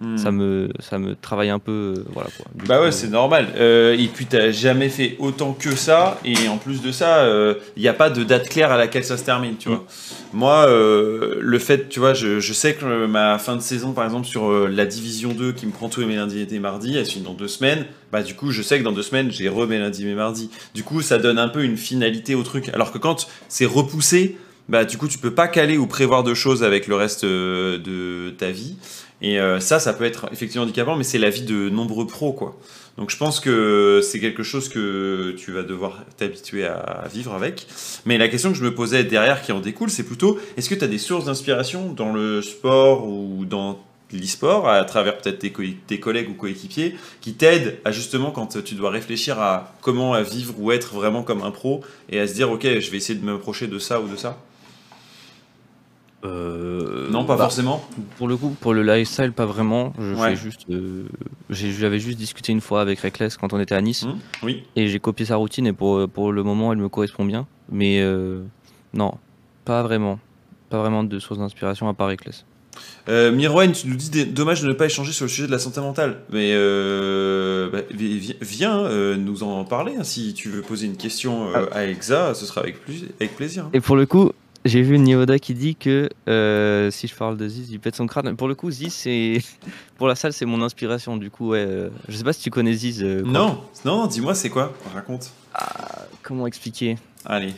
Hmm. 0.00 0.16
Ça, 0.16 0.30
me, 0.30 0.70
ça 0.78 0.98
me 0.98 1.14
travaille 1.14 1.50
un 1.50 1.58
peu. 1.58 1.94
Euh, 1.98 2.04
voilà, 2.14 2.30
quoi. 2.34 2.46
bah 2.66 2.80
ouais, 2.80 2.90
c'est 2.90 3.08
normal. 3.08 3.48
Euh, 3.56 3.94
et 3.98 4.06
puis, 4.08 4.24
tu 4.24 4.52
jamais 4.52 4.88
fait 4.88 5.16
autant 5.18 5.52
que 5.52 5.76
ça. 5.76 6.18
Et 6.24 6.48
en 6.48 6.56
plus 6.56 6.80
de 6.80 6.90
ça, 6.90 7.24
il 7.24 7.28
euh, 7.28 7.54
n'y 7.76 7.86
a 7.86 7.92
pas 7.92 8.08
de 8.08 8.24
date 8.24 8.48
claire 8.48 8.72
à 8.72 8.78
laquelle 8.78 9.04
ça 9.04 9.18
se 9.18 9.24
termine. 9.24 9.56
Tu 9.58 9.68
vois. 9.68 9.84
Moi, 10.32 10.66
le 10.68 11.58
fait, 11.58 11.90
tu 11.90 12.00
vois, 12.00 12.14
je, 12.14 12.40
je, 12.40 12.52
sais 12.54 12.74
que 12.74 13.04
ma 13.04 13.38
fin 13.38 13.56
de 13.56 13.60
saison, 13.60 13.92
par 13.92 14.04
exemple, 14.04 14.26
sur 14.26 14.50
la 14.68 14.86
division 14.86 15.34
2 15.34 15.52
qui 15.52 15.66
me 15.66 15.72
prend 15.72 15.90
tous 15.90 16.00
les 16.00 16.16
lundis 16.16 16.46
et 16.50 16.58
mardis, 16.58 16.96
elle 16.96 17.04
finit 17.04 17.24
dans 17.24 17.34
deux 17.34 17.48
semaines. 17.48 17.84
Bah, 18.10 18.22
du 18.22 18.34
coup, 18.34 18.50
je 18.50 18.62
sais 18.62 18.78
que 18.78 18.84
dans 18.84 18.92
deux 18.92 19.02
semaines, 19.02 19.30
j'ai 19.30 19.48
remis 19.48 19.78
lundi 19.78 20.08
et 20.08 20.14
mardi. 20.14 20.50
Du 20.74 20.82
coup, 20.82 21.02
ça 21.02 21.18
donne 21.18 21.38
un 21.38 21.48
peu 21.48 21.62
une 21.62 21.76
finalité 21.76 22.34
au 22.34 22.42
truc. 22.42 22.70
Alors 22.70 22.90
que 22.90 22.98
quand 22.98 23.28
c'est 23.48 23.66
repoussé, 23.66 24.38
bah, 24.70 24.84
du 24.84 24.96
coup, 24.96 25.08
tu 25.08 25.18
peux 25.18 25.34
pas 25.34 25.48
caler 25.48 25.76
ou 25.76 25.86
prévoir 25.86 26.22
de 26.22 26.32
choses 26.32 26.62
avec 26.62 26.86
le 26.86 26.94
reste 26.94 27.24
de 27.24 28.30
ta 28.38 28.50
vie. 28.50 28.76
Et 29.22 29.38
euh, 29.38 29.60
ça, 29.60 29.78
ça 29.80 29.92
peut 29.92 30.04
être 30.04 30.28
effectivement 30.32 30.64
handicapant, 30.64 30.96
mais 30.96 31.04
c'est 31.04 31.18
la 31.18 31.30
vie 31.30 31.42
de 31.42 31.68
nombreux 31.68 32.06
pros, 32.06 32.32
quoi. 32.32 32.56
Donc 32.96 33.10
je 33.10 33.16
pense 33.16 33.40
que 33.40 34.00
c'est 34.02 34.18
quelque 34.18 34.42
chose 34.42 34.68
que 34.68 35.34
tu 35.38 35.52
vas 35.52 35.62
devoir 35.62 36.04
t'habituer 36.16 36.66
à 36.66 37.06
vivre 37.12 37.34
avec. 37.34 37.66
Mais 38.04 38.18
la 38.18 38.28
question 38.28 38.50
que 38.50 38.58
je 38.58 38.64
me 38.64 38.74
posais 38.74 39.04
derrière 39.04 39.42
qui 39.42 39.52
en 39.52 39.60
découle, 39.60 39.90
c'est 39.90 40.02
plutôt, 40.02 40.38
est-ce 40.56 40.68
que 40.68 40.74
tu 40.74 40.84
as 40.84 40.88
des 40.88 40.98
sources 40.98 41.26
d'inspiration 41.26 41.92
dans 41.92 42.12
le 42.12 42.42
sport 42.42 43.06
ou 43.06 43.44
dans 43.44 43.78
l'e-sport, 44.12 44.68
à 44.68 44.84
travers 44.84 45.18
peut-être 45.18 45.38
tes, 45.38 45.52
tes, 45.86 46.00
collègues 46.00 46.28
ou 46.30 46.34
coéquipiers, 46.34 46.96
qui 47.20 47.34
t'aident 47.34 47.78
à 47.84 47.92
justement 47.92 48.32
quand 48.32 48.62
tu 48.62 48.74
dois 48.74 48.90
réfléchir 48.90 49.38
à 49.38 49.72
comment 49.80 50.20
vivre 50.20 50.54
ou 50.58 50.72
être 50.72 50.94
vraiment 50.94 51.22
comme 51.22 51.42
un 51.42 51.52
pro, 51.52 51.82
et 52.10 52.18
à 52.18 52.26
se 52.26 52.34
dire, 52.34 52.50
ok, 52.50 52.62
je 52.64 52.90
vais 52.90 52.96
essayer 52.96 53.18
de 53.18 53.24
m'approcher 53.24 53.66
de 53.66 53.78
ça 53.78 54.00
ou 54.00 54.08
de 54.08 54.16
ça? 54.16 54.36
Euh, 56.24 57.08
non, 57.10 57.24
pas 57.24 57.36
bah, 57.36 57.44
forcément. 57.44 57.82
Pour 58.18 58.28
le 58.28 58.36
coup, 58.36 58.54
pour 58.60 58.74
le 58.74 58.82
lifestyle, 58.82 59.32
pas 59.32 59.46
vraiment. 59.46 59.92
Je 59.98 60.14
fais 60.14 60.36
juste, 60.36 60.66
euh, 60.70 61.04
j'avais 61.48 61.98
juste 61.98 62.18
discuté 62.18 62.52
une 62.52 62.60
fois 62.60 62.82
avec 62.82 63.00
Reckless 63.00 63.36
quand 63.36 63.52
on 63.52 63.60
était 63.60 63.74
à 63.74 63.80
Nice. 63.80 64.04
Mmh, 64.04 64.18
oui. 64.42 64.64
Et 64.76 64.88
j'ai 64.88 65.00
copié 65.00 65.26
sa 65.26 65.36
routine 65.36 65.66
et 65.66 65.72
pour, 65.72 66.08
pour 66.08 66.32
le 66.32 66.42
moment, 66.42 66.72
elle 66.72 66.78
me 66.78 66.88
correspond 66.88 67.24
bien. 67.24 67.46
Mais 67.70 68.00
euh, 68.00 68.42
non, 68.92 69.14
pas 69.64 69.82
vraiment. 69.82 70.18
Pas 70.68 70.78
vraiment 70.78 71.04
de 71.04 71.18
source 71.18 71.38
d'inspiration 71.40 71.88
à 71.88 71.94
part 71.94 72.08
Reckless. 72.08 72.44
Euh, 73.08 73.36
tu 73.72 73.88
nous 73.88 73.96
dis 73.96 74.26
dommage 74.26 74.62
de 74.62 74.68
ne 74.68 74.72
pas 74.72 74.86
échanger 74.86 75.12
sur 75.12 75.24
le 75.24 75.28
sujet 75.28 75.46
de 75.46 75.52
la 75.52 75.58
santé 75.58 75.80
mentale. 75.80 76.20
Mais 76.30 76.54
bah, 77.72 77.80
viens 78.40 79.16
nous 79.16 79.42
en 79.42 79.64
parler. 79.64 79.94
Hein. 79.98 80.04
si 80.04 80.34
tu 80.34 80.50
veux 80.50 80.60
poser 80.60 80.86
une 80.86 80.96
question 80.96 81.48
ah. 81.54 81.62
à 81.72 81.86
Exa, 81.86 82.34
ce 82.34 82.44
sera 82.44 82.60
avec, 82.60 82.76
avec 83.18 83.36
plaisir. 83.36 83.64
Hein. 83.64 83.70
Et 83.72 83.80
pour 83.80 83.96
le 83.96 84.06
coup, 84.06 84.32
j'ai 84.64 84.82
vu 84.82 84.98
Nioda 84.98 85.38
qui 85.38 85.54
dit 85.54 85.74
que 85.74 86.10
euh, 86.28 86.90
si 86.90 87.06
je 87.06 87.14
parle 87.14 87.36
de 87.36 87.48
Ziz, 87.48 87.70
il 87.70 87.80
pète 87.80 87.96
son 87.96 88.06
crâne. 88.06 88.36
Pour 88.36 88.46
le 88.46 88.54
coup, 88.54 88.70
Ziz, 88.70 88.92
c'est 88.92 89.38
pour 89.96 90.06
la 90.06 90.14
salle, 90.14 90.32
c'est 90.32 90.44
mon 90.44 90.60
inspiration. 90.62 91.16
Du 91.16 91.30
coup, 91.30 91.50
ouais, 91.50 91.64
euh, 91.66 91.88
je 92.08 92.16
sais 92.16 92.24
pas 92.24 92.32
si 92.32 92.42
tu 92.42 92.50
connais 92.50 92.74
Ziz. 92.74 93.02
Euh, 93.02 93.22
non, 93.22 93.62
non, 93.84 94.06
dis-moi, 94.06 94.34
c'est 94.34 94.50
quoi? 94.50 94.74
Raconte. 94.92 95.32
Ah, 95.54 96.04
comment 96.22 96.46
expliquer? 96.46 96.98
Allez. 97.24 97.54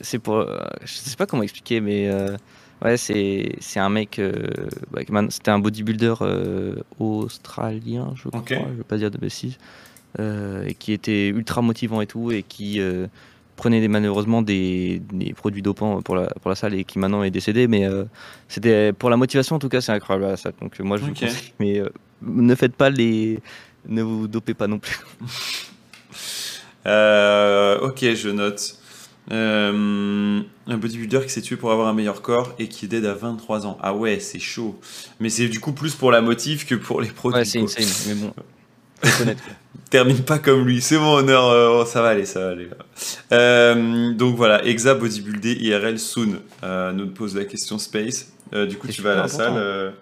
C'est 0.00 0.18
pour, 0.18 0.46
je 0.84 0.92
sais 0.92 1.16
pas 1.16 1.26
comment 1.26 1.42
expliquer, 1.42 1.80
mais 1.80 2.08
ouais, 2.82 2.96
c'est 2.96 3.56
c'est 3.60 3.80
un 3.80 3.88
mec. 3.88 4.20
C'était 5.30 5.50
un 5.50 5.58
bodybuilder 5.58 6.14
australien, 6.98 8.12
je 8.14 8.28
crois. 8.28 8.42
Je 8.48 8.76
veux 8.76 8.84
pas 8.84 8.96
dire 8.96 9.10
de 9.10 9.18
bêtises. 9.18 9.58
et 10.18 10.74
qui 10.78 10.92
était 10.92 11.28
ultra 11.28 11.62
motivant 11.62 12.00
et 12.00 12.06
tout, 12.06 12.30
et 12.30 12.42
qui 12.42 12.80
prenait 13.58 13.86
malheureusement 13.88 14.40
des, 14.40 15.02
des, 15.12 15.34
produits 15.34 15.62
dopants 15.62 16.00
pour 16.00 16.14
la, 16.16 16.28
pour 16.28 16.48
la 16.48 16.54
salle 16.54 16.74
et 16.74 16.84
qui 16.84 16.98
maintenant 16.98 17.22
est 17.24 17.30
décédé. 17.30 17.66
Mais 17.66 17.84
euh, 17.84 18.04
c'était 18.46 18.92
pour 18.94 19.10
la 19.10 19.16
motivation, 19.18 19.56
en 19.56 19.58
tout 19.58 19.68
cas, 19.68 19.82
c'est 19.82 19.92
incroyable 19.92 20.38
ça. 20.38 20.52
Donc 20.62 20.78
moi, 20.80 20.96
je 20.96 21.02
vous 21.02 21.12
conseille. 21.12 21.52
Mais 21.58 21.80
euh, 21.80 21.90
ne 22.22 22.54
faites 22.54 22.74
pas 22.74 22.88
les. 22.88 23.40
Ne 23.86 24.02
vous 24.02 24.28
dopez 24.28 24.54
pas 24.54 24.66
non 24.66 24.78
plus. 24.78 24.98
Euh, 26.86 27.80
ok, 27.80 28.14
je 28.14 28.30
note. 28.30 28.78
un 29.30 30.42
bodybuilder 30.78 31.20
qui 31.24 31.28
s'est 31.28 31.42
tué 31.42 31.56
pour 31.56 31.70
avoir 31.70 31.86
un 31.88 31.92
meilleur 31.92 32.22
corps 32.22 32.54
et 32.58 32.66
qui 32.68 32.86
est 32.86 32.88
dead 32.88 33.04
à 33.04 33.12
23 33.12 33.66
ans. 33.66 33.76
Ah 33.82 33.92
ouais, 33.92 34.20
c'est 34.20 34.38
chaud. 34.38 34.80
Mais 35.20 35.28
c'est 35.28 35.48
du 35.48 35.60
coup 35.60 35.72
plus 35.72 35.94
pour 35.94 36.10
la 36.12 36.22
motive 36.22 36.64
que 36.64 36.76
pour 36.76 37.02
les 37.02 37.08
produits. 37.08 37.40
Ouais, 37.40 37.44
c'est 37.44 37.60
insane, 37.60 37.84
mais 38.06 38.14
bon. 38.14 38.32
Termine 39.90 40.22
pas 40.22 40.38
comme 40.38 40.66
lui, 40.66 40.82
c'est 40.82 40.98
mon 40.98 41.14
honneur, 41.14 41.46
euh, 41.46 41.84
ça 41.86 42.02
va 42.02 42.08
aller, 42.08 42.26
ça 42.26 42.40
va 42.40 42.50
aller. 42.50 42.68
Euh, 43.32 44.12
donc 44.12 44.36
voilà, 44.36 44.62
Exa 44.66 44.94
Bodybuilder 44.94 45.54
IRL 45.54 45.98
Soon 45.98 46.40
euh, 46.62 46.92
nous 46.92 47.06
pose 47.06 47.34
la 47.34 47.46
question 47.46 47.78
Space. 47.78 48.30
du 48.52 48.76
coup, 48.76 48.88
tu 48.88 49.00
vas 49.00 49.12
à 49.12 49.16
la 49.16 49.28
salle 49.28 49.94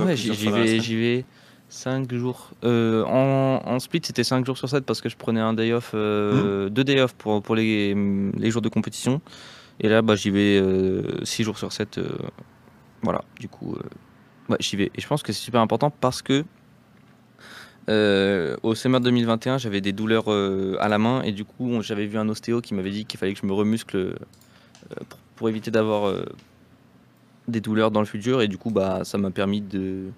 Ouais, 0.00 0.16
j'y 0.16 0.30
vais, 0.30 0.80
j'y 0.80 0.96
vais 0.96 1.24
5 1.68 2.12
jours. 2.14 2.52
en, 2.62 3.60
en, 3.64 3.78
split, 3.78 4.00
c'était 4.02 4.24
5 4.24 4.46
jours 4.46 4.56
sur 4.56 4.68
7 4.68 4.84
parce 4.84 5.02
que 5.02 5.10
je 5.10 5.16
prenais 5.16 5.40
un 5.40 5.52
day 5.52 5.72
off, 5.74 5.92
2 5.92 6.70
deux 6.70 6.84
day 6.84 7.00
off 7.00 7.12
pour, 7.12 7.42
pour 7.42 7.54
les, 7.54 7.94
les, 8.34 8.50
jours 8.50 8.62
de 8.62 8.70
compétition. 8.70 9.20
Et 9.78 9.88
là, 9.88 10.00
bah, 10.00 10.16
j'y 10.16 10.30
vais 10.30 10.62
6 11.22 11.44
jours 11.44 11.58
sur 11.58 11.70
7. 11.70 12.00
voilà, 13.02 13.22
du 13.38 13.48
coup, 13.48 13.76
ouais, 14.48 14.56
j'y 14.58 14.76
vais. 14.76 14.90
Et 14.94 15.02
je 15.02 15.06
pense 15.06 15.22
que 15.22 15.34
c'est 15.34 15.44
super 15.44 15.60
important 15.60 15.90
parce 15.90 16.22
que 16.22 16.44
euh, 17.88 18.56
au 18.62 18.74
Summer 18.74 19.00
2021, 19.00 19.58
j'avais 19.58 19.80
des 19.80 19.92
douleurs 19.92 20.24
euh, 20.28 20.76
à 20.78 20.88
la 20.88 20.98
main 20.98 21.22
et 21.22 21.32
du 21.32 21.44
coup, 21.44 21.80
j'avais 21.82 22.06
vu 22.06 22.18
un 22.18 22.28
ostéo 22.28 22.60
qui 22.60 22.74
m'avait 22.74 22.90
dit 22.90 23.06
qu'il 23.06 23.18
fallait 23.18 23.32
que 23.32 23.40
je 23.40 23.46
me 23.46 23.52
remuscle 23.52 23.96
euh, 23.96 24.14
pour, 25.36 25.48
éviter 25.48 25.70
d'avoir 25.70 26.12
des 27.46 27.60
douleurs 27.60 27.90
dans 27.90 28.00
le 28.00 28.06
futur 28.06 28.42
et 28.42 28.48
du 28.48 28.58
coup, 28.58 28.70
bah, 28.70 29.04
ça 29.04 29.16
m'a 29.16 29.30
permis 29.30 29.60
de, 29.60 30.08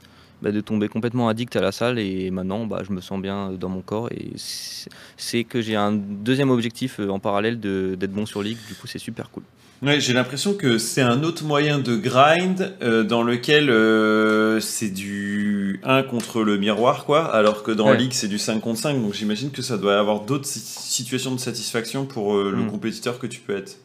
bah, 0.43 0.51
de 0.51 0.61
tomber 0.61 0.89
complètement 0.89 1.29
addict 1.29 1.55
à 1.57 1.61
la 1.61 1.71
salle 1.73 1.99
et 1.99 2.31
maintenant 2.31 2.67
bah, 2.67 2.83
je 2.83 2.93
me 2.93 3.01
sens 3.01 3.21
bien 3.21 3.53
dans 3.53 3.69
mon 3.69 3.83
corps 3.83 4.11
et 4.11 4.33
c'est 4.37 5.45
que 5.45 5.61
j'ai 5.61 5.77
un 5.77 5.93
deuxième 5.93 6.51
objectif 6.51 6.99
en 6.99 7.19
parallèle 7.19 7.61
d'être 7.61 8.13
bon 8.13 8.27
sur 8.27 8.43
League, 8.43 8.59
du 8.67 8.75
coup 8.75 8.87
c'est 8.87 8.99
super 8.99 9.31
cool. 9.31 9.43
Ouais, 9.83 9.99
j'ai 9.99 10.13
l'impression 10.13 10.53
que 10.53 10.77
c'est 10.77 11.01
un 11.01 11.23
autre 11.23 11.43
moyen 11.43 11.79
de 11.79 11.97
grind 11.97 12.77
euh, 12.83 13.03
dans 13.03 13.23
lequel 13.23 13.71
euh, 13.71 14.61
c'est 14.61 14.91
du 14.91 15.81
1 15.85 16.03
contre 16.03 16.43
le 16.43 16.59
miroir, 16.59 17.07
quoi, 17.07 17.25
alors 17.35 17.63
que 17.63 17.71
dans 17.71 17.91
League 17.93 18.13
c'est 18.13 18.29
du 18.29 18.39
5 18.39 18.61
contre 18.61 18.79
5, 18.79 19.01
donc 19.01 19.15
j'imagine 19.15 19.51
que 19.51 19.63
ça 19.63 19.79
doit 19.79 19.99
avoir 19.99 20.21
d'autres 20.21 20.47
situations 20.47 21.35
de 21.35 21.41
satisfaction 21.41 22.05
pour 22.05 22.37
euh, 22.37 22.53
le 22.55 22.63
hmm. 22.63 22.71
compétiteur 22.71 23.19
que 23.19 23.27
tu 23.27 23.41
peux 23.41 23.57
être. 23.57 23.79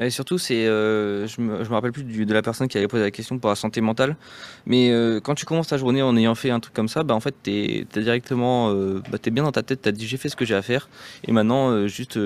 Et 0.00 0.08
surtout, 0.08 0.38
c'est, 0.38 0.66
euh, 0.66 1.26
je, 1.26 1.40
me, 1.42 1.58
me 1.58 1.68
rappelle 1.68 1.92
plus 1.92 2.04
de 2.04 2.32
la 2.34 2.40
personne 2.40 2.68
qui 2.68 2.78
avait 2.78 2.88
posé 2.88 3.02
la 3.02 3.10
question 3.10 3.38
pour 3.38 3.50
la 3.50 3.56
santé 3.56 3.82
mentale, 3.82 4.16
mais 4.64 4.90
euh, 4.90 5.20
quand 5.20 5.34
tu 5.34 5.44
commences 5.44 5.68
ta 5.68 5.76
journée 5.76 6.00
en 6.00 6.16
ayant 6.16 6.34
fait 6.34 6.50
un 6.50 6.58
truc 6.58 6.74
comme 6.74 6.88
ça, 6.88 7.02
bah 7.02 7.14
en 7.14 7.20
fait, 7.20 7.34
t'es, 7.42 7.86
es 7.94 8.00
directement, 8.00 8.70
euh, 8.70 9.02
bah, 9.10 9.18
bien 9.30 9.44
dans 9.44 9.52
ta 9.52 9.62
tête, 9.62 9.82
t'as 9.82 9.92
dit 9.92 10.06
j'ai 10.06 10.16
fait 10.16 10.30
ce 10.30 10.36
que 10.36 10.46
j'ai 10.46 10.54
à 10.54 10.62
faire, 10.62 10.88
et 11.26 11.32
maintenant 11.32 11.86
juste 11.86 12.18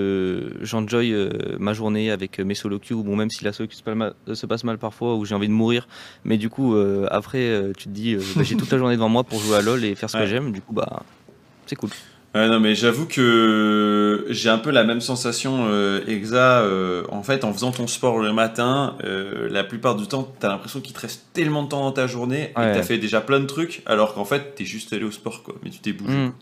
j'enjoy 0.63 1.15
ma 1.59 1.73
journée 1.73 2.11
avec 2.11 2.39
mes 2.39 2.55
solo 2.55 2.79
queues, 2.79 2.95
bon 2.95 3.17
même 3.17 3.31
si 3.31 3.45
la 3.45 3.53
solo 3.53 3.69
queue 3.69 4.35
se 4.35 4.47
passe 4.47 4.65
mal 4.65 4.79
parfois 4.79 5.17
ou 5.17 5.25
j'ai 5.25 5.35
envie 5.35 5.49
de 5.49 5.53
mourir, 5.53 5.89
mais 6.25 6.39
du 6.39 6.49
coup 6.49 6.77
après 7.11 7.73
tu 7.77 7.85
te 7.85 7.91
dis 7.91 8.17
bah, 8.37 8.43
j'ai 8.43 8.57
toute 8.57 8.71
la 8.71 8.79
journée 8.79 8.95
devant 8.95 9.09
moi 9.09 9.25
pour 9.25 9.41
jouer 9.41 9.57
à 9.57 9.63
LoL 9.63 9.85
et 9.85 9.95
faire 9.95 10.09
ce 10.09 10.17
que 10.17 10.27
j'aime, 10.27 10.53
du 10.53 10.61
coup 10.61 10.73
bah 10.73 11.03
c'est 11.67 11.77
cool. 11.77 11.91
Ouais, 12.35 12.49
non, 12.49 12.59
mais 12.59 12.75
j'avoue 12.75 13.07
que 13.07 14.27
j'ai 14.29 14.49
un 14.49 14.59
peu 14.59 14.71
la 14.71 14.83
même 14.83 15.01
sensation, 15.01 15.67
euh, 15.69 16.05
Exa. 16.09 16.63
Euh, 16.63 17.05
en 17.11 17.23
fait, 17.23 17.45
en 17.45 17.53
faisant 17.53 17.71
ton 17.71 17.87
sport 17.87 18.19
le 18.19 18.33
matin, 18.33 18.97
euh, 19.05 19.49
la 19.51 19.63
plupart 19.63 19.95
du 19.95 20.09
temps, 20.09 20.29
t'as 20.41 20.49
l'impression 20.49 20.81
qu'il 20.81 20.95
te 20.95 21.01
reste 21.01 21.27
tellement 21.33 21.63
de 21.63 21.69
temps 21.69 21.83
dans 21.83 21.93
ta 21.93 22.09
journée 22.09 22.51
et 22.51 22.55
que 22.55 22.75
t'as 22.75 22.83
fait 22.83 22.99
déjà 22.99 23.21
plein 23.21 23.39
de 23.39 23.47
trucs, 23.47 23.83
alors 23.87 24.15
qu'en 24.15 24.25
fait, 24.25 24.57
t'es 24.57 24.65
juste 24.65 24.93
allé 24.93 25.05
au 25.05 25.13
sport, 25.13 25.45
quoi. 25.45 25.55
Mais 25.63 25.71
tu 25.71 25.79
t'es 25.79 25.93
bougé. 25.93 26.13
Hmm. 26.13 26.33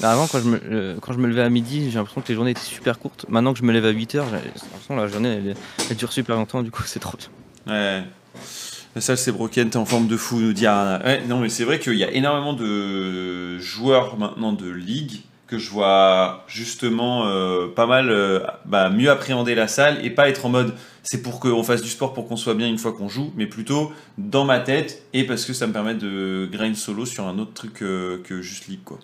Bah, 0.00 0.12
avant, 0.12 0.26
quand 0.26 0.40
je, 0.40 0.48
me, 0.48 0.96
quand 1.00 1.12
je 1.12 1.18
me 1.18 1.28
levais 1.28 1.42
à 1.42 1.50
midi, 1.50 1.90
j'ai 1.90 1.98
l'impression 1.98 2.22
que 2.22 2.28
les 2.28 2.34
journées 2.34 2.52
étaient 2.52 2.60
super 2.60 2.98
courtes. 2.98 3.26
Maintenant 3.28 3.52
que 3.52 3.58
je 3.58 3.64
me 3.64 3.72
lève 3.72 3.84
à 3.84 3.90
8 3.90 4.14
heures, 4.14 4.26
j'ai 4.30 4.36
l'impression 4.36 4.96
que 4.96 5.00
la 5.00 5.08
journée, 5.08 5.54
elle, 5.90 5.96
dure 5.96 6.12
super 6.12 6.36
longtemps, 6.36 6.62
du 6.62 6.70
coup, 6.70 6.82
c'est 6.86 7.00
trop 7.00 7.18
bien. 7.18 7.28
Ouais. 7.74 8.02
Ça, 8.98 9.14
c'est 9.16 9.32
Broken, 9.32 9.68
t'es 9.68 9.76
en 9.76 9.84
forme 9.84 10.06
de 10.06 10.16
fou, 10.16 10.38
nous. 10.38 10.54
Ouais, 10.54 11.22
non, 11.28 11.38
mais 11.38 11.50
c'est 11.50 11.64
vrai 11.64 11.78
qu'il 11.80 11.96
y 11.96 12.04
a 12.04 12.10
énormément 12.12 12.54
de 12.54 13.58
joueurs 13.58 14.16
maintenant 14.16 14.52
de 14.52 14.70
ligue 14.70 15.20
que 15.46 15.58
je 15.58 15.70
vois 15.70 16.44
justement 16.46 17.26
euh, 17.26 17.68
pas 17.68 17.86
mal 17.86 18.10
euh, 18.10 18.40
bah, 18.64 18.88
mieux 18.90 19.10
appréhender 19.10 19.54
la 19.54 19.68
salle 19.68 20.04
et 20.04 20.10
pas 20.10 20.28
être 20.28 20.46
en 20.46 20.48
mode 20.48 20.74
c'est 21.02 21.22
pour 21.22 21.38
qu'on 21.38 21.62
fasse 21.62 21.82
du 21.82 21.90
sport 21.90 22.14
pour 22.14 22.26
qu'on 22.26 22.36
soit 22.36 22.54
bien 22.54 22.66
une 22.66 22.78
fois 22.78 22.92
qu'on 22.92 23.10
joue, 23.10 23.30
mais 23.36 23.46
plutôt 23.46 23.92
dans 24.16 24.46
ma 24.46 24.60
tête 24.60 25.02
et 25.12 25.24
parce 25.24 25.44
que 25.44 25.52
ça 25.52 25.66
me 25.66 25.72
permet 25.72 25.94
de 25.94 26.48
grind 26.50 26.76
solo 26.76 27.04
sur 27.04 27.26
un 27.26 27.38
autre 27.38 27.52
truc 27.52 27.82
euh, 27.82 28.22
que 28.24 28.40
juste 28.40 28.68
League 28.68 28.84
quoi. 28.84 28.98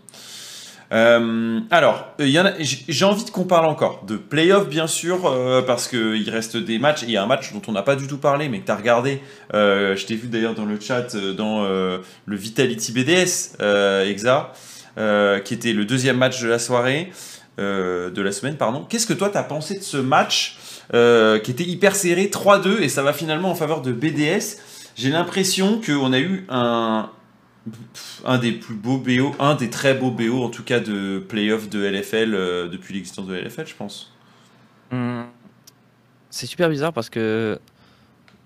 alors, 0.91 2.09
j'ai 2.19 3.05
envie 3.05 3.25
qu'on 3.27 3.45
parle 3.45 3.67
encore 3.67 4.05
de 4.07 4.17
playoff 4.17 4.67
bien 4.69 4.87
sûr, 4.87 5.21
parce 5.67 5.87
qu'il 5.87 6.29
reste 6.31 6.57
des 6.57 6.81
matchs. 6.81 7.03
Il 7.03 7.11
y 7.11 7.17
a 7.17 7.23
un 7.23 7.27
match 7.27 7.53
dont 7.53 7.63
on 7.69 7.73
n'a 7.73 7.83
pas 7.83 7.95
du 7.95 8.09
tout 8.09 8.19
parlé, 8.19 8.49
mais 8.49 8.59
que 8.61 8.67
tu 8.67 8.73
as 8.73 8.77
regardé. 8.77 9.21
je 9.53 10.05
t'ai 10.05 10.17
vu 10.17 10.27
d'ailleurs 10.27 10.55
dans 10.55 10.65
le 10.65 10.81
chat 10.81 11.15
dans 11.37 11.63
le 11.63 12.37
Vitality 12.37 12.91
BDS, 12.91 13.63
Exa. 14.05 14.53
Euh, 15.01 15.41
qui 15.41 15.55
était 15.55 15.73
le 15.73 15.87
deuxième 15.87 16.19
match 16.19 16.43
de 16.43 16.49
la 16.49 16.59
soirée, 16.59 17.11
euh, 17.59 18.11
de 18.11 18.21
la 18.21 18.33
semaine, 18.33 18.59
pardon. 18.59 18.85
Qu'est-ce 18.85 19.07
que 19.07 19.15
toi, 19.15 19.31
tu 19.31 19.39
as 19.39 19.43
pensé 19.43 19.79
de 19.79 19.83
ce 19.83 19.97
match 19.97 20.59
euh, 20.93 21.39
qui 21.39 21.51
était 21.53 21.65
hyper 21.65 21.97
serré, 21.97 22.27
3-2, 22.27 22.83
et 22.83 22.91
ça 22.91 23.03
va 23.03 23.15
finalement 23.15 23.51
en 23.51 23.55
faveur 23.55 23.81
de 23.81 23.93
BDS 23.93 24.59
J'ai 24.97 25.09
l'impression 25.09 25.81
qu'on 25.81 26.13
a 26.13 26.19
eu 26.19 26.45
un, 26.51 27.09
un 28.27 28.39
des 28.39 28.53
plus 28.53 28.75
beaux 28.75 28.99
BO, 28.99 29.35
un 29.39 29.55
des 29.55 29.71
très 29.71 29.95
beaux 29.95 30.11
BO 30.11 30.45
en 30.45 30.51
tout 30.51 30.65
cas 30.65 30.81
de 30.81 31.19
playoff 31.19 31.71
de 31.71 31.83
LFL 31.83 32.33
depuis 32.71 32.93
l'existence 32.93 33.27
de 33.27 33.37
LFL, 33.37 33.69
je 33.69 33.75
pense. 33.77 34.13
Hmm. 34.91 35.23
C'est 36.29 36.47
super 36.47 36.69
bizarre 36.69 36.93
parce 36.93 37.09
que 37.09 37.59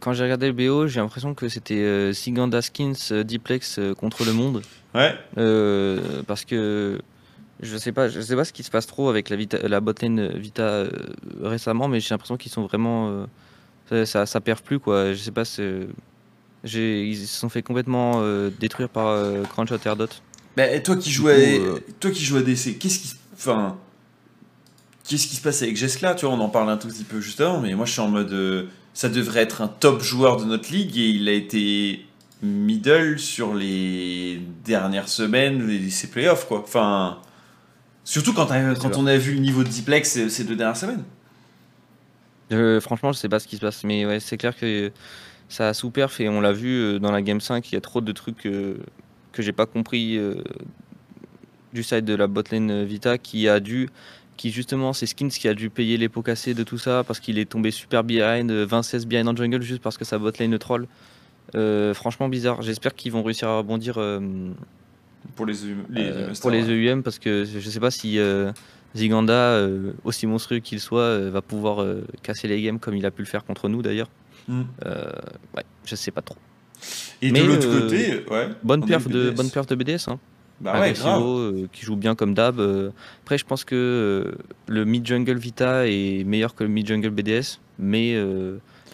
quand 0.00 0.12
j'ai 0.12 0.24
regardé 0.24 0.46
le 0.46 0.52
BO, 0.52 0.86
j'ai 0.86 1.00
l'impression 1.00 1.34
que 1.34 1.48
c'était 1.48 2.12
Siganda 2.12 2.60
Skins 2.62 3.12
Diplex 3.24 3.80
contre 3.98 4.24
le 4.24 4.32
monde. 4.32 4.62
Ouais. 4.94 5.14
Euh, 5.38 6.22
parce 6.26 6.44
que 6.44 7.00
je 7.60 7.76
sais 7.76 7.92
pas, 7.92 8.08
je 8.08 8.20
sais 8.20 8.36
pas 8.36 8.44
ce 8.44 8.52
qui 8.52 8.62
se 8.62 8.70
passe 8.70 8.86
trop 8.86 9.08
avec 9.08 9.28
la, 9.28 9.36
Vita, 9.36 9.58
la 9.66 9.80
botlane 9.80 10.38
Vita 10.38 10.62
euh, 10.62 10.90
récemment, 11.42 11.88
mais 11.88 12.00
j'ai 12.00 12.10
l'impression 12.10 12.36
qu'ils 12.36 12.52
sont 12.52 12.62
vraiment, 12.62 13.26
euh, 13.90 14.04
ça, 14.04 14.26
ça, 14.26 14.40
perd 14.40 14.60
plus 14.60 14.78
quoi. 14.78 15.12
Je 15.12 15.18
sais 15.18 15.32
pas, 15.32 15.42
ils 15.42 17.16
se 17.16 17.26
sont 17.26 17.48
fait 17.48 17.62
complètement 17.62 18.22
détruire 18.60 18.88
par 18.88 19.20
Crunch 19.50 19.70
Dot. 19.70 20.22
Bah, 20.56 20.78
toi 20.80 20.96
qui 20.96 21.10
jouais, 21.10 21.60
toi 21.98 22.12
qui 22.12 22.24
jouais 22.24 22.40
à 22.40 22.42
DC, 22.42 22.78
qu'est-ce 22.78 23.00
qui, 23.00 23.14
enfin, 23.34 23.76
qu'est-ce 25.08 25.26
qui 25.26 25.34
se 25.34 25.42
passe 25.42 25.62
avec 25.62 25.76
Jesla 25.76 26.14
Tu 26.14 26.26
vois, 26.26 26.34
on 26.34 26.40
en 26.40 26.48
parle 26.48 26.70
un 26.70 26.76
tout 26.76 26.86
petit 26.86 27.02
peu 27.02 27.20
justement, 27.20 27.60
mais 27.60 27.74
moi 27.74 27.86
je 27.86 27.92
suis 27.92 28.00
en 28.00 28.08
mode, 28.08 28.68
ça 28.94 29.08
devrait 29.08 29.40
être 29.40 29.60
un 29.60 29.68
top 29.68 30.02
joueur 30.02 30.38
de 30.38 30.44
notre 30.44 30.72
ligue 30.72 30.96
et 30.96 31.08
il 31.08 31.28
a 31.28 31.32
été 31.32 32.06
middle 32.42 33.18
sur 33.18 33.54
les 33.54 34.40
dernières 34.64 35.08
semaines 35.08 35.68
et 35.68 35.90
ces 35.90 36.08
playoffs, 36.08 36.46
quoi. 36.46 36.60
Enfin, 36.60 37.18
surtout 38.04 38.32
quand, 38.32 38.46
quand 38.80 38.96
on 38.96 39.06
a 39.06 39.16
vu 39.16 39.34
le 39.34 39.40
niveau 39.40 39.64
de 39.64 39.68
Diplex 39.68 40.28
ces, 40.28 40.44
deux 40.44 40.56
dernières 40.56 40.76
semaines. 40.76 41.02
franchement, 42.80 43.12
je 43.12 43.18
sais 43.18 43.28
pas 43.28 43.40
ce 43.40 43.48
qui 43.48 43.56
se 43.56 43.60
passe, 43.60 43.82
mais 43.84 44.06
ouais, 44.06 44.20
c'est 44.20 44.36
clair 44.36 44.56
que 44.56 44.92
ça 45.48 45.68
a 45.68 45.74
sous-perf 45.74 46.20
et 46.20 46.28
on 46.28 46.40
l'a 46.40 46.52
vu 46.52 46.68
euh, 46.68 46.98
dans 46.98 47.12
la 47.12 47.22
Game 47.22 47.40
5, 47.40 47.70
il 47.70 47.74
y 47.74 47.78
a 47.78 47.80
trop 47.80 48.00
de 48.00 48.12
trucs 48.12 48.46
euh, 48.46 48.78
que 49.32 49.42
j'ai 49.42 49.52
pas 49.52 49.66
compris 49.66 50.16
euh, 50.16 50.34
du 51.72 51.82
side 51.82 52.04
de 52.04 52.14
la 52.14 52.26
botlane 52.26 52.84
Vita 52.84 53.18
qui 53.18 53.48
a 53.48 53.60
dû 53.60 53.88
qui 54.36 54.50
justement 54.50 54.92
c'est 54.92 55.06
Skins 55.06 55.28
qui 55.28 55.48
a 55.48 55.54
dû 55.54 55.70
payer 55.70 55.96
les 55.96 56.08
pots 56.08 56.22
cassés 56.22 56.54
de 56.54 56.62
tout 56.62 56.78
ça 56.78 57.04
parce 57.04 57.20
qu'il 57.20 57.38
est 57.38 57.44
tombé 57.44 57.70
super 57.70 58.04
behind 58.04 58.50
20-16 58.50 59.06
behind 59.06 59.28
en 59.28 59.36
jungle 59.36 59.62
juste 59.62 59.82
parce 59.82 59.96
que 59.96 60.04
sa 60.04 60.18
botlane 60.18 60.58
troll 60.58 60.86
euh, 61.54 61.94
franchement 61.94 62.28
bizarre. 62.28 62.62
J'espère 62.62 62.94
qu'ils 62.94 63.12
vont 63.12 63.22
réussir 63.22 63.48
à 63.48 63.58
rebondir 63.58 63.94
euh, 63.98 64.20
pour 65.36 65.46
les, 65.46 65.64
e 65.64 65.76
les, 65.90 66.02
euh, 66.02 66.32
pour 66.40 66.50
les 66.50 66.68
EUM 66.68 67.02
parce 67.02 67.18
que 67.18 67.44
je 67.44 67.70
sais 67.70 67.80
pas 67.80 67.90
si 67.90 68.18
Ziganda, 68.96 69.68
aussi 70.04 70.26
monstrueux 70.26 70.60
qu'il 70.60 70.80
soit, 70.80 71.30
va 71.30 71.42
pouvoir 71.42 71.84
casser 72.22 72.48
les 72.48 72.60
games 72.62 72.78
comme 72.78 72.96
il 72.96 73.06
a 73.06 73.10
pu 73.10 73.22
le 73.22 73.28
faire 73.28 73.44
contre 73.44 73.68
nous 73.68 73.82
d'ailleurs. 73.82 74.08
Hmm. 74.48 74.62
ouais, 75.56 75.64
je 75.84 75.94
sais 75.94 76.10
pas 76.10 76.22
trop. 76.22 76.36
Et 77.22 77.30
de 77.30 77.42
l'autre 77.42 77.80
côté, 77.80 78.24
ouais, 78.30 78.48
bonne 78.62 78.84
perf 78.84 79.08
de 79.08 79.30
bonne 79.30 79.50
perf 79.50 79.66
de 79.66 79.74
BDS. 79.74 80.08
Hein. 80.08 80.18
Bah 80.64 80.80
ouais, 80.80 80.94
qui 81.72 81.84
joue 81.84 81.96
bien 81.96 82.14
comme 82.14 82.34
d'hab. 82.34 82.60
après, 83.22 83.38
je 83.38 83.44
pense 83.44 83.64
que 83.64 84.34
le 84.66 84.84
mid 84.84 85.06
jungle 85.06 85.36
Vita 85.36 85.86
est 85.86 86.24
meilleur 86.24 86.54
que 86.54 86.64
le 86.64 86.70
mid 86.70 86.86
jungle 86.86 87.10
BDS, 87.10 87.60
mais 87.78 88.16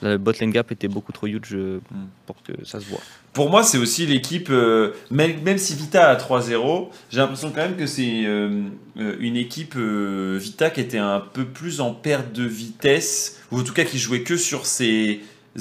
la 0.03 0.18
botlane 0.18 0.51
gap 0.51 0.73
était 0.73 0.89
beaucoup 0.89 1.12
trop 1.12 1.27
huge 1.27 1.53
euh, 1.53 1.81
hmm. 1.91 2.07
pour 2.27 2.37
que 2.43 2.64
ça 2.64 2.81
se 2.81 2.87
voit. 2.87 3.01
Pour 3.33 3.51
moi, 3.51 3.62
c'est 3.62 3.79
aussi 3.79 4.07
l'équipe, 4.07 4.49
euh, 4.51 4.93
même, 5.11 5.59
si 5.59 5.75
Vita 5.75 6.09
a 6.09 6.16
3-0, 6.16 6.89
j'ai 7.11 7.18
l'impression 7.18 7.51
quand 7.51 7.61
même 7.61 7.77
que 7.77 7.87
c'est 7.87 8.25
euh, 8.25 8.62
une 8.97 9.37
équipe 9.37 9.77
Vita 9.77 10.71
qui 10.71 10.81
était 10.81 10.99
un 10.99 11.21
peu 11.21 11.45
plus 11.45 11.81
en 11.81 11.93
perte 11.93 12.33
de 12.33 12.45
vitesse, 12.45 13.41
ou 13.53 13.61
en 13.61 13.62
tout 13.62 13.73
cas 13.73 13.85
qui 13.85 13.99
jouait 13.99 14.23
que 14.23 14.37
sur 14.37 14.66
ses 14.66 15.21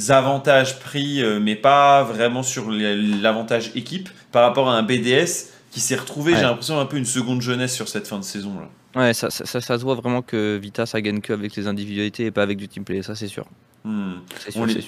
avantages 0.10 0.80
pris, 0.80 1.22
mais 1.41 1.55
pas 1.55 2.03
vraiment 2.03 2.41
sur 2.41 2.72
l'avantage 2.72 3.72
équipe, 3.76 4.10
par 4.32 4.43
rapport 4.43 4.70
à 4.70 4.76
un 4.76 4.84
BDS 4.84 5.49
qui 5.80 5.86
s'est 5.86 5.95
retrouvé, 5.95 6.36
j'ai 6.36 6.41
l'impression, 6.41 6.80
un 6.80 6.86
peu 6.86 6.97
une 6.97 7.05
seconde 7.05 7.41
jeunesse 7.41 7.73
sur 7.73 7.88
cette 7.88 8.07
fin 8.07 8.19
de 8.19 8.23
saison. 8.23 8.53
là. 8.59 8.69
Ouais, 8.99 9.13
ça, 9.13 9.30
ça, 9.30 9.45
ça, 9.45 9.77
se 9.77 9.84
voit 9.84 9.95
vraiment 9.95 10.21
que 10.21 10.57
Vita, 10.57 10.86
ça 10.86 10.99
gagne 10.99 11.21
que 11.21 11.32
avec 11.32 11.55
les 11.55 11.67
individualités 11.67 12.25
et 12.25 12.32
pas 12.32 12.41
avec 12.41 12.57
du 12.57 12.67
teamplay, 12.67 13.01
ça 13.01 13.15
c'est 13.15 13.27
sûr. 13.27 13.45
Hmm. 13.86 14.15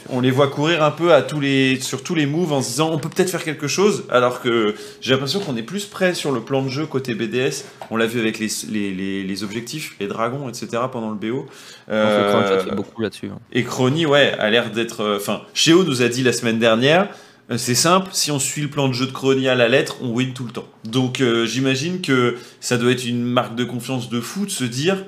on, 0.09 0.19
les, 0.19 0.31
voit 0.31 0.49
courir 0.49 0.83
un 0.83 0.91
peu 0.91 1.13
à 1.13 1.21
tous 1.21 1.39
les, 1.39 1.79
sur 1.79 2.03
tous 2.03 2.13
les 2.13 2.25
moves 2.25 2.51
en 2.51 2.61
se 2.61 2.67
disant 2.67 2.91
on 2.91 2.97
peut 2.97 3.07
peut-être 3.07 3.29
faire 3.29 3.43
quelque 3.43 3.67
chose, 3.67 4.03
alors 4.09 4.41
que 4.41 4.75
j'ai 4.99 5.13
l'impression 5.13 5.39
qu'on 5.39 5.55
est 5.55 5.63
plus 5.63 5.85
près 5.85 6.13
sur 6.13 6.33
le 6.33 6.41
plan 6.41 6.61
de 6.61 6.67
jeu 6.67 6.85
côté 6.85 7.15
BDS. 7.15 7.63
On 7.89 7.95
l'a 7.95 8.05
vu 8.05 8.19
avec 8.19 8.37
les, 8.37 8.49
les, 8.69 9.23
les, 9.23 9.43
objectifs, 9.45 9.95
les 10.01 10.07
dragons, 10.07 10.49
etc. 10.49 10.83
pendant 10.91 11.09
le 11.09 11.15
BO. 11.15 11.45
Euh, 11.89 12.75
beaucoup 12.75 13.01
là-dessus. 13.01 13.27
Hein. 13.27 13.39
Et 13.53 13.63
Crony, 13.63 14.05
ouais, 14.05 14.33
a 14.37 14.49
l'air 14.49 14.71
d'être. 14.71 15.01
Euh, 15.01 15.17
enfin, 15.17 15.43
Cheo 15.53 15.85
nous 15.85 16.01
a 16.01 16.09
dit 16.09 16.23
la 16.23 16.33
semaine 16.33 16.59
dernière. 16.59 17.07
Euh, 17.51 17.57
c'est 17.57 17.75
simple, 17.75 18.09
si 18.13 18.31
on 18.31 18.39
suit 18.39 18.61
le 18.61 18.69
plan 18.69 18.87
de 18.87 18.93
jeu 18.93 19.05
de 19.05 19.11
Crony 19.11 19.47
à 19.47 19.55
la 19.55 19.67
lettre, 19.67 19.97
on 20.01 20.09
win 20.09 20.33
tout 20.33 20.45
le 20.45 20.51
temps. 20.51 20.67
Donc 20.85 21.21
j'imagine 21.45 22.01
que 22.01 22.37
ça 22.59 22.77
doit 22.77 22.91
être 22.91 23.05
une 23.05 23.23
marque 23.23 23.55
de 23.55 23.63
confiance 23.63 24.09
de 24.09 24.19
fou 24.21 24.45
de 24.45 24.51
se 24.51 24.63
dire 24.63 25.05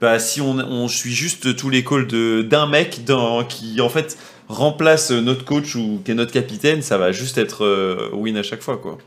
bah, 0.00 0.18
si 0.18 0.40
on, 0.40 0.58
on 0.58 0.88
suit 0.88 1.12
juste 1.12 1.56
tous 1.56 1.68
les 1.68 1.84
calls 1.84 2.06
d'un 2.48 2.66
mec 2.66 3.02
qui 3.48 3.80
en 3.80 3.88
fait 3.88 4.16
remplace 4.50 5.10
notre 5.10 5.44
coach 5.44 5.76
ou 5.76 6.00
qui 6.04 6.10
est 6.10 6.14
notre 6.14 6.32
capitaine, 6.32 6.82
ça 6.82 6.98
va 6.98 7.12
juste 7.12 7.38
être 7.38 7.64
euh, 7.64 8.08
win 8.12 8.36
à 8.36 8.42
chaque 8.42 8.62
fois 8.62 8.76
quoi. 8.76 8.98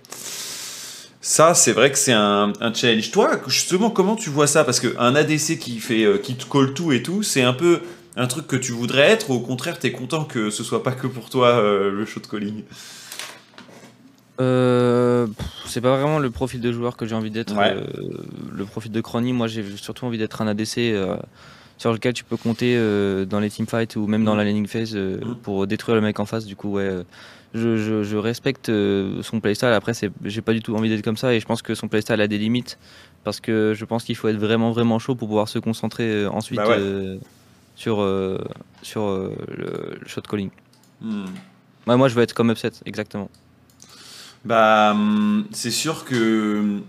Ça, 1.21 1.53
c'est 1.53 1.71
vrai 1.71 1.89
que 1.89 1.97
c'est 1.97 2.11
un, 2.11 2.51
challenge. 2.73 3.11
Toi, 3.11 3.39
justement, 3.47 3.89
comment 3.89 4.17
tu 4.17 4.29
vois 4.29 4.45
ça? 4.45 4.65
Parce 4.65 4.81
qu'un 4.81 5.15
ADC 5.15 5.57
qui 5.57 5.79
fait, 5.79 6.03
euh, 6.03 6.17
qui 6.17 6.35
te 6.35 6.43
call 6.45 6.73
tout 6.73 6.91
et 6.91 7.01
tout, 7.01 7.23
c'est 7.23 7.43
un 7.43 7.53
peu 7.53 7.79
un 8.15 8.27
truc 8.27 8.47
que 8.47 8.55
tu 8.55 8.71
voudrais 8.71 9.09
être, 9.09 9.29
ou 9.29 9.33
au 9.33 9.39
contraire, 9.39 9.79
tu 9.79 9.87
es 9.87 9.91
content 9.91 10.25
que 10.25 10.49
ce 10.49 10.63
soit 10.63 10.83
pas 10.83 10.91
que 10.91 11.07
pour 11.07 11.29
toi 11.29 11.47
euh, 11.47 11.91
le 11.91 12.05
shot 12.05 12.21
calling 12.21 12.63
euh, 14.41 15.27
c'est 15.65 15.81
pas 15.81 15.95
vraiment 15.95 16.19
le 16.19 16.31
profil 16.31 16.59
de 16.59 16.71
joueur 16.71 16.97
que 16.97 17.05
j'ai 17.05 17.15
envie 17.15 17.31
d'être. 17.31 17.53
Euh, 17.57 17.83
le 18.51 18.65
profil 18.65 18.91
de 18.91 19.01
Crony, 19.01 19.33
moi 19.33 19.47
j'ai 19.47 19.63
surtout 19.77 20.05
envie 20.05 20.17
d'être 20.17 20.41
un 20.41 20.47
ADC 20.47 20.77
euh, 20.77 21.17
sur 21.77 21.91
lequel 21.91 22.13
tu 22.13 22.23
peux 22.23 22.37
compter 22.37 22.75
dans 23.27 23.39
les 23.39 23.49
teamfights 23.49 23.95
ou 23.95 24.07
même 24.07 24.23
dans 24.23 24.35
la 24.35 24.43
laning 24.43 24.67
phase 24.67 24.95
mm. 24.95 25.35
pour 25.43 25.67
détruire 25.67 25.95
le 25.95 26.01
mec 26.01 26.19
en 26.19 26.25
face. 26.25 26.45
Du 26.45 26.55
coup, 26.55 26.73
ouais, 26.73 27.03
je, 27.53 28.15
respecte 28.15 28.71
son 29.21 29.39
playstyle. 29.39 29.69
Après, 29.69 29.93
j'ai 30.23 30.41
pas 30.41 30.53
du 30.53 30.61
tout 30.61 30.75
envie 30.75 30.89
d'être 30.89 31.03
comme 31.03 31.17
ça 31.17 31.33
et 31.33 31.39
je 31.39 31.45
pense 31.45 31.61
que 31.61 31.75
son 31.75 31.87
playstyle 31.87 32.19
a 32.19 32.27
des 32.27 32.37
limites 32.37 32.79
parce 33.23 33.39
que 33.39 33.73
je 33.75 33.85
pense 33.85 34.03
qu'il 34.03 34.15
faut 34.15 34.27
être 34.27 34.37
vraiment 34.37 34.71
vraiment 34.71 34.99
chaud 34.99 35.15
pour 35.15 35.27
pouvoir 35.27 35.47
se 35.47 35.59
concentrer 35.59 36.25
ensuite 36.25 36.59
bah 36.59 36.77
sur, 37.75 38.05
sur 38.81 39.07
le, 39.07 39.99
shot 40.05 40.21
calling. 40.21 40.49
Mm. 41.01 41.25
moi, 41.87 42.07
je 42.07 42.15
veux 42.15 42.21
être 42.21 42.33
comme 42.33 42.51
Upset, 42.51 42.71
exactement. 42.85 43.29
Bah, 44.45 44.91
hum, 44.91 45.45
c'est 45.51 45.71
sûr 45.71 46.03
que 46.05 46.81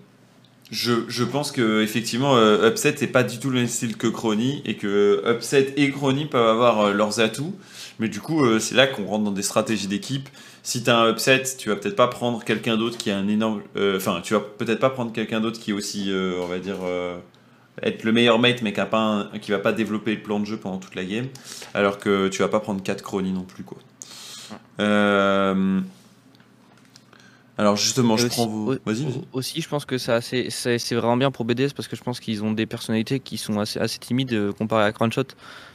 je, 0.70 0.93
je, 1.09 1.24
pense 1.24 1.53
que 1.53 1.82
effectivement 1.82 2.37
euh, 2.37 2.68
Upset 2.68 2.95
c'est 2.97 3.07
pas 3.07 3.22
du 3.22 3.39
tout 3.39 3.51
le 3.51 3.59
même 3.61 3.68
style 3.68 3.97
que 3.97 4.07
Crony 4.09 4.62
et 4.64 4.76
que 4.76 5.22
Upset 5.26 5.72
et 5.76 5.91
Crony 5.91 6.26
peuvent 6.26 6.49
avoir 6.49 6.80
euh, 6.80 6.93
leurs 6.93 7.20
atouts. 7.20 7.55
Mais 8.01 8.09
du 8.09 8.20
coup, 8.20 8.45
euh, 8.45 8.59
c'est 8.59 8.74
là 8.74 8.89
qu'on 8.89 9.05
rentre 9.05 9.24
dans 9.24 9.30
des 9.30 9.43
stratégies 9.43 9.87
d'équipe. 9.87 10.28
Si 10.64 10.82
tu 10.82 10.91
as 10.91 10.99
un 10.99 11.11
upset, 11.12 11.45
tu 11.57 11.68
vas 11.68 11.76
peut-être 11.76 11.95
pas 11.95 12.09
prendre 12.09 12.43
quelqu'un 12.43 12.76
d'autre 12.76 12.97
qui 12.99 13.11
a 13.12 13.16
un 13.16 13.28
énorme. 13.28 13.62
Enfin, 13.76 14.20
tu 14.20 14.35
vas 14.35 14.41
peut-être 14.41 14.80
pas 14.80 14.91
prendre 14.91 15.12
quelqu'un 15.12 15.41
d'autre 15.41 15.61
qui 15.61 15.70
est 15.70 15.74
aussi, 15.74 16.11
on 16.12 16.47
va 16.47 16.59
dire, 16.59 16.76
être 17.85 18.03
le 18.03 18.12
meilleur 18.12 18.39
mate, 18.39 18.62
mais 18.62 18.72
qui, 18.72 18.80
a 18.80 18.87
pas 18.87 19.28
qui 19.41 19.51
va 19.51 19.59
pas 19.59 19.72
développer 19.72 20.14
le 20.14 20.22
plan 20.22 20.41
de 20.41 20.47
jeu 20.47 20.57
pendant 20.57 20.78
toute 20.78 20.95
la 20.95 21.05
game. 21.05 21.26
Alors 21.74 21.99
que 21.99 22.28
tu 22.28 22.43
vas 22.43 22.49
pas 22.49 22.61
prendre 22.61 22.82
4 22.82 23.03
Crony 23.03 23.32
non 23.32 23.43
plus, 23.43 23.62
quoi. 23.62 23.78
Euh, 24.80 25.80
alors 27.57 27.76
justement, 27.76 28.16
je 28.16 28.26
prends 28.26 28.47
vous. 28.47 28.74
Vas-y. 28.85 29.07
Aussi, 29.32 29.61
je 29.61 29.68
pense 29.68 29.85
que 29.85 29.99
c'est 29.99 30.95
vraiment 30.95 31.16
bien 31.16 31.30
pour 31.30 31.45
BDS 31.45 31.70
parce 31.76 31.87
que 31.87 31.95
je 31.95 32.03
pense 32.03 32.20
qu'ils 32.20 32.43
ont 32.43 32.53
des 32.53 32.66
personnalités 32.66 33.20
qui 33.20 33.37
sont 33.37 33.61
assez, 33.61 33.78
assez 33.78 33.99
timides 33.99 34.32
euh, 34.32 34.53
comparé 34.53 34.85
à 34.85 34.93
Crunchshot. 34.93 35.28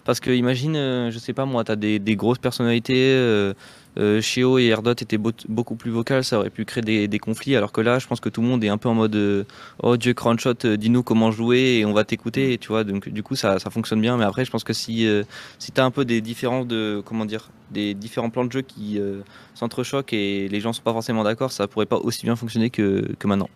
Parce 0.04 0.20
que 0.20 0.32
imagine, 0.32 0.76
euh, 0.76 1.12
je 1.12 1.20
sais 1.20 1.34
pas 1.34 1.46
moi, 1.46 1.64
tu 1.64 1.72
as 1.72 1.76
des, 1.76 2.00
des, 2.00 2.16
grosses 2.16 2.40
personnalités, 2.40 3.14
euh, 4.00 4.22
euh, 4.38 4.58
et 4.58 4.68
Erdot 4.68 4.92
étaient 4.92 5.18
beaucoup 5.18 5.76
plus 5.76 5.92
vocales, 5.92 6.24
ça 6.24 6.40
aurait 6.40 6.50
pu 6.50 6.66
créer 6.66 6.84
des, 6.84 7.08
des, 7.08 7.20
conflits, 7.20 7.56
alors 7.56 7.72
que 7.72 7.82
là, 7.82 8.00
je 8.00 8.08
pense 8.08 8.20
que 8.20 8.30
tout 8.30 8.42
le 8.42 8.48
monde 8.48 8.64
est 8.64 8.70
un 8.70 8.78
peu 8.78 8.90
en 8.90 8.94
mode 8.94 9.16
euh, 9.16 9.44
Oh 9.84 9.98
Dieu, 9.98 10.14
Crunchshot, 10.14 10.54
dis-nous 10.78 11.04
comment 11.04 11.32
jouer 11.32 11.80
et 11.80 11.86
on 11.86 11.94
va 11.94 12.04
t'écouter, 12.04 12.58
tu 12.58 12.70
vois. 12.70 12.84
Donc, 12.84 13.10
du 13.10 13.24
coup, 13.24 13.36
ça, 13.36 13.60
ça, 13.60 13.70
fonctionne 13.70 14.02
bien. 14.02 14.18
Mais 14.18 14.26
après, 14.26 14.46
je 14.46 14.52
pense 14.52 14.64
que 14.64 14.74
si, 14.74 15.08
si 15.58 15.72
tu 15.72 15.82
as 15.82 15.86
un 15.86 15.92
peu 15.92 16.06
des 16.06 16.22
différences 16.22 16.68
de, 16.68 17.02
comment 17.06 17.26
dire, 17.26 17.50
des 17.72 17.94
différents 17.94 18.30
plans 18.30 18.46
de 18.46 18.52
jeu 18.52 18.62
qui 18.62 19.00
s'entrechoquent 19.54 20.14
et 20.14 20.48
les 20.48 20.60
gens 20.60 20.74
sont 20.74 20.84
pas 20.84 20.94
forcément 20.94 21.24
d'accord, 21.24 21.52
ça 21.52 21.68
pourrait 21.68 21.86
pas 21.86 21.98
aussi 21.98 22.26
bien 22.26 22.36
fonctionner 22.36 22.70
que, 22.70 23.14
que 23.20 23.28
maintenant. 23.28 23.50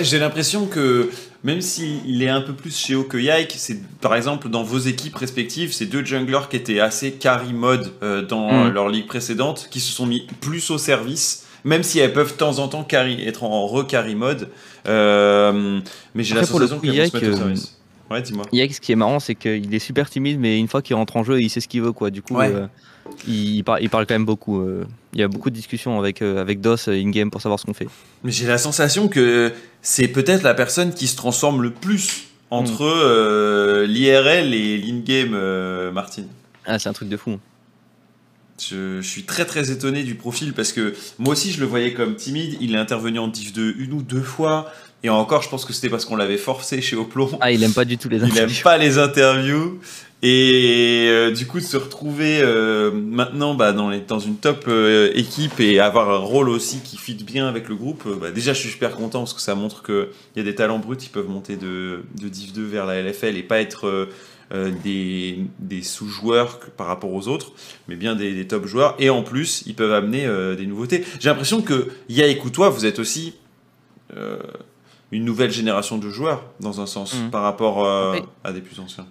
J'ai 0.00 0.18
l'impression 0.18 0.66
que 0.66 1.10
même 1.44 1.60
s'il 1.60 2.22
est 2.22 2.28
un 2.28 2.40
peu 2.40 2.52
plus 2.52 2.76
chez 2.76 2.96
que 3.08 3.16
Yike, 3.16 3.54
c'est 3.56 3.80
par 4.00 4.16
exemple 4.16 4.48
dans 4.48 4.64
vos 4.64 4.78
équipes 4.78 5.14
respectives, 5.14 5.72
ces 5.72 5.86
deux 5.86 6.04
junglers 6.04 6.48
qui 6.50 6.56
étaient 6.56 6.80
assez 6.80 7.12
carry 7.12 7.52
mode 7.52 7.92
euh, 8.02 8.22
dans 8.22 8.66
mm. 8.66 8.72
leur 8.72 8.88
ligue 8.88 9.06
précédente, 9.06 9.68
qui 9.70 9.80
se 9.80 9.92
sont 9.92 10.06
mis 10.06 10.26
plus 10.40 10.70
au 10.70 10.78
service, 10.78 11.46
même 11.64 11.84
si 11.84 12.00
elles 12.00 12.12
peuvent 12.12 12.32
de 12.32 12.36
temps 12.36 12.58
en 12.58 12.68
temps 12.68 12.82
carry, 12.82 13.24
être 13.26 13.44
en 13.44 13.66
re-carry 13.66 14.16
mode. 14.16 14.48
Euh, 14.88 15.80
mais 16.14 16.24
j'ai 16.24 16.34
qu'elles 16.34 16.46
vont 16.46 16.58
se 16.58 16.74
au 16.74 16.84
euh, 16.84 17.36
service. 17.36 17.78
Ouais, 18.10 18.22
dis-moi. 18.22 18.44
Yike, 18.52 18.74
ce 18.74 18.80
qui 18.80 18.92
est 18.92 18.96
marrant, 18.96 19.20
c'est 19.20 19.34
qu'il 19.34 19.72
est 19.72 19.80
super 19.80 20.10
timide, 20.10 20.38
mais 20.40 20.58
une 20.58 20.68
fois 20.68 20.82
qu'il 20.82 20.96
rentre 20.96 21.16
en 21.16 21.24
jeu, 21.24 21.40
il 21.40 21.50
sait 21.50 21.60
ce 21.60 21.68
qu'il 21.68 21.82
veut, 21.82 21.92
quoi. 21.92 22.10
Du 22.10 22.22
coup, 22.22 22.36
il, 23.26 23.62
parle, 23.64 23.82
il, 23.82 23.90
parle, 23.90 24.06
quand 24.06 24.14
même 24.14 24.24
beaucoup. 24.24 24.60
Euh. 24.60 24.84
il 25.12 25.20
y 25.20 25.22
a 25.22 25.28
beaucoup 25.28 25.50
de 25.50 25.54
discussions 25.54 25.98
avec, 25.98 26.22
euh, 26.22 26.40
avec 26.40 26.60
DOS 26.60 26.88
euh, 26.88 26.92
in-game 26.92 27.30
pour 27.30 27.42
savoir 27.42 27.58
ce 27.58 27.66
qu'on 27.66 27.74
fait. 27.74 27.88
Mais 28.24 28.32
j'ai 28.32 28.46
la 28.46 28.58
sensation 28.58 29.08
que 29.08 29.52
c'est 29.82 30.08
peut-être 30.08 30.42
la 30.42 30.54
personne 30.54 30.92
qui 30.92 31.06
se 31.06 31.16
transforme 31.16 31.62
le 31.62 31.70
plus 31.70 32.28
entre 32.50 32.84
mm. 32.84 33.84
l'IRL 33.84 34.54
et 34.54 34.78
l'in-game, 34.78 35.90
Martine. 35.92 36.28
Ah, 36.64 36.78
c'est 36.78 36.88
un 36.88 36.92
truc 36.92 37.08
de 37.08 37.16
fou. 37.16 37.38
Je, 38.58 39.00
suis 39.02 39.24
très 39.24 39.44
très 39.44 39.70
étonné 39.70 40.02
du 40.02 40.14
profil 40.14 40.54
parce 40.54 40.72
que 40.72 40.94
moi 41.18 41.32
aussi 41.32 41.52
je 41.52 41.60
le 41.60 41.66
voyais 41.66 41.92
comme 41.92 42.16
timide. 42.16 42.56
Il 42.60 42.74
est 42.74 42.78
intervenu 42.78 43.18
en 43.18 43.28
div 43.28 43.52
2 43.52 43.76
une 43.78 43.92
ou 43.92 44.02
deux 44.02 44.22
fois. 44.22 44.72
Et 45.02 45.08
encore, 45.08 45.42
je 45.42 45.48
pense 45.48 45.64
que 45.64 45.72
c'était 45.72 45.90
parce 45.90 46.04
qu'on 46.04 46.16
l'avait 46.16 46.38
forcé 46.38 46.80
chez 46.80 46.96
Oplon. 46.96 47.38
Ah, 47.40 47.52
il 47.52 47.62
aime 47.62 47.72
pas 47.72 47.84
du 47.84 47.98
tout 47.98 48.08
les 48.08 48.16
interviews. 48.16 48.46
Il 48.48 48.56
aime 48.56 48.62
pas 48.64 48.78
les 48.78 48.98
interviews. 48.98 49.78
Et 50.22 51.06
euh, 51.08 51.30
du 51.30 51.46
coup, 51.46 51.58
de 51.58 51.64
se 51.64 51.76
retrouver 51.76 52.40
euh, 52.40 52.90
maintenant 52.90 53.54
bah, 53.54 53.72
dans, 53.72 53.90
les, 53.90 54.00
dans, 54.00 54.18
une 54.18 54.36
top 54.36 54.64
euh, 54.66 55.10
équipe 55.14 55.60
et 55.60 55.78
avoir 55.78 56.10
un 56.10 56.16
rôle 56.16 56.48
aussi 56.48 56.80
qui 56.80 56.96
fit 56.96 57.14
bien 57.14 57.46
avec 57.46 57.68
le 57.68 57.74
groupe, 57.74 58.08
bah, 58.18 58.30
déjà 58.30 58.54
je 58.54 58.60
suis 58.60 58.70
super 58.70 58.96
content 58.96 59.20
parce 59.20 59.34
que 59.34 59.42
ça 59.42 59.54
montre 59.54 59.82
qu'il 59.82 60.08
y 60.36 60.40
a 60.40 60.42
des 60.42 60.54
talents 60.54 60.78
bruts 60.78 60.96
qui 60.96 61.10
peuvent 61.10 61.28
monter 61.28 61.56
de, 61.56 62.02
de 62.18 62.28
Div 62.28 62.54
2 62.54 62.64
vers 62.64 62.86
la 62.86 63.02
LFL 63.02 63.36
et 63.36 63.42
pas 63.42 63.60
être 63.60 64.08
des, 64.52 65.40
des 65.58 65.82
sous-joueurs 65.82 66.60
par 66.76 66.86
rapport 66.86 67.12
aux 67.12 67.28
autres, 67.28 67.52
mais 67.88 67.96
bien 67.96 68.14
des, 68.14 68.32
des, 68.32 68.46
top 68.46 68.66
joueurs. 68.66 68.94
Et 68.98 69.10
en 69.10 69.22
plus, 69.22 69.64
ils 69.66 69.74
peuvent 69.74 69.92
amener 69.92 70.26
des 70.56 70.66
nouveautés. 70.66 71.04
J'ai 71.18 71.28
l'impression 71.28 71.62
que 71.62 71.88
ou 72.44 72.50
toi, 72.50 72.70
vous 72.70 72.86
êtes 72.86 73.00
aussi 73.00 73.34
une 75.10 75.24
nouvelle 75.24 75.50
génération 75.50 75.98
de 75.98 76.08
joueurs, 76.08 76.44
dans 76.60 76.80
un 76.80 76.86
sens, 76.86 77.14
mmh. 77.14 77.30
par 77.30 77.42
rapport 77.42 77.86
à 78.44 78.52
des 78.52 78.60
plus 78.60 78.78
anciens. 78.80 79.06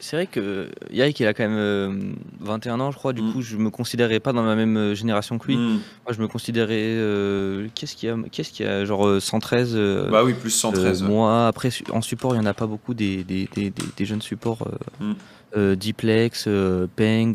C'est 0.00 0.16
vrai 0.16 0.26
que 0.26 0.68
Yaik, 0.90 1.20
il 1.20 1.26
a 1.26 1.34
quand 1.34 1.46
même 1.46 2.14
21 2.40 2.80
euh, 2.80 2.82
ans, 2.82 2.90
je 2.90 2.96
crois. 2.96 3.12
Du 3.12 3.20
mm. 3.20 3.32
coup, 3.32 3.42
je 3.42 3.56
me 3.56 3.68
considérais 3.68 4.18
pas 4.18 4.32
dans 4.32 4.42
la 4.42 4.56
même 4.56 4.76
euh, 4.76 4.94
génération 4.94 5.38
que 5.38 5.46
lui. 5.46 5.56
Mm. 5.56 5.80
Moi, 6.06 6.12
je 6.12 6.20
me 6.20 6.26
considérais. 6.26 6.74
Euh, 6.78 7.68
qu'est-ce 7.74 7.94
qu'il 7.94 8.08
y 8.08 8.12
a 8.12 8.16
Qu'est-ce 8.32 8.50
qu'il 8.50 8.64
y 8.64 8.68
a 8.68 8.84
Genre 8.86 9.20
113. 9.20 9.76
bah 10.10 10.24
oui, 10.24 10.32
plus 10.32 10.50
113. 10.50 11.02
Moi, 11.02 11.46
après, 11.46 11.68
en 11.92 12.00
support, 12.00 12.34
il 12.34 12.40
n'y 12.40 12.46
en 12.46 12.50
a 12.50 12.54
pas 12.54 12.66
beaucoup 12.66 12.94
des, 12.94 13.24
des, 13.24 13.48
des, 13.54 13.72
des 13.96 14.04
jeunes 14.04 14.22
supports. 14.22 14.66
Mm. 15.00 15.74
Diplex, 15.74 16.48
Peng, 16.96 17.34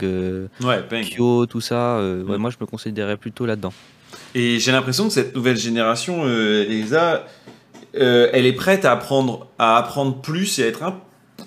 ouais, 0.63 1.03
Kyo, 1.03 1.45
tout 1.45 1.61
ça. 1.61 2.01
moi, 2.25 2.49
je 2.49 2.57
me 2.59 2.65
considérais 2.65 3.17
plutôt 3.17 3.45
là-dedans. 3.45 3.73
Et 4.33 4.59
j'ai 4.59 4.71
l'impression 4.71 5.07
que 5.07 5.13
cette 5.13 5.35
nouvelle 5.35 5.57
génération, 5.57 6.27
Elisa, 6.27 7.27
elle 7.93 8.45
est 8.45 8.53
prête 8.53 8.85
à 8.85 8.93
apprendre, 8.93 9.47
à 9.59 9.77
apprendre 9.77 10.21
plus 10.21 10.59
et 10.59 10.63
à 10.63 10.67
être 10.67 10.83
un 10.83 10.97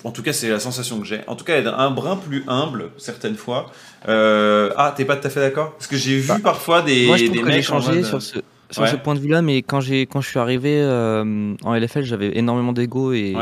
en 0.05 0.11
tout 0.11 0.22
cas, 0.22 0.32
c'est 0.32 0.49
la 0.49 0.61
sensation 0.61 1.01
que 1.01 1.07
j'ai. 1.07 1.20
En 1.26 1.34
tout 1.34 1.45
cas, 1.45 1.57
être 1.57 1.74
un 1.74 1.91
brin 1.91 2.16
plus 2.16 2.45
humble, 2.47 2.91
certaines 2.99 3.36
fois. 3.36 3.70
Euh, 4.09 4.70
ah, 4.76 4.95
t'es 4.97 5.05
pas 5.05 5.16
tout 5.16 5.26
à 5.26 5.30
fait 5.30 5.41
d'accord? 5.41 5.72
Parce 5.72 5.86
que 5.86 5.97
j'ai 5.97 6.18
vu 6.18 6.28
bah, 6.28 6.39
parfois 6.43 6.82
des, 6.82 7.07
moi, 7.07 7.16
je 7.16 7.26
des 7.26 7.43
mecs 7.43 7.62
changé 7.62 8.03
sur 8.03 8.22
ce, 8.22 8.39
sur 8.70 8.86
ce 8.86 8.97
point 8.97 9.14
de 9.14 9.20
vue-là, 9.20 9.43
mais 9.43 9.62
quand, 9.62 9.80
quand 9.80 10.20
je 10.20 10.28
suis 10.28 10.39
arrivé 10.39 10.80
euh, 10.80 11.55
en 11.64 11.74
LFL, 11.74 12.05
j'avais 12.05 12.36
énormément 12.39 12.72
d'ego 12.72 13.12
et, 13.12 13.34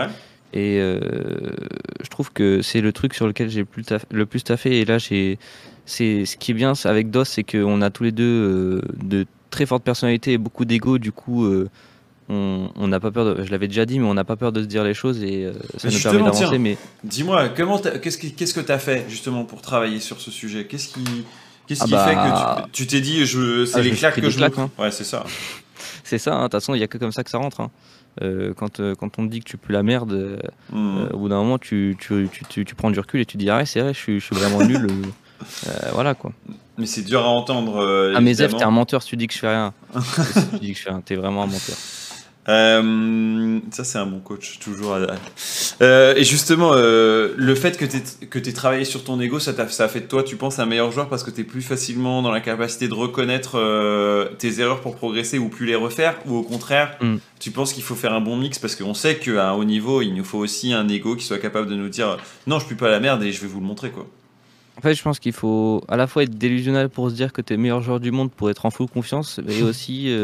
et 0.52 0.80
euh, 0.80 1.00
je 2.02 2.08
trouve 2.08 2.32
que 2.32 2.62
c'est 2.62 2.80
le 2.80 2.92
truc 2.92 3.14
sur 3.14 3.26
lequel 3.26 3.50
j'ai 3.50 3.66
le 4.10 4.26
plus 4.26 4.42
taffé. 4.42 4.80
Et 4.80 4.84
là, 4.84 4.98
c'est 4.98 5.38
ce 5.86 6.36
qui 6.36 6.52
est 6.52 6.54
bien 6.54 6.72
avec 6.84 7.10
DOS, 7.10 7.24
c'est 7.24 7.44
qu'on 7.44 7.82
a 7.82 7.90
tous 7.90 8.04
les 8.04 8.12
deux 8.12 8.80
de 9.02 9.26
très 9.50 9.66
fortes 9.66 9.84
personnalités 9.84 10.34
et 10.34 10.38
beaucoup 10.38 10.64
d'ego. 10.64 10.98
Du 10.98 11.12
coup, 11.12 11.46
on 12.28 12.88
n'a 12.88 13.00
pas 13.00 13.10
peur 13.10 13.36
de, 13.36 13.44
je 13.44 13.50
l'avais 13.50 13.68
déjà 13.68 13.86
dit 13.86 13.98
mais 13.98 14.06
on 14.06 14.14
n'a 14.14 14.24
pas 14.24 14.36
peur 14.36 14.52
de 14.52 14.62
se 14.62 14.66
dire 14.66 14.82
les 14.82 14.94
choses 14.94 15.22
et 15.22 15.44
euh, 15.44 15.52
ça 15.76 15.88
nous 15.88 15.98
permet 15.98 16.18
d'avancer 16.18 16.58
mais 16.58 16.76
dis-moi 17.04 17.48
comment 17.50 17.78
qu'est-ce 17.78 18.18
qu'est-ce 18.18 18.54
que 18.54 18.60
tu 18.60 18.72
as 18.72 18.78
fait 18.78 19.06
justement 19.08 19.44
pour 19.44 19.60
travailler 19.62 20.00
sur 20.00 20.20
ce 20.20 20.30
sujet? 20.30 20.66
Qu'est-ce 20.66 20.88
qui 20.88 21.04
qu'est-ce 21.66 21.82
ah 21.82 21.86
qui 21.86 21.92
fait 21.92 22.14
que 22.14 22.30
bah, 22.30 22.68
tu 22.72 22.86
t'es 22.86 23.00
dit 23.00 23.26
je 23.26 23.64
c'est 23.64 23.78
ah, 23.78 23.82
les 23.82 23.92
claques 23.92 24.20
que 24.20 24.30
je 24.30 24.42
hein. 24.42 24.70
ouais 24.78 24.90
c'est 24.90 25.04
ça 25.04 25.24
c'est 26.04 26.18
ça 26.18 26.34
hein. 26.34 26.38
de 26.38 26.42
toute 26.44 26.52
façon 26.52 26.74
il 26.74 26.80
y 26.80 26.84
a 26.84 26.88
que 26.88 26.98
comme 26.98 27.12
ça 27.12 27.22
que 27.22 27.30
ça 27.30 27.38
rentre 27.38 27.60
hein. 27.60 27.70
euh, 28.22 28.52
quand, 28.54 28.80
euh, 28.80 28.94
quand 28.94 29.18
on 29.18 29.26
te 29.26 29.30
dit 29.30 29.40
que 29.40 29.48
tu 29.48 29.56
pues 29.56 29.72
la 29.72 29.82
merde 29.84 30.40
hmm. 30.70 31.06
au 31.12 31.18
bout 31.18 31.28
d'un 31.28 31.36
moment 31.36 31.58
tu 31.58 31.96
tu, 32.00 32.28
tu, 32.48 32.64
tu, 32.64 32.74
prends 32.74 32.90
du 32.90 32.98
recul 32.98 33.20
et 33.20 33.26
tu 33.26 33.36
dis 33.36 33.50
ah 33.50 33.64
c'est 33.64 33.80
vrai 33.80 33.94
je 33.94 33.98
suis, 33.98 34.20
je 34.20 34.24
suis 34.24 34.36
vraiment 34.36 34.64
nul 34.64 34.88
voilà 35.92 36.14
quoi 36.14 36.32
mais 36.76 36.86
c'est 36.86 37.02
dur 37.02 37.20
à 37.20 37.28
entendre 37.28 38.12
ah 38.16 38.20
mais 38.20 38.34
Zef 38.34 38.56
t'es 38.56 38.64
un 38.64 38.70
menteur 38.70 39.02
si 39.02 39.10
tu 39.10 39.16
dis 39.16 39.28
que 39.28 39.34
je 39.34 39.38
fais 39.38 39.48
rien 39.48 39.72
si 40.00 40.48
tu 40.50 40.58
dis 40.58 40.72
que 40.72 40.78
je 40.78 40.82
fais 40.82 40.90
rien 40.90 41.02
t'es 41.04 41.14
vraiment 41.14 41.44
un 41.44 41.46
menteur 41.46 41.76
euh, 42.48 43.60
ça, 43.70 43.84
c'est 43.84 43.98
un 43.98 44.06
bon 44.06 44.20
coach, 44.20 44.58
toujours. 44.60 44.96
Euh, 45.82 46.14
et 46.16 46.24
justement, 46.24 46.72
euh, 46.74 47.34
le 47.36 47.54
fait 47.54 47.76
que 47.76 47.84
tu 48.38 48.48
aies 48.48 48.52
travaillé 48.52 48.84
sur 48.84 49.04
ton 49.04 49.20
ego, 49.20 49.38
ça, 49.38 49.52
a, 49.58 49.68
ça 49.68 49.84
a 49.84 49.88
fait 49.88 50.00
de 50.00 50.06
toi, 50.06 50.22
tu 50.22 50.36
penses, 50.36 50.58
un 50.58 50.66
meilleur 50.66 50.92
joueur 50.92 51.08
parce 51.08 51.24
que 51.24 51.30
tu 51.30 51.40
es 51.40 51.44
plus 51.44 51.62
facilement 51.62 52.22
dans 52.22 52.30
la 52.30 52.40
capacité 52.40 52.88
de 52.88 52.94
reconnaître 52.94 53.58
tes 54.38 54.60
erreurs 54.60 54.80
pour 54.80 54.96
progresser 54.96 55.38
ou 55.38 55.48
plus 55.48 55.66
les 55.66 55.74
refaire? 55.74 56.16
Ou 56.26 56.36
au 56.36 56.42
contraire, 56.42 56.96
mm. 57.00 57.16
tu 57.40 57.50
penses 57.50 57.72
qu'il 57.72 57.82
faut 57.82 57.96
faire 57.96 58.12
un 58.12 58.20
bon 58.20 58.36
mix? 58.36 58.58
Parce 58.58 58.76
qu'on 58.76 58.94
sait 58.94 59.16
qu'à 59.16 59.50
un 59.50 59.52
haut 59.52 59.64
niveau, 59.64 60.02
il 60.02 60.14
nous 60.14 60.24
faut 60.24 60.38
aussi 60.38 60.72
un 60.72 60.88
ego 60.88 61.16
qui 61.16 61.24
soit 61.24 61.38
capable 61.38 61.68
de 61.68 61.74
nous 61.74 61.88
dire 61.88 62.16
non, 62.46 62.58
je 62.58 62.66
suis 62.66 62.76
pas 62.76 62.90
la 62.90 63.00
merde 63.00 63.22
et 63.22 63.32
je 63.32 63.40
vais 63.40 63.48
vous 63.48 63.60
le 63.60 63.66
montrer. 63.66 63.90
quoi. 63.90 64.06
En 64.78 64.82
fait, 64.82 64.94
je 64.94 65.02
pense 65.02 65.18
qu'il 65.18 65.32
faut 65.32 65.82
à 65.88 65.96
la 65.96 66.06
fois 66.06 66.22
être 66.22 66.36
délusionnel 66.36 66.90
pour 66.90 67.10
se 67.10 67.14
dire 67.14 67.32
que 67.32 67.40
tu 67.40 67.54
es 67.54 67.56
meilleur 67.56 67.80
joueur 67.80 67.98
du 67.98 68.12
monde 68.12 68.30
pour 68.30 68.50
être 68.50 68.66
en 68.66 68.70
full 68.70 68.88
confiance, 68.88 69.40
et 69.48 69.62
aussi 69.64 70.14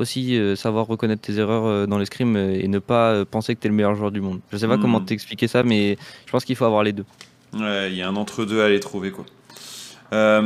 aussi 0.00 0.36
euh, 0.36 0.56
savoir 0.56 0.86
reconnaître 0.86 1.22
tes 1.22 1.38
erreurs 1.38 1.66
euh, 1.66 1.86
dans 1.86 1.98
l'escrime 1.98 2.36
euh, 2.36 2.60
et 2.60 2.68
ne 2.68 2.78
pas 2.78 3.24
penser 3.24 3.54
que 3.54 3.60
tu 3.60 3.66
es 3.66 3.70
le 3.70 3.76
meilleur 3.76 3.94
joueur 3.94 4.10
du 4.10 4.20
monde. 4.20 4.40
Je 4.52 4.56
sais 4.56 4.68
pas 4.68 4.78
comment 4.78 5.00
hmm. 5.00 5.06
t'expliquer 5.06 5.48
ça, 5.48 5.62
mais 5.62 5.96
je 6.26 6.30
pense 6.32 6.44
qu'il 6.44 6.56
faut 6.56 6.64
avoir 6.64 6.82
les 6.82 6.92
deux. 6.92 7.04
Ouais, 7.52 7.90
il 7.90 7.96
y 7.96 8.02
a 8.02 8.08
un 8.08 8.16
entre-deux 8.16 8.62
à 8.62 8.66
aller 8.66 8.80
trouver, 8.80 9.10
quoi. 9.10 9.24
Euh, 10.12 10.40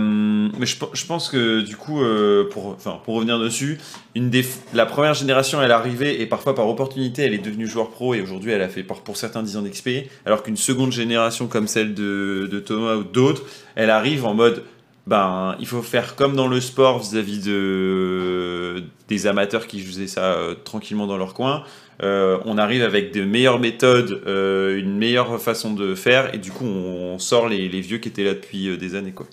mais 0.59 0.67
je, 0.67 0.77
je, 0.93 1.07
pense 1.07 1.29
que 1.31 1.61
du 1.63 1.77
coup, 1.77 2.03
euh, 2.03 2.49
pour, 2.51 2.77
pour 2.77 3.15
revenir 3.15 3.39
dessus, 3.39 3.79
une 4.15 4.29
des, 4.29 4.45
la 4.75 4.85
première 4.85 5.15
génération, 5.15 5.63
elle 5.63 5.71
est 5.71 5.75
arrivée 5.75 6.21
et 6.21 6.27
parfois 6.27 6.55
par 6.55 6.69
opportunité, 6.69 7.23
elle 7.23 7.35
est 7.35 7.39
devenue 7.39 7.67
joueur 7.67 7.91
pro 7.91 8.15
et 8.15 8.21
aujourd'hui, 8.21 8.53
elle 8.53 8.63
a 8.63 8.69
fait 8.69 8.83
pour, 8.83 9.01
pour 9.01 9.17
certains 9.17 9.43
10 9.43 9.57
ans 9.57 9.63
d'XP. 9.63 9.89
Alors 10.27 10.43
qu'une 10.43 10.57
seconde 10.57 10.93
génération 10.93 11.47
comme 11.47 11.67
celle 11.67 11.95
de, 11.95 12.47
de 12.51 12.61
Thomas 12.61 12.97
ou 12.97 13.05
d'autres, 13.05 13.43
elle 13.75 13.91
arrive 13.91 14.27
en 14.27 14.35
mode 14.35 14.65
ben, 15.07 15.55
il 15.61 15.67
faut 15.67 15.83
faire 15.83 16.17
comme 16.17 16.35
dans 16.35 16.49
le 16.49 16.61
sport 16.61 16.99
vis-à-vis 16.99 17.41
de, 17.41 18.83
des 19.09 19.27
amateurs 19.27 19.67
qui 19.67 19.81
faisaient 19.81 20.07
ça 20.07 20.33
euh, 20.33 20.55
tranquillement 20.55 21.07
dans 21.07 21.19
leur 21.19 21.35
coin. 21.35 21.65
Euh, 22.03 22.39
on 22.45 22.57
arrive 22.57 22.83
avec 22.83 23.13
de 23.13 23.23
meilleures 23.23 23.61
méthodes, 23.61 24.23
euh, 24.27 24.79
une 24.79 24.97
meilleure 24.97 25.41
façon 25.41 25.75
de 25.75 25.95
faire, 25.95 26.35
et 26.35 26.39
du 26.39 26.51
coup, 26.51 26.65
on, 26.65 27.19
sort 27.19 27.49
les, 27.49 27.69
vieux 27.81 27.99
qui 27.99 28.09
étaient 28.09 28.25
là 28.25 28.35
depuis 28.35 28.77
des 28.79 28.95
années. 28.95 29.13
Quoi. 29.13 29.27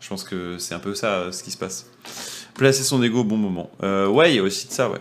Je 0.00 0.08
pense 0.08 0.24
que 0.24 0.58
c'est 0.58 0.74
un 0.74 0.78
peu 0.78 0.94
ça 0.94 1.32
ce 1.32 1.42
qui 1.42 1.50
se 1.50 1.56
passe. 1.56 1.90
Placer 2.54 2.82
son 2.82 3.02
ego 3.02 3.20
au 3.20 3.24
bon 3.24 3.38
moment. 3.38 3.70
ouais, 3.80 4.32
il 4.32 4.36
y 4.36 4.38
a 4.38 4.42
aussi 4.42 4.68
de 4.68 4.72
ça, 4.72 4.90
ouais. 4.90 5.00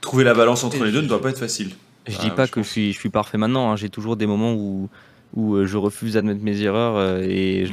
Trouver 0.00 0.24
la 0.24 0.34
balance 0.34 0.62
entre 0.64 0.84
les 0.84 0.92
deux 0.92 1.00
ne 1.00 1.08
doit 1.08 1.20
pas 1.20 1.30
être 1.30 1.38
facile. 1.38 1.70
Je 2.06 2.18
dis 2.18 2.30
pas 2.30 2.46
que 2.46 2.62
je 2.62 2.68
suis, 2.68 2.92
je 2.92 2.98
suis 2.98 3.08
parfait 3.08 3.38
maintenant, 3.38 3.70
hein. 3.70 3.76
j'ai 3.76 3.88
toujours 3.88 4.16
des 4.16 4.26
moments 4.26 4.52
où 4.52 4.90
où 5.34 5.56
euh, 5.56 5.66
je 5.66 5.76
refuse 5.76 6.14
d'admettre 6.14 6.42
mes 6.42 6.62
erreurs 6.62 6.96
euh, 6.96 7.20
et 7.22 7.66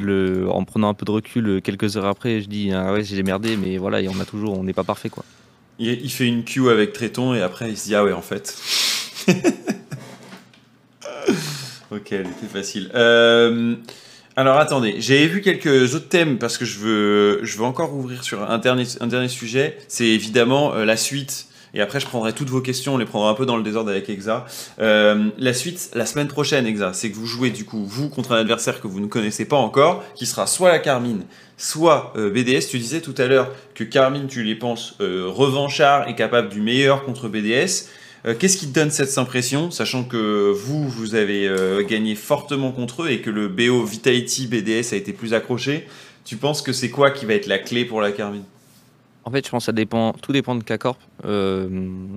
en 0.49 0.63
prenant 0.63 0.89
un 0.89 0.93
peu 0.93 1.05
de 1.05 1.11
recul 1.11 1.47
euh, 1.47 1.61
quelques 1.61 1.95
heures 1.97 2.05
après, 2.05 2.41
je 2.41 2.47
dis 2.47 2.71
ah 2.73 2.91
ouais 2.93 3.03
j'ai 3.03 3.23
merdé, 3.23 3.55
mais 3.55 3.77
voilà, 3.77 3.99
on 4.09 4.19
a 4.19 4.25
toujours, 4.25 4.57
on 4.57 4.63
n'est 4.63 4.73
pas 4.73 4.83
parfait 4.83 5.09
quoi. 5.09 5.23
Il, 5.79 6.11
fait 6.11 6.27
une 6.27 6.43
queue 6.43 6.69
avec 6.69 6.93
Tréton 6.93 7.33
et 7.33 7.41
après 7.41 7.69
il 7.69 7.77
se 7.77 7.85
dit 7.85 7.95
ah 7.95 8.03
ouais 8.03 8.13
en 8.13 8.21
fait. 8.21 8.55
ok, 11.91 12.11
elle 12.11 12.27
était 12.27 12.47
facile. 12.51 12.91
alors 12.93 14.57
attendez, 14.57 14.95
j'avais 14.99 15.27
vu 15.27 15.41
quelques 15.41 15.95
autres 15.95 16.09
thèmes 16.09 16.37
parce 16.37 16.57
que 16.57 16.65
je 16.65 16.79
veux, 16.79 17.39
je 17.43 17.57
veux 17.57 17.63
encore 17.63 17.95
ouvrir 17.95 18.23
sur 18.23 18.49
un 18.49 18.57
dernier, 18.57 18.85
un 18.99 19.07
dernier 19.07 19.29
sujet. 19.29 19.77
C'est 19.87 20.07
évidemment 20.07 20.75
la 20.75 20.97
suite 20.97 21.47
et 21.73 21.81
après, 21.81 21.99
je 21.99 22.05
prendrai 22.05 22.33
toutes 22.33 22.49
vos 22.49 22.61
questions, 22.61 22.95
on 22.95 22.97
les 22.97 23.05
prendra 23.05 23.29
un 23.29 23.33
peu 23.33 23.45
dans 23.45 23.55
le 23.55 23.63
désordre 23.63 23.91
avec 23.91 24.09
Exa. 24.09 24.45
Euh, 24.79 25.29
la 25.37 25.53
suite, 25.53 25.91
la 25.93 26.05
semaine 26.05 26.27
prochaine, 26.27 26.65
Exa, 26.65 26.91
c'est 26.93 27.09
que 27.09 27.15
vous 27.15 27.25
jouez 27.25 27.49
du 27.49 27.63
coup, 27.63 27.85
vous, 27.85 28.09
contre 28.09 28.33
un 28.33 28.37
adversaire 28.37 28.81
que 28.81 28.87
vous 28.87 28.99
ne 28.99 29.07
connaissez 29.07 29.45
pas 29.45 29.55
encore, 29.55 30.03
qui 30.15 30.25
sera 30.25 30.47
soit 30.47 30.69
la 30.69 30.79
Carmine, 30.79 31.23
soit 31.57 32.11
euh, 32.17 32.29
BDS. 32.29 32.67
Tu 32.69 32.77
disais 32.77 32.99
tout 32.99 33.15
à 33.17 33.25
l'heure 33.25 33.49
que 33.73 33.85
Carmine, 33.85 34.27
tu 34.27 34.43
les 34.43 34.55
penses 34.55 34.95
euh, 34.99 35.27
revanchard 35.27 36.09
et 36.09 36.15
capable 36.15 36.49
du 36.49 36.61
meilleur 36.61 37.05
contre 37.05 37.29
BDS. 37.29 37.87
Qu'est-ce 38.37 38.57
qui 38.57 38.67
te 38.67 38.75
donne 38.75 38.91
cette 38.91 39.17
impression, 39.17 39.71
sachant 39.71 40.03
que 40.03 40.51
vous, 40.51 40.87
vous 40.87 41.15
avez 41.15 41.49
gagné 41.89 42.13
fortement 42.13 42.71
contre 42.71 43.01
eux 43.01 43.09
et 43.09 43.19
que 43.19 43.31
le 43.31 43.47
BO 43.47 43.83
Vitality 43.83 44.45
BDS 44.45 44.93
a 44.93 44.95
été 44.95 45.11
plus 45.11 45.33
accroché? 45.33 45.87
Tu 46.23 46.35
penses 46.35 46.61
que 46.61 46.71
c'est 46.71 46.91
quoi 46.91 47.09
qui 47.09 47.25
va 47.25 47.33
être 47.33 47.47
la 47.47 47.57
clé 47.57 47.83
pour 47.83 47.99
la 47.99 48.11
Carmine? 48.11 48.43
En 49.23 49.31
fait, 49.31 49.45
je 49.45 49.51
pense 49.51 49.63
que 49.63 49.65
ça 49.67 49.71
dépend, 49.71 50.13
tout 50.13 50.31
dépend 50.31 50.55
de 50.55 50.63
K-Corp, 50.63 50.99
euh, 51.25 51.69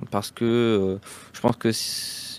parce 0.09 0.31
que 0.31 0.45
euh, 0.45 0.97
je 1.33 1.41
pense 1.41 1.55
que 1.55 1.69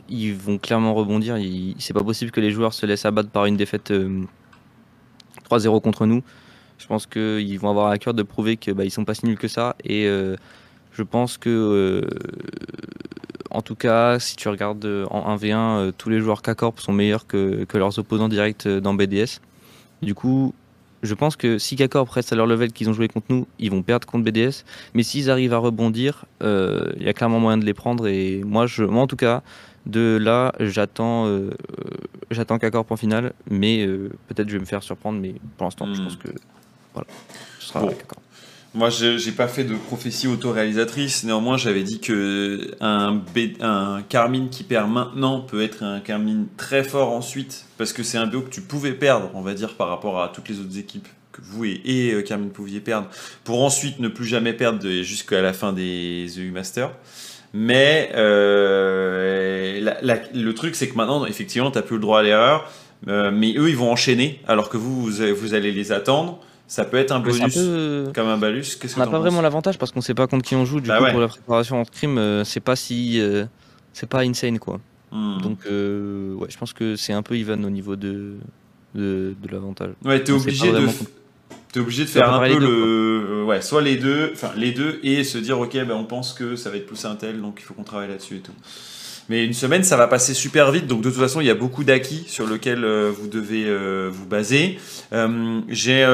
ils 0.09 0.35
vont 0.35 0.59
clairement 0.59 0.95
rebondir. 0.95 1.37
C'est 1.79 1.95
pas 1.95 2.03
possible 2.03 2.31
que 2.31 2.41
les 2.41 2.51
joueurs 2.51 2.73
se 2.73 2.87
laissent 2.87 3.07
abattre 3.07 3.31
par 3.31 3.47
une 3.47 3.57
défaite 3.57 3.91
3-0 3.91 4.27
euh, 5.77 5.81
contre 5.81 6.07
nous. 6.07 6.23
Je 6.79 6.87
pense 6.87 7.07
qu'ils 7.07 7.59
vont 7.59 7.71
avoir 7.71 7.91
à 7.91 7.99
cœur 7.99 8.14
de 8.14 8.23
prouver 8.23 8.57
qu'ils 8.57 8.75
bah, 8.75 8.85
ils 8.85 8.91
sont 8.91 9.05
pas 9.05 9.14
si 9.14 9.25
nuls 9.27 9.39
que 9.39 9.49
ça. 9.49 9.77
Et 9.85 10.05
je 10.05 11.03
pense 11.03 11.39
que, 11.39 12.07
en 13.51 13.62
tout 13.62 13.75
cas, 13.75 14.19
si 14.19 14.37
tu 14.37 14.49
regardes 14.49 14.87
en 15.11 15.37
1v1, 15.37 15.93
tous 15.97 16.11
les 16.11 16.21
joueurs 16.21 16.43
K-Corp 16.43 16.79
sont 16.79 16.93
meilleurs 16.93 17.27
que, 17.27 17.64
que 17.64 17.79
leurs 17.79 17.99
opposants 17.99 18.29
directs 18.29 18.69
dans 18.69 18.95
BDS. 18.95 19.41
Du 20.03 20.14
coup, 20.14 20.55
je 21.07 21.15
pense 21.15 21.37
que 21.37 21.59
si 21.59 21.77
K-Corp 21.77 22.09
reste 22.11 22.33
à 22.33 22.37
leur 22.37 22.47
level 22.47 22.73
qu'ils 22.73 22.89
ont 22.91 22.93
joué 22.93 23.09
contre 23.09 23.27
nous, 23.31 23.47
ils 23.59 23.71
vont 23.71 23.83
perdre 23.83 24.07
contre 24.07 24.25
BDS. 24.25 24.65
Mais 24.95 25.03
s'ils 25.03 25.31
arrivent 25.31 25.55
à 25.55 25.59
rebondir, 25.59 26.27
euh, 26.43 26.93
il 26.97 27.05
y 27.05 27.09
a 27.09 27.13
clairement 27.13 27.41
moyen 27.41 27.59
de 27.59 27.65
les 27.65 27.75
prendre. 27.75 28.07
Et 28.07 28.43
moi, 28.45 28.67
je, 28.67 28.85
moi 28.85 29.03
en 29.03 29.07
tout 29.07 29.17
cas, 29.17 29.43
de 29.87 30.19
là, 30.21 30.53
j'attends 30.61 31.27
euh, 31.27 31.51
j'attends 32.31 32.59
K-Corp 32.59 32.91
en 32.91 32.97
finale. 32.97 33.33
Mais 33.51 33.87
euh, 33.87 34.11
peut-être 34.29 34.49
je 34.49 34.55
vais 34.55 34.61
me 34.61 34.67
faire 34.67 34.83
surprendre. 34.83 35.19
Mais 35.21 35.35
pour 35.57 35.67
l'instant, 35.67 35.87
je 35.93 36.01
hmm. 36.01 36.05
pense 36.05 36.17
que 36.17 36.29
voilà, 36.93 37.09
ce 37.61 37.69
sera 37.69 37.81
K-Corp. 37.81 38.26
Moi, 38.77 38.91
j'ai 38.91 39.33
pas 39.33 39.49
fait 39.49 39.64
de 39.64 39.74
prophétie 39.74 40.29
autoréalisatrice. 40.29 41.24
Néanmoins, 41.24 41.57
j'avais 41.57 41.83
dit 41.83 41.99
que 41.99 42.72
un, 42.83 43.22
Carmine 44.07 44.51
qui 44.51 44.64
perd 44.64 44.91
maintenant 44.91 45.41
peut 45.41 45.62
être 45.62 45.83
un 45.83 46.01
Carmine 46.01 46.47
très 46.59 46.85
fort 46.85 47.12
ensuite, 47.12 47.64
parce 47.79 47.95
que 47.95 48.03
c'est 48.03 48.18
un 48.18 48.27
BO 48.27 48.43
que 48.43 48.51
tu 48.51 48.61
pouvais 48.61 48.93
perdre, 48.93 49.31
on 49.33 49.41
va 49.41 49.55
dire, 49.55 49.77
par 49.77 49.89
rapport 49.89 50.22
à 50.22 50.29
toutes 50.29 50.51
les 50.51 50.61
autres 50.61 50.79
équipes 50.79 51.09
que 51.33 51.41
vous 51.43 51.64
et, 51.64 51.81
et 51.87 52.12
euh, 52.12 52.20
Carmine 52.20 52.51
pouviez 52.51 52.81
perdre, 52.81 53.09
pour 53.45 53.64
ensuite 53.64 53.99
ne 53.99 54.09
plus 54.09 54.27
jamais 54.27 54.53
perdre 54.53 54.87
jusqu'à 55.03 55.41
la 55.41 55.55
fin 55.55 55.72
des 55.72 56.39
EU 56.39 56.51
Masters. 56.51 56.93
Mais 57.55 58.11
euh, 58.14 59.91
le 60.35 60.53
truc, 60.53 60.74
c'est 60.74 60.91
que 60.91 60.97
maintenant, 60.97 61.24
effectivement, 61.24 61.70
tu 61.70 61.79
n'as 61.79 61.83
plus 61.83 61.97
le 61.97 62.03
droit 62.03 62.20
à 62.20 62.22
l'erreur. 62.22 62.70
Euh, 63.09 63.31
mais 63.33 63.55
eux, 63.57 63.70
ils 63.70 63.77
vont 63.77 63.91
enchaîner, 63.91 64.43
alors 64.47 64.68
que 64.68 64.77
vous, 64.77 65.01
vous 65.01 65.55
allez 65.55 65.72
les 65.72 65.93
attendre. 65.93 66.43
Ça 66.69 66.85
peut 66.85 66.97
être 66.97 67.12
un 67.12 67.21
bonus 67.21 67.59
comme 68.12 68.27
un 68.27 68.39
balus. 68.39 68.79
on 68.97 69.01
n'a 69.01 69.07
pas 69.07 69.19
vraiment 69.19 69.41
l'avantage 69.41 69.79
parce 69.79 69.93
qu'on 69.93 70.01
sait 70.01 70.14
pas 70.14 70.27
contre 70.27 70.45
qui 70.45 70.57
on 70.57 70.64
joue. 70.64 70.81
Du 70.81 70.89
bah 70.89 70.99
coup, 70.99 71.11
pour 71.11 71.21
la 71.21 71.29
préparation 71.29 71.81
en 71.81 71.85
stream, 71.85 72.19
euh, 72.19 72.45
c'est 72.45 72.61
pas 72.61 72.75
si, 72.75 73.21
euh, 73.21 73.45
c'est 73.93 74.09
pas 74.09 74.21
insane 74.21 74.59
quoi. 74.59 74.81
Hmm. 75.12 75.39
Donc, 75.41 75.61
euh, 75.67 76.35
ouais, 76.35 76.49
je 76.51 76.59
pense 76.59 76.73
que 76.73 76.97
c'est 76.97 77.12
un 77.12 77.23
peu 77.23 77.37
even 77.37 77.64
au 77.64 77.71
niveau 77.71 77.95
de 77.95 78.35
de, 78.95 79.35
de 79.41 79.53
l'avantage. 79.53 79.91
Ouais, 80.05 80.23
t'es 80.23 80.33
obligé 80.33 80.73
de. 80.73 80.89
T'es 81.73 81.81
obligé 81.81 82.05
de 82.05 82.09
faire 82.09 82.33
un 82.33 82.41
peu 82.41 82.59
le, 82.59 83.45
ouais, 83.45 83.61
soit 83.61 83.83
les 83.83 83.97
deux, 83.97 84.31
enfin 84.33 84.51
les 84.57 84.73
deux, 84.73 84.99
et 85.03 85.25
se 85.25 85.39
dire 85.39 85.61
ok, 85.61 85.73
ben 85.75 85.93
on 85.93 86.05
pense 86.05 86.33
que 86.33 86.57
ça 86.57 86.71
va 86.71 86.77
être 86.77 86.87
plus 86.87 87.05
un 87.05 87.17
tel, 87.17 87.41
donc 87.41 87.59
il 87.61 87.64
faut 87.64 87.75
qu'on 87.75 87.85
travaille 87.85 88.09
là-dessus 88.09 88.37
et 88.37 88.41
tout. 88.41 88.55
Mais 89.29 89.45
une 89.45 89.53
semaine, 89.53 89.83
ça 89.83 89.97
va 89.97 90.07
passer 90.07 90.35
super 90.35 90.73
vite. 90.73 90.87
Donc 90.87 91.03
de 91.03 91.11
toute 91.11 91.19
façon, 91.19 91.41
il 91.41 91.47
y 91.47 91.51
a 91.51 91.55
beaucoup 91.55 91.85
d'acquis 91.85 92.25
sur 92.29 92.47
lesquels 92.47 92.85
vous 92.85 93.29
devez 93.29 93.67
vous 94.09 94.27
baser. 94.27 94.79
J'ai 95.69 96.05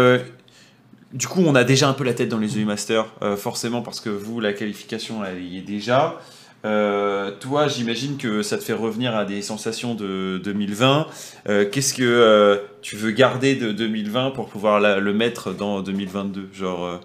du 1.12 1.28
coup, 1.28 1.42
on 1.44 1.54
a 1.54 1.64
déjà 1.64 1.88
un 1.88 1.92
peu 1.92 2.04
la 2.04 2.14
tête 2.14 2.28
dans 2.28 2.38
les 2.38 2.58
EU 2.58 2.64
Masters, 2.64 3.06
euh, 3.22 3.36
forcément 3.36 3.82
parce 3.82 4.00
que 4.00 4.08
vous, 4.08 4.40
la 4.40 4.52
qualification, 4.52 5.24
elle 5.24 5.42
y 5.42 5.58
est 5.58 5.62
déjà. 5.62 6.18
Euh, 6.64 7.32
toi, 7.40 7.68
j'imagine 7.68 8.16
que 8.16 8.42
ça 8.42 8.56
te 8.56 8.62
fait 8.62 8.72
revenir 8.72 9.14
à 9.14 9.24
des 9.24 9.42
sensations 9.42 9.94
de 9.94 10.40
2020. 10.42 11.06
Euh, 11.48 11.68
qu'est-ce 11.70 11.92
que 11.92 12.62
tu 12.80 12.96
veux 12.96 13.10
garder 13.10 13.56
de 13.56 13.72
2020 13.72 14.30
pour 14.30 14.48
pouvoir 14.48 14.80
le 14.80 15.12
mettre 15.12 15.52
dans 15.52 15.82
2022 15.82 16.48
Genre, 16.52 17.00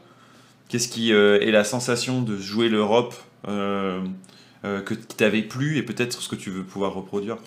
qu'est-ce 0.69 0.87
qui 0.87 1.11
est 1.11 1.51
la 1.51 1.63
sensation 1.63 2.21
de 2.21 2.37
jouer 2.37 2.69
l'Europe 2.69 3.15
que 3.45 4.93
tu 4.93 5.23
n'avais 5.23 5.41
plus 5.41 5.77
et 5.77 5.83
peut-être 5.83 6.21
ce 6.21 6.29
que 6.29 6.35
tu 6.35 6.49
veux 6.49 6.63
pouvoir 6.63 6.93
reproduire? 6.93 7.37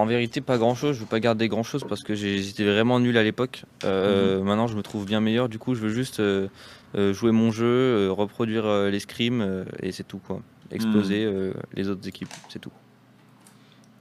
En 0.00 0.06
vérité, 0.06 0.40
pas 0.40 0.58
grand 0.58 0.74
chose. 0.74 0.96
Je 0.96 1.00
veux 1.00 1.06
pas 1.06 1.20
garder 1.20 1.48
grand 1.48 1.62
chose 1.62 1.84
parce 1.88 2.02
que 2.02 2.14
j'étais 2.14 2.64
vraiment 2.64 2.98
nul 2.98 3.16
à 3.16 3.22
l'époque. 3.22 3.64
Euh, 3.84 4.38
mhm. 4.38 4.44
Maintenant, 4.44 4.66
je 4.66 4.76
me 4.76 4.82
trouve 4.82 5.04
bien 5.04 5.20
meilleur. 5.20 5.48
Du 5.48 5.58
coup, 5.58 5.74
je 5.74 5.80
veux 5.80 5.90
juste 5.90 6.20
euh, 6.20 6.48
euh, 6.94 7.12
jouer 7.12 7.32
mon 7.32 7.50
jeu, 7.50 8.10
reproduire 8.10 8.66
les 8.90 9.00
scrims 9.00 9.64
et 9.82 9.92
c'est 9.92 10.06
tout 10.06 10.18
quoi. 10.18 10.40
Exploser 10.70 11.26
mhm. 11.26 11.52
les 11.74 11.88
autres 11.88 12.08
équipes, 12.08 12.32
c'est 12.48 12.58
tout. 12.58 12.72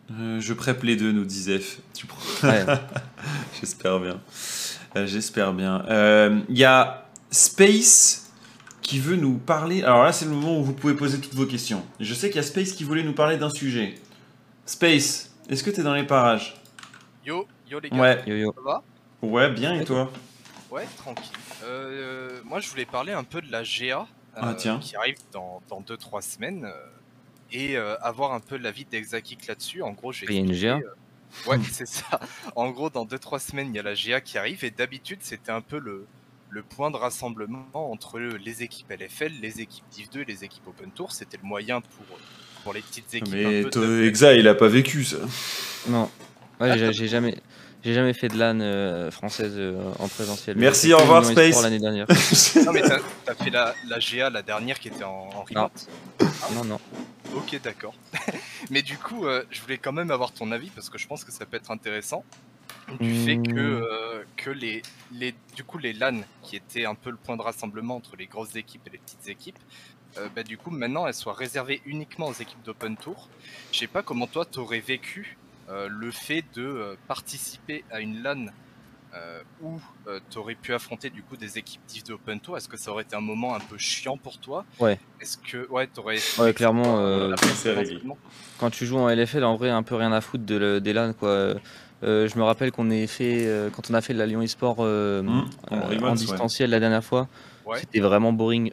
je 0.09 0.53
prép 0.53 0.81
les 0.83 0.95
deux, 0.95 1.11
nous 1.11 1.25
disait 1.25 1.59
Tu 1.93 2.07
J'espère 3.59 3.99
bien. 3.99 4.21
J'espère 5.05 5.53
bien. 5.53 5.83
Il 6.47 6.57
y 6.57 6.63
a 6.63 7.05
Space 7.31 8.31
qui 8.81 8.99
veut 8.99 9.17
nous 9.17 9.37
parler. 9.37 9.83
Alors 9.83 10.03
là, 10.03 10.13
c'est 10.13 10.25
le 10.25 10.31
moment 10.31 10.57
où 10.57 10.63
vous 10.63 10.73
pouvez 10.73 10.93
poser 10.93 11.19
toutes 11.19 11.35
vos 11.35 11.45
questions. 11.45 11.83
Je 11.99 12.13
sais 12.13 12.29
qu'il 12.29 12.37
y 12.37 12.39
a 12.39 12.43
Space 12.43 12.71
qui 12.71 12.85
voulait 12.85 13.03
nous 13.03 13.13
parler 13.13 13.37
d'un 13.37 13.49
sujet. 13.49 13.95
Space, 14.65 15.30
est-ce 15.51 15.63
que 15.63 15.69
t'es 15.69 15.83
dans 15.83 15.93
les 15.93 16.05
parages 16.05 16.55
Yo, 17.25 17.47
yo 17.69 17.79
les 17.79 17.89
gars. 17.89 17.99
Ouais. 17.99 18.23
Yo, 18.25 18.35
yo. 18.35 18.53
Ça 18.55 18.61
va 18.61 18.83
Ouais, 19.21 19.51
bien 19.51 19.79
et 19.79 19.83
toi 19.83 20.09
Ouais, 20.71 20.85
tranquille. 20.97 21.37
Euh, 21.63 22.39
moi, 22.45 22.61
je 22.61 22.69
voulais 22.69 22.85
parler 22.85 23.11
un 23.11 23.25
peu 23.25 23.41
de 23.41 23.51
la 23.51 23.63
GA 23.63 24.07
ah, 24.35 24.51
euh, 24.51 24.77
qui 24.79 24.95
arrive 24.95 25.17
dans 25.33 25.61
2-3 25.69 26.21
semaines 26.21 26.65
euh, 26.65 26.71
et 27.51 27.75
avoir 27.75 28.31
un 28.31 28.39
peu 28.39 28.57
l'avis 28.57 28.85
d'Exakik 28.85 29.47
là-dessus. 29.47 29.83
En 29.83 29.91
gros, 29.91 30.13
j'ai. 30.13 30.25
Il 30.29 30.35
y 30.35 30.37
a 30.37 30.41
une 30.41 30.53
GA 30.53 30.79
Ouais, 31.45 31.59
c'est 31.71 31.87
ça. 31.87 32.19
En 32.55 32.69
gros, 32.69 32.89
dans 32.89 33.05
2-3 33.05 33.39
semaines, 33.39 33.67
il 33.67 33.75
y 33.75 33.79
a 33.79 33.83
la 33.83 33.93
GA 33.93 34.21
qui 34.21 34.37
arrive 34.37 34.63
et 34.63 34.71
d'habitude, 34.71 35.19
c'était 35.21 35.51
un 35.51 35.61
peu 35.61 35.79
le, 35.79 36.07
le 36.49 36.63
point 36.63 36.91
de 36.91 36.97
rassemblement 36.97 37.67
entre 37.73 38.19
les 38.19 38.63
équipes 38.63 38.91
LFL, 38.91 39.33
les 39.41 39.59
équipes 39.59 39.85
Div 39.91 40.09
2 40.09 40.21
et 40.21 40.25
les 40.25 40.43
équipes 40.45 40.67
Open 40.67 40.91
Tour. 40.91 41.11
C'était 41.11 41.37
le 41.37 41.47
moyen 41.47 41.81
pour 41.81 42.17
pour 42.63 42.73
les 42.73 42.81
petites 42.81 43.13
équipes. 43.13 43.33
Mais 43.33 43.63
Exa, 44.05 44.33
il 44.33 44.47
a 44.47 44.55
pas 44.55 44.67
vécu 44.67 45.03
ça. 45.03 45.17
Non. 45.87 46.09
Ouais, 46.59 46.77
j'ai 46.93 47.07
jamais. 47.07 47.35
J'ai 47.83 47.95
jamais 47.95 48.13
fait 48.13 48.27
de 48.27 48.37
LAN 48.37 48.59
euh, 48.61 49.09
française 49.09 49.53
euh, 49.55 49.81
en 49.97 50.07
présentiel. 50.07 50.55
Merci, 50.57 50.93
au 50.93 50.99
revoir 50.99 51.25
Space. 51.25 51.63
l'année 51.63 51.79
dernière. 51.79 52.05
non 52.65 52.71
mais 52.71 52.81
t'as 52.81 52.99
as 53.27 53.35
fait 53.35 53.49
la, 53.49 53.73
la, 53.87 53.97
GA 53.97 54.29
la 54.29 54.43
dernière 54.43 54.79
qui 54.79 54.89
était 54.89 55.03
en, 55.03 55.29
en 55.33 55.43
remote. 55.43 55.87
Non. 56.53 56.63
non, 56.63 56.79
Ok, 57.35 57.59
d'accord. 57.63 57.95
mais 58.69 58.83
du 58.83 58.97
coup, 58.97 59.25
euh, 59.25 59.43
je 59.49 59.61
voulais 59.61 59.79
quand 59.79 59.93
même 59.93 60.11
avoir 60.11 60.31
ton 60.31 60.51
avis 60.51 60.69
parce 60.69 60.91
que 60.91 60.99
je 60.99 61.07
pense 61.07 61.23
que 61.23 61.31
ça 61.31 61.45
peut 61.47 61.57
être 61.57 61.71
intéressant. 61.71 62.23
du 62.99 63.15
fait 63.25 63.37
que, 63.37 64.23
que 64.37 64.51
les, 64.51 64.83
les, 65.13 65.33
du 65.55 65.63
coup, 65.63 65.79
les 65.79 65.93
LAN, 65.93 66.21
qui 66.43 66.57
étaient 66.57 66.85
un 66.85 66.95
peu 66.95 67.09
le 67.09 67.17
point 67.17 67.35
de 67.35 67.41
rassemblement 67.41 67.95
entre 67.95 68.15
les 68.15 68.27
grosses 68.27 68.55
équipes 68.55 68.85
et 68.87 68.89
les 68.91 68.97
petites 68.99 69.27
équipes, 69.27 69.57
euh, 70.17 70.27
bah, 70.35 70.43
du 70.43 70.57
coup, 70.57 70.71
maintenant, 70.71 71.07
elles 71.07 71.13
soient 71.13 71.33
réservées 71.33 71.81
uniquement 71.85 72.27
aux 72.27 72.33
équipes 72.33 72.61
d'Open 72.63 72.97
Tour. 72.97 73.29
Je 73.71 73.79
sais 73.79 73.87
pas 73.87 74.03
comment 74.03 74.27
toi, 74.27 74.45
t'aurais 74.45 74.79
vécu 74.79 75.37
euh, 75.69 75.87
le 75.89 76.11
fait 76.11 76.43
de 76.55 76.97
participer 77.07 77.83
à 77.91 77.99
une 77.99 78.21
LAN 78.21 78.47
où 79.61 79.77
tu 80.29 80.37
aurais 80.37 80.55
pu 80.55 80.73
affronter 80.73 81.09
du 81.09 81.21
coup 81.21 81.35
des 81.35 81.57
équipes 81.57 81.81
div 81.85 82.03
de 82.03 82.13
Open 82.13 82.39
Tour. 82.39 82.55
Est-ce 82.55 82.69
que 82.69 82.77
ça 82.77 82.91
aurait 82.91 83.03
été 83.03 83.13
un 83.13 83.21
moment 83.21 83.53
un 83.53 83.59
peu 83.59 83.77
chiant 83.77 84.15
pour 84.15 84.37
toi? 84.37 84.63
Ouais. 84.79 84.97
Est-ce 85.19 85.37
que 85.37 85.67
ouais, 85.69 85.87
t'aurais 85.87 86.17
Ouais, 86.39 86.53
clairement. 86.53 87.33
quand 88.57 88.69
tu 88.69 88.85
joues 88.85 88.99
en 88.99 89.09
LFL, 89.09 89.43
en 89.43 89.57
vrai, 89.57 89.69
un 89.69 89.83
peu 89.83 89.95
rien 89.95 90.13
à 90.13 90.21
foutre 90.21 90.45
de, 90.45 90.79
des 90.79 90.93
LAN 90.93 91.11
quoi. 91.11 91.55
Euh, 92.03 92.27
je 92.27 92.37
me 92.37 92.43
rappelle 92.43 92.71
qu'on 92.71 92.89
ait 92.89 93.05
fait, 93.07 93.45
euh, 93.45 93.69
quand 93.69 93.91
on 93.91 93.93
a 93.93 94.01
fait 94.01 94.13
la 94.13 94.25
Lyon 94.25 94.41
eSport 94.41 94.77
euh, 94.79 95.21
mmh, 95.21 95.49
en, 96.03 96.13
distanciel 96.13 96.71
la 96.71 96.79
dernière 96.79 97.03
fois, 97.03 97.27
c'était 97.75 97.99
vraiment 97.99 98.33
boring, 98.33 98.71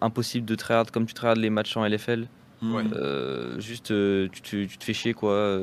impossible 0.00 0.46
de 0.46 0.54
tryhard 0.54 0.90
comme 0.90 1.06
tu 1.06 1.14
tryhard 1.14 1.36
les 1.36 1.50
matchs 1.50 1.76
en 1.76 1.86
LFL. 1.86 2.26
Mmh. 2.60 3.58
juste, 3.58 3.92
tu, 4.32 4.68
te 4.68 4.84
fais 4.84 4.94
chier 4.94 5.14
quoi. 5.14 5.58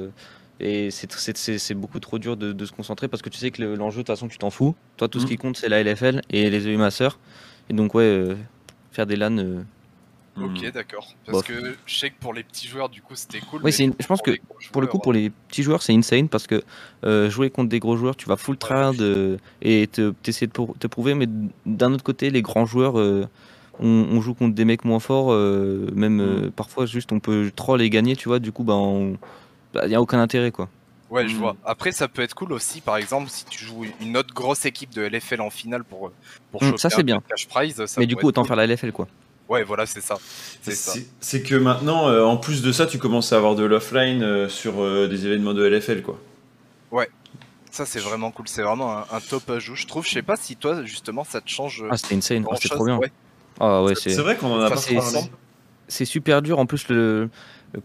et 0.60 0.89
c'est 0.91 1.74
beaucoup 1.74 1.99
trop 1.99 2.20
dur 2.20 2.36
de, 2.36 2.66
se 2.66 2.72
concentrer 2.74 3.07
parce 3.07 3.22
que 3.22 3.30
tu 3.30 3.38
sais 3.38 3.51
que 3.51 3.64
l'enjeu, 3.64 3.97
de 3.97 4.01
toute 4.01 4.07
façon, 4.07 4.28
tu 4.28 4.38
t'en 4.38 4.49
fous. 4.49 4.76
Toi, 4.97 5.07
tout 5.07 5.20
ce 5.20 5.26
mmh. 5.26 5.30
qui 5.30 5.38
compte, 5.38 5.57
c'est 5.57 5.70
la 5.70 5.84
LFL 5.84 6.22
et 6.30 6.49
les 6.49 6.68
EU 6.68 6.78
Masseurs. 6.78 7.20
Et 7.70 7.74
donc, 7.74 7.95
ouais, 7.95 8.36
faire 8.91 9.05
des 9.05 9.16
LAN, 9.16 9.64
Ok, 10.42 10.64
hmm. 10.64 10.72
d'accord. 10.72 11.08
Parce 11.26 11.44
que 11.44 11.76
je 11.86 11.96
sais 11.98 12.10
que 12.10 12.20
pour 12.20 12.34
les 12.34 12.44
petits 12.44 12.68
joueurs, 12.68 12.90
du 12.90 13.02
coup, 13.02 13.16
c'était 13.16 13.40
cool. 13.40 13.62
Oui, 13.64 13.72
je 13.72 14.06
pense 14.06 14.22
que 14.22 14.32
pour 14.72 14.82
le 14.82 14.88
coup, 14.88 15.00
pour 15.00 15.14
les 15.14 15.30
petits 15.30 15.64
joueurs, 15.64 15.82
c'est 15.82 15.94
insane 15.94 16.30
parce 16.30 16.48
que 16.48 16.64
euh, 17.04 17.30
jouer 17.30 17.50
contre 17.50 17.70
des 17.70 17.80
gros 17.80 17.98
joueurs, 17.98 18.16
tu 18.16 18.28
vas 18.28 18.38
full 18.38 18.58
tryhard 18.58 18.94
euh, 19.00 19.38
et 19.62 19.88
t'essaies 20.24 20.48
de 20.48 20.54
te 20.54 20.88
prouver, 20.88 21.14
mais 21.14 21.28
d'un 21.66 21.94
autre 21.94 22.04
côté, 22.04 22.30
les 22.30 22.42
grands 22.42 22.66
joueurs, 22.66 23.00
euh, 23.00 23.28
on, 23.80 24.20
joue 24.22 24.34
contre 24.34 24.56
des 24.56 24.66
mecs 24.66 24.86
moins 24.86 25.00
forts, 25.00 25.32
même 25.32 26.22
hmm. 26.22 26.52
parfois 26.52 26.86
juste 26.86 27.12
on 27.12 27.20
peut 27.20 27.52
troll 27.56 27.82
et 27.82 27.90
gagner, 27.90 28.16
tu 28.16 28.30
vois, 28.30 28.40
du 28.40 28.52
coup, 28.52 28.64
bah, 28.64 28.76
il 28.84 29.18
bah, 29.74 29.88
n'y 29.88 29.96
a 29.96 30.02
aucun 30.02 30.20
intérêt, 30.20 30.52
quoi. 30.52 30.70
Ouais, 31.10 31.28
je 31.28 31.36
hmm. 31.36 31.40
vois. 31.40 31.56
Après, 31.66 31.92
ça 31.92 32.08
peut 32.08 32.22
être 32.22 32.36
cool 32.36 32.54
aussi, 32.54 32.82
par 32.82 32.98
exemple, 32.98 33.30
si 33.30 33.46
tu 33.46 33.66
joues 33.66 33.86
une 34.00 34.16
autre 34.16 34.34
grosse 34.34 34.66
équipe 34.66 34.94
de 34.94 35.02
LFL 35.02 35.42
en 35.42 35.50
finale 35.50 35.84
pour, 35.84 36.12
pour 36.52 36.62
choper 36.62 36.78
ça, 36.78 37.04
bien. 37.04 37.22
cash 37.28 37.48
prize. 37.48 37.84
mais 37.98 38.06
du 38.06 38.16
coup, 38.16 38.28
autant 38.28 38.44
faire 38.44 38.56
la 38.56 38.68
LFL, 38.68 38.92
quoi. 38.92 39.08
Ouais, 39.50 39.64
voilà, 39.64 39.88
c'est 39.88 40.02
ça. 40.02 40.18
C'est 41.20 41.41
que 41.41 41.56
maintenant, 41.56 42.08
euh, 42.08 42.24
en 42.24 42.38
plus 42.38 42.62
de 42.62 42.72
ça, 42.72 42.86
tu 42.86 43.00
commences 43.00 43.34
à 43.34 43.38
avoir 43.38 43.56
de 43.56 43.64
l'offline 43.64 44.22
euh, 44.22 44.47
sur 44.47 44.80
euh, 44.80 45.08
des 45.08 45.26
événements 45.26 45.56
de 45.56 45.68
LFL, 45.68 46.04
quoi. 46.04 46.20
Ouais. 46.91 47.10
Ça, 47.72 47.88
c'est 47.88 48.00
vraiment 48.00 48.30
cool. 48.30 48.47
C'est 48.47 48.62
vraiment 48.62 48.97
un, 48.97 49.20
top 49.28 49.50
ajout, 49.50 49.76
je 49.76 49.88
trouve. 49.88 50.06
Je 50.06 50.12
sais 50.12 50.22
pas 50.22 50.36
si 50.36 50.56
toi, 50.56 50.84
justement, 50.84 51.24
ça 51.24 51.41
te 51.41 51.50
change. 51.50 51.84
Ah, 51.89 51.97
c'était 51.97 52.16
insane. 52.16 52.45
Ah, 52.50 52.56
c'est 52.62 52.70
trop 52.70 52.86
bien. 52.86 53.00
Ah, 53.60 53.84
ouais, 53.84 53.95
c'est 53.95 54.16
vrai 54.18 54.38
qu'on 54.38 54.54
en 54.54 54.62
a 54.62 54.70
pas 54.70 54.76
parlé. 54.76 55.00
C'est 55.88 56.06
super 56.06 56.43
dur. 56.43 56.60
En 56.60 56.68
plus, 56.68 56.88
le, 56.89 57.30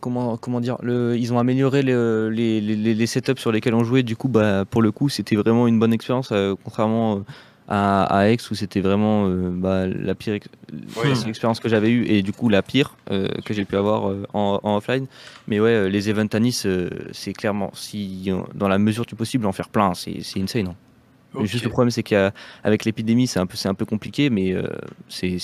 comment, 0.00 0.36
comment 0.36 0.60
dire, 0.60 0.76
le, 0.82 1.16
ils 1.16 1.32
ont 1.32 1.38
amélioré 1.38 1.82
les, 1.82 2.30
les, 2.30 2.60
les, 2.60 2.94
les, 2.94 3.06
setups 3.06 3.40
sur 3.40 3.52
lesquels 3.52 3.74
on 3.74 3.84
jouait. 3.84 4.02
Du 4.02 4.16
coup, 4.16 4.28
bah, 4.28 4.66
pour 4.66 4.82
le 4.82 4.92
coup, 4.92 5.08
c'était 5.08 5.36
vraiment 5.36 5.66
une 5.66 5.78
bonne 5.78 5.94
expérience, 5.94 6.30
contrairement 6.62 7.24
à, 7.68 8.28
Aix 8.28 8.38
où 8.50 8.54
c'était 8.54 8.80
vraiment 8.80 9.26
euh, 9.26 9.50
bah, 9.50 9.86
la 9.86 10.14
pire 10.14 10.34
expérience 10.34 11.60
que 11.60 11.68
j'avais 11.68 11.90
eue 11.90 12.06
et 12.06 12.22
du 12.22 12.32
coup 12.32 12.48
la 12.48 12.62
pire 12.62 12.96
euh, 13.10 13.28
que 13.44 13.54
j'ai 13.54 13.64
pu 13.64 13.76
avoir 13.76 14.10
euh, 14.10 14.26
en, 14.34 14.76
offline. 14.76 15.06
Mais 15.48 15.60
ouais, 15.60 15.88
les 15.88 16.10
events 16.10 16.28
à 16.32 16.40
Nice, 16.40 16.66
c'est 17.12 17.32
clairement, 17.32 17.70
si 17.74 18.30
dans 18.54 18.68
la 18.68 18.78
mesure 18.78 19.06
du 19.06 19.14
possible, 19.14 19.46
en 19.46 19.52
faire 19.52 19.68
plein, 19.68 19.94
c'est 19.94 20.20
insane. 20.36 20.68
Hein. 20.68 21.44
Juste 21.44 21.64
le 21.64 21.70
problème, 21.70 21.90
c'est 21.90 22.04
qu'avec 22.04 22.84
l'épidémie, 22.84 23.26
c'est 23.26 23.40
un, 23.40 23.46
peu, 23.46 23.56
un 23.64 23.74
peu 23.74 23.84
compliqué, 23.84 24.30
mais 24.30 24.54
c'est 25.08 25.38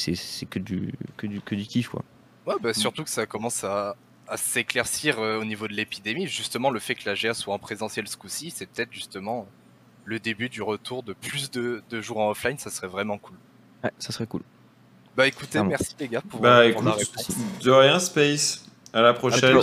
que 0.48 0.58
du, 0.58 0.92
que, 1.16 1.26
du, 1.26 1.40
que 1.40 1.54
du 1.54 1.64
kiff. 1.64 1.88
Quoi. 1.88 2.04
Ouais, 2.46 2.54
bah, 2.62 2.72
surtout 2.72 3.02
que 3.02 3.10
ça 3.10 3.26
commence 3.26 3.64
à, 3.64 3.96
à 4.28 4.36
s'éclaircir 4.36 5.18
au 5.18 5.44
niveau 5.44 5.66
de 5.66 5.72
l'épidémie. 5.72 6.28
Justement, 6.28 6.70
le 6.70 6.78
fait 6.78 6.94
que 6.94 7.08
la 7.08 7.14
GA 7.14 7.34
soit 7.34 7.54
en 7.54 7.58
présentiel 7.58 8.06
ce 8.06 8.16
coup-ci, 8.16 8.50
c'est 8.50 8.66
peut-être 8.66 8.92
justement 8.92 9.48
le 10.10 10.18
début 10.18 10.48
du 10.48 10.60
retour 10.60 11.04
de 11.04 11.12
plus 11.12 11.52
de, 11.52 11.82
jours 12.00 12.18
en 12.18 12.30
offline, 12.30 12.58
ça 12.58 12.68
serait 12.68 12.88
vraiment 12.88 13.16
cool. 13.16 13.36
Ouais, 13.84 13.90
ça 14.00 14.12
serait 14.12 14.26
cool. 14.26 14.42
Bah 15.16 15.26
écoutez, 15.28 15.62
merci 15.62 15.94
les 16.00 16.08
gars 16.08 16.20
pour, 16.28 16.40
bah, 16.40 16.66
la 16.68 16.92
réponse. 16.92 17.28
De 17.62 17.70
rien, 17.70 17.98
Space. 18.00 18.66
À 18.92 19.02
la 19.02 19.14
prochaine. 19.14 19.56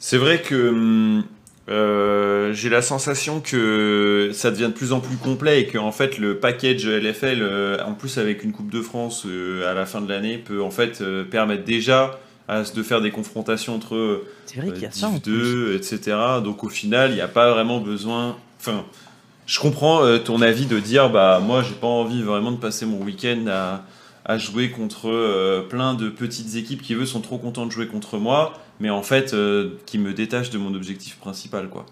C'est 0.00 0.18
vrai 0.18 0.42
que 0.42 0.68
hum, 0.70 1.24
euh, 1.68 2.52
j'ai 2.52 2.68
la 2.68 2.82
sensation 2.82 3.40
que 3.40 4.30
ça 4.32 4.50
devient 4.50 4.66
de 4.66 4.72
plus 4.72 4.92
en 4.92 4.98
plus 4.98 5.16
complet 5.16 5.60
et 5.60 5.66
que 5.68 5.78
en 5.78 5.92
fait 5.92 6.18
le 6.18 6.38
package 6.38 6.84
LFL, 6.86 7.42
euh, 7.42 7.84
en 7.84 7.94
plus 7.94 8.18
avec 8.18 8.42
une 8.42 8.50
Coupe 8.50 8.70
de 8.70 8.82
France 8.82 9.22
euh, 9.26 9.70
à 9.70 9.74
la 9.74 9.86
fin 9.86 10.00
de 10.00 10.08
l'année, 10.08 10.38
peut 10.38 10.60
en 10.60 10.72
fait 10.72 11.00
permettre 11.30 11.64
déjà 11.64 12.18
de 12.48 12.82
faire 12.82 13.00
des 13.00 13.12
confrontations 13.12 13.76
entre 13.76 14.24
vrai 14.56 14.78
y 14.78 14.84
a 14.84 15.18
2, 15.24 15.76
etc. 15.76 16.16
Donc 16.42 16.64
au 16.64 16.68
final, 16.68 17.12
il 17.12 17.14
n'y 17.14 17.20
a 17.20 17.28
pas 17.28 17.52
vraiment 17.52 17.80
besoin. 17.80 18.36
Enfin, 18.58 18.84
je 19.46 19.58
comprends 19.60 20.04
euh, 20.04 20.18
ton 20.18 20.40
avis 20.40 20.66
de 20.66 20.78
dire 20.78 21.10
bah 21.10 21.40
moi 21.40 21.62
j'ai 21.62 21.74
pas 21.74 21.86
envie 21.86 22.22
vraiment 22.22 22.52
de 22.52 22.56
passer 22.56 22.86
mon 22.86 23.02
week-end 23.02 23.46
à, 23.48 23.84
à, 24.24 24.38
jouer 24.38 24.70
contre 24.70 25.08
euh, 25.08 25.62
plein 25.62 25.94
de 25.94 26.08
petites 26.08 26.54
équipes 26.54 26.82
qui 26.82 26.94
eux 26.94 27.06
sont 27.06 27.20
trop 27.20 27.38
contents 27.38 27.66
de 27.66 27.72
jouer 27.72 27.86
contre 27.86 28.18
moi, 28.18 28.54
mais 28.80 28.90
en 28.90 29.02
fait 29.02 29.34
euh, 29.34 29.70
qui 29.86 29.98
me 29.98 30.12
détachent 30.12 30.50
de 30.50 30.58
mon 30.58 30.74
objectif 30.74 31.16
principal 31.16 31.68
quoi. 31.68 31.86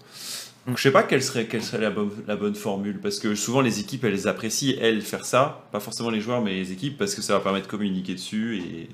Donc 0.67 0.77
je 0.77 0.83
sais 0.83 0.91
pas 0.91 1.01
quelle 1.03 1.23
serait, 1.23 1.47
quelle 1.47 1.63
serait 1.63 1.81
la, 1.81 1.89
bonne, 1.89 2.11
la 2.27 2.35
bonne 2.35 2.55
formule 2.55 2.99
parce 3.01 3.19
que 3.19 3.33
souvent 3.35 3.61
les 3.61 3.79
équipes 3.79 4.03
elles 4.03 4.27
apprécient 4.27 4.77
elles 4.79 5.01
faire 5.01 5.25
ça, 5.25 5.63
pas 5.71 5.79
forcément 5.79 6.11
les 6.11 6.21
joueurs 6.21 6.41
mais 6.41 6.53
les 6.53 6.71
équipes 6.71 6.97
parce 6.97 7.15
que 7.15 7.21
ça 7.21 7.33
va 7.33 7.39
permettre 7.39 7.65
de 7.65 7.71
communiquer 7.71 8.13
dessus 8.13 8.59
et, 8.59 8.89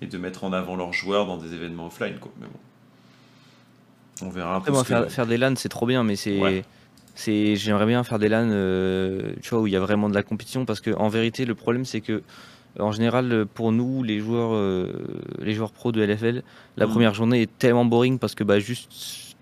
et 0.00 0.06
de 0.06 0.18
mettre 0.18 0.44
en 0.44 0.52
avant 0.52 0.76
leurs 0.76 0.92
joueurs 0.92 1.26
dans 1.26 1.36
des 1.36 1.52
événements 1.54 1.88
offline 1.88 2.14
quoi. 2.20 2.32
Mais 2.40 2.46
bon. 2.46 4.26
On 4.26 4.30
verra 4.30 4.56
après. 4.56 4.84
faire, 4.84 5.10
faire, 5.10 5.26
des 5.26 5.36
LAN 5.36 5.54
c'est 5.56 5.68
trop 5.68 5.86
bien 5.86 6.04
mais 6.04 6.14
c'est 6.14 6.64
c'est 7.14 7.56
j'aimerais 7.56 7.86
bien 7.86 8.02
faire 8.04 8.18
des 8.18 8.28
LAN 8.28 8.48
euh, 8.50 9.32
tu 9.42 9.50
vois 9.50 9.60
où 9.60 9.66
il 9.66 9.72
y 9.72 9.76
a 9.76 9.80
vraiment 9.80 10.08
de 10.08 10.14
la 10.14 10.22
compétition 10.22 10.64
parce 10.64 10.80
que 10.80 10.90
en 10.96 11.08
vérité 11.08 11.44
le 11.44 11.54
problème 11.54 11.84
c'est 11.84 12.00
que 12.00 12.22
en 12.78 12.90
général 12.90 13.46
pour 13.52 13.70
nous 13.70 14.02
les 14.02 14.18
joueurs 14.18 14.54
euh, 14.54 14.92
les 15.40 15.52
joueurs 15.52 15.72
pro 15.72 15.92
de 15.92 16.02
LFL 16.02 16.42
la 16.76 16.86
mm. 16.86 16.90
première 16.90 17.14
journée 17.14 17.42
est 17.42 17.58
tellement 17.58 17.84
boring 17.84 18.18
parce 18.18 18.34
que 18.34 18.44
bah 18.44 18.58
juste 18.58 19.32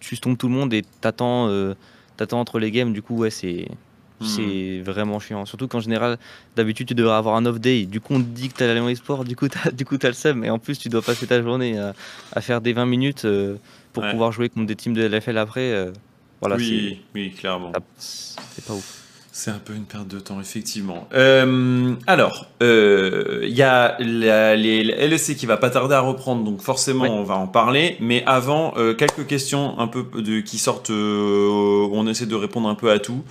tu 0.00 0.18
tombes 0.18 0.36
tout 0.36 0.48
le 0.48 0.54
monde 0.54 0.72
et 0.74 0.82
t'attends 1.00 1.48
euh, 1.48 1.74
t'attends 2.16 2.40
entre 2.40 2.58
les 2.58 2.70
games. 2.70 2.92
Du 2.92 3.02
coup 3.02 3.16
ouais 3.16 3.30
c'est 3.30 3.68
mm. 4.20 4.24
c'est 4.24 4.80
vraiment 4.80 5.18
chiant. 5.18 5.44
Surtout 5.44 5.68
qu'en 5.68 5.80
général 5.80 6.18
d'habitude 6.56 6.88
tu 6.88 6.94
devrais 6.94 7.16
avoir 7.16 7.36
un 7.36 7.46
off 7.46 7.60
day. 7.60 7.86
Du 7.86 8.00
coup 8.00 8.14
on 8.14 8.20
te 8.20 8.24
dit 8.24 8.48
que 8.48 8.54
t'as 8.54 8.72
la 8.72 8.90
Esport 8.90 9.24
du 9.24 9.36
coup 9.36 9.48
t'as 9.48 9.70
du 9.72 9.84
coup 9.84 9.96
as 10.02 10.08
le 10.08 10.14
seum 10.14 10.44
et 10.44 10.50
en 10.50 10.58
plus 10.58 10.78
tu 10.78 10.88
dois 10.88 11.02
passer 11.02 11.26
ta 11.26 11.42
journée 11.42 11.78
à, 11.78 11.94
à 12.32 12.40
faire 12.40 12.60
des 12.60 12.72
20 12.72 12.86
minutes 12.86 13.26
pour 13.92 14.06
pouvoir 14.08 14.32
jouer 14.32 14.48
contre 14.48 14.66
des 14.66 14.76
teams 14.76 14.94
de 14.94 15.06
LFL 15.06 15.38
après 15.38 15.92
oui, 16.42 17.00
oui, 17.14 17.32
clairement. 17.32 17.72
C'est 17.98 18.64
pas 18.64 18.74
ouf. 18.74 19.06
C'est 19.38 19.50
un 19.50 19.60
peu 19.62 19.74
une 19.74 19.84
perte 19.84 20.08
de 20.08 20.18
temps, 20.18 20.40
effectivement. 20.40 21.06
Euh, 21.12 21.92
alors, 22.06 22.46
il 22.62 22.66
euh, 22.66 23.46
y 23.46 23.60
a 23.60 23.94
la, 23.98 24.56
les, 24.56 24.82
LEC 24.82 25.36
qui 25.36 25.44
va 25.44 25.58
pas 25.58 25.68
tarder 25.68 25.94
à 25.94 26.00
reprendre, 26.00 26.42
donc 26.42 26.62
forcément, 26.62 27.04
on 27.04 27.22
va 27.22 27.34
en 27.34 27.46
parler. 27.46 27.98
Mais 28.00 28.22
avant, 28.24 28.72
euh, 28.78 28.94
quelques 28.94 29.26
questions 29.26 29.78
un 29.78 29.88
peu 29.88 30.06
de, 30.22 30.40
qui 30.40 30.56
sortent, 30.56 30.88
on 30.88 32.06
essaie 32.06 32.24
de 32.24 32.34
répondre 32.34 32.66
un 32.66 32.74
peu 32.74 32.90
à 32.90 32.98
tout. 32.98 33.24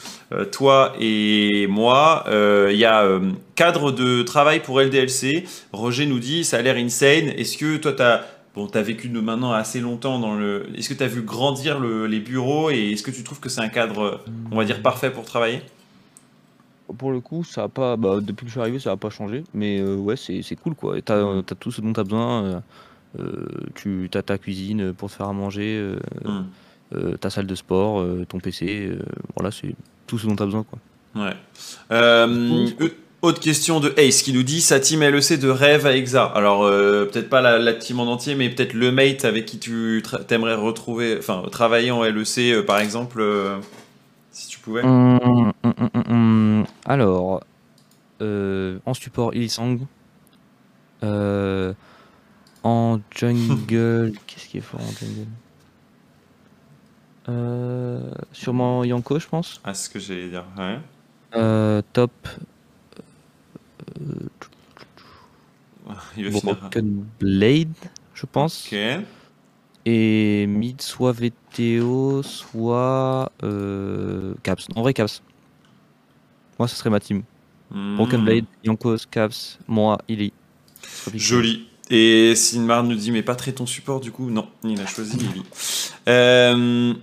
toi 0.51 0.93
et 0.99 1.65
moi, 1.65 2.23
il 2.29 2.77
y 2.77 2.85
a 2.85 3.19
cadre 3.55 3.91
de 3.91 4.21
travail 4.21 4.59
pour 4.59 4.79
LDLC. 4.79 5.45
Roger 5.73 6.05
nous 6.05 6.19
dit, 6.19 6.43
ça 6.43 6.57
a 6.57 6.61
l'air 6.61 6.75
insane. 6.75 7.29
Est-ce 7.29 7.57
que 7.57 7.77
toi, 7.77 7.93
tu 7.93 8.03
as 8.03 8.23
Bon, 8.55 8.67
tu 8.67 8.77
as 8.77 8.81
vécu 8.81 9.09
maintenant 9.09 9.51
assez 9.51 9.81
longtemps 9.81 10.19
dans 10.19 10.33
le. 10.33 10.67
Est-ce 10.75 10.87
que 10.89 10.93
tu 10.93 11.03
as 11.03 11.07
vu 11.07 11.21
grandir 11.21 11.79
les 11.79 12.19
bureaux 12.21 12.69
et 12.69 12.91
est-ce 12.91 13.03
que 13.03 13.11
tu 13.11 13.23
trouves 13.23 13.41
que 13.41 13.49
c'est 13.49 13.61
un 13.61 13.67
cadre, 13.67 14.21
on 14.49 14.55
va 14.55 14.63
dire, 14.63 14.81
parfait 14.81 15.11
pour 15.11 15.25
travailler? 15.25 15.61
Pour 16.97 17.11
le 17.11 17.19
coup, 17.19 17.43
ça 17.43 17.63
a 17.63 17.67
pas. 17.67 17.97
Bah, 17.97 18.19
depuis 18.21 18.45
que 18.45 18.49
je 18.49 18.51
suis 18.51 18.61
arrivé, 18.61 18.79
ça 18.79 18.91
n'a 18.91 18.97
pas 18.97 19.09
changé. 19.09 19.43
Mais 19.53 19.79
euh, 19.79 19.95
ouais, 19.95 20.15
c'est 20.15 20.55
cool 20.55 20.75
quoi. 20.75 21.01
Tu 21.01 21.11
as, 21.11 21.43
tout 21.59 21.71
ce 21.71 21.81
dont 21.81 21.93
tu 21.93 21.99
as 21.99 22.03
besoin. 22.03 22.43
Euh, 22.43 22.59
euh, 23.19 23.45
tu 23.75 24.09
as 24.13 24.21
ta 24.21 24.37
cuisine 24.37 24.93
pour 24.93 25.09
te 25.09 25.15
faire 25.15 25.27
à 25.27 25.33
manger, 25.33 25.95
hmm. 26.25 27.15
ta 27.19 27.29
salle 27.29 27.47
de 27.47 27.55
sport, 27.55 28.05
ton 28.27 28.39
PC. 28.39 28.91
voilà, 29.35 29.51
c'est 29.51 29.73
tout 30.05 30.17
ce 30.17 30.27
dont 30.27 30.35
tu 30.35 30.43
as 30.43 30.45
besoin 30.45 30.63
quoi. 30.63 30.79
Ouais. 31.15 31.33
Autre 33.25 33.39
question 33.39 33.79
de 33.79 33.91
Ace 33.97 34.21
qui 34.21 34.33
nous 34.33 34.43
dit 34.43 34.61
sa 34.61 34.79
team 34.79 35.01
LEC 35.01 35.39
de 35.39 35.49
rêve 35.49 35.87
à 35.87 35.95
Exa. 35.95 36.25
Alors 36.25 36.63
euh, 36.63 37.05
peut-être 37.05 37.27
pas 37.27 37.41
la, 37.41 37.73
team 37.73 37.99
en 37.99 38.03
entier, 38.03 38.35
mais 38.35 38.51
peut-être 38.51 38.73
le 38.73 38.91
mate 38.91 39.25
avec 39.25 39.47
qui 39.47 39.57
tu 39.57 40.03
t'aimerais 40.27 40.53
retrouver, 40.53 41.17
enfin 41.17 41.41
travailler 41.51 41.89
en 41.89 42.03
LEC 42.03 42.37
euh, 42.37 42.61
par 42.63 42.77
exemple, 42.77 43.19
euh, 43.21 43.57
si 44.29 44.47
tu 44.47 44.59
pouvais. 44.59 44.83
Hum, 44.83 45.51
hum, 45.63 45.73
hum, 46.07 46.65
alors 46.85 47.41
en 48.21 48.93
support 48.93 49.33
Illisang, 49.33 49.79
en 51.01 52.99
jungle, 53.09 54.13
qu'est-ce 54.27 54.47
qui 54.47 54.59
est 54.59 54.61
fort 54.61 54.81
en 54.81 54.93
jungle? 57.25 58.21
Sûrement 58.33 58.83
Yanko, 58.83 59.17
je 59.17 59.27
pense. 59.27 59.61
Ah, 59.63 59.73
c'est 59.73 59.85
ce 59.85 59.89
que 59.89 59.97
j'allais 59.97 60.29
dire. 60.29 60.45
Ouais. 60.59 61.81
Top. 61.91 62.11
Il 66.17 66.29
va. 66.29 66.39
Broken 66.41 67.05
Blade, 67.19 67.73
je 68.13 68.25
pense. 68.25 68.67
Ok. 68.67 68.77
Et 69.87 70.47
mid, 70.47 70.81
soit 70.81 71.11
VTO, 71.11 72.23
soit 72.23 73.31
euh, 73.43 74.33
Caps. 74.41 74.67
En 74.75 74.81
vrai, 74.81 74.93
Caps. 74.93 75.21
Moi, 76.57 76.67
ce 76.67 76.75
serait 76.75 76.89
ma 76.89 76.99
team. 76.99 77.23
Broken 77.71 78.21
Hmm. 78.21 78.25
Blade, 78.25 78.45
Yankos, 78.63 78.97
Caps, 79.09 79.59
moi, 79.67 79.97
Illy. 80.07 80.33
Joli. 81.13 81.67
Et 81.89 82.33
Sinmar 82.35 82.83
nous 82.83 82.95
dit, 82.95 83.11
mais 83.11 83.21
pas 83.21 83.35
très 83.35 83.51
ton 83.51 83.67
support 83.67 83.99
du 83.99 84.11
coup 84.11 84.31
Non, 84.31 84.47
il 84.63 84.79
a 84.81 84.85
choisi 84.87 85.17
Lily. 85.17 85.43
Euh, 86.07 86.93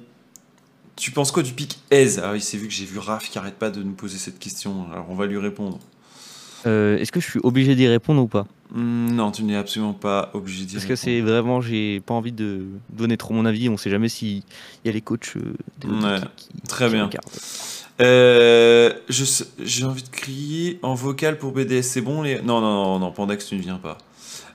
tu 0.95 1.11
penses 1.11 1.33
quoi 1.33 1.43
du 1.43 1.53
pic 1.55 1.81
Aise 1.91 2.21
Ah 2.23 2.31
oui, 2.31 2.41
c'est 2.41 2.57
vu 2.57 2.69
que 2.69 2.73
j'ai 2.73 2.85
vu 2.85 3.01
Raph 3.01 3.29
qui 3.29 3.37
arrête 3.37 3.57
pas 3.57 3.69
de 3.69 3.83
nous 3.83 3.95
poser 3.95 4.17
cette 4.17 4.39
question, 4.39 4.87
alors 4.93 5.07
on 5.09 5.17
va 5.17 5.27
lui 5.27 5.39
répondre. 5.39 5.81
Euh, 6.67 6.99
Est-ce 6.99 7.11
que 7.13 7.21
je 7.21 7.29
suis 7.29 7.41
obligé 7.43 7.75
d'y 7.75 7.87
répondre 7.89 8.23
ou 8.23 8.27
pas? 8.29 8.47
Hmm, 8.75 9.11
non, 9.15 9.31
tu 9.31 9.43
n'es 9.43 9.57
absolument 9.57 9.93
pas 9.93 10.31
obligé 10.33 10.65
d'y 10.65 10.75
Parce 10.75 10.85
que 10.87 10.93
répondre. 10.95 11.05
c'est 11.05 11.21
vraiment, 11.21 11.61
j'ai 11.61 12.01
pas 12.01 12.15
envie 12.15 12.33
de 12.33 12.65
donner 12.91 13.17
trop 13.17 13.35
mon 13.35 13.45
avis. 13.45 13.69
On 13.69 13.77
sait 13.77 13.91
jamais 13.91 14.09
s'il 14.09 14.43
y 14.85 14.89
a 14.89 14.93
les 14.93 15.01
coachs 15.01 15.33
euh, 15.37 15.53
des 15.81 15.89
Ouais, 15.89 16.19
qui, 16.37 16.49
très 16.69 16.87
qui 16.89 16.95
bien. 16.95 17.11
Euh, 18.01 18.93
J'ai 19.61 19.85
envie 19.85 20.03
de 20.03 20.09
crier 20.09 20.79
en 20.83 20.95
vocal 20.95 21.39
pour 21.39 21.53
BDS, 21.53 21.83
c'est 21.83 22.01
bon 22.01 22.23
les... 22.23 22.37
Non, 22.41 22.61
non, 22.61 22.73
non, 22.85 22.99
non, 22.99 23.13
Pandax, 23.13 23.47
tu 23.47 23.57
ne 23.57 23.61
viens 23.61 23.77
pas. 23.77 23.99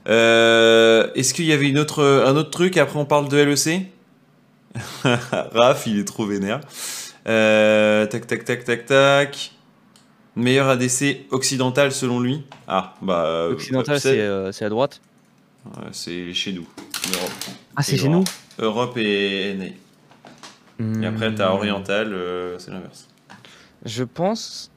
Euh, 0.07 1.09
Est-ce 1.15 1.33
qu'il 1.33 1.45
y 1.45 1.53
avait 1.53 1.69
une 1.69 1.77
autre, 1.77 2.03
un 2.03 2.35
autre 2.35 2.49
truc? 2.49 2.77
Après, 2.77 2.97
on 2.99 3.05
parle 3.05 3.29
de 3.29 3.37
LEC 3.37 3.91
Raph, 5.03 5.85
il 5.87 5.99
est 5.99 6.05
trop 6.05 6.25
vénère. 6.25 6.61
Tac, 7.25 8.27
tac, 8.27 8.45
tac, 8.45 8.63
tac, 8.63 8.85
tac. 8.85 9.51
Meilleur 10.37 10.67
ADC 10.69 11.25
occidental 11.31 11.91
selon 11.91 12.19
lui 12.19 12.43
Ah, 12.67 12.93
bah. 13.01 13.25
euh, 13.25 13.51
Occidental, 13.53 13.99
c'est 13.99 14.19
euh, 14.21 14.51
c'est 14.51 14.65
à 14.65 14.69
droite. 14.69 15.01
C'est 15.91 16.33
chez 16.33 16.53
nous. 16.53 16.65
Europe. 17.13 17.31
Ah, 17.75 17.83
c'est 17.83 17.97
chez 17.97 18.07
nous? 18.07 18.23
Europe 18.59 18.95
et 18.97 19.55
NA. 19.55 19.65
Et 21.03 21.05
après, 21.07 21.33
t'as 21.33 21.49
Hmm. 21.49 21.55
Oriental, 21.55 22.13
euh, 22.13 22.57
c'est 22.59 22.71
l'inverse. 22.71 23.07
Je 23.83 24.03
pense. 24.03 24.69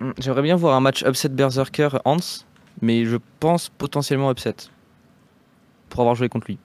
Hmm, 0.00 0.10
J'aimerais 0.18 0.42
bien 0.42 0.56
voir 0.56 0.74
un 0.76 0.80
match 0.80 1.02
upset 1.02 1.28
Berserker 1.28 1.88
Hans, 2.04 2.16
mais 2.82 3.04
je 3.04 3.16
pense 3.40 3.68
potentiellement 3.68 4.30
upset. 4.32 4.54
Pour 5.88 6.00
avoir 6.00 6.14
joué 6.16 6.28
contre 6.28 6.48
lui. 6.48 6.58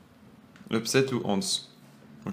Upset 0.72 1.14
ou 1.14 1.22
Hans? 1.24 1.40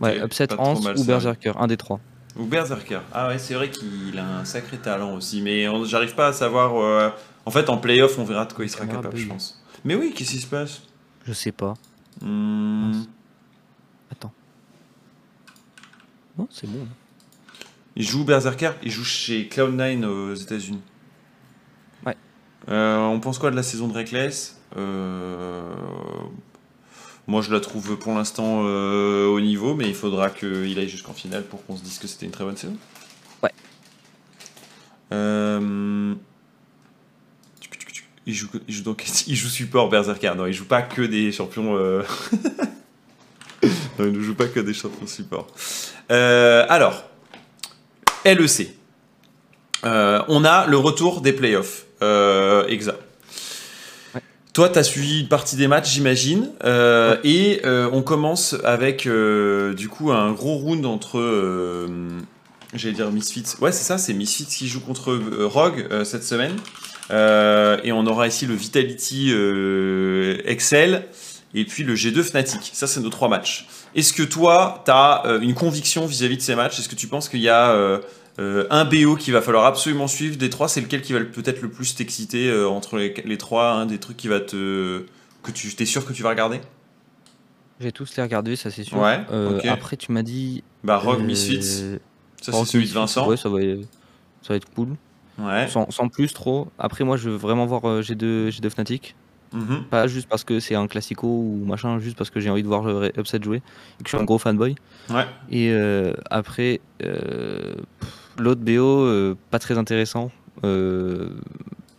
Ouais, 0.01 0.19
upset 0.25 0.49
Hans 0.59 0.81
mal, 0.81 0.99
ou. 0.99 1.05
Berserker, 1.05 1.53
un 1.59 1.67
des 1.67 1.77
trois. 1.77 2.01
Ou 2.37 2.45
Berserker. 2.45 3.01
Ah 3.13 3.29
ouais, 3.29 3.39
c'est 3.39 3.55
vrai 3.55 3.71
qu'il 3.71 4.19
a 4.19 4.39
un 4.39 4.45
sacré 4.45 4.79
talent 4.79 5.15
aussi, 5.15 5.43
mais 5.43 5.69
on- 5.69 5.85
j'arrive 5.85 6.15
pas 6.15 6.29
à 6.29 6.33
savoir. 6.33 6.77
euh, 6.77 7.11
En 7.47 7.51
fait, 7.51 7.69
en 7.71 7.79
playoff, 7.79 8.19
on 8.19 8.25
verra 8.25 8.45
de 8.45 8.53
quoi 8.53 8.65
il 8.65 8.69
sera 8.69 8.87
capable, 8.87 9.17
je 9.17 9.27
pense. 9.27 9.61
Mais 9.85 9.95
oui, 9.95 10.13
qu'est-ce 10.15 10.33
qui 10.33 10.39
se 10.41 10.47
passe? 10.47 10.83
Je 11.27 11.33
sais 11.33 11.53
pas. 11.53 11.75
Hmm, 12.21 12.93
Mince. 12.93 13.07
Non, 16.39 16.47
c'est 16.51 16.69
bon. 16.71 16.87
Il 17.97 18.07
joue 18.07 18.25
Berserker, 18.25 18.73
il 18.83 18.91
joue 18.91 19.05
chez 19.05 19.49
Cloud9 19.49 20.05
aux 20.05 20.35
États-Unis. 20.35 20.81
Ouais. 22.07 22.17
Euh, 22.69 22.99
on 22.99 23.19
pense 23.21 23.39
quoi 23.39 23.51
de 23.51 23.57
la 23.57 23.63
saison 23.63 23.89
de 23.89 23.95
Reckless? 23.95 24.61
Euh, 24.77 25.63
Moi, 27.31 27.43
je 27.43 27.53
la 27.53 27.61
trouve 27.61 27.97
pour 27.97 28.13
l'instant 28.13 28.63
euh, 28.65 29.29
au 29.29 29.41
niveau, 29.41 29.77
mais 29.77 29.87
il 29.87 29.95
faudra 29.95 30.31
qu'il 30.31 30.77
aille 30.81 30.89
jusqu'en 30.89 31.13
finale 31.13 31.45
pour 31.45 31.65
qu'on 31.65 31.77
se 31.77 31.83
dise 31.85 32.01
que 32.01 32.09
c'était 32.09 32.27
une 32.27 32.33
très 32.33 32.43
bonne 32.43 32.57
saison. 32.57 32.77
Ouais. 33.41 33.53
Euh, 35.13 36.13
Il 38.27 38.35
joue, 38.35 38.49
il 38.67 38.75
joue 38.75 38.83
donc 38.83 39.07
il 39.29 39.37
joue 39.37 39.47
support 39.49 39.89
Berserker. 39.89 40.33
Non, 40.37 40.47
il 40.47 40.53
joue 40.53 40.65
pas 40.65 40.83
que 40.83 41.03
des 41.03 41.31
champions. 41.31 41.77
euh, 41.77 42.03
non, 43.63 44.07
il 44.07 44.11
ne 44.11 44.21
joue 44.23 44.35
pas 44.35 44.49
que 44.49 44.59
des 44.59 44.75
champions 44.75 45.07
support. 45.07 45.47
Alors, 46.09 47.05
LEC. 48.25 48.75
On 49.85 50.45
a 50.45 50.67
le 50.67 50.77
retour 50.79 51.21
des 51.21 51.33
playoffs. 51.33 51.87
Euh, 52.03 52.67
exa. 52.67 52.93
Ouais. 52.93 52.99
Toi, 54.61 54.69
tu 54.69 54.79
as 54.79 54.83
suivi 54.83 55.21
une 55.21 55.29
partie 55.29 55.57
des 55.57 55.69
matchs, 55.69 55.91
j'imagine. 55.91 56.51
Euh, 56.65 57.17
Et 57.25 57.63
euh, 57.65 57.89
on 57.95 58.03
commence 58.03 58.55
avec 58.63 59.07
euh, 59.07 59.73
du 59.73 59.89
coup 59.89 60.13
un 60.13 60.33
gros 60.33 60.57
round 60.57 60.85
entre. 60.85 61.89
J'allais 62.75 62.93
dire 62.93 63.11
Misfits. 63.11 63.55
Ouais, 63.63 63.73
c'est 63.73 63.85
ça, 63.85 63.97
c'est 63.97 64.13
Misfits 64.13 64.45
qui 64.45 64.69
joue 64.69 64.81
contre 64.81 65.19
Rogue 65.45 65.89
cette 66.05 66.25
semaine. 66.25 66.57
Et 67.11 67.91
on 67.91 68.07
aura 68.07 68.27
ici 68.27 68.45
le 68.45 68.53
Vitality 68.53 69.33
Excel 70.45 71.07
et 71.55 71.65
puis 71.65 71.83
le 71.83 71.95
G2 71.95 72.23
Fnatic. 72.23 72.71
Ça, 72.75 72.87
c'est 72.87 73.01
nos 73.01 73.09
trois 73.09 73.31
matchs. 73.31 73.67
Est-ce 73.95 74.13
que 74.13 74.23
toi, 74.23 74.83
tu 74.85 74.91
as 74.91 75.39
une 75.41 75.55
conviction 75.55 76.05
vis-à-vis 76.05 76.37
de 76.37 76.43
ces 76.43 76.55
matchs? 76.55 76.81
Est-ce 76.81 76.91
que 76.91 76.97
tu 76.97 77.07
penses 77.07 77.31
qu'il 77.31 77.41
y 77.41 77.49
a 77.49 77.99
euh, 78.41 78.67
un 78.71 78.85
BO 78.85 79.17
qu'il 79.17 79.33
va 79.35 79.43
falloir 79.43 79.65
absolument 79.67 80.09
suivre 80.09 80.37
des 80.37 80.49
trois 80.51 80.69
C'est 80.69 80.81
lequel 80.81 81.03
qui 81.03 81.13
va 81.13 81.21
peut-être 81.21 81.61
le 81.61 81.71
plus 81.71 81.95
t'exciter 81.95 82.49
euh, 82.49 82.69
entre 82.69 82.97
les, 82.97 83.15
les 83.25 83.37
trois 83.39 83.73
Un 83.73 83.87
des 83.87 83.99
trucs 83.99 84.17
qui 84.17 84.29
va 84.29 84.41
te. 84.41 85.05
que 85.43 85.51
tu 85.51 85.71
es 85.79 85.85
sûr 85.85 86.07
que 86.07 86.13
tu 86.13 86.23
vas 86.23 86.31
regarder? 86.31 86.61
J'ai 87.81 87.93
tous 87.93 88.15
les 88.17 88.23
regardés, 88.23 88.57
ça 88.57 88.71
c'est 88.71 88.85
sûr. 88.85 88.99
Ouais, 88.99 89.21
Euh. 89.31 89.61
Après, 89.69 89.97
tu 89.97 90.13
m'as 90.13 90.23
dit. 90.23 90.63
Bah, 90.85 90.99
Rogue 90.99 91.21
Misfits. 91.23 91.99
Ça, 92.41 92.53
c'est 92.53 92.65
celui 92.65 92.87
de 92.89 92.93
Vincent. 92.93 93.29
Ouais, 93.29 93.37
ça 93.37 93.49
va, 93.49 93.59
ça 93.61 94.49
va 94.51 94.57
être 94.57 94.69
cool. 94.75 94.97
Ouais. 95.39 95.69
Sans, 95.69 95.91
sans 95.91 96.09
plus 96.09 96.33
trop. 96.33 96.69
Après, 96.79 97.05
moi, 97.05 97.17
je 97.17 97.31
veux 97.31 97.37
vraiment 97.37 97.67
voir 97.67 97.87
euh, 97.87 98.03
G2, 98.03 98.51
G2 98.51 98.71
Fnatic. 98.71 99.15
Mhm. 99.53 99.85
Pas 99.91 100.07
juste 100.07 100.29
parce 100.29 100.45
que 100.45 100.61
c'est 100.61 100.75
un 100.75 100.87
classico 100.87 101.27
ou 101.27 101.65
machin, 101.67 101.99
juste 101.99 102.17
parce 102.17 102.31
que 102.31 102.39
j'ai 102.41 102.51
envie 102.51 102.63
de 102.63 102.69
voir 102.69 102.87
Upset 103.19 103.43
jouer 103.43 103.57
et 103.99 104.03
que 104.05 104.11
je 104.11 104.17
suis 104.17 104.19
un 104.19 104.25
gros 104.25 104.39
fanboy. 104.39 104.75
Ouais. 105.11 105.27
Et 105.51 105.75
après, 106.31 106.81
pff, 106.99 108.20
l'autre 108.39 108.61
BO, 108.61 109.05
euh, 109.05 109.37
pas 109.51 109.59
très 109.59 109.77
intéressant. 109.79 110.31
Euh, 110.65 111.31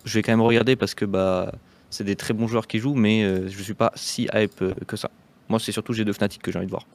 je 0.06 0.14
vais 0.16 0.22
quand 0.22 0.32
même 0.32 0.42
regarder 0.42 0.76
parce 0.76 0.94
que 0.96 1.06
bah, 1.06 1.52
c'est 1.90 2.04
des 2.04 2.16
très 2.16 2.34
bons 2.34 2.48
joueurs 2.48 2.68
qui 2.68 2.80
jouent, 2.80 2.96
mais 2.96 3.24
euh, 3.24 3.48
je 3.50 3.62
suis 3.64 3.74
pas 3.74 3.92
si 3.96 4.28
hype 4.34 4.62
euh, 4.62 4.74
que 4.88 4.96
ça. 4.98 5.10
Moi, 5.50 5.60
c'est 5.60 5.72
surtout 5.72 5.94
G2 5.94 6.14
Fnatic 6.14 6.42
que 6.42 6.52
j'ai 6.52 6.58
envie 6.58 6.68
de 6.68 6.72
voir. 6.72 6.86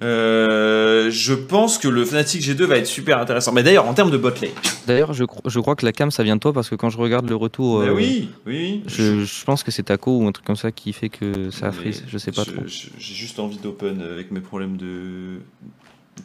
Je 0.00 1.34
pense 1.34 1.78
que 1.78 1.88
le 1.88 2.04
Fnatic 2.04 2.42
G2 2.42 2.64
va 2.64 2.76
être 2.78 2.86
super 2.86 3.18
intéressant. 3.18 3.52
Mais 3.52 3.62
d'ailleurs, 3.62 3.86
en 3.86 3.94
termes 3.94 4.10
de 4.10 4.16
bot 4.16 4.30
lane. 4.40 4.50
D'ailleurs, 4.86 5.12
je, 5.12 5.24
cro- 5.24 5.40
je 5.48 5.60
crois 5.60 5.76
que 5.76 5.84
la 5.86 5.92
cam, 5.92 6.10
ça 6.10 6.22
vient 6.22 6.36
de 6.36 6.40
toi 6.40 6.52
parce 6.52 6.68
que 6.68 6.74
quand 6.74 6.90
je 6.90 6.98
regarde 6.98 7.28
le 7.28 7.36
retour, 7.36 7.82
oui, 7.94 8.28
oui. 8.46 8.82
je, 8.86 9.24
je 9.24 9.44
pense 9.44 9.62
que 9.62 9.70
c'est 9.70 9.84
Taco 9.84 10.18
ou 10.18 10.26
un 10.26 10.32
truc 10.32 10.44
comme 10.46 10.56
ça 10.56 10.72
qui 10.72 10.92
fait 10.92 11.08
que 11.08 11.50
ça 11.50 11.72
frise. 11.72 12.04
Je 12.06 12.18
sais 12.18 12.32
pas 12.32 12.44
je- 12.44 12.50
trop. 12.52 12.62
J'ai 12.66 13.14
juste 13.14 13.38
envie 13.38 13.58
d'open 13.58 14.02
avec 14.02 14.30
mes 14.30 14.40
problèmes 14.40 14.76
de 14.76 15.38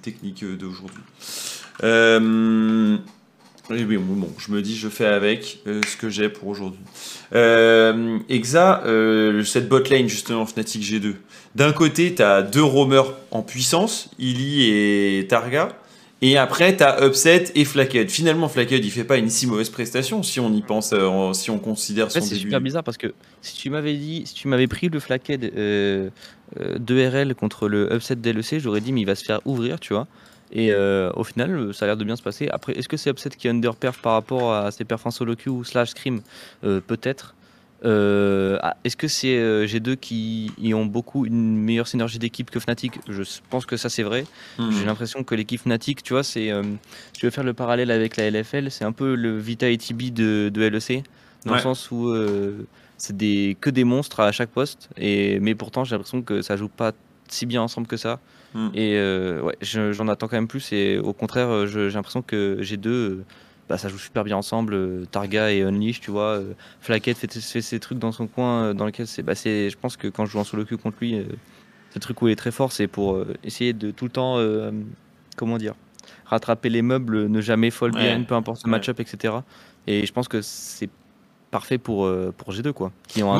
technique 0.01 0.43
d'aujourd'hui. 0.57 1.01
Euh, 1.83 2.97
oui, 3.69 3.85
oui, 3.87 3.97
bon, 3.97 4.29
je 4.39 4.51
me 4.51 4.61
dis, 4.61 4.75
je 4.75 4.89
fais 4.89 5.05
avec 5.05 5.59
euh, 5.67 5.81
ce 5.87 5.95
que 5.95 6.09
j'ai 6.09 6.27
pour 6.29 6.47
aujourd'hui. 6.47 6.79
Euh, 7.35 8.17
Exa, 8.27 8.81
euh, 8.85 9.43
cette 9.43 9.69
bot 9.69 9.83
lane 9.89 10.07
justement 10.09 10.45
Fnatic 10.45 10.81
G2. 10.81 11.13
D'un 11.55 11.71
côté, 11.71 12.15
tu 12.15 12.21
as 12.23 12.41
deux 12.41 12.63
roamers 12.63 13.13
en 13.31 13.43
puissance, 13.43 14.09
Illy 14.17 14.69
et 14.71 15.27
Targa. 15.27 15.69
Et 16.21 16.37
après, 16.37 16.75
tu 16.75 16.83
as 16.83 17.05
Upset 17.05 17.51
et 17.55 17.63
Flackhead. 17.63 18.09
Finalement, 18.09 18.49
Flackhead, 18.49 18.83
il 18.83 18.91
fait 18.91 19.03
pas 19.05 19.17
une 19.17 19.29
si 19.29 19.47
mauvaise 19.47 19.69
prestation 19.69 20.21
si 20.21 20.39
on 20.41 20.51
y 20.51 20.61
pense, 20.61 20.91
euh, 20.91 21.05
en- 21.05 21.33
si 21.33 21.49
on 21.49 21.59
considère 21.59 22.07
En 22.07 22.09
fait, 22.09 22.19
son 22.21 22.25
c'est 22.27 22.35
super 22.35 22.59
bizarre 22.59 22.83
parce 22.83 22.97
que 22.97 23.13
si 23.41 23.55
tu 23.55 23.69
m'avais 23.69 23.93
dit, 23.95 24.23
si 24.25 24.33
tu 24.33 24.47
m'avais 24.49 24.67
pris 24.67 24.89
le 24.89 24.99
flaquet 24.99 25.39
euh, 25.55 26.09
euh, 26.59 26.77
de 26.77 27.07
RL 27.07 27.35
contre 27.35 27.69
le 27.69 27.93
upset 27.93 28.15
DLC, 28.17 28.59
j'aurais 28.59 28.81
dit 28.81 28.91
mais 28.91 29.01
il 29.01 29.05
va 29.05 29.15
se 29.15 29.23
faire 29.23 29.39
ouvrir, 29.45 29.79
tu 29.79 29.93
vois. 29.93 30.07
Et 30.51 30.71
euh, 30.71 31.11
au 31.15 31.23
final, 31.23 31.51
euh, 31.55 31.73
ça 31.73 31.85
a 31.85 31.87
l'air 31.87 31.97
de 31.97 32.03
bien 32.03 32.15
se 32.15 32.23
passer. 32.23 32.47
Après, 32.49 32.73
est-ce 32.73 32.87
que 32.87 32.97
c'est 32.97 33.09
upset 33.11 33.29
qui 33.29 33.47
underperf 33.49 33.99
par 33.99 34.13
rapport 34.13 34.53
à 34.53 34.71
ses 34.71 34.83
perfs 34.85 35.05
en 35.05 35.11
solo 35.11 35.35
queue 35.35 35.51
ou 35.51 35.63
slash 35.63 35.89
scrim 35.91 36.21
Euh, 36.63 36.81
Peut-être. 36.81 37.35
Euh, 37.85 38.57
ah, 38.61 38.75
est-ce 38.83 38.97
que 38.97 39.07
c'est 39.07 39.37
euh, 39.37 39.65
G2 39.65 39.95
qui 39.95 40.51
y 40.57 40.73
ont 40.73 40.85
beaucoup 40.85 41.25
une 41.25 41.55
meilleure 41.55 41.87
synergie 41.87 42.19
d'équipe 42.19 42.49
que 42.51 42.59
Fnatic? 42.59 42.99
Je 43.07 43.23
pense 43.49 43.65
que 43.65 43.77
ça 43.77 43.87
c'est 43.89 44.03
vrai. 44.03 44.25
Mhm. 44.57 44.71
J'ai 44.73 44.85
l'impression 44.85 45.23
que 45.23 45.33
l'équipe 45.33 45.61
Fnatic, 45.61 46.03
tu 46.03 46.11
vois, 46.13 46.23
c'est. 46.23 46.51
euh, 46.51 46.63
je 47.17 47.25
vais 47.25 47.31
faire 47.31 47.45
le 47.45 47.53
parallèle 47.53 47.89
avec 47.91 48.17
la 48.17 48.25
LFL, 48.29 48.69
c'est 48.69 48.83
un 48.83 48.91
peu 48.91 49.15
le 49.15 49.37
Vita 49.37 49.69
et 49.69 49.77
TB 49.77 50.11
de, 50.13 50.49
de 50.53 50.61
LEC, 50.63 51.03
dans 51.45 51.51
Ouais. 51.51 51.57
le 51.57 51.63
sens 51.63 51.89
où 51.91 52.13
c'est 52.97 53.15
des, 53.15 53.55
que 53.61 53.69
des 53.69 53.85
monstres 53.85 54.19
à 54.19 54.33
chaque 54.33 54.49
poste, 54.49 54.89
et, 54.97 55.39
mais 55.39 55.55
pourtant 55.55 55.85
j'ai 55.85 55.91
l'impression 55.95 56.21
que 56.21 56.41
ça 56.41 56.57
joue 56.57 56.67
pas 56.67 56.91
si 57.29 57.45
bien 57.45 57.61
ensemble 57.61 57.87
que 57.87 57.95
ça. 57.95 58.19
Mm. 58.53 58.69
Et 58.73 58.95
euh, 58.97 59.41
ouais, 59.41 59.55
je- 59.61 59.91
j'en 59.91 60.07
attends 60.07 60.27
quand 60.27 60.37
même 60.37 60.47
plus, 60.47 60.71
et 60.73 60.97
au 60.97 61.13
contraire, 61.13 61.49
euh, 61.49 61.65
j'ai 61.67 61.89
l'impression 61.89 62.21
que 62.21 62.57
G2, 62.61 62.87
euh, 62.87 63.25
bah, 63.69 63.77
ça 63.77 63.89
joue 63.89 63.99
super 63.99 64.23
bien 64.23 64.37
ensemble. 64.37 65.05
Targa 65.11 65.51
et 65.51 65.61
Unleash, 65.61 65.99
tu 66.01 66.09
vois. 66.11 66.41
Flaquette 66.81 67.17
fait, 67.17 67.31
fait 67.31 67.61
ses 67.61 67.79
trucs 67.79 67.99
dans 67.99 68.11
son 68.11 68.25
coin, 68.27 68.73
dans 68.73 68.85
lequel 68.85 69.05
c'est. 69.07 69.21
Bah, 69.21 69.35
c'est- 69.35 69.69
je 69.69 69.77
pense 69.77 69.95
que 69.97 70.07
quand 70.07 70.25
je 70.25 70.31
joue 70.31 70.39
en 70.39 70.43
solo 70.43 70.65
queue 70.65 70.77
contre 70.77 70.97
lui, 71.01 71.15
euh, 71.15 71.23
ce 71.93 71.99
truc 71.99 72.21
où 72.21 72.27
il 72.27 72.31
est 72.31 72.35
très 72.35 72.51
fort, 72.51 72.71
c'est 72.71 72.87
pour 72.87 73.23
essayer 73.43 73.73
de 73.73 73.91
tout 73.91 74.05
le 74.05 74.11
temps, 74.11 74.37
comment 75.35 75.57
dire, 75.57 75.73
rattraper 76.25 76.69
les 76.69 76.81
meubles, 76.81 77.27
ne 77.27 77.41
jamais 77.41 77.69
fold 77.71 77.95
bien, 78.01 78.23
peu 78.23 78.35
importe 78.35 78.63
le 78.63 78.69
match-up, 78.71 78.99
etc. 78.99 79.33
Et 79.87 80.05
je 80.05 80.13
pense 80.13 80.27
que 80.27 80.41
c'est 80.41 80.89
parfait 81.51 81.77
pour, 81.79 82.07
pour 82.37 82.51
G2, 82.53 82.73
quoi. 82.73 82.91
Qui 83.07 83.23
ont 83.23 83.33
un 83.33 83.37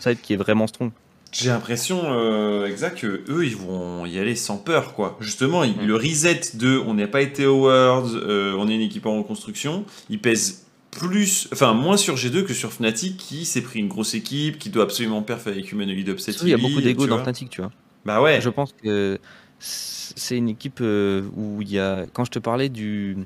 site 0.00 0.22
qui 0.22 0.32
est 0.32 0.36
vraiment 0.36 0.66
strong. 0.66 0.90
J'ai 1.38 1.50
l'impression, 1.50 2.00
euh, 2.04 2.66
exact, 2.66 2.98
que 3.00 3.22
eux, 3.28 3.44
ils 3.44 3.56
vont 3.56 4.06
y 4.06 4.18
aller 4.18 4.34
sans 4.36 4.56
peur, 4.56 4.94
quoi. 4.94 5.16
Justement, 5.20 5.66
mm. 5.66 5.84
le 5.84 5.94
reset 5.94 6.40
de 6.54 6.78
on 6.78 6.94
n'a 6.94 7.06
pas 7.06 7.20
été 7.20 7.46
au 7.46 7.66
Worlds, 7.66 8.14
euh, 8.14 8.54
on 8.58 8.68
est 8.68 8.74
une 8.74 8.80
équipe 8.80 9.04
en 9.06 9.18
reconstruction, 9.18 9.84
il 10.08 10.18
pèse 10.18 10.66
plus, 10.90 11.48
enfin 11.52 11.74
moins 11.74 11.98
sur 11.98 12.14
G2 12.14 12.44
que 12.44 12.54
sur 12.54 12.72
Fnatic 12.72 13.18
qui 13.18 13.44
s'est 13.44 13.60
pris 13.60 13.80
une 13.80 13.88
grosse 13.88 14.14
équipe, 14.14 14.58
qui 14.58 14.70
doit 14.70 14.84
absolument 14.84 15.20
perf 15.20 15.46
avec 15.46 15.70
Humanoid 15.70 16.08
Upset. 16.08 16.32
Il 16.42 16.48
y 16.48 16.54
a 16.54 16.56
beaucoup 16.56 16.80
d'ego 16.80 17.06
dans 17.06 17.22
Fnatic, 17.22 17.50
tu 17.50 17.60
vois. 17.60 17.70
Bah 18.06 18.22
ouais. 18.22 18.40
Je 18.40 18.48
pense 18.48 18.72
que 18.72 19.18
c'est 19.58 20.38
une 20.38 20.48
équipe 20.48 20.78
euh, 20.80 21.22
où 21.36 21.60
il 21.60 21.70
y 21.70 21.78
a, 21.78 22.06
quand 22.12 22.24
je 22.24 22.30
te 22.30 22.38
parlais 22.38 22.68
du 22.68 23.16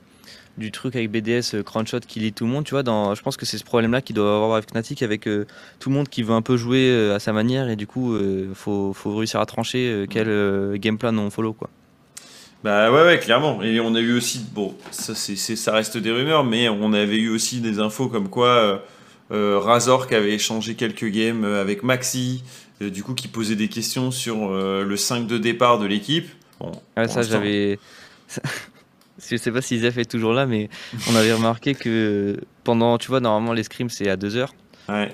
du 0.61 0.70
truc 0.70 0.94
avec 0.94 1.11
BDS, 1.11 1.54
euh, 1.54 1.62
Crownshot 1.64 2.00
qui 2.06 2.20
lit 2.20 2.32
tout 2.32 2.44
le 2.44 2.50
monde, 2.50 2.64
tu 2.64 2.72
vois, 2.72 2.84
dans, 2.84 3.16
je 3.16 3.22
pense 3.22 3.36
que 3.36 3.44
c'est 3.44 3.58
ce 3.58 3.64
problème-là 3.64 4.00
qu'il 4.00 4.14
doit 4.14 4.32
avoir 4.32 4.54
avec 4.54 4.70
Fnatic, 4.70 5.02
avec 5.02 5.26
euh, 5.26 5.46
tout 5.80 5.88
le 5.88 5.96
monde 5.96 6.08
qui 6.08 6.22
veut 6.22 6.34
un 6.34 6.42
peu 6.42 6.56
jouer 6.56 6.88
euh, 6.90 7.16
à 7.16 7.18
sa 7.18 7.32
manière, 7.32 7.68
et 7.68 7.74
du 7.74 7.88
coup, 7.88 8.16
il 8.16 8.54
faut, 8.54 8.92
faut, 8.92 9.16
réussir 9.16 9.40
à 9.40 9.46
trancher 9.46 10.06
quel 10.08 10.78
game 10.78 10.98
plan 10.98 11.16
on 11.18 11.30
follow, 11.30 11.52
quoi. 11.52 11.68
Bah 12.62 12.92
ouais, 12.92 13.02
ouais, 13.02 13.18
clairement. 13.18 13.62
Et 13.62 13.80
on 13.80 13.94
a 13.94 14.00
eu 14.00 14.12
aussi, 14.12 14.44
bon, 14.52 14.74
ça, 14.90 15.14
c'est, 15.14 15.36
ça 15.36 15.72
reste 15.72 15.96
des 15.96 16.12
rumeurs, 16.12 16.44
mais 16.44 16.68
on 16.68 16.92
avait 16.92 17.16
eu 17.16 17.30
aussi 17.30 17.61
des 17.61 17.80
infos 17.80 18.08
comme 18.08 18.28
quoi 18.28 18.82
Razor 19.30 20.06
qui 20.06 20.14
avait 20.14 20.34
échangé 20.34 20.74
quelques 20.74 21.06
games 21.06 21.44
avec 21.44 21.82
Maxi, 21.82 22.44
du 22.80 23.02
coup 23.02 23.14
qui 23.14 23.28
posait 23.28 23.56
des 23.56 23.68
questions 23.68 24.11
sur 24.11 24.50
le 24.50 24.96
5 24.96 25.26
de 25.26 25.38
départ 25.38 25.78
de 25.78 25.86
l'équipe. 25.86 26.28
Bon, 26.61 26.72
ça 27.08 27.22
j'avais... 27.22 27.78
Je 29.28 29.36
sais 29.36 29.52
pas 29.52 29.62
si 29.62 29.78
Zef 29.78 29.98
est 29.98 30.10
toujours 30.10 30.32
là, 30.32 30.46
mais 30.46 30.68
on 31.10 31.16
avait 31.16 31.32
remarqué 31.32 31.74
que 31.74 32.40
pendant, 32.64 32.98
tu 32.98 33.08
vois, 33.08 33.20
normalement 33.20 33.52
les 33.52 33.62
scrims 33.62 33.90
c'est 33.90 34.08
à 34.08 34.16
2 34.16 34.36
heures. 34.36 34.54
Euh, 34.90 35.06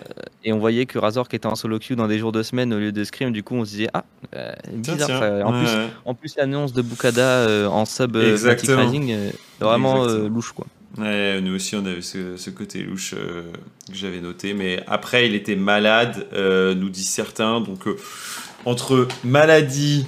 et 0.45 0.53
on 0.53 0.59
voyait 0.59 0.87
que 0.87 0.99
Razor 0.99 1.29
qui 1.29 1.37
était 1.37 1.47
en 1.47 1.55
solo 1.55 1.79
queue 1.79 1.97
dans 1.97 2.09
des 2.09 2.19
jours 2.19 2.33
de 2.33 2.43
semaine 2.43 2.73
au 2.73 2.79
lieu 2.79 2.93
de 2.93 3.05
scrim, 3.05 3.31
du 3.31 3.43
coup 3.43 3.57
on 3.57 3.65
se 3.65 3.71
disait 3.71 3.89
ah 3.93 4.05
euh, 4.35 4.53
bizarre 4.73 5.09
ça. 5.09 5.47
En, 5.47 5.53
plus, 5.53 5.71
en 6.05 6.15
plus 6.15 6.37
l'annonce 6.37 6.73
de 6.73 6.83
Bukada 6.83 7.23
euh, 7.23 7.67
en 7.67 7.85
sub 7.85 8.17
Fnatic 8.17 8.71
Rising, 8.71 9.17
vraiment 9.61 10.07
louche 10.07 10.53
quoi. 10.53 10.67
Ouais, 10.99 11.43
nous 11.43 11.55
aussi 11.55 11.77
on 11.77 11.85
avait 11.85 12.01
ce, 12.01 12.39
ce 12.39 12.49
côté 12.49 12.83
louche 12.83 13.11
que 13.11 13.95
j'avais 13.95 14.21
noté, 14.21 14.55
mais 14.55 14.83
après 14.87 15.27
il 15.27 15.35
était 15.35 15.57
malade, 15.57 16.27
nous 16.33 16.89
disent 16.89 17.11
certains, 17.11 17.61
donc 17.61 17.85
entre 18.65 19.07
maladie 19.25 20.07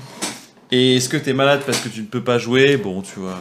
et 0.71 0.97
est-ce 0.97 1.09
que 1.09 1.17
tu 1.17 1.31
es 1.31 1.33
malade 1.35 1.63
parce 1.67 1.81
que 1.81 1.89
tu 1.89 2.01
ne 2.01 2.07
peux 2.07 2.23
pas 2.23 2.39
jouer, 2.39 2.77
bon 2.77 3.03
tu 3.03 3.21
vois. 3.21 3.39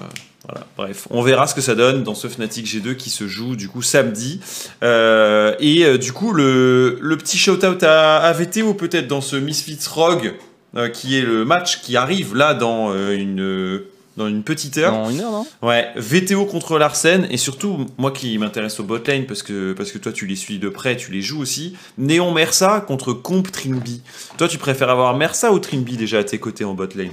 Voilà, 0.48 0.66
bref, 0.78 1.08
on 1.10 1.22
verra 1.22 1.46
ce 1.46 1.54
que 1.54 1.62
ça 1.62 1.76
donne 1.76 2.04
dans 2.04 2.16
ce 2.16 2.30
Fnatic 2.30 2.66
G2 2.66 2.96
qui 2.96 3.10
se 3.10 3.28
joue 3.28 3.58
du 3.58 3.68
coup 3.68 3.82
samedi. 3.82 4.40
Euh, 4.82 5.54
et 5.60 5.84
euh, 5.84 5.98
du 5.98 6.14
coup, 6.14 6.32
le, 6.32 6.98
le 7.02 7.18
petit 7.18 7.38
shout-out 7.38 7.84
à, 7.84 8.18
à, 8.18 8.32
VTO 8.32 8.74
peut-être 8.74 9.08
dans 9.08 9.20
ce 9.20 9.36
Misfits 9.36 9.88
Rogue, 9.90 10.36
euh, 10.76 10.88
qui 10.88 11.18
est 11.18 11.22
le 11.22 11.44
match 11.44 11.82
qui 11.82 11.98
arrive 11.98 12.34
là 12.36 12.54
dans 12.54 12.94
une 13.12 13.82
dans 14.16 14.28
une 14.28 14.42
petite 14.42 14.78
heure. 14.78 14.94
Dans 14.94 15.10
une 15.10 15.20
heure, 15.22 15.32
non? 15.32 15.48
Ouais, 15.62 15.90
VTO 15.96 16.46
contre 16.46 16.80
Larsen, 16.80 17.28
et 17.30 17.38
surtout, 17.38 17.86
moi 17.98 18.12
qui 18.12 18.38
m'intéresse 18.38 18.80
au 18.80 18.84
botlane, 18.84 19.26
parce 19.26 19.44
que, 19.44 19.74
parce 19.74 19.92
que 19.92 20.00
toi 20.00 20.12
tu 20.12 20.26
les 20.26 20.36
suis 20.36 20.60
de 20.60 20.70
près, 20.70 20.96
tu 20.96 21.12
les 21.12 21.22
joues 21.22 21.42
aussi, 21.42 21.76
Néon 21.98 22.32
Mersa 22.32 22.82
contre 22.82 23.14
Comp 23.14 23.52
Trimby. 23.52 24.02
Toi 24.38 24.48
tu 24.48 24.58
préfères 24.58 24.90
avoir 24.90 25.16
Mersa 25.16 25.52
ou 25.52 25.60
Trimby 25.60 25.98
déjà 25.98 26.20
à 26.20 26.24
tes 26.24 26.40
côtés 26.40 26.64
en 26.64 26.74
botlane 26.74 27.12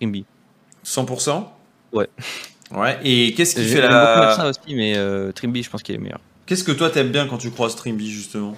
Trimby. 0.00 0.24
100% 0.86 1.44
Ouais. 1.92 2.06
Ouais, 2.70 2.98
et 3.02 3.32
qu'est-ce 3.34 3.56
qui 3.56 3.64
fait 3.64 3.80
la. 3.80 4.34
ça 4.36 4.48
aussi, 4.48 4.74
mais 4.74 4.96
euh, 4.96 5.32
Trimby, 5.32 5.62
je 5.62 5.70
pense 5.70 5.82
qu'il 5.82 5.94
est 5.94 5.98
meilleur. 5.98 6.20
Qu'est-ce 6.46 6.64
que 6.64 6.72
toi 6.72 6.90
t'aimes 6.90 7.10
bien 7.10 7.26
quand 7.26 7.38
tu 7.38 7.50
croises 7.50 7.76
Trimby, 7.76 8.10
justement? 8.10 8.56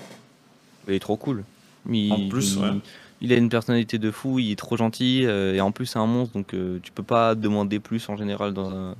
Il 0.88 0.94
est 0.94 1.00
trop 1.00 1.16
cool. 1.16 1.44
en 1.86 2.28
plus, 2.28 2.56
ouais. 2.56 2.70
Il 3.22 3.34
a 3.34 3.36
une 3.36 3.50
personnalité 3.50 3.98
de 3.98 4.10
fou, 4.10 4.38
il 4.38 4.50
est 4.50 4.56
trop 4.56 4.78
gentil, 4.78 5.26
euh, 5.26 5.54
et 5.54 5.60
en 5.60 5.72
plus, 5.72 5.84
c'est 5.84 5.98
un 5.98 6.06
monstre, 6.06 6.32
donc 6.32 6.54
euh, 6.54 6.78
tu 6.82 6.90
peux 6.90 7.02
pas 7.02 7.34
demander 7.34 7.78
plus 7.78 8.08
en 8.08 8.16
général 8.16 8.54
dans 8.54 8.70
un, 8.70 8.94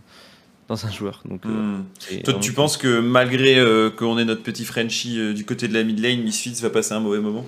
dans 0.69 0.85
un 0.85 0.91
joueur. 0.91 1.23
Donc, 1.25 1.43
hmm. 1.47 1.85
Toi, 2.25 2.35
tu 2.35 2.53
penses 2.53 2.77
que 2.77 3.01
malgré 3.01 3.65
qu'on 3.97 4.19
ait 4.19 4.27
notre 4.27 4.43
petit 4.43 4.65
Frenchie 4.65 5.35
du 5.35 5.47
côté 5.47 5.69
de 5.69 5.75
la 5.75 5.85
mid 5.85 5.99
lane, 5.99 6.21
Misfits 6.21 6.61
va 6.61 6.69
passer 6.69 6.93
un 6.93 7.01
mauvais 7.01 7.21
moment? 7.21 7.47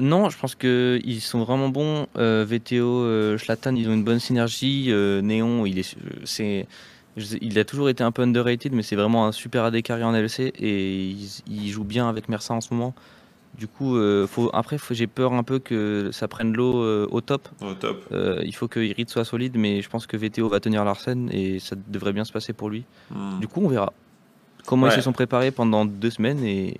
Non, 0.00 0.28
je 0.30 0.38
pense 0.38 0.54
qu'ils 0.54 1.20
sont 1.20 1.44
vraiment 1.44 1.68
bons. 1.68 2.06
Euh, 2.16 2.44
VTO, 2.48 3.02
euh, 3.02 3.38
Schlatan, 3.38 3.74
ils 3.74 3.88
ont 3.88 3.94
une 3.94 4.04
bonne 4.04 4.18
synergie. 4.18 4.86
Euh, 4.90 5.22
Néon, 5.22 5.66
il, 5.66 5.78
est, 5.78 5.96
c'est, 6.24 6.66
il 7.16 7.58
a 7.58 7.64
toujours 7.64 7.88
été 7.88 8.04
un 8.04 8.12
peu 8.12 8.22
underrated, 8.22 8.72
mais 8.72 8.82
c'est 8.82 8.96
vraiment 8.96 9.26
un 9.26 9.32
super 9.32 9.64
AD 9.64 9.82
carry 9.82 10.04
en 10.04 10.14
LC 10.14 10.52
et 10.58 11.16
il, 11.46 11.68
joue 11.68 11.84
bien 11.84 12.08
avec 12.08 12.28
Mersa 12.28 12.54
en 12.54 12.60
ce 12.60 12.72
moment. 12.74 12.94
Du 13.58 13.68
coup, 13.68 13.98
faut, 14.26 14.50
après, 14.52 14.76
j'ai 14.90 15.06
peur 15.06 15.32
un 15.32 15.42
peu 15.42 15.58
que 15.58 16.10
ça 16.12 16.28
prenne 16.28 16.54
l'eau 16.54 17.06
au 17.06 17.20
top. 17.22 17.48
Au 17.62 17.72
top. 17.72 18.04
il 18.12 18.54
faut 18.54 18.68
que 18.68 18.80
Irid 18.80 19.08
soit 19.08 19.24
solide, 19.24 19.56
mais 19.56 19.80
je 19.80 19.88
pense 19.88 20.06
que 20.06 20.18
VTO 20.18 20.46
va 20.50 20.60
tenir 20.60 20.84
Larsen 20.84 21.30
et 21.32 21.58
ça 21.58 21.74
devrait 21.88 22.12
bien 22.12 22.24
se 22.24 22.32
passer 22.32 22.52
pour 22.52 22.68
lui. 22.68 22.84
Hmm. 23.10 23.40
Du 23.40 23.48
coup, 23.48 23.62
on 23.64 23.68
verra 23.68 23.94
comment 24.66 24.88
ils 24.88 24.92
se 24.92 25.00
sont 25.00 25.12
préparés 25.12 25.52
pendant 25.52 25.86
deux 25.86 26.10
semaines 26.10 26.44
et 26.44 26.76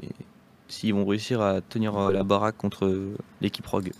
s'ils 0.68 0.94
vont 0.94 1.04
réussir 1.04 1.40
à 1.40 1.60
tenir 1.60 1.96
euh, 1.96 2.12
la 2.12 2.22
baraque 2.22 2.56
contre 2.56 2.92
l'équipe 3.40 3.66
Rogue. 3.66 3.92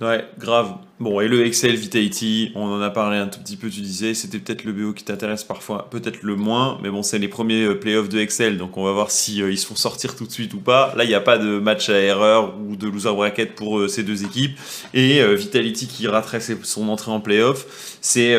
Ouais, 0.00 0.24
grave. 0.36 0.78
Bon, 0.98 1.20
et 1.20 1.28
le 1.28 1.46
Excel 1.46 1.76
Vitality, 1.76 2.50
on 2.56 2.64
en 2.64 2.80
a 2.80 2.90
parlé 2.90 3.18
un 3.18 3.28
tout 3.28 3.38
petit 3.38 3.56
peu, 3.56 3.70
tu 3.70 3.82
disais, 3.82 4.14
c'était 4.14 4.40
peut-être 4.40 4.64
le 4.64 4.72
BO 4.72 4.92
qui 4.92 5.04
t'intéresse 5.04 5.44
parfois, 5.44 5.88
peut-être 5.90 6.22
le 6.22 6.34
moins, 6.34 6.78
mais 6.82 6.90
bon, 6.90 7.04
c'est 7.04 7.20
les 7.20 7.28
premiers 7.28 7.62
euh, 7.64 7.78
playoffs 7.78 8.08
de 8.08 8.18
Excel, 8.18 8.58
donc 8.58 8.76
on 8.76 8.82
va 8.82 8.90
voir 8.90 9.12
si 9.12 9.40
euh, 9.40 9.52
ils 9.52 9.58
se 9.58 9.66
font 9.66 9.76
sortir 9.76 10.16
tout 10.16 10.26
de 10.26 10.32
suite 10.32 10.54
ou 10.54 10.58
pas. 10.58 10.92
Là, 10.96 11.04
il 11.04 11.08
n'y 11.08 11.14
a 11.14 11.20
pas 11.20 11.38
de 11.38 11.60
match 11.60 11.88
à 11.88 12.00
erreur 12.00 12.58
ou 12.58 12.74
de 12.74 12.88
loser 12.88 13.12
bracket 13.12 13.54
pour 13.54 13.88
ces 13.88 14.02
deux 14.02 14.24
équipes, 14.24 14.58
et 14.92 15.24
Vitality 15.36 15.86
qui 15.86 16.08
raterait 16.08 16.40
son 16.40 16.88
entrée 16.88 17.12
en 17.12 17.20
playoff, 17.20 17.96
c'est 18.00 18.36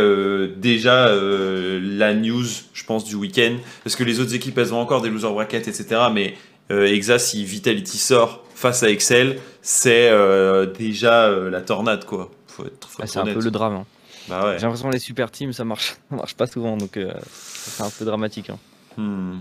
déjà 0.58 1.16
la 1.16 2.14
news, 2.14 2.44
je 2.74 2.84
pense, 2.84 3.06
du 3.06 3.16
week-end, 3.16 3.56
parce 3.86 3.96
que 3.96 4.04
les 4.04 4.20
autres 4.20 4.36
équipes, 4.36 4.58
elles 4.58 4.74
ont 4.74 4.80
encore 4.80 5.02
des 5.02 5.10
loser 5.10 5.30
bracket, 5.30 5.68
etc., 5.68 6.02
mais 6.14 6.34
euh, 6.72 6.86
Exa, 6.86 7.20
si 7.20 7.44
Vitality 7.44 7.98
sort 7.98 8.44
face 8.56 8.84
à 8.84 8.90
Excel, 8.90 9.40
c'est 9.62 10.10
euh, 10.10 10.66
déjà 10.66 11.26
euh, 11.26 11.50
la 11.50 11.62
tornade, 11.62 12.06
quoi. 12.06 12.32
Ah, 13.00 13.06
c'est 13.06 13.18
un 13.18 13.26
peu 13.26 13.42
le 13.42 13.52
drame. 13.52 13.74
Hein. 13.74 13.86
Bah 14.30 14.46
ouais. 14.46 14.56
J'ai 14.58 14.64
l'impression 14.64 14.88
que 14.88 14.94
les 14.94 15.00
super 15.00 15.32
teams, 15.32 15.52
ça 15.52 15.66
marche, 15.66 15.96
ça 16.10 16.16
marche 16.16 16.36
pas 16.36 16.48
souvent, 16.48 16.78
donc 16.78 16.98
c'est 17.34 17.84
un 17.84 17.90
peu 17.90 18.06
dramatique. 18.06 18.50
Hein. 18.50 18.60
Hmm. 18.96 19.40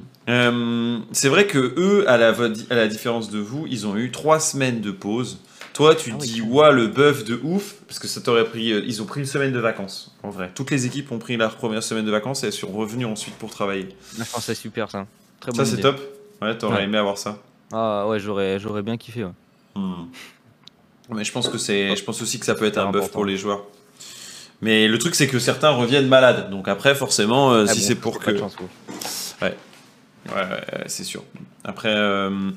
c'est 1.13 1.29
vrai 1.29 1.47
que 1.47 1.59
eux, 1.77 2.09
à 2.09 2.17
la, 2.17 2.35
à 2.71 2.75
la 2.75 2.89
différence 2.89 3.31
de 3.31 3.39
vous, 3.39 3.67
ils 3.69 3.87
ont 3.87 3.97
eu 3.97 4.11
trois 4.11 4.41
semaines 4.41 4.81
de 4.81 4.91
pause. 4.91 5.41
Toi, 5.75 5.95
tu 5.95 6.11
ah 6.15 6.17
dis, 6.19 6.41
ouais, 6.41 6.73
le 6.73 6.87
bœuf 6.87 7.25
de 7.25 7.39
ouf, 7.43 7.75
parce 7.87 7.99
que 7.99 8.09
ça 8.09 8.21
t'aurait 8.21 8.45
pris. 8.45 8.67
ils 8.67 9.03
ont 9.03 9.05
pris 9.05 9.21
une 9.21 9.27
semaine 9.27 9.53
de 9.53 9.59
vacances, 9.59 10.17
en 10.23 10.31
vrai. 10.31 10.51
Toutes 10.55 10.71
les 10.71 10.87
équipes 10.87 11.13
ont 11.13 11.19
pris 11.19 11.37
leur 11.37 11.57
première 11.57 11.83
semaine 11.83 12.05
de 12.05 12.11
vacances 12.11 12.43
et 12.43 12.47
elles 12.47 12.53
sont 12.53 12.73
revenues 12.73 13.05
ensuite 13.05 13.35
pour 13.35 13.51
travailler. 13.51 13.89
je 14.13 14.19
pense 14.19 14.33
que 14.33 14.41
c'est 14.41 14.55
super 14.55 14.91
ça. 14.91 15.07
Très 15.41 15.53
ça, 15.53 15.65
c'est 15.65 15.81
top. 15.81 16.01
Ouais, 16.43 16.59
t'aurais 16.59 16.85
aimé 16.85 16.99
avoir 16.99 17.19
ça. 17.19 17.39
Ah 17.73 18.07
ouais, 18.07 18.19
j'aurais, 18.19 18.59
j'aurais 18.59 18.83
bien 18.83 18.97
kiffé. 18.97 19.25
Hmm. 19.75 20.05
Mais 21.11 21.25
je 21.25 21.33
pense 21.33 21.49
que 21.49 21.59
c'est, 21.59 21.97
je 21.97 22.05
pense 22.05 22.21
aussi 22.23 22.39
que 22.39 22.47
ça 22.47 22.55
peut 22.55 22.65
être 22.65 22.79
un 22.79 22.91
buff 22.91 23.11
pour 23.11 23.25
les 23.25 23.37
joueurs. 23.37 23.65
Mais 24.61 24.87
le 24.87 24.99
truc, 24.99 25.15
c'est 25.15 25.27
que 25.27 25.39
certains 25.39 25.71
reviennent 25.71 26.09
malades. 26.09 26.51
Donc 26.51 26.69
après, 26.69 26.95
forcément, 26.95 27.53
euh, 27.53 27.67
ah 27.69 27.73
si 27.73 27.81
c'est 27.81 27.97
pour 27.97 28.19
que. 28.21 28.31
ouais. 28.31 28.45
ouais. 29.43 29.57
Ouais, 30.29 30.85
c'est 30.87 31.03
sûr. 31.03 31.25
Après, 31.65 31.93
euh, 31.93 32.51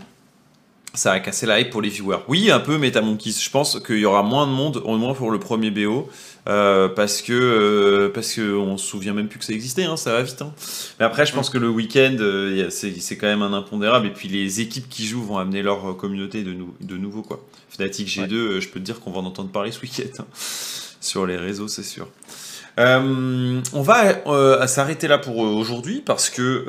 ça 0.95 1.11
a 1.11 1.19
cassé 1.19 1.45
la 1.45 1.59
hype 1.59 1.69
pour 1.69 1.81
les 1.81 1.89
viewers. 1.89 2.19
Oui, 2.27 2.49
un 2.51 2.59
peu 2.59 2.77
MetaMonkeys. 2.77 3.35
Je 3.39 3.49
pense 3.49 3.79
qu'il 3.79 3.99
y 3.99 4.05
aura 4.05 4.23
moins 4.23 4.47
de 4.47 4.51
monde, 4.51 4.81
au 4.85 4.97
moins 4.97 5.13
pour 5.13 5.31
le 5.31 5.39
premier 5.39 5.71
BO. 5.71 6.09
Euh, 6.47 6.89
parce 6.89 7.23
que 7.23 7.33
euh, 7.33 8.09
parce 8.13 8.33
que 8.33 8.55
on 8.55 8.77
se 8.77 8.85
souvient 8.85 9.13
même 9.13 9.27
plus 9.27 9.39
que 9.39 9.45
ça 9.45 9.53
existait, 9.53 9.85
hein, 9.85 9.97
ça 9.97 10.13
va 10.13 10.21
vite. 10.21 10.41
Hein. 10.43 10.53
Mais 10.99 11.05
après, 11.05 11.25
je 11.25 11.33
pense 11.33 11.49
que 11.49 11.57
le 11.57 11.69
week-end, 11.69 12.17
euh, 12.19 12.69
c'est 12.69 13.17
quand 13.17 13.27
même 13.27 13.41
un 13.41 13.53
impondérable. 13.53 14.07
Et 14.07 14.11
puis 14.11 14.27
les 14.27 14.61
équipes 14.61 14.87
qui 14.87 15.07
jouent 15.07 15.23
vont 15.23 15.39
amener 15.39 15.63
leur 15.63 15.97
communauté 15.97 16.43
de, 16.43 16.55
de 16.81 16.97
nouveau 16.97 17.23
quoi. 17.23 17.43
Fnatic 17.69 18.07
G2, 18.07 18.59
je 18.59 18.69
peux 18.69 18.79
te 18.79 18.85
dire 18.85 18.99
qu'on 18.99 19.11
va 19.11 19.19
en 19.19 19.25
entendre 19.25 19.49
parler 19.49 19.71
ce 19.71 19.81
week-end 19.81 20.21
hein. 20.21 20.25
sur 21.01 21.25
les 21.25 21.35
réseaux, 21.35 21.67
c'est 21.67 21.83
sûr. 21.83 22.07
On 22.77 23.81
va 23.81 24.67
s'arrêter 24.67 25.07
là 25.07 25.17
pour 25.17 25.37
aujourd'hui 25.37 26.01
parce 26.05 26.29
que 26.29 26.65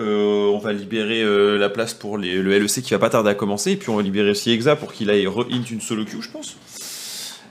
on 0.53 0.59
va 0.59 0.73
libérer 0.73 1.25
la 1.59 1.69
place 1.69 1.95
pour 1.95 2.19
le 2.19 2.59
LEC 2.59 2.83
qui 2.83 2.91
va 2.93 2.99
pas 2.99 3.11
tarder 3.11 3.31
à 3.31 3.35
commencer 3.35 3.73
et 3.73 3.77
puis 3.77 3.91
on 3.91 3.97
va 3.97 4.03
libérer 4.03 4.31
aussi 4.31 4.51
Exa 4.51 4.77
pour 4.77 4.93
qu'il 4.93 5.11
aille 5.11 5.27
re-int 5.27 5.65
une 5.71 5.81
solo 5.81 6.05
queue, 6.05 6.21
je 6.21 6.31
pense. 6.31 6.57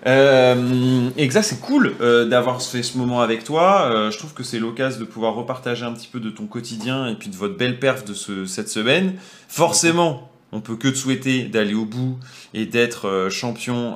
Euh, 0.07 1.09
Exa, 1.17 1.41
c'est 1.41 1.59
cool 1.59 1.95
euh, 1.99 2.25
d'avoir 2.25 2.61
fait 2.61 2.83
ce 2.83 2.97
moment 2.97 3.21
avec 3.21 3.43
toi. 3.43 3.89
Euh, 3.89 4.11
je 4.11 4.17
trouve 4.17 4.33
que 4.33 4.43
c'est 4.43 4.59
l'occasion 4.59 4.99
de 4.99 5.05
pouvoir 5.05 5.33
repartager 5.33 5.83
un 5.83 5.93
petit 5.93 6.07
peu 6.07 6.19
de 6.19 6.29
ton 6.29 6.45
quotidien 6.45 7.07
et 7.07 7.15
puis 7.15 7.29
de 7.29 7.35
votre 7.35 7.57
belle 7.57 7.79
perf 7.79 8.05
de 8.05 8.13
ce, 8.13 8.45
cette 8.45 8.69
semaine. 8.69 9.15
Forcément, 9.47 10.29
on 10.51 10.61
peut 10.61 10.75
que 10.75 10.87
te 10.87 10.95
souhaiter 10.95 11.43
d'aller 11.43 11.73
au 11.73 11.85
bout 11.85 12.19
et 12.53 12.65
d'être 12.65 13.29
champion 13.29 13.95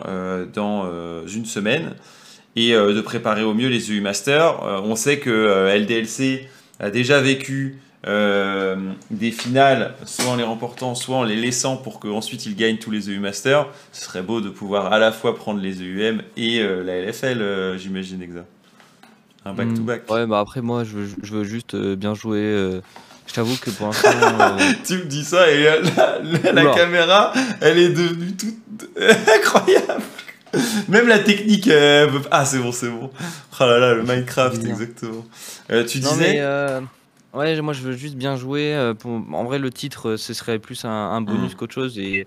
dans 0.53 0.89
une 1.27 1.45
semaine 1.45 1.93
et 2.59 2.73
de 2.73 3.01
préparer 3.01 3.43
au 3.43 3.53
mieux 3.53 3.69
les 3.69 3.91
EU 3.91 4.01
Masters. 4.01 4.61
on 4.83 4.95
sait 4.95 5.19
que 5.19 5.75
LDLC 5.75 6.47
a 6.79 6.89
déjà 6.89 7.21
vécu 7.21 7.79
euh, 8.07 8.77
des 9.11 9.31
finales, 9.31 9.93
soit 10.05 10.31
en 10.31 10.37
les 10.37 10.43
remportant, 10.43 10.95
soit 10.95 11.17
en 11.17 11.23
les 11.23 11.35
laissant 11.35 11.75
pour 11.75 11.99
qu'ensuite 11.99 12.45
ils 12.45 12.55
gagnent 12.55 12.77
tous 12.77 12.91
les 12.91 13.09
EU 13.09 13.19
Masters. 13.19 13.67
Ce 13.91 14.05
serait 14.05 14.21
beau 14.21 14.39
de 14.39 14.47
pouvoir 14.47 14.93
à 14.93 14.99
la 14.99 15.11
fois 15.11 15.35
prendre 15.35 15.59
les 15.59 15.81
EUM 15.81 16.21
et 16.37 16.61
euh, 16.61 16.81
la 16.81 17.01
LFL, 17.01 17.41
euh, 17.41 17.77
j'imagine, 17.77 18.21
Exa. 18.21 18.45
Un 19.43 19.53
back-to-back. 19.53 20.09
Hmm. 20.09 20.13
ouais, 20.13 20.27
bah 20.27 20.39
après, 20.39 20.61
moi, 20.61 20.85
je 20.85 20.97
veux, 20.97 21.09
je 21.21 21.33
veux 21.33 21.43
juste 21.43 21.75
bien 21.75 22.13
jouer. 22.13 22.79
je 23.27 23.33
t'avoue 23.33 23.57
que 23.57 23.69
pour 23.69 23.87
l'instant. 23.87 24.09
tu 24.85 24.93
me 24.93 25.03
dis 25.03 25.25
ça 25.25 25.49
et 25.51 25.65
la, 26.53 26.73
caméra, 26.73 27.33
elle 27.59 27.79
est 27.79 27.89
devenue 27.89 28.31
toute 28.31 28.89
incroyable. 29.35 30.03
Même 30.89 31.07
la 31.07 31.19
technique. 31.19 31.69
Ah, 32.31 32.45
c'est 32.45 32.59
bon, 32.59 32.71
c'est 32.71 32.89
bon. 32.89 33.11
Oh 33.59 33.63
là 33.65 33.79
là, 33.79 33.93
le 33.93 34.03
Minecraft, 34.03 34.63
exactement. 34.65 35.25
tu 35.87 35.99
disais. 35.99 36.41
Ouais, 37.33 37.61
moi 37.61 37.73
je 37.73 37.81
veux 37.81 37.93
juste 37.93 38.15
bien 38.15 38.35
jouer. 38.35 38.73
Euh, 38.73 38.93
en 39.05 39.43
vrai, 39.43 39.59
le 39.59 39.69
titre, 39.69 40.09
euh, 40.09 40.17
ce 40.17 40.33
serait 40.33 40.59
plus 40.59 40.83
un, 40.85 41.21
bonus 41.21 41.53
mmh. 41.53 41.55
qu'autre 41.55 41.73
chose. 41.73 41.99
Et 41.99 42.25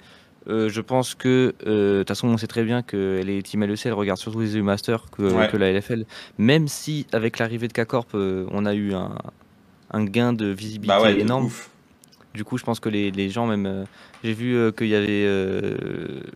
euh, 0.48 0.68
je 0.68 0.80
pense 0.80 1.14
que, 1.14 1.54
de 1.64 1.98
toute 2.00 2.08
façon, 2.08 2.28
on 2.28 2.36
sait 2.36 2.46
très 2.46 2.62
bien 2.62 2.82
que 2.82 3.20
les 3.24 3.42
Team 3.42 3.64
LEC 3.64 3.86
elles 3.86 3.92
regardent 3.92 4.20
surtout 4.20 4.40
les 4.40 4.56
EU 4.56 4.62
Masters 4.62 5.10
que, 5.10 5.50
que 5.50 5.56
la 5.56 5.72
LFL. 5.72 6.04
Même 6.38 6.68
si, 6.68 7.06
avec 7.12 7.38
l'arrivée 7.38 7.68
de 7.68 7.72
K-Corp, 7.72 8.14
on 8.14 8.64
a 8.64 8.74
eu 8.74 8.94
un, 8.94 9.16
un 9.90 10.04
gain 10.04 10.32
de 10.32 10.46
visibilité 10.46 11.02
bah 11.02 11.10
énorme. 11.10 11.50
Du 12.34 12.44
coup, 12.44 12.56
je 12.56 12.64
pense 12.64 12.80
que 12.80 12.88
les, 12.88 13.10
les 13.10 13.28
gens, 13.28 13.46
même. 13.46 13.66
Euh, 13.66 13.84
j'ai 14.24 14.32
vu 14.32 14.56
euh, 14.56 14.72
qu'il 14.72 14.86
y 14.86 14.94
avait 14.94 15.24
euh, 15.26 15.76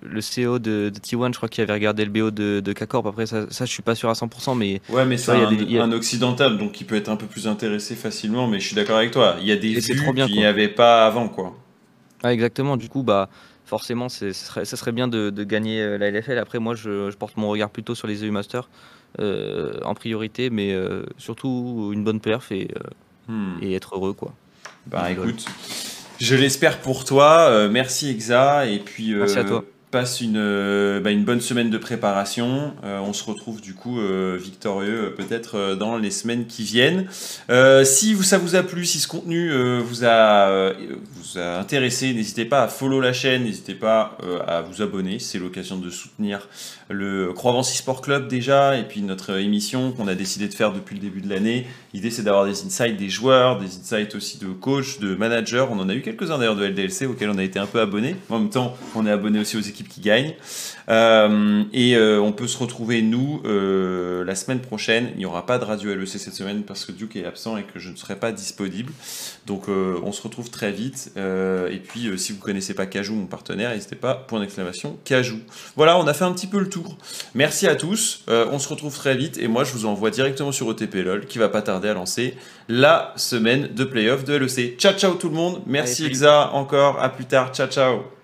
le 0.03 0.21
CEO 0.21 0.59
de, 0.59 0.91
de, 0.91 0.99
T1, 0.99 1.33
je 1.33 1.37
crois 1.37 1.49
qu'il 1.49 1.63
avait 1.63 1.73
regardé 1.73 2.05
le 2.05 2.11
BO 2.11 2.31
de, 2.31 2.61
de 2.61 2.73
K-Corp. 2.73 3.07
Après, 3.07 3.25
ça, 3.25 3.47
ça, 3.51 3.65
je 3.65 3.71
suis 3.71 3.83
pas 3.83 3.95
sûr 3.95 4.11
à 4.11 4.13
100%, 4.13 4.57
mais. 4.57 4.83
Ouais, 4.91 5.07
mais 5.07 5.17
c'est 5.17 5.33
un, 5.33 5.81
un, 5.81 5.93
occidental, 5.93 6.59
donc 6.59 6.81
il 6.81 6.85
peut 6.85 6.97
être 6.97 7.09
un 7.09 7.17
peu 7.17 7.27
plus 7.27 7.49
intéressé 7.49 7.95
facilement, 7.95 8.47
mais 8.47 8.61
je 8.61 8.67
suis 8.67 8.77
d'accord 8.77 8.99
avec 8.99 9.11
toi. 9.11 9.37
Il 9.41 9.47
y 9.47 9.53
a 9.53 9.57
des 9.57 9.75
vues 9.75 10.15
qu'il 10.15 10.37
n'y 10.37 10.45
avait 10.45 10.69
pas 10.69 11.07
avant, 11.07 11.29
quoi. 11.29 11.57
Ah, 12.23 12.33
exactement. 12.33 12.77
Du 12.77 12.89
coup, 12.89 13.03
bah. 13.03 13.29
Forcément, 13.69 14.09
ça 14.09 14.33
serait, 14.33 14.65
ça 14.65 14.77
serait 14.77 14.93
bien 14.93 15.09
de, 15.09 15.29
de, 15.31 15.43
gagner 15.43 15.99
la 15.99 16.13
LFL. 16.13 16.39
Après, 16.39 16.61
moi, 16.61 16.77
je, 16.77 17.11
je, 17.11 17.17
porte 17.17 17.37
mon 17.37 17.49
regard 17.49 17.69
plutôt 17.69 17.97
sur 17.97 18.07
les 18.07 18.23
EU 18.25 18.31
Masters 18.31 18.69
en 19.19 19.95
priorité, 19.97 20.51
mais 20.51 20.73
surtout 21.19 21.91
une 21.93 22.05
bonne 22.05 22.21
perf 22.21 22.53
et, 22.53 22.69
hmm. 23.27 23.55
et 23.63 23.75
être 23.75 23.97
heureux, 23.97 24.13
quoi. 24.13 24.33
Bah 24.87 25.11
écoute, 25.11 25.45
je 26.21 26.35
l'espère 26.37 26.81
pour 26.81 27.05
toi. 27.05 27.49
Euh, 27.51 27.69
merci 27.69 28.11
Exa. 28.11 28.67
Et 28.67 28.79
puis, 28.79 29.13
euh, 29.13 29.19
merci 29.19 29.39
à 29.39 29.45
toi 29.45 29.65
passe 29.91 30.21
une, 30.21 30.37
euh, 30.37 31.01
bah, 31.01 31.11
une 31.11 31.25
bonne 31.25 31.41
semaine 31.41 31.71
de 31.71 31.79
préparation. 31.79 32.75
Euh, 32.85 32.99
on 33.01 33.13
se 33.13 33.25
retrouve 33.25 33.61
du 33.61 33.75
coup 33.75 34.01
euh, 34.01 34.37
victorieux 34.41 35.15
peut-être 35.17 35.75
dans 35.75 35.97
les 35.97 36.11
semaines 36.11 36.47
qui 36.47 36.65
viennent. 36.65 37.07
si 37.85 38.17
ça 38.23 38.39
vous 38.39 38.57
a 38.57 38.63
plu, 38.63 38.85
si 38.85 38.99
ce 38.99 39.09
contenu 39.09 39.51
vous, 39.81 40.05
a, 40.05 40.73
intéressé, 41.37 42.13
n'hésitez 42.15 42.45
pas 42.45 42.63
à 42.63 42.69
follow 42.69 43.01
la 43.01 43.13
chaîne, 43.13 43.45
n'hésitez 43.45 43.75
pas 43.75 44.19
à 44.47 44.63
vous 44.63 44.83
abonner. 44.83 45.19
C'est 45.19 45.39
l'occasion 45.39 45.77
de 45.77 45.91
soutenir 45.91 46.49
le 46.89 47.33
Croix-Vence 47.33 47.75
Sport 47.75 48.01
Club 48.01 48.29
déjà 48.29 48.77
et 48.77 48.85
puis 48.85 49.03
notre 49.03 49.39
émission 49.39 49.93
qu'on 49.93 50.09
a 50.09 50.15
décidé 50.15 50.49
de 50.49 50.55
faire 50.55 50.73
depuis 50.73 50.95
le 50.95 51.01
début 51.01 51.21
de 51.21 51.29
l'année. 51.29 51.67
L'idée 51.95 52.11
c'est 52.11 52.23
d'avoir 52.23 52.47
des 52.47 52.65
insights 52.65 52.97
des 52.97 53.09
joueurs, 53.09 53.59
des 53.59 53.67
insights 53.67 54.15
aussi 54.15 54.39
de 54.39 54.49
coachs, 54.49 55.01
de 55.01 55.15
managers. 55.15 55.67
On 55.71 55.79
en 55.79 55.89
a 55.89 55.95
eu 55.95 56.03
quelques-uns 56.03 56.39
d'ailleurs 56.39 56.57
de 56.57 56.65
LDLC 56.65 57.07
auxquels 57.07 57.31
on 57.31 57.39
a 57.39 57.45
été 57.45 57.59
un 57.59 57.67
peu 57.67 57.81
abonnés. 57.81 58.17
En 58.31 58.39
même 58.39 58.51
temps, 58.51 58.75
on 58.95 59.07
est 59.07 59.11
abonné 59.11 59.41
aussi 59.41 59.57
aux 59.57 59.61
équipes 59.61 59.76
qui 59.85 60.01
gagne. 60.01 60.35
Euh, 60.89 61.65
et 61.73 61.97
euh, 61.97 62.21
on 62.21 62.33
peut 62.33 62.47
se 62.47 62.59
retrouver, 62.59 63.03
nous, 63.03 63.43
euh, 63.45 64.25
la 64.25 64.35
semaine 64.35 64.61
prochaine. 64.61 65.11
Il 65.15 65.19
n'y 65.19 65.27
aura 65.27 65.47
pas 65.47 65.59
de 65.59 65.65
radio 65.65 65.95
LEC 65.95 66.09
cette 66.09 66.35
semaine 66.35 66.63
parce 66.63 66.85
que 66.85 66.93
Duke 66.93 67.17
est 67.17 67.25
absent 67.25 67.57
et 67.57 67.65
que 67.65 67.79
je 67.79 67.91
ne 67.91 67.97
serai 67.97 68.17
pas 68.17 68.33
disponible. 68.33 68.93
Donc 69.47 69.69
on 69.69 70.13
se 70.13 70.23
retrouve 70.23 70.51
très 70.51 70.73
vite. 70.73 71.13
et 71.17 71.79
puis, 71.79 72.11
si 72.19 72.33
vous 72.33 72.39
ne 72.39 72.43
connaissez 72.43 72.75
pas 72.75 72.87
Cajou, 72.87 73.15
mon 73.15 73.27
partenaire, 73.27 73.71
n'hésitez 73.71 73.97
pas, 73.97 74.15
point 74.15 74.41
d'exclamation, 74.41 74.99
Cajou. 75.05 75.39
Voilà, 75.77 75.99
on 75.99 76.07
a 76.07 76.15
fait 76.15 76.25
un 76.25 76.33
petit 76.33 76.47
peu 76.47 76.59
le 76.59 76.69
tour. 76.69 76.97
Merci 77.35 77.67
à 77.67 77.77
tous. 77.77 78.25
on 78.29 78.59
se 78.59 78.69
retrouve 78.69 78.95
très 78.95 79.17
vite. 79.17 79.39
Et 79.39 79.49
moi, 79.49 79.65
je 79.65 79.73
vous 79.73 79.87
envoie 79.87 80.11
directement 80.11 80.53
sur 80.53 80.67
OTP 80.67 80.97
LOL 80.97 81.27
qui 81.27 81.39
va 81.39 81.49
pas 81.49 81.63
tarder 81.63 81.89
à 81.89 81.95
lancer 81.95 82.37
la 82.69 83.13
semaine 83.17 83.69
de 83.75 83.85
playoff 83.85 84.25
de 84.25 84.35
LEC. 84.35 84.79
Ciao, 84.79 84.95
ciao 84.95 85.15
tout 85.15 85.29
le 85.29 85.35
monde. 85.35 85.63
Merci 85.67 86.07
Exa 86.07 86.51
encore. 86.53 87.01
À 87.01 87.09
plus 87.09 87.27
tard. 87.27 87.53
Ciao, 87.53 87.69
ciao. 87.69 88.16